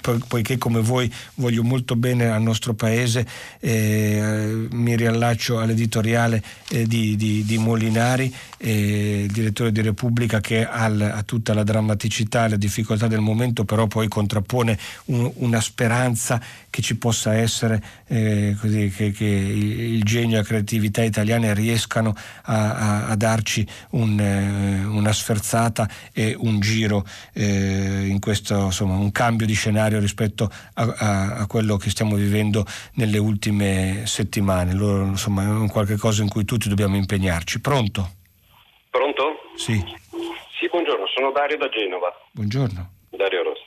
po- 0.00 0.18
poiché 0.26 0.58
come 0.58 0.80
voi 0.80 1.12
voglio 1.34 1.62
molto 1.62 1.94
bene 1.94 2.30
al 2.30 2.42
nostro 2.42 2.74
paese, 2.74 3.24
eh, 3.60 4.66
mi 4.70 4.96
riallaccio 4.96 5.60
all'editoriale 5.60 6.42
eh, 6.70 6.88
di, 6.88 7.14
di, 7.14 7.44
di, 7.44 7.58
Molinari, 7.58 8.34
eh, 8.56 9.28
direttore 9.30 9.70
di 9.70 9.82
Repubblica, 9.82 10.40
che 10.40 10.66
ha, 10.66 11.22
tutta 11.22 11.54
la 11.54 11.62
drammaticità 11.62 12.46
e 12.46 12.48
le 12.48 12.58
difficoltà 12.58 13.06
del 13.06 13.20
momento, 13.20 13.64
però 13.64 13.86
poi 13.86 14.08
contrappone 14.08 14.76
un, 15.06 15.30
una 15.36 15.60
speranza 15.60 16.40
che 16.70 16.82
ci 16.82 16.96
possa 16.96 17.34
essere 17.34 17.80
eh, 18.10 18.56
così, 18.60 18.90
che, 18.90 19.12
che, 19.12 19.24
il 19.24 20.02
genio 20.02 20.38
e 20.38 20.40
la 20.40 20.46
creatività 20.46 21.04
italiane 21.04 21.54
riescano 21.54 22.12
a, 22.44 22.74
a, 22.74 23.06
a 23.06 23.16
darci 23.16 23.64
un, 23.90 24.18
eh, 24.18 24.84
una 24.84 25.12
sferzata 25.12 25.88
e 26.12 26.34
un 26.36 26.58
giro 26.58 27.04
eh, 27.32 28.06
in 28.08 28.18
questo, 28.18 28.64
insomma, 28.64 28.96
un 28.96 29.12
cambio 29.12 29.46
di 29.46 29.54
scenario 29.54 30.00
rispetto 30.00 30.50
a, 30.74 31.38
a, 31.38 31.46
quello 31.46 31.76
che 31.76 31.90
stiamo 31.90 32.16
vivendo 32.16 32.64
nelle 32.94 33.18
ultime 33.18 34.02
settimane. 34.06 34.74
Loro, 34.74 35.04
insomma, 35.04 35.44
è 35.44 35.46
un 35.46 35.68
qualche 35.68 35.96
cosa 35.96 36.22
in 36.22 36.28
cui 36.28 36.44
tutti 36.44 36.68
dobbiamo 36.68 36.96
impegnarci. 36.96 37.60
Pronto? 37.60 38.10
Pronto? 38.90 39.40
Sì. 39.54 39.78
Sì, 40.58 40.68
buongiorno, 40.68 41.06
sono 41.14 41.30
Dario 41.30 41.56
da 41.58 41.68
Genova. 41.68 42.12
Buongiorno. 42.32 42.90
Dario 43.10 43.42
Rossi. 43.44 43.59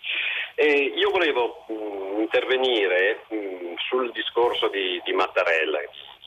Eh, 0.64 0.94
io 0.96 1.10
volevo 1.10 1.66
mh, 1.68 1.74
mm, 1.74 2.20
intervenire 2.22 3.26
mh, 3.28 3.36
mm, 3.36 3.74
sul 3.90 4.14
discorso 4.14 4.70
di, 4.70 5.02
di, 5.04 5.12
Mattarella 5.12 5.80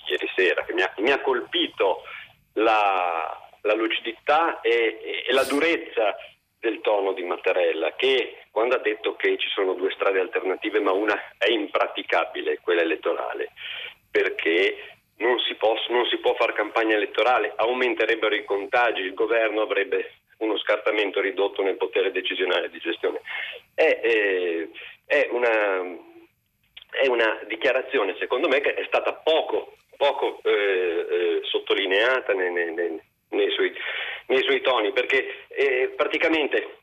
ieri 0.08 0.30
sera, 0.36 0.62
che 0.62 0.74
mi 0.74 0.82
ha, 0.82 0.92
mi 0.98 1.10
ha 1.10 1.22
colpito 1.22 2.02
la, 2.52 3.48
la 3.62 3.72
lucidità 3.72 4.60
e, 4.60 5.24
e, 5.26 5.32
la 5.32 5.44
durezza 5.44 6.14
del 6.60 6.82
tono 6.82 7.14
di 7.14 7.22
Mattarella, 7.22 7.94
che 7.96 8.44
quando 8.50 8.74
ha 8.74 8.80
detto 8.80 9.16
che 9.16 9.38
ci 9.38 9.48
sono 9.48 9.72
due 9.72 9.90
strade 9.92 10.20
alternative, 10.20 10.80
ma 10.80 10.92
una 10.92 11.18
è 11.38 11.48
impraticabile, 11.48 12.60
quella 12.60 12.82
elettorale, 12.82 13.52
perché 14.10 14.98
non 15.16 15.38
si, 15.48 15.54
può, 15.54 15.74
non 15.88 16.04
si 16.08 16.18
può 16.18 16.34
fare 16.34 16.52
campagna 16.52 16.94
elettorale, 16.94 17.54
aumenterebbero 17.56 18.34
i 18.34 18.44
contagi, 18.44 19.00
il 19.00 19.14
governo 19.14 19.62
avrebbe 19.62 20.24
uno 20.38 20.58
scartamento 20.58 21.20
ridotto 21.20 21.62
nel 21.62 21.76
potere 21.76 22.10
decisionale 22.10 22.70
di 22.70 22.78
gestione. 22.78 23.20
È, 23.74 24.00
è, 24.00 24.68
è, 25.06 25.28
una, 25.30 25.82
è 26.90 27.06
una, 27.06 27.40
dichiarazione, 27.46 28.16
secondo 28.18 28.48
me, 28.48 28.60
che 28.60 28.74
è 28.74 28.84
stata 28.86 29.12
poco, 29.14 29.76
poco 29.96 30.40
eh, 30.44 30.50
eh, 30.50 31.40
sottolineata 31.44 32.32
nei, 32.34 32.52
nei, 32.52 32.74
nei, 32.74 33.00
nei, 33.30 33.50
suoi, 33.50 33.72
nei, 34.26 34.42
suoi, 34.42 34.60
toni, 34.60 34.92
perché 34.92 35.46
eh, 35.48 35.92
praticamente 35.96 36.78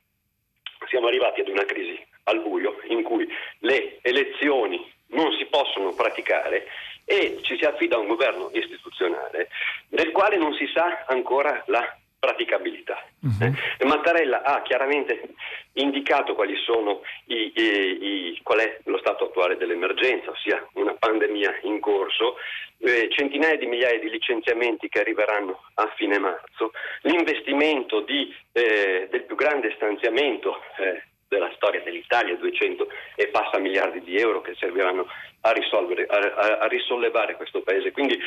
siamo 0.88 1.08
arrivati 1.08 1.42
ad 1.42 1.48
una 1.48 1.66
crisi 1.66 2.00
al 2.26 2.42
buio 2.42 2.80
in 2.88 3.04
cui 3.04 3.28
le 3.60 4.00
elezioni 4.02 4.92
non 5.08 5.32
si 5.34 5.46
possono 5.46 5.94
praticare 5.94 6.68
e 7.06 7.40
ci 7.42 7.58
si 7.58 7.66
affida 7.66 7.96
a 7.96 8.00
un 8.00 8.08
governo 8.08 8.50
istituzionale 8.54 9.50
del 9.90 10.12
quale 10.12 10.38
non 10.38 10.54
si 10.54 10.66
sa 10.74 11.04
ancora 11.08 11.64
la 11.68 11.98
praticabilità. 12.24 13.04
Uh-huh. 13.20 13.86
Mattarella 13.86 14.44
ha 14.44 14.62
chiaramente 14.62 15.34
indicato 15.74 16.36
quali 16.36 16.56
sono 16.64 17.02
i, 17.26 17.52
i, 17.54 18.32
i, 18.32 18.40
qual 18.42 18.60
è 18.60 18.80
lo 18.86 18.98
stato 19.00 19.26
attuale 19.26 19.58
dell'emergenza, 19.58 20.32
ossia 20.32 20.66
una 20.76 20.94
pandemia 20.94 21.60
in 21.64 21.82
corso, 21.82 22.38
eh, 22.78 23.10
centinaia 23.12 23.58
di 23.58 23.66
migliaia 23.66 24.00
di 24.00 24.10
licenziamenti 24.10 24.88
che 24.88 25.02
arriveranno 25.02 25.64
a 25.74 25.92
fine 25.98 26.18
marzo, 26.18 26.72
l'investimento 27.02 28.00
di, 28.00 28.34
eh, 28.54 29.10
del 29.12 29.24
più 29.24 29.36
grande 29.36 29.74
stanziamento 29.76 30.62
eh, 30.78 31.04
della 31.28 31.52
storia 31.56 31.82
dell'Italia, 31.82 32.38
200 32.38 32.88
e 33.16 33.28
passa 33.28 33.58
miliardi 33.58 34.02
di 34.02 34.16
euro 34.18 34.40
che 34.42 34.56
serviranno 34.56 35.08
a, 35.42 35.50
a, 35.50 36.58
a 36.60 36.68
risollevare 36.68 37.36
questo 37.36 37.62
paese. 37.64 37.92
Quindi 37.92 38.18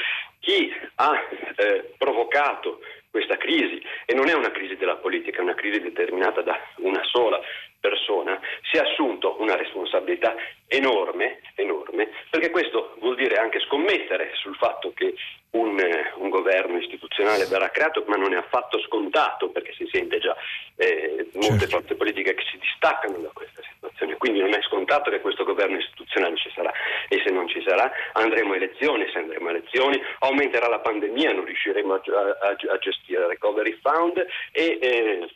chi 0.40 0.70
ha 0.96 1.12
eh, 1.56 1.94
provocato 1.96 2.80
questa 3.16 3.38
crisi, 3.38 3.82
e 4.04 4.12
non 4.12 4.28
è 4.28 4.34
una 4.34 4.50
crisi 4.50 4.76
della 4.76 4.96
politica, 4.96 5.38
è 5.38 5.40
una 5.40 5.54
crisi 5.54 5.80
determinata 5.80 6.42
da 6.42 6.54
una 6.80 7.02
sola 7.04 7.40
persona, 7.86 8.40
si 8.68 8.76
è 8.76 8.80
assunto 8.80 9.36
una 9.38 9.54
responsabilità 9.54 10.34
enorme, 10.66 11.40
enorme, 11.54 12.10
perché 12.28 12.50
questo 12.50 12.96
vuol 12.98 13.14
dire 13.14 13.36
anche 13.36 13.60
scommettere 13.60 14.32
sul 14.34 14.56
fatto 14.56 14.92
che 14.92 15.14
un, 15.50 15.80
un, 16.16 16.28
governo 16.28 16.78
istituzionale 16.78 17.46
verrà 17.46 17.70
creato, 17.70 18.04
ma 18.08 18.16
non 18.16 18.34
è 18.34 18.36
affatto 18.36 18.80
scontato, 18.80 19.48
perché 19.50 19.72
si 19.74 19.88
sente 19.90 20.18
già 20.18 20.36
eh, 20.76 21.28
molte 21.34 21.60
certo. 21.60 21.76
forze 21.78 21.94
politiche 21.94 22.34
che 22.34 22.44
si 22.50 22.58
distaccano 22.58 23.18
da 23.18 23.30
questa 23.32 23.62
situazione. 23.72 24.16
Quindi 24.16 24.40
non 24.40 24.52
è 24.52 24.60
scontato 24.62 25.10
che 25.10 25.20
questo 25.20 25.44
governo 25.44 25.78
istituzionale 25.78 26.36
ci 26.36 26.50
sarà 26.54 26.72
e 27.08 27.22
se 27.24 27.30
non 27.30 27.48
ci 27.48 27.62
sarà 27.64 27.90
andremo 28.12 28.52
a 28.52 28.56
elezioni, 28.56 29.08
se 29.12 29.18
andremo 29.18 29.48
a 29.48 29.50
elezioni 29.50 30.02
aumenterà 30.18 30.68
la 30.68 30.80
pandemia, 30.80 31.32
non 31.32 31.44
riusciremo 31.44 31.94
a, 31.94 32.00
a, 32.00 32.72
a 32.74 32.78
gestire 32.78 33.22
il 33.22 33.28
recovery 33.28 33.78
fund 33.80 34.26
e, 34.52 34.78
eh, 34.80 35.28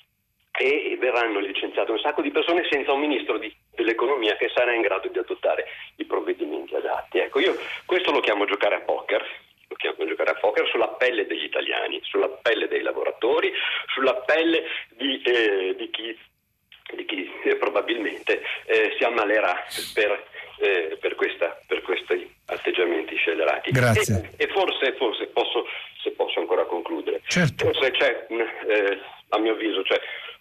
e 0.59 0.97
verranno 0.99 1.39
licenziate 1.39 1.91
un 1.91 1.99
sacco 1.99 2.23
di 2.23 2.31
persone 2.31 2.67
senza 2.71 2.93
un 2.93 3.01
ministro 3.01 3.39
di, 3.39 3.55
dell'economia 3.75 4.37
che 4.37 4.51
sarà 4.55 4.75
in 4.75 4.83
grado 4.83 5.09
di 5.09 5.19
adottare 5.19 5.67
i 5.97 6.05
provvedimenti 6.05 6.75
adatti. 6.75 7.19
Ecco, 7.19 7.41
io 7.41 7.57
questo 7.87 8.11
lo 8.11 8.21
chiamo 8.21 8.45
giocare 8.45 8.77
a 8.77 8.81
poker 8.81 9.49
lo 9.71 9.77
chiamo 9.77 10.05
giocare 10.05 10.31
a 10.31 10.35
poker 10.35 10.67
sulla 10.69 10.89
pelle 10.89 11.27
degli 11.27 11.45
italiani, 11.45 12.01
sulla 12.03 12.29
pelle 12.29 12.67
dei 12.67 12.83
lavoratori, 12.83 13.53
sulla 13.95 14.15
pelle 14.15 14.65
di, 14.97 15.23
eh, 15.23 15.77
di 15.77 15.91
chi 15.91 16.19
di 16.95 17.05
chi 17.05 17.31
eh, 17.45 17.57
probabilmente 17.57 18.43
eh, 18.65 18.95
si 18.99 19.05
ammalerà 19.05 19.65
per, 19.95 20.25
eh, 20.59 20.99
per, 21.01 21.15
questa, 21.15 21.57
per, 21.67 21.83
questi 21.83 22.29
atteggiamenti 22.47 23.15
scellerati. 23.17 23.71
Grazie. 23.71 24.31
E, 24.37 24.45
e 24.45 24.49
forse, 24.49 24.95
forse 24.95 25.27
posso, 25.29 25.67
se 26.03 26.11
posso 26.13 26.41
ancora 26.41 26.65
concludere, 26.65 27.21
certo. 27.27 27.67
forse 27.67 27.91
c'è, 27.93 28.27
eh, 28.29 28.99
a 29.29 29.39
mio 29.39 29.53
avviso, 29.53 29.83
c'è 29.83 30.01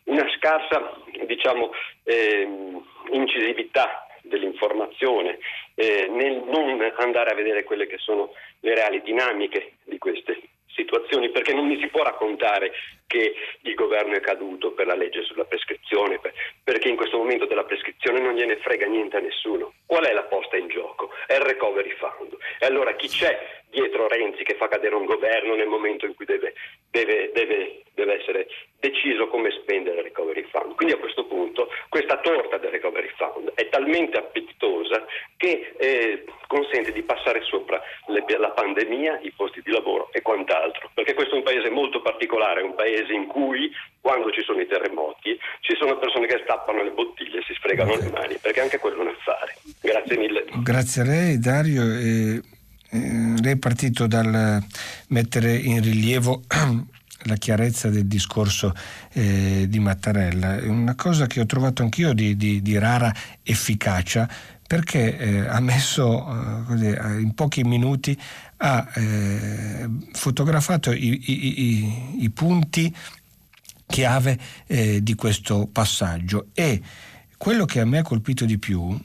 una 0.10 0.28
scarsa 0.38 0.96
diciamo, 1.26 1.72
ehm, 2.04 2.84
incisività 3.12 4.06
dell'informazione, 4.24 5.40
eh, 5.76 6.08
nel 6.10 6.44
non 6.46 6.80
andare 6.98 7.32
a 7.32 7.36
vedere 7.36 7.64
quelle 7.64 7.88
che 7.88 7.98
sono 7.98 8.34
le 8.60 8.76
reali 8.76 9.02
dinamiche 9.02 9.78
di 9.86 9.98
queste 9.98 10.42
situazioni, 10.68 11.30
perché 11.30 11.54
non 11.54 11.68
mi 11.68 11.80
si 11.80 11.88
può 11.88 12.04
raccontare 12.04 12.72
che 13.10 13.34
il 13.62 13.74
governo 13.74 14.14
è 14.14 14.20
caduto 14.20 14.72
per 14.74 14.86
la 14.86 14.94
legge 14.94 15.24
sulla 15.24 15.44
prescrizione, 15.44 16.20
perché 16.64 16.90
in 16.90 16.96
questo 16.96 17.18
momento 17.18 17.48
della 17.48 17.64
prescrizione 17.64 18.20
non 18.20 18.36
gliene 18.36 18.58
frega 18.58 18.86
niente 18.86 19.18
a 19.18 19.20
nessuno. 19.20 19.74
Qual 19.88 20.06
è 20.06 20.14
la 20.14 20.24
posta 20.24 20.58
in 20.58 20.68
gioco? 20.68 21.10
È 21.26 21.34
il 21.34 21.42
recovery 21.42 21.96
fund. 21.98 22.38
E 22.60 22.66
allora 22.68 22.94
chi 22.94 23.08
c'è 23.08 23.58
dietro 23.70 24.08
Renzi 24.08 24.44
che 24.44 24.56
fa 24.56 24.68
cadere 24.68 24.96
un 24.96 25.06
governo 25.06 25.56
nel 25.56 25.68
momento 25.68 26.06
in 26.06 26.14
cui 26.16 26.26
deve, 26.26 26.54
deve, 26.92 27.32
deve, 27.34 27.82
deve 27.94 28.20
essere 28.20 28.48
deciso 28.80 29.28
come 29.28 29.52
spendere 29.52 29.98
il 29.98 30.04
recovery 30.04 30.44
fund? 30.52 30.76
Quindi 30.76 30.94
a 30.94 30.98
questo 30.98 31.26
punto 31.26 31.70
questa 31.90 32.18
torta 32.20 32.58
del 32.58 32.72
recovery 32.72 33.10
fund 33.16 33.52
è 33.56 33.70
talmente 33.70 34.18
appetitosa 34.18 35.06
che 35.38 35.74
eh, 35.78 36.26
consente 36.48 36.92
di 36.92 37.02
passare 37.04 37.42
sopra 37.44 37.82
le, 38.08 38.24
la 38.38 38.52
pandemia, 38.52 39.20
i 39.22 39.32
posti 39.32 39.62
di 39.62 39.72
lavoro 39.72 40.10
e 40.12 40.22
quant'altro, 40.22 40.90
perché 40.94 41.14
questo 41.14 41.36
è 41.36 41.38
un 41.38 41.44
paese 41.44 41.70
molto 41.70 42.02
particolare, 42.02 42.62
un 42.62 42.76
paese 42.76 42.99
in 43.08 43.28
cui 43.28 43.72
quando 44.02 44.32
ci 44.32 44.42
sono 44.44 44.60
i 44.60 44.68
terremoti 44.68 45.38
ci 45.62 45.76
sono 45.80 45.98
persone 45.98 46.28
che 46.28 46.42
stappano 46.44 46.84
le 46.84 46.92
bottiglie 46.92 47.40
e 47.40 47.44
si 47.46 47.54
sfregano 47.54 47.94
okay. 47.94 48.04
le 48.04 48.12
mani, 48.12 48.38
perché 48.42 48.62
anche 48.62 48.78
quello 48.78 48.98
è 48.98 49.02
un 49.02 49.08
affare. 49.08 49.56
Grazie 49.82 50.18
mille. 50.18 50.46
Grazie 50.64 51.02
a 51.02 51.06
lei 51.06 51.40
Dario. 51.40 51.84
E, 51.84 52.42
eh, 52.92 53.42
lei 53.42 53.54
è 53.54 53.58
partito 53.58 54.08
dal 54.08 54.60
mettere 55.10 55.56
in 55.56 55.82
rilievo 55.82 56.42
la 57.24 57.36
chiarezza 57.36 57.90
del 57.90 58.08
discorso 58.08 58.74
eh, 59.14 59.66
di 59.68 59.80
Mattarella, 59.80 60.58
è 60.58 60.68
una 60.68 60.96
cosa 60.96 61.28
che 61.28 61.40
ho 61.40 61.46
trovato 61.46 61.84
anch'io 61.84 62.14
di, 62.14 62.36
di, 62.36 62.62
di 62.62 62.78
rara 62.78 63.14
efficacia 63.44 64.28
perché 64.66 65.18
eh, 65.18 65.48
ha 65.48 65.60
messo 65.60 66.28
eh, 66.28 66.64
così, 66.68 66.86
in 67.22 67.34
pochi 67.34 67.64
minuti 67.64 68.18
ha 68.62 68.92
eh, 68.96 69.90
fotografato 70.12 70.92
i, 70.92 71.22
i, 71.26 72.24
i, 72.24 72.30
punti 72.30 72.94
chiave 73.86 74.38
eh, 74.68 75.02
di 75.02 75.16
questo 75.16 75.68
passaggio. 75.72 76.48
E 76.54 76.82
quello 77.38 77.66
che 77.66 77.80
a 77.80 77.86
me 77.86 78.00
ha 78.00 78.04
colpito 78.04 78.46
di 78.46 78.58
più 78.58 79.00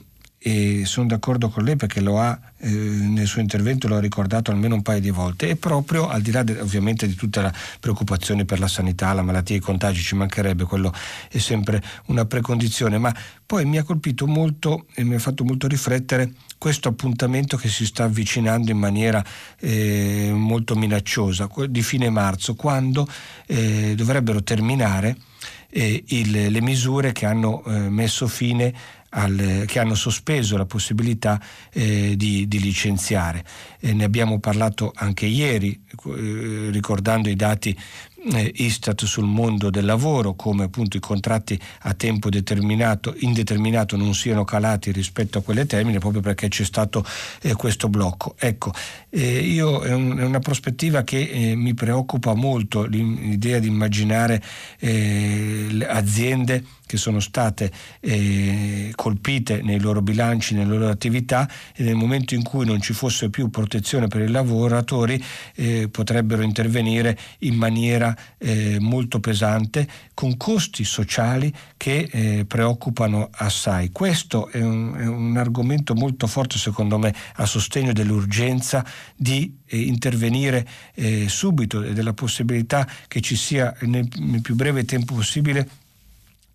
e 0.47 0.85
sono 0.85 1.07
d'accordo 1.07 1.49
con 1.49 1.63
lei 1.63 1.75
perché 1.75 2.01
lo 2.01 2.19
ha 2.19 2.39
eh, 2.59 2.69
nel 2.69 3.25
suo 3.25 3.41
intervento 3.41 3.87
lo 3.87 3.95
ha 3.95 3.99
ricordato 3.99 4.51
almeno 4.51 4.75
un 4.75 4.83
paio 4.83 4.99
di 4.99 5.09
volte. 5.09 5.49
E 5.49 5.55
proprio 5.55 6.07
al 6.07 6.21
di 6.21 6.29
là 6.29 6.43
de, 6.43 6.59
ovviamente 6.59 7.07
di 7.07 7.15
tutta 7.15 7.41
la 7.41 7.53
preoccupazione 7.79 8.45
per 8.45 8.59
la 8.59 8.67
sanità, 8.67 9.11
la 9.13 9.23
malattia, 9.23 9.55
i 9.55 9.59
contagi 9.59 10.03
ci 10.03 10.13
mancherebbe, 10.13 10.65
quello 10.65 10.93
è 11.31 11.39
sempre 11.39 11.81
una 12.05 12.25
precondizione, 12.25 12.99
ma 12.99 13.11
poi 13.43 13.65
mi 13.65 13.79
ha 13.79 13.83
colpito 13.83 14.27
molto 14.27 14.85
e 14.93 15.03
mi 15.03 15.15
ha 15.15 15.19
fatto 15.19 15.43
molto 15.43 15.67
riflettere 15.67 16.33
questo 16.59 16.89
appuntamento 16.89 17.57
che 17.57 17.67
si 17.67 17.83
sta 17.83 18.03
avvicinando 18.03 18.69
in 18.69 18.77
maniera 18.77 19.25
eh, 19.59 20.31
molto 20.31 20.75
minacciosa 20.75 21.49
di 21.67 21.81
fine 21.81 22.11
marzo, 22.11 22.53
quando 22.53 23.07
eh, 23.47 23.95
dovrebbero 23.95 24.43
terminare 24.43 25.17
eh, 25.69 26.03
il, 26.07 26.51
le 26.51 26.61
misure 26.61 27.13
che 27.13 27.25
hanno 27.25 27.63
eh, 27.65 27.89
messo 27.89 28.27
fine 28.27 28.73
al, 29.15 29.63
che 29.65 29.79
hanno 29.79 29.95
sospeso 29.95 30.57
la 30.57 30.65
possibilità 30.65 31.41
eh, 31.71 32.15
di, 32.15 32.47
di, 32.47 32.59
licenziare. 32.59 33.43
Eh, 33.79 33.93
ne 33.93 34.03
abbiamo 34.03 34.39
parlato 34.39 34.91
anche 34.95 35.25
ieri, 35.25 35.81
eh, 36.15 36.69
ricordando 36.69 37.29
i 37.29 37.35
dati 37.35 37.75
eh, 38.33 38.51
Istat 38.55 39.05
sul 39.05 39.25
mondo 39.25 39.69
del 39.69 39.85
lavoro, 39.85 40.33
come 40.33 40.63
appunto 40.63 40.97
i 40.97 40.99
contratti 40.99 41.59
a 41.81 41.93
tempo 41.93 42.29
determinato, 42.29 43.13
indeterminato 43.19 43.95
non 43.95 44.13
siano 44.13 44.43
calati 44.43 44.91
rispetto 44.91 45.37
a 45.37 45.41
quelle 45.41 45.65
termine, 45.65 45.99
proprio 45.99 46.21
perché 46.21 46.47
c'è 46.47 46.63
stato 46.63 47.05
eh, 47.41 47.53
questo 47.53 47.87
blocco. 47.87 48.35
Ecco, 48.37 48.73
eh, 49.09 49.39
io 49.39 49.81
è, 49.81 49.93
un, 49.93 50.17
è, 50.17 50.23
una 50.23 50.39
prospettiva 50.39 51.03
che 51.03 51.29
eh, 51.29 51.55
mi 51.55 51.73
preoccupa 51.73 52.33
molto, 52.33 52.85
l'idea 52.85 53.59
di 53.59 53.67
immaginare 53.67 54.41
eh, 54.79 55.85
aziende 55.87 56.63
che 56.95 56.97
sono 56.97 57.19
state 57.19 57.71
eh, 57.99 58.91
colpite 58.95 59.61
nei 59.61 59.79
loro 59.79 60.01
bilanci, 60.01 60.55
nelle 60.55 60.77
loro 60.77 60.89
attività 60.89 61.47
e 61.75 61.83
nel 61.83 61.95
momento 61.95 62.33
in 62.33 62.43
cui 62.43 62.65
non 62.65 62.81
ci 62.81 62.93
fosse 62.93 63.29
più 63.29 63.49
protezione 63.49 64.07
per 64.07 64.21
i 64.21 64.29
lavoratori 64.29 65.21
eh, 65.55 65.89
potrebbero 65.89 66.41
intervenire 66.41 67.17
in 67.39 67.55
maniera 67.55 68.15
eh, 68.37 68.77
molto 68.79 69.19
pesante 69.19 69.87
con 70.13 70.37
costi 70.37 70.83
sociali 70.83 71.53
che 71.77 72.07
eh, 72.09 72.45
preoccupano 72.45 73.29
assai. 73.31 73.91
Questo 73.91 74.49
è 74.49 74.61
un, 74.61 74.95
è 74.97 75.05
un, 75.05 75.37
argomento 75.37 75.93
molto 75.93 76.27
forte 76.27 76.57
secondo 76.57 76.97
me 76.97 77.13
a 77.35 77.45
sostegno 77.45 77.91
dell'urgenza 77.91 78.85
di 79.15 79.53
eh, 79.65 79.77
intervenire 79.77 80.65
eh, 80.93 81.27
subito 81.27 81.83
e 81.83 81.93
della 81.93 82.13
possibilità 82.13 82.87
che 83.07 83.19
ci 83.19 83.35
sia 83.35 83.75
nel, 83.81 84.07
nel 84.17 84.41
più 84.41 84.55
breve 84.55 84.85
tempo 84.85 85.13
possibile 85.13 85.83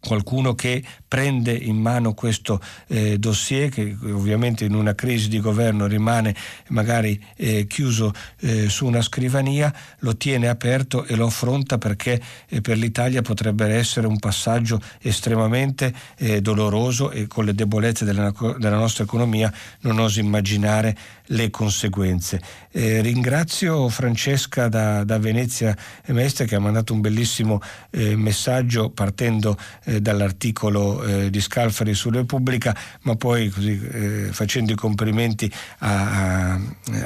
qualcuno 0.00 0.54
che 0.54 0.82
prende 1.10 1.52
in 1.52 1.76
mano 1.76 2.14
questo 2.14 2.60
eh, 2.86 3.18
dossier 3.18 3.68
che 3.68 3.96
ovviamente 4.00 4.64
in 4.64 4.74
una 4.74 4.94
crisi 4.94 5.28
di 5.28 5.40
governo 5.40 5.88
rimane 5.88 6.36
magari 6.68 7.20
eh, 7.34 7.66
chiuso 7.66 8.12
eh, 8.38 8.68
su 8.68 8.86
una 8.86 9.02
scrivania, 9.02 9.74
lo 9.98 10.16
tiene 10.16 10.46
aperto 10.46 11.04
e 11.04 11.16
lo 11.16 11.26
affronta 11.26 11.78
perché 11.78 12.22
eh, 12.46 12.60
per 12.60 12.78
l'Italia 12.78 13.22
potrebbe 13.22 13.66
essere 13.74 14.06
un 14.06 14.20
passaggio 14.20 14.80
estremamente 15.00 15.92
eh, 16.16 16.40
doloroso 16.40 17.10
e 17.10 17.26
con 17.26 17.44
le 17.44 17.56
debolezze 17.56 18.04
della, 18.04 18.32
della, 18.58 18.76
nostra 18.76 19.02
economia 19.02 19.52
non 19.80 19.98
oso 19.98 20.20
immaginare 20.20 20.96
le 21.26 21.50
conseguenze. 21.50 22.40
Eh, 22.70 23.00
ringrazio 23.00 23.88
Francesca 23.88 24.68
da, 24.68 25.02
da 25.02 25.18
Venezia 25.18 25.76
Mestre 26.06 26.46
che 26.46 26.54
ha 26.54 26.60
mandato 26.60 26.92
un 26.92 27.00
bellissimo 27.00 27.60
messaggio 27.90 28.90
partendo 28.90 29.56
dall'articolo 29.84 30.99
eh, 31.02 31.30
di 31.30 31.40
Scalfari 31.40 31.94
su 31.94 32.10
Repubblica, 32.10 32.74
ma 33.02 33.16
poi 33.16 33.48
così, 33.48 33.80
eh, 33.92 34.32
facendo 34.32 34.72
i 34.72 34.76
complimenti 34.76 35.50
a, 35.78 36.52
a, 36.52 36.60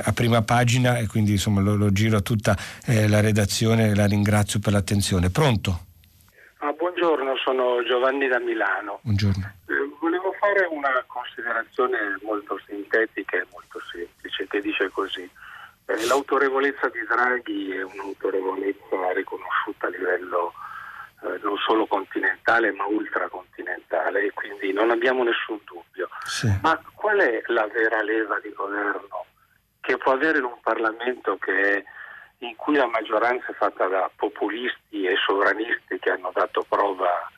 a, 0.04 0.12
prima 0.12 0.42
pagina 0.42 0.98
e 0.98 1.06
quindi 1.06 1.32
insomma 1.32 1.60
lo, 1.60 1.74
lo 1.74 1.92
giro 1.92 2.16
a 2.16 2.20
tutta 2.20 2.56
eh, 2.86 3.08
la 3.08 3.20
redazione 3.20 3.90
e 3.90 3.94
la 3.94 4.06
ringrazio 4.06 4.60
per 4.60 4.72
l'attenzione. 4.72 5.30
Pronto? 5.30 5.86
Ah, 6.58 6.72
buongiorno, 6.72 7.36
sono 7.36 7.82
Giovanni 7.84 8.26
da 8.26 8.38
Milano. 8.38 9.00
Buongiorno. 9.02 9.52
Eh, 9.66 9.74
volevo 10.00 10.34
fare 10.40 10.66
una 10.70 11.04
considerazione 11.06 12.18
molto 12.22 12.58
sintetica 12.66 13.36
e 13.36 13.46
molto 13.52 13.78
semplice 13.92 14.46
che 14.48 14.60
dice 14.60 14.88
così. 14.90 15.28
Eh, 15.86 16.06
l'autorevolezza 16.06 16.88
di 16.88 17.04
Draghi 17.06 17.70
è 17.72 17.82
un'autorevolezza 17.82 19.12
riconosciuta 19.14 19.86
a 19.86 19.90
livello 19.90 20.54
eh, 21.24 21.38
non 21.42 21.56
solo 21.59 21.86
continentale 21.86 22.72
ma 22.72 22.84
ultracontinentale 22.86 24.26
e 24.26 24.30
quindi 24.32 24.72
non 24.72 24.90
abbiamo 24.90 25.24
nessun 25.24 25.59
dubbio. 25.64 26.09
Sì. 26.24 26.52
Ma 26.62 26.78
qual 26.94 27.18
è 27.18 27.42
la 27.46 27.66
vera 27.66 28.02
leva 28.02 28.38
di 28.40 28.52
governo 28.52 29.26
che 29.80 29.96
può 29.98 30.12
avere 30.12 30.38
in 30.38 30.44
un 30.44 30.59
Parlamento 30.62 31.36
che 31.36 31.76
è, 31.76 31.84
in 32.38 32.56
cui 32.56 32.76
la 32.76 32.86
maggioranza 32.86 33.46
è 33.48 33.55
fatta 33.55 33.86
da 33.86 34.10
populisti 34.14 35.05
e 35.05 35.14
sovranisti 35.24 35.98
che 35.98 36.10
hanno 36.10 36.30
dato 36.32 36.64
prova 36.68 37.30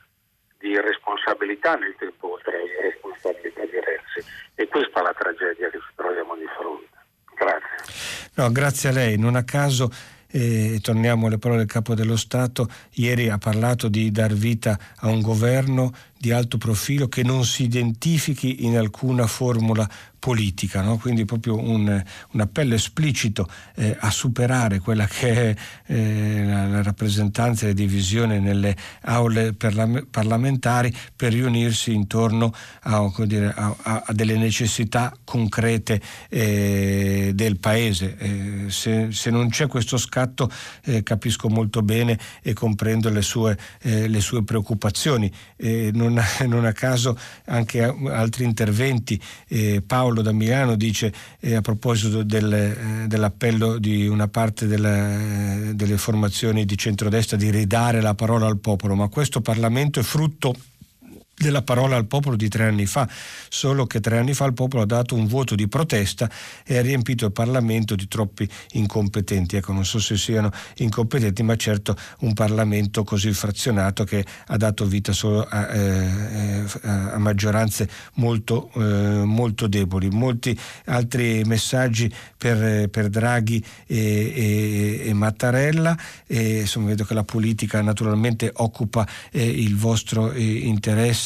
di 0.57 0.79
responsabilità 0.79 1.75
nel 1.75 1.95
tempo 1.97 2.33
oltre 2.33 2.55
alle 2.55 2.81
responsabilità 2.81 3.61
di 3.65 3.79
Renzi? 3.79 4.29
E 4.55 4.67
questa 4.67 5.01
è 5.01 5.03
la 5.03 5.13
tragedia 5.13 5.69
che 5.69 5.79
ci 5.79 5.93
troviamo 5.95 6.35
di 6.35 6.47
fronte. 6.57 6.97
Grazie. 7.35 8.31
No, 8.35 8.51
grazie 8.51 8.89
a 8.89 8.91
lei. 8.93 9.17
Non 9.17 9.35
a 9.35 9.43
caso 9.43 9.89
e 10.29 10.79
torniamo 10.81 11.27
alle 11.27 11.37
parole 11.37 11.61
del 11.61 11.69
Capo 11.69 11.95
dello 11.95 12.17
Stato, 12.17 12.69
ieri 12.93 13.29
ha 13.29 13.37
parlato 13.37 13.87
di 13.87 14.11
dar 14.11 14.33
vita 14.33 14.77
a 14.97 15.07
un 15.07 15.21
governo 15.21 15.93
di 16.17 16.31
alto 16.31 16.57
profilo 16.57 17.07
che 17.07 17.23
non 17.23 17.45
si 17.45 17.63
identifichi 17.63 18.65
in 18.65 18.77
alcuna 18.77 19.27
formula 19.27 19.87
politica, 20.19 20.81
no? 20.81 20.97
quindi 20.97 21.25
proprio 21.25 21.57
un, 21.57 22.03
un 22.31 22.39
appello 22.41 22.73
esplicito 22.73 23.47
eh, 23.75 23.95
a 23.97 24.09
superare 24.09 24.79
quella 24.79 25.05
che 25.05 25.51
è 25.51 25.55
eh, 25.85 26.43
la, 26.43 26.81
rappresentanza 26.81 27.63
e 27.63 27.67
la 27.67 27.73
divisione 27.73 28.39
nelle 28.39 28.75
aule 29.03 29.53
parla- 29.53 30.03
parlamentari 30.09 30.93
per 31.15 31.31
riunirsi 31.31 31.93
intorno 31.93 32.53
a, 32.81 33.09
dire, 33.25 33.53
a, 33.55 34.03
a 34.05 34.13
delle 34.13 34.37
necessità 34.37 35.15
concrete 35.23 36.01
eh, 36.29 37.31
del 37.33 37.57
Paese. 37.57 38.17
Eh, 38.17 38.65
se, 38.67 39.09
se, 39.11 39.29
non 39.29 39.49
c'è 39.49 39.67
questo 39.67 39.97
scatto 39.97 40.49
eh, 40.83 41.03
capisco 41.03 41.47
molto 41.47 41.81
bene 41.83 42.19
e 42.41 42.53
comprendo 42.53 43.09
le 43.09 43.21
sue, 43.21 43.57
eh, 43.81 44.07
le 44.07 44.19
sue 44.19 44.43
preoccupazioni. 44.43 45.31
Non 45.57 46.06
non, 46.09 46.23
non 46.47 46.65
a 46.65 46.71
caso 46.71 47.17
anche 47.45 47.83
altri 47.83 48.43
interventi. 48.43 49.19
Eh, 49.47 49.81
Paolo 49.85 50.21
da 50.21 50.31
Milano 50.31 50.75
dice 50.75 51.13
eh, 51.39 51.55
a 51.55 51.61
proposito 51.61 52.23
del, 52.23 52.53
eh, 52.53 53.07
dell'appello 53.07 53.77
di 53.77 54.07
una 54.07 54.27
parte 54.27 54.67
della, 54.67 55.73
delle 55.73 55.97
formazioni 55.97 56.65
di 56.65 56.77
centrodestra 56.77 57.37
di 57.37 57.49
ridare 57.49 58.01
la 58.01 58.13
parola 58.13 58.47
al 58.47 58.57
popolo, 58.57 58.95
ma 58.95 59.07
questo 59.07 59.41
Parlamento 59.41 59.99
è 59.99 60.03
frutto 60.03 60.55
della 61.37 61.61
parola 61.61 61.95
al 61.95 62.07
popolo 62.07 62.35
di 62.35 62.47
tre 62.49 62.65
anni 62.65 62.87
fa, 62.87 63.07
solo 63.47 63.85
che 63.85 63.99
tre 63.99 64.17
anni 64.17 64.33
fa 64.33 64.45
il 64.45 64.53
popolo 64.53 64.81
ha 64.81 64.85
dato 64.87 65.13
un 65.13 65.27
voto 65.27 65.53
di 65.53 65.67
protesta 65.67 66.29
e 66.65 66.77
ha 66.77 66.81
riempito 66.81 67.25
il 67.25 67.31
Parlamento 67.31 67.95
di 67.95 68.07
troppi 68.07 68.49
incompetenti. 68.71 69.55
Ecco, 69.55 69.71
non 69.71 69.85
so 69.85 69.99
se 69.99 70.17
siano 70.17 70.51
incompetenti, 70.77 71.43
ma 71.43 71.55
certo 71.55 71.95
un 72.21 72.33
Parlamento 72.33 73.03
così 73.03 73.31
frazionato 73.33 74.03
che 74.03 74.25
ha 74.47 74.57
dato 74.57 74.85
vita 74.85 75.11
solo 75.11 75.43
a, 75.43 75.75
eh, 75.75 76.63
a 76.81 77.17
maggioranze 77.19 77.87
molto, 78.15 78.71
eh, 78.75 79.23
molto, 79.23 79.67
deboli. 79.67 80.09
Molti 80.09 80.57
altri 80.85 81.43
messaggi 81.45 82.11
per, 82.35 82.89
per 82.89 83.09
Draghi 83.09 83.63
e, 83.85 84.33
e, 84.35 85.09
e 85.09 85.13
Mattarella. 85.13 85.95
E, 86.25 86.61
insomma, 86.61 86.87
vedo 86.87 87.03
che 87.03 87.13
la 87.13 87.23
politica 87.23 87.81
naturalmente 87.81 88.49
occupa 88.55 89.07
eh, 89.31 89.45
il 89.45 89.75
vostro 89.75 90.31
eh, 90.31 90.41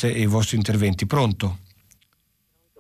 interesse 0.02 0.08
e 0.08 0.22
i 0.22 0.26
vostri 0.26 0.58
interventi. 0.58 1.06
Pronto? 1.06 1.58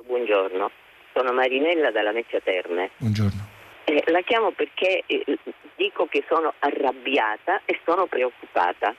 Buongiorno, 0.06 0.72
sono 1.14 1.32
Marinella 1.32 1.92
dalla 1.92 2.12
Mezzia 2.12 2.40
Terme. 2.42 2.92
Buongiorno. 2.98 3.50
Eh, 3.86 4.04
la 4.08 4.22
chiamo 4.22 4.52
perché 4.52 5.04
eh, 5.06 5.38
dico 5.76 6.08
che 6.08 6.24
sono 6.28 6.54
arrabbiata 6.60 7.62
e 7.66 7.80
sono 7.86 8.08
preoccupata. 8.08 8.96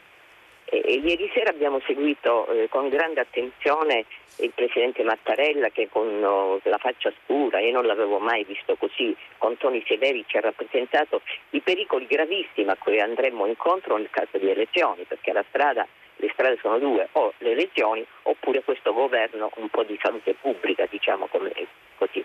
Eh, 0.64 1.00
ieri 1.04 1.30
sera 1.34 1.50
abbiamo 1.50 1.80
seguito 1.86 2.46
eh, 2.48 2.68
con 2.68 2.88
grande 2.88 3.20
attenzione 3.20 4.04
il 4.36 4.52
Presidente 4.54 5.02
Mattarella 5.02 5.68
che 5.68 5.88
con 5.90 6.06
oh, 6.24 6.60
la 6.62 6.78
faccia 6.78 7.12
scura, 7.22 7.60
io 7.60 7.72
non 7.72 7.84
l'avevo 7.84 8.18
mai 8.18 8.44
visto 8.44 8.76
così, 8.76 9.14
con 9.36 9.56
toni 9.58 9.84
severi 9.86 10.24
ci 10.26 10.38
ha 10.38 10.40
rappresentato 10.40 11.20
i 11.50 11.60
pericoli 11.60 12.06
gravissimi 12.06 12.70
a 12.70 12.76
cui 12.76 12.98
andremmo 13.00 13.46
incontro 13.46 13.98
nel 13.98 14.08
caso 14.10 14.38
di 14.38 14.48
elezioni, 14.48 15.04
perché 15.06 15.32
la 15.32 15.44
strada 15.50 15.86
le 16.22 16.30
strade 16.34 16.58
sono 16.60 16.78
due, 16.78 17.08
o 17.12 17.34
le 17.38 17.50
elezioni 17.50 18.06
oppure 18.22 18.62
questo 18.62 18.92
governo 18.92 19.50
un 19.56 19.68
po' 19.68 19.82
di 19.82 19.98
salute 20.00 20.34
pubblica, 20.34 20.86
diciamo 20.88 21.26
così. 21.26 22.24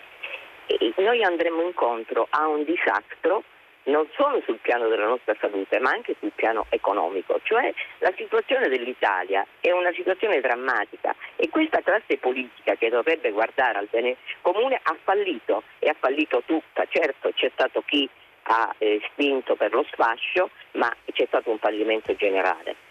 E 0.67 0.93
noi 0.97 1.23
andremo 1.23 1.63
incontro 1.63 2.27
a 2.29 2.47
un 2.47 2.63
disastro 2.63 3.43
non 3.85 4.05
solo 4.15 4.41
sul 4.45 4.59
piano 4.61 4.87
della 4.89 5.07
nostra 5.07 5.35
salute 5.39 5.79
ma 5.79 5.91
anche 5.91 6.15
sul 6.19 6.31
piano 6.35 6.65
economico, 6.69 7.39
cioè 7.43 7.73
la 7.99 8.13
situazione 8.15 8.67
dell'Italia 8.67 9.47
è 9.61 9.71
una 9.71 9.91
situazione 9.93 10.41
drammatica 10.41 11.15
e 11.35 11.49
questa 11.49 11.81
classe 11.81 12.17
politica 12.17 12.75
che 12.75 12.89
dovrebbe 12.89 13.31
guardare 13.31 13.79
al 13.79 13.87
bene 13.89 14.17
comune 14.41 14.79
ha 14.83 14.95
fallito 15.03 15.63
e 15.79 15.89
ha 15.89 15.95
fallito 15.97 16.43
tutta, 16.45 16.85
certo 16.89 17.31
c'è 17.33 17.49
stato 17.53 17.81
chi 17.85 18.07
ha 18.49 18.75
eh, 18.77 19.01
spinto 19.11 19.55
per 19.55 19.73
lo 19.73 19.85
sfascio 19.89 20.49
ma 20.73 20.93
c'è 21.13 21.25
stato 21.27 21.49
un 21.49 21.57
fallimento 21.57 22.13
generale. 22.15 22.86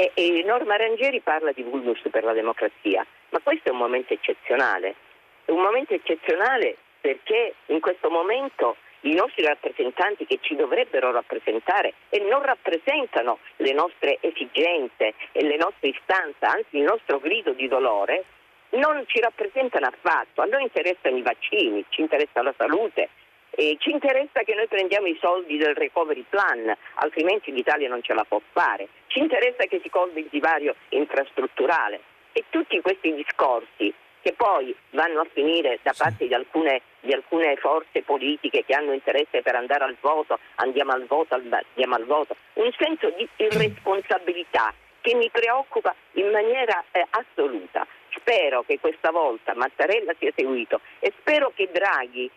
E, 0.00 0.12
e 0.14 0.44
Norma 0.44 0.76
Rangieri 0.76 1.18
parla 1.18 1.50
di 1.50 1.64
vulnus 1.64 2.00
per 2.08 2.22
la 2.22 2.32
democrazia, 2.32 3.04
ma 3.30 3.40
questo 3.42 3.68
è 3.68 3.72
un 3.72 3.78
momento 3.78 4.12
eccezionale, 4.12 4.94
è 5.44 5.50
un 5.50 5.60
momento 5.60 5.92
eccezionale 5.92 6.76
perché 7.00 7.54
in 7.66 7.80
questo 7.80 8.08
momento 8.08 8.76
i 9.00 9.14
nostri 9.14 9.44
rappresentanti 9.44 10.24
che 10.24 10.38
ci 10.40 10.54
dovrebbero 10.54 11.10
rappresentare 11.10 11.94
e 12.10 12.20
non 12.20 12.42
rappresentano 12.42 13.40
le 13.56 13.72
nostre 13.72 14.18
esigenze 14.20 15.14
e 15.32 15.42
le 15.42 15.56
nostre 15.56 15.88
istanze, 15.88 16.44
anzi 16.44 16.76
il 16.76 16.84
nostro 16.84 17.18
grido 17.18 17.50
di 17.50 17.66
dolore, 17.66 18.22
non 18.70 19.02
ci 19.06 19.18
rappresentano 19.18 19.86
affatto. 19.86 20.42
A 20.42 20.44
noi 20.44 20.62
interessano 20.62 21.16
i 21.16 21.22
vaccini, 21.22 21.84
ci 21.88 22.02
interessa 22.02 22.40
la 22.40 22.54
salute, 22.56 23.08
e 23.60 23.74
ci 23.80 23.90
interessa 23.90 24.44
che 24.44 24.54
noi 24.54 24.68
prendiamo 24.68 25.08
i 25.08 25.18
soldi 25.20 25.56
del 25.56 25.74
recovery 25.74 26.24
plan, 26.28 26.72
altrimenti 26.94 27.50
l'Italia 27.50 27.88
non 27.88 28.00
ce 28.04 28.14
la 28.14 28.22
può 28.22 28.40
fare. 28.52 28.86
Ci 29.08 29.18
interessa 29.18 29.64
che 29.64 29.80
si 29.82 29.90
colmi 29.90 30.20
il 30.20 30.28
divario 30.30 30.76
infrastrutturale. 30.90 31.98
E 32.30 32.44
tutti 32.50 32.80
questi 32.80 33.12
discorsi 33.12 33.92
che 34.20 34.32
poi 34.34 34.72
vanno 34.90 35.22
a 35.22 35.26
finire 35.32 35.80
da 35.82 35.92
parte 35.96 36.28
di 36.28 36.34
alcune, 36.34 36.82
di 37.00 37.12
alcune, 37.12 37.56
forze 37.56 38.02
politiche 38.02 38.64
che 38.64 38.74
hanno 38.74 38.92
interesse 38.92 39.42
per 39.42 39.56
andare 39.56 39.82
al 39.82 39.96
voto, 40.00 40.38
andiamo 40.56 40.92
al 40.92 41.06
voto, 41.06 41.34
andiamo 41.34 41.96
al 41.96 42.04
voto, 42.04 42.36
un 42.54 42.70
senso 42.78 43.10
di 43.16 43.28
irresponsabilità 43.38 44.72
che 45.00 45.16
mi 45.16 45.30
preoccupa 45.30 45.92
in 46.12 46.30
maniera 46.30 46.84
eh, 46.92 47.04
assoluta. 47.10 47.84
Spero 48.14 48.62
che 48.62 48.78
questa 48.78 49.10
volta 49.10 49.54
Mattarella 49.56 50.12
sia 50.16 50.30
seguito 50.36 50.80
e 51.00 51.12
spero 51.18 51.50
che 51.56 51.68
Draghi 51.72 52.30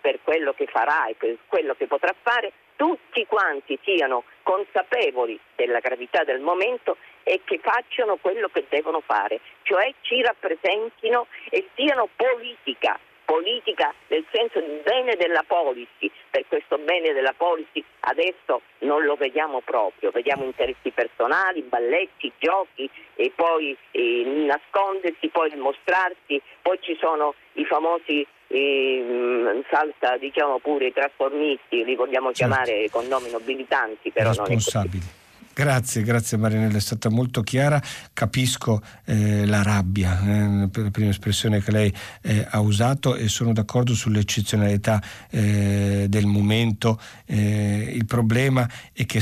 per 0.00 0.20
quello 0.22 0.54
che 0.54 0.66
farà 0.66 1.06
e 1.06 1.14
per 1.14 1.36
quello 1.46 1.74
che 1.74 1.86
potrà 1.86 2.14
fare, 2.22 2.52
tutti 2.76 3.26
quanti 3.26 3.78
siano 3.82 4.24
consapevoli 4.42 5.38
della 5.56 5.80
gravità 5.80 6.24
del 6.24 6.40
momento 6.40 6.96
e 7.22 7.42
che 7.44 7.58
facciano 7.62 8.16
quello 8.16 8.48
che 8.48 8.64
devono 8.68 9.00
fare, 9.00 9.40
cioè 9.62 9.92
ci 10.00 10.22
rappresentino 10.22 11.26
e 11.50 11.68
siano 11.74 12.08
politica, 12.16 12.98
politica 13.24 13.92
nel 14.06 14.24
senso 14.32 14.60
di 14.60 14.80
bene 14.82 15.16
della 15.16 15.44
policy, 15.46 16.10
per 16.30 16.46
questo 16.48 16.78
bene 16.78 17.12
della 17.12 17.34
policy 17.36 17.84
adesso 18.00 18.62
non 18.78 19.04
lo 19.04 19.16
vediamo 19.16 19.60
proprio, 19.60 20.10
vediamo 20.10 20.44
interessi 20.44 20.90
personali, 20.90 21.60
balletti, 21.60 22.32
giochi 22.38 22.88
e 23.16 23.30
poi 23.34 23.76
eh, 23.90 24.22
nascondersi, 24.46 25.28
poi 25.28 25.54
mostrarsi, 25.56 26.40
poi 26.62 26.78
ci 26.80 26.96
sono 26.98 27.34
i 27.54 27.66
famosi 27.66 28.26
eh, 28.48 29.64
salta 29.70 30.16
diciamo 30.18 30.58
pure 30.58 30.88
i 30.88 30.92
trasformisti, 30.92 31.84
li 31.84 31.94
vogliamo 31.94 32.32
certo. 32.32 32.54
chiamare 32.54 32.88
con 32.90 33.06
nomi 33.06 33.30
nobilitanti, 33.30 34.10
però 34.10 34.30
responsabili. 34.30 34.98
non. 34.98 35.26
Grazie, 35.58 36.02
grazie 36.02 36.36
Marinella, 36.36 36.76
è 36.76 36.80
stata 36.80 37.10
molto 37.10 37.42
chiara, 37.42 37.82
capisco 38.12 38.80
eh, 39.04 39.44
la 39.44 39.64
rabbia, 39.64 40.20
eh, 40.20 40.68
per 40.70 40.84
la 40.84 40.90
prima 40.92 41.10
espressione 41.10 41.60
che 41.60 41.72
lei 41.72 41.92
eh, 42.22 42.46
ha 42.48 42.60
usato 42.60 43.16
e 43.16 43.26
sono 43.26 43.52
d'accordo 43.52 43.92
sull'eccezionalità 43.92 45.02
eh, 45.28 46.06
del 46.08 46.26
momento. 46.26 46.96
Eh, 47.26 47.90
il 47.92 48.06
problema 48.06 48.68
è 48.92 49.04
che 49.04 49.20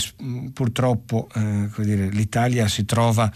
purtroppo 0.53 1.27
eh, 1.35 1.71
dire, 1.79 2.09
l'Italia 2.09 2.69
si 2.69 2.85
trova 2.85 3.33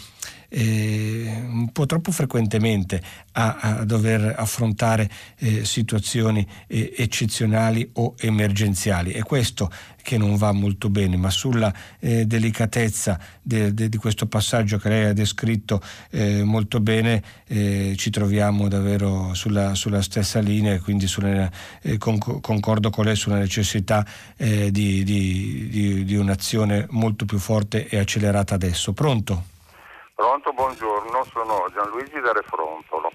eh, 0.50 1.42
un 1.48 1.70
po' 1.72 1.86
troppo 1.86 2.10
frequentemente 2.10 3.00
a, 3.32 3.56
a 3.56 3.84
dover 3.84 4.34
affrontare 4.36 5.08
eh, 5.38 5.64
situazioni 5.64 6.46
eh, 6.66 6.92
eccezionali 6.96 7.88
o 7.94 8.14
emergenziali. 8.18 9.12
È 9.12 9.22
questo 9.22 9.70
che 10.02 10.16
non 10.18 10.36
va 10.36 10.50
molto 10.52 10.88
bene, 10.88 11.16
ma 11.16 11.30
sulla 11.30 11.72
eh, 12.00 12.24
delicatezza 12.24 13.18
de, 13.40 13.72
de, 13.74 13.88
di 13.88 13.96
questo 13.96 14.26
passaggio 14.26 14.78
che 14.78 14.88
lei 14.88 15.04
ha 15.04 15.12
descritto 15.12 15.80
eh, 16.10 16.42
molto 16.42 16.80
bene 16.80 17.22
eh, 17.46 17.94
ci 17.96 18.10
troviamo 18.10 18.68
davvero 18.68 19.34
sulla, 19.34 19.74
sulla, 19.74 20.02
stessa 20.02 20.40
linea 20.40 20.74
e 20.74 20.80
quindi 20.80 21.06
sulla, 21.06 21.50
con, 21.98 22.18
concordo 22.18 22.90
con 22.90 23.04
lei 23.04 23.16
sulla 23.16 23.38
necessità 23.38 24.04
di, 24.36 24.70
di, 24.70 25.04
di, 25.04 26.04
di 26.04 26.16
un'azione 26.16 26.86
molto 26.90 27.26
più 27.26 27.38
forte 27.38 27.86
e 27.86 27.98
accelerata 27.98 28.54
adesso. 28.54 28.92
Pronto? 28.92 29.58
Pronto, 30.20 30.52
buongiorno, 30.52 31.24
sono 31.32 31.64
Gianluigi 31.72 32.20
da 32.20 32.32
Refrontolo, 32.32 33.10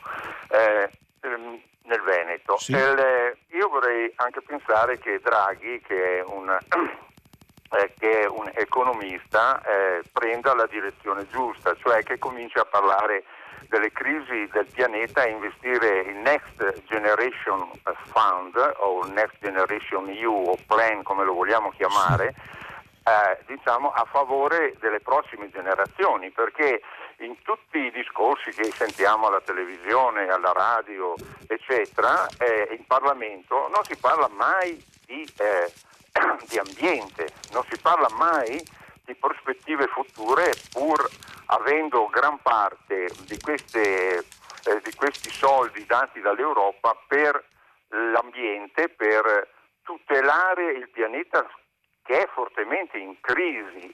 eh, 0.50 0.90
ehm, 1.22 1.62
nel 1.84 2.02
Veneto. 2.02 2.58
Sì. 2.58 2.74
El, 2.74 3.38
io 3.50 3.70
vorrei 3.70 4.12
anche 4.16 4.42
pensare 4.42 4.98
che 4.98 5.20
Draghi, 5.20 5.80
che 5.82 6.18
è 6.18 6.24
un, 6.24 6.50
eh, 7.78 7.94
che 8.00 8.22
è 8.22 8.26
un 8.26 8.50
economista, 8.56 9.62
eh, 9.62 10.02
prenda 10.12 10.56
la 10.56 10.66
direzione 10.66 11.28
giusta, 11.30 11.76
cioè 11.76 12.02
che 12.02 12.18
cominci 12.18 12.58
a 12.58 12.66
parlare 12.66 13.24
delle 13.70 13.92
crisi 13.92 14.50
del 14.52 14.66
pianeta 14.66 15.26
e 15.26 15.30
investire 15.30 16.00
il 16.00 16.16
Next 16.16 16.86
Generation 16.88 17.70
Fund 18.06 18.56
o 18.78 19.06
Next 19.06 19.38
Generation 19.42 20.10
EU 20.10 20.46
o 20.48 20.58
Plan 20.66 21.04
come 21.04 21.24
lo 21.24 21.36
vogliamo 21.36 21.70
chiamare. 21.70 22.34
Sì 22.36 22.65
eh, 23.08 23.38
diciamo, 23.46 23.92
a 23.92 24.04
favore 24.06 24.76
delle 24.80 25.00
prossime 25.00 25.52
generazioni, 25.52 26.32
perché 26.32 26.82
in 27.20 27.40
tutti 27.44 27.78
i 27.78 27.92
discorsi 27.92 28.50
che 28.50 28.72
sentiamo 28.72 29.28
alla 29.28 29.42
televisione, 29.42 30.28
alla 30.28 30.52
radio, 30.52 31.14
eccetera, 31.48 32.28
eh, 32.40 32.76
in 32.76 32.84
Parlamento 32.88 33.70
non 33.70 33.84
si 33.84 33.96
parla 33.98 34.28
mai 34.30 34.84
di, 35.06 35.22
eh, 35.38 35.72
di 36.50 36.58
ambiente, 36.58 37.28
non 37.52 37.64
si 37.70 37.80
parla 37.80 38.10
mai 38.18 38.60
di 39.04 39.14
prospettive 39.14 39.86
future 39.86 40.52
pur 40.72 41.08
avendo 41.46 42.08
gran 42.08 42.40
parte 42.42 43.08
di, 43.28 43.40
queste, 43.40 44.18
eh, 44.18 44.82
di 44.84 44.94
questi 44.96 45.30
soldi 45.30 45.86
dati 45.86 46.22
dall'Europa 46.22 46.98
per 47.08 47.44
l'ambiente, 47.90 48.90
per 48.90 49.48
tutelare 49.84 50.72
il 50.72 50.90
pianeta 50.90 51.48
che 52.06 52.24
è 52.24 52.28
fortemente 52.32 52.98
in 52.98 53.20
crisi. 53.20 53.94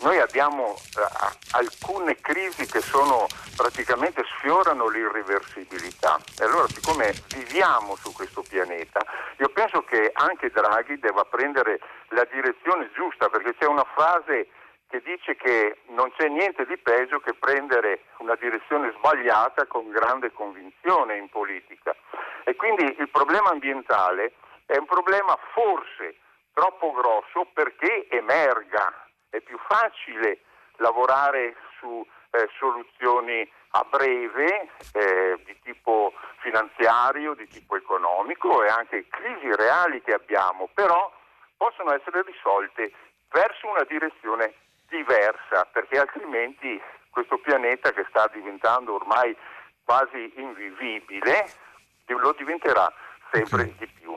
Noi 0.00 0.18
abbiamo 0.18 0.74
eh, 0.74 1.36
alcune 1.52 2.16
crisi 2.20 2.66
che 2.66 2.80
sono 2.80 3.26
praticamente 3.56 4.24
sfiorano 4.36 4.88
l'irreversibilità 4.88 6.18
e 6.38 6.44
allora 6.44 6.66
siccome 6.68 7.12
viviamo 7.34 7.96
su 7.96 8.12
questo 8.12 8.42
pianeta 8.42 9.04
io 9.38 9.48
penso 9.48 9.82
che 9.82 10.10
anche 10.12 10.50
Draghi 10.50 10.98
debba 10.98 11.24
prendere 11.24 11.80
la 12.08 12.24
direzione 12.24 12.90
giusta 12.94 13.28
perché 13.28 13.54
c'è 13.56 13.66
una 13.66 13.86
frase 13.94 14.48
che 14.88 15.00
dice 15.02 15.36
che 15.36 15.78
non 15.88 16.12
c'è 16.16 16.28
niente 16.28 16.66
di 16.66 16.76
peggio 16.76 17.20
che 17.20 17.34
prendere 17.34 18.04
una 18.18 18.34
direzione 18.34 18.92
sbagliata 18.96 19.66
con 19.66 19.90
grande 19.90 20.32
convinzione 20.32 21.16
in 21.16 21.28
politica 21.28 21.94
e 22.44 22.54
quindi 22.56 22.84
il 22.98 23.08
problema 23.08 23.50
ambientale 23.50 24.34
è 24.66 24.76
un 24.76 24.86
problema 24.86 25.36
forse 25.52 26.16
troppo 26.54 26.92
grosso 26.92 27.46
perché 27.52 28.08
emerga. 28.08 29.06
È 29.28 29.40
più 29.40 29.58
facile 29.68 30.40
lavorare 30.76 31.56
su 31.78 32.06
eh, 32.30 32.48
soluzioni 32.58 33.50
a 33.70 33.84
breve 33.90 34.70
eh, 34.92 35.42
di 35.44 35.58
tipo 35.62 36.12
finanziario, 36.38 37.34
di 37.34 37.46
tipo 37.48 37.76
economico 37.76 38.62
e 38.62 38.68
anche 38.68 39.06
crisi 39.08 39.54
reali 39.54 40.00
che 40.02 40.14
abbiamo, 40.14 40.68
però 40.72 41.12
possono 41.56 41.92
essere 41.92 42.22
risolte 42.22 42.92
verso 43.30 43.68
una 43.68 43.84
direzione 43.84 44.54
diversa, 44.88 45.64
perché 45.72 45.98
altrimenti 45.98 46.80
questo 47.10 47.38
pianeta 47.38 47.92
che 47.92 48.06
sta 48.08 48.28
diventando 48.32 48.94
ormai 48.94 49.36
quasi 49.84 50.32
invivibile 50.36 51.50
lo 52.06 52.32
diventerà 52.32 52.92
sempre 53.32 53.62
okay. 53.62 53.76
di 53.78 53.86
più. 53.86 54.16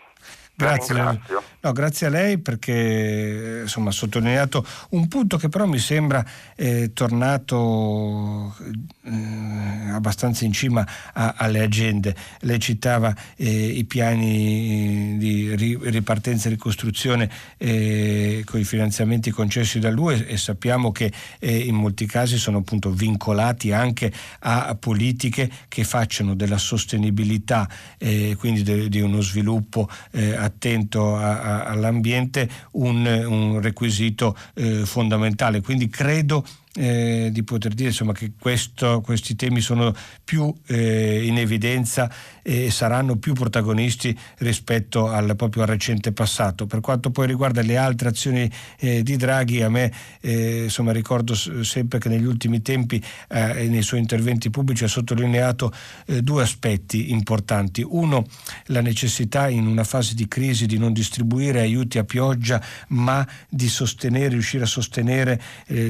Grazie, 0.59 1.21
no, 1.61 1.71
grazie 1.71 2.07
a 2.07 2.09
lei 2.09 2.39
perché 2.39 3.59
insomma, 3.61 3.89
ha 3.89 3.91
sottolineato 3.91 4.65
un 4.89 5.07
punto 5.07 5.38
che 5.38 5.49
però 5.49 5.67
mi 5.67 5.77
sembra 5.77 6.25
eh, 6.55 6.93
tornato 6.93 8.55
eh, 9.03 9.91
abbastanza 9.91 10.45
in 10.45 10.53
cima 10.53 10.84
a, 11.13 11.35
alle 11.38 11.61
agende. 11.61 12.15
Lei 12.39 12.57
citava 12.59 13.15
eh, 13.35 13.47
i 13.47 13.84
piani 13.84 15.15
di 15.19 15.55
ri, 15.55 15.77
ripartenza 15.79 16.47
e 16.47 16.53
ricostruzione 16.53 17.29
eh, 17.57 18.41
con 18.43 18.59
i 18.59 18.63
finanziamenti 18.63 19.29
concessi 19.29 19.77
dall'UE 19.77 20.25
e 20.25 20.38
sappiamo 20.38 20.91
che 20.91 21.13
eh, 21.38 21.55
in 21.55 21.75
molti 21.75 22.07
casi 22.07 22.38
sono 22.38 22.57
appunto 22.57 22.89
vincolati 22.89 23.71
anche 23.71 24.11
a, 24.39 24.75
politiche 24.79 25.51
che 25.67 25.84
facciano 25.84 26.34
della 26.34 26.57
sostenibilità, 26.57 27.69
eh, 27.99 28.35
quindi 28.39 28.63
de, 28.63 28.89
di 28.89 29.01
uno 29.01 29.21
sviluppo 29.21 29.88
a 30.35 30.47
attento 30.48 31.15
a, 31.15 31.40
a, 31.40 31.64
all'ambiente 31.65 32.49
un, 32.72 33.06
un 33.06 33.61
requisito 33.61 34.36
eh, 34.56 34.86
fondamentale. 34.86 35.61
Quindi 35.61 35.88
credo 35.90 36.44
eh, 36.78 37.30
di 37.32 37.44
poter 37.44 37.74
dire 37.74 37.90
insomma, 37.90 38.14
che 38.14 38.34
questo, 38.40 39.02
questi 39.02 39.36
temi 39.36 39.62
sono 39.62 39.94
più 40.24 40.54
eh, 40.68 41.26
in 41.26 41.38
evidenza 41.38 42.10
e 42.44 42.70
saranno 42.70 43.18
più 43.18 43.34
protagonisti 43.34 44.18
rispetto 44.38 45.10
al, 45.10 45.36
proprio 45.36 45.64
al 45.64 45.70
recente 45.70 46.12
passato. 46.12 46.68
Per 46.68 46.80
quanto 46.80 47.10
poi 47.10 47.28
riguarda 47.28 47.62
le 47.62 47.78
altre 47.78 48.10
azioni 48.10 48.49
eh, 48.80 49.02
di 49.02 49.16
Draghi, 49.18 49.64
a 49.64 49.70
me 49.70 49.91
eh, 50.22 50.64
insomma, 50.66 50.91
ricordo 50.91 51.34
sempre 51.36 51.99
che 51.99 52.10
negli 52.10 52.26
ultimi 52.26 52.62
tempi 52.62 53.04
eh, 53.30 53.68
nei 53.68 53.82
suoi 53.82 53.99
interventi 53.99 54.49
pubblici 54.49 54.84
ha 54.84 54.88
sottolineato 54.88 55.74
eh, 56.06 56.22
due 56.22 56.44
aspetti 56.44 57.12
importanti. 57.12 57.84
Uno, 57.88 58.26
la 58.68 58.82
necessità 58.82 59.49
in 59.49 59.66
una 59.66 59.84
fase 59.84 60.14
di 60.14 60.28
crisi 60.28 60.68
di 60.68 60.78
non 60.78 60.94
distribuire 60.94 61.60
aiuti 61.62 61.98
a 61.98 62.04
pioggia, 62.04 62.64
ma 62.90 63.28
di 63.49 63.68
sostenere, 63.68 64.30
riuscire 64.30 64.64
a 64.64 64.68
sostenere 64.68 65.41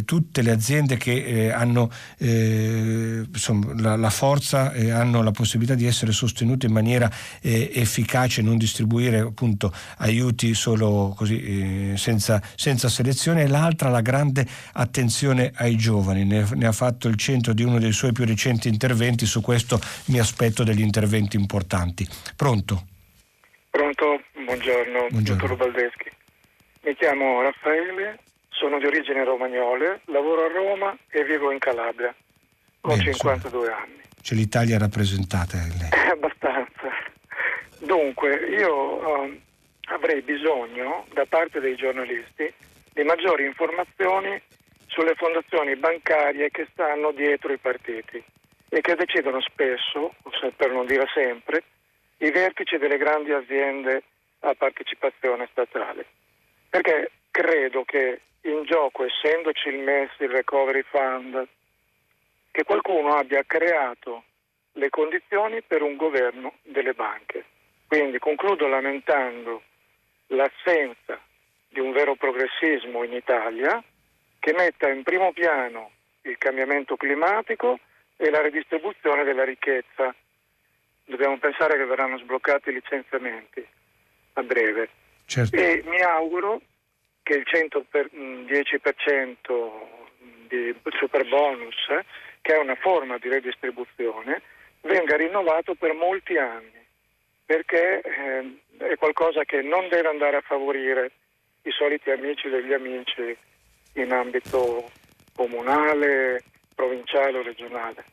tutte 0.06 0.42
le 0.42 0.52
aziende 0.52 0.77
aziende 0.78 0.98
che 0.98 1.24
eh, 1.24 1.52
hanno 1.52 1.90
eh, 2.20 3.26
insomma, 3.28 3.74
la, 3.78 3.96
la, 3.96 4.10
forza 4.10 4.72
e 4.72 4.92
hanno 4.92 5.24
la 5.24 5.32
possibilità 5.32 5.76
di 5.76 5.86
essere 5.86 6.12
sostenute 6.12 6.68
in 6.68 6.74
maniera 6.74 7.10
eh, 7.42 7.72
efficace, 7.74 8.42
non 8.42 8.58
distribuire 8.58 9.20
appunto 9.20 9.74
aiuti 9.98 10.54
solo 10.54 11.14
così 11.16 11.92
eh, 11.92 11.98
senza, 11.98 12.42
senza, 12.56 12.90
selezione 12.90 13.44
e 13.44 13.48
l'altra 13.48 13.90
la 13.90 14.02
grande 14.02 14.46
attenzione 14.74 15.52
ai 15.56 15.76
giovani. 15.76 16.26
Ne, 16.26 16.48
ne, 16.54 16.68
ha 16.68 16.72
fatto 16.72 17.08
il 17.08 17.16
centro 17.16 17.54
di 17.54 17.64
uno 17.64 17.80
dei 17.80 17.92
suoi 17.92 18.12
più 18.12 18.26
recenti 18.26 18.68
interventi, 18.68 19.26
su 19.26 19.42
questo 19.42 19.80
mi 20.06 20.20
aspetto 20.20 20.64
degli 20.64 20.82
interventi 20.82 21.38
importanti. 21.38 22.08
Pronto? 22.36 22.86
Pronto, 23.70 24.22
buongiorno, 24.34 25.08
buongiorno. 25.10 25.48
dottor 25.48 25.58
Baldeschi. 25.58 26.10
Mi 26.84 26.96
chiamo 26.96 27.42
Raffaele, 27.42 28.20
sono 28.50 28.80
di 28.80 28.86
origine 28.86 29.24
romagnole, 29.24 29.97
Vivo 31.38 31.52
in 31.52 31.60
Calabria. 31.60 32.14
Ho 32.82 32.96
Bene, 32.96 33.14
52 33.14 33.60
insomma, 33.60 33.78
anni. 33.78 34.02
C'è 34.24 34.34
l'Italia 34.34 34.78
rappresentata 34.80 35.56
in 35.58 35.78
lei. 35.78 35.90
Abbastanza. 36.10 36.90
Dunque, 37.78 38.36
io 38.58 38.74
uh, 38.74 39.40
avrei 39.90 40.22
bisogno 40.24 41.06
da 41.14 41.26
parte 41.30 41.60
dei 41.60 41.76
giornalisti 41.76 42.52
di 42.92 43.04
maggiori 43.04 43.46
informazioni 43.46 44.42
sulle 44.88 45.14
fondazioni 45.14 45.76
bancarie 45.76 46.50
che 46.50 46.68
stanno 46.72 47.12
dietro 47.12 47.54
i 47.54 47.60
partiti 47.60 48.24
e 48.70 48.82
che 48.82 48.96
decidono 48.96 49.40
spesso, 49.42 50.16
per 50.56 50.72
non 50.72 50.88
dire 50.88 51.06
sempre, 51.14 51.64
i 52.18 52.32
vertici 52.32 52.78
delle 52.78 52.98
grandi 52.98 53.32
aziende 53.32 54.02
a 54.40 54.56
partecipazione 54.56 55.48
statale. 55.52 56.04
Perché 56.68 57.12
credo 57.30 57.84
che 57.86 58.22
in 58.50 58.64
gioco, 58.64 59.06
essendoci 59.06 59.70
il 59.70 59.80
MES, 59.80 60.12
il 60.20 60.30
Recovery 60.30 60.84
Fund, 60.90 61.48
che 62.52 62.64
qualcuno 62.64 63.16
abbia 63.16 63.44
creato 63.46 64.24
le 64.74 64.90
condizioni 64.90 65.62
per 65.62 65.82
un 65.82 65.96
governo 65.96 66.56
delle 66.64 66.94
banche. 66.94 67.46
Quindi 67.88 68.20
concludo 68.20 68.68
lamentando 68.68 69.64
l'assenza 70.28 71.20
di 71.70 71.80
un 71.80 71.92
vero 71.92 72.16
progressismo 72.16 73.04
in 73.04 73.14
Italia 73.14 73.84
che 74.40 74.54
metta 74.54 74.90
in 74.90 75.04
primo 75.04 75.32
piano 75.32 75.92
il 76.22 76.38
cambiamento 76.38 76.96
climatico 76.96 77.80
e 78.18 78.30
la 78.30 78.42
redistribuzione 78.42 79.24
della 79.24 79.44
ricchezza. 79.44 80.14
Dobbiamo 81.06 81.38
pensare 81.38 81.78
che 81.78 81.86
verranno 81.86 82.18
sbloccati 82.18 82.70
i 82.70 82.74
licenziamenti 82.74 83.66
a 84.34 84.44
breve. 84.44 84.90
Certo. 85.26 85.56
E 85.56 85.84
mi 85.86 86.02
auguro 86.02 86.62
che 87.28 87.36
il 87.36 87.46
110% 87.46 88.10
mm, 88.16 88.48
di 90.48 90.74
super 90.98 91.28
bonus, 91.28 91.76
eh, 91.90 92.06
che 92.42 92.56
è 92.56 92.58
una 92.58 92.76
forma 92.76 93.18
di 93.18 93.28
redistribuzione, 93.28 94.42
venga 94.84 95.18
rinnovato 95.18 95.76
per 95.76 95.92
molti 95.94 96.38
anni, 96.38 96.86
perché 97.46 98.00
eh, 98.00 98.60
è 98.78 98.96
qualcosa 98.96 99.44
che 99.44 99.62
non 99.62 99.90
deve 99.90 100.08
andare 100.08 100.38
a 100.38 100.42
favorire 100.42 101.12
i 101.64 101.72
soliti 101.72 102.12
amici 102.12 102.48
degli 102.48 102.72
amici 102.72 103.38
in 103.96 104.14
ambito 104.14 104.90
comunale, 105.36 106.44
provinciale 106.74 107.40
o 107.40 107.42
regionale. 107.42 108.06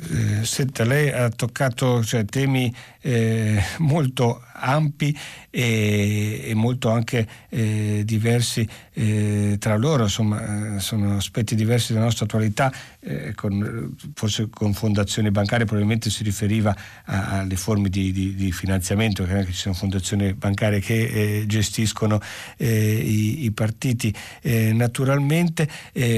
Eh, 0.00 0.44
senta, 0.44 0.84
lei 0.84 1.10
ha 1.10 1.28
toccato 1.28 2.04
cioè, 2.04 2.24
temi 2.24 2.72
eh, 3.00 3.60
molto 3.78 4.40
ampi 4.52 5.16
e, 5.50 6.42
e 6.44 6.54
molto 6.54 6.88
anche 6.90 7.26
eh, 7.48 8.02
diversi 8.04 8.66
eh, 9.00 9.56
tra 9.60 9.76
loro, 9.76 10.02
insomma 10.02 10.76
eh, 10.76 10.80
sono 10.80 11.14
aspetti 11.14 11.54
diversi 11.54 11.92
della 11.92 12.04
nostra 12.04 12.24
attualità, 12.24 12.72
eh, 12.98 13.32
con, 13.32 13.94
forse 14.14 14.48
con 14.50 14.72
fondazioni 14.72 15.30
bancarie 15.30 15.66
probabilmente 15.66 16.10
si 16.10 16.24
riferiva 16.24 16.76
a, 17.04 17.38
alle 17.38 17.54
forme 17.54 17.90
di, 17.90 18.10
di, 18.10 18.34
di 18.34 18.50
finanziamento, 18.50 19.24
che 19.24 19.34
anche 19.34 19.52
ci 19.52 19.58
sono 19.58 19.74
fondazioni 19.74 20.34
bancarie 20.34 20.80
che 20.80 20.94
eh, 20.94 21.44
gestiscono 21.46 22.20
i, 22.58 23.44
i, 23.44 23.50
partiti. 23.52 24.12
Naturalmente, 24.72 25.68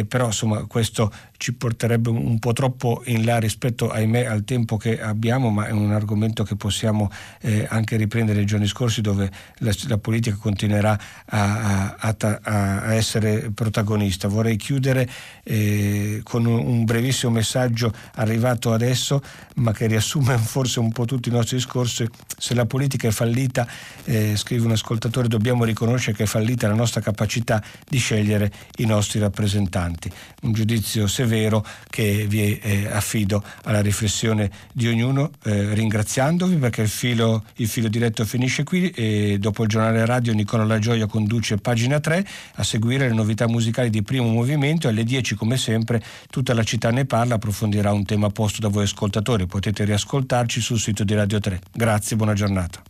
però 0.08 0.26
insomma 0.26 0.64
questo 0.64 1.12
ci 1.40 1.54
porterebbe 1.54 2.10
un 2.10 2.38
po' 2.38 2.52
troppo 2.52 3.00
in 3.06 3.24
là 3.24 3.38
rispetto 3.38 3.88
ahimè 3.88 4.26
al 4.26 4.44
tempo 4.44 4.76
che 4.76 5.00
abbiamo, 5.00 5.48
ma 5.48 5.66
è 5.66 5.70
un 5.70 5.90
argomento 5.90 6.44
che 6.44 6.54
possiamo 6.54 7.10
eh, 7.40 7.66
anche 7.66 7.96
riprendere 7.96 8.36
nei 8.36 8.46
giorni 8.46 8.66
scorsi 8.66 9.00
dove 9.00 9.30
la, 9.60 9.72
la 9.88 9.96
politica 9.96 10.36
continuerà 10.38 11.00
a, 11.24 11.96
a, 11.96 12.14
a, 12.18 12.40
a, 12.42 12.69
essere 12.94 13.50
protagonista. 13.52 14.28
Vorrei 14.28 14.56
chiudere 14.56 15.08
eh, 15.44 16.20
con 16.22 16.46
un, 16.46 16.58
un, 16.66 16.84
brevissimo 16.84 17.32
messaggio 17.32 17.92
arrivato 18.14 18.72
adesso, 18.72 19.22
ma 19.56 19.72
che 19.72 19.86
riassume 19.86 20.36
forse 20.38 20.80
un 20.80 20.92
po' 20.92 21.04
tutti 21.04 21.28
i 21.28 21.32
nostri 21.32 21.56
discorsi. 21.56 22.06
Se 22.38 22.54
la 22.54 22.66
politica 22.66 23.08
è 23.08 23.10
fallita, 23.10 23.66
eh, 24.04 24.36
scrive 24.36 24.66
un 24.66 24.72
ascoltatore, 24.72 25.28
dobbiamo 25.28 25.64
riconoscere 25.64 26.16
che 26.16 26.24
è 26.24 26.26
fallita 26.26 26.68
la 26.68 26.74
nostra 26.74 27.00
capacità 27.00 27.62
di 27.88 27.98
scegliere 27.98 28.50
i 28.78 28.86
nostri 28.86 29.18
rappresentanti. 29.18 30.10
Un 30.42 30.52
giudizio 30.52 31.06
severo 31.06 31.64
che 31.88 32.26
vi 32.28 32.58
eh, 32.58 32.88
affido 32.90 33.42
alla 33.64 33.80
riflessione 33.80 34.50
di 34.72 34.88
ognuno, 34.88 35.30
eh, 35.44 35.74
ringraziandovi 35.74 36.56
perché 36.56 36.82
il 36.82 36.88
filo, 36.88 37.44
il 37.56 37.68
filo 37.68 37.88
diretto 37.88 38.24
finisce 38.24 38.64
qui 38.64 38.90
e 38.90 39.38
dopo 39.38 39.62
il 39.62 39.68
giornale 39.68 40.04
radio 40.06 40.32
Nicola 40.32 40.64
La 40.64 40.78
Gioia 40.78 41.06
conduce 41.06 41.56
pagina 41.56 42.00
3 42.00 42.26
a 42.60 42.62
seguire 42.62 43.08
le 43.08 43.14
novità 43.14 43.48
musicali 43.48 43.90
di 43.90 44.02
primo 44.02 44.28
movimento 44.28 44.86
e 44.86 44.90
alle 44.90 45.04
10 45.04 45.34
come 45.34 45.56
sempre 45.56 46.02
tutta 46.30 46.54
la 46.54 46.62
città 46.62 46.90
ne 46.90 47.06
parla 47.06 47.34
approfondirà 47.34 47.92
un 47.92 48.04
tema 48.04 48.28
posto 48.28 48.60
da 48.60 48.68
voi 48.68 48.84
ascoltatori. 48.84 49.46
Potete 49.46 49.84
riascoltarci 49.84 50.60
sul 50.60 50.78
sito 50.78 51.04
di 51.04 51.14
Radio 51.14 51.40
3 51.40 51.60
grazie 51.72 52.16
buona 52.16 52.34
giornata 52.34 52.82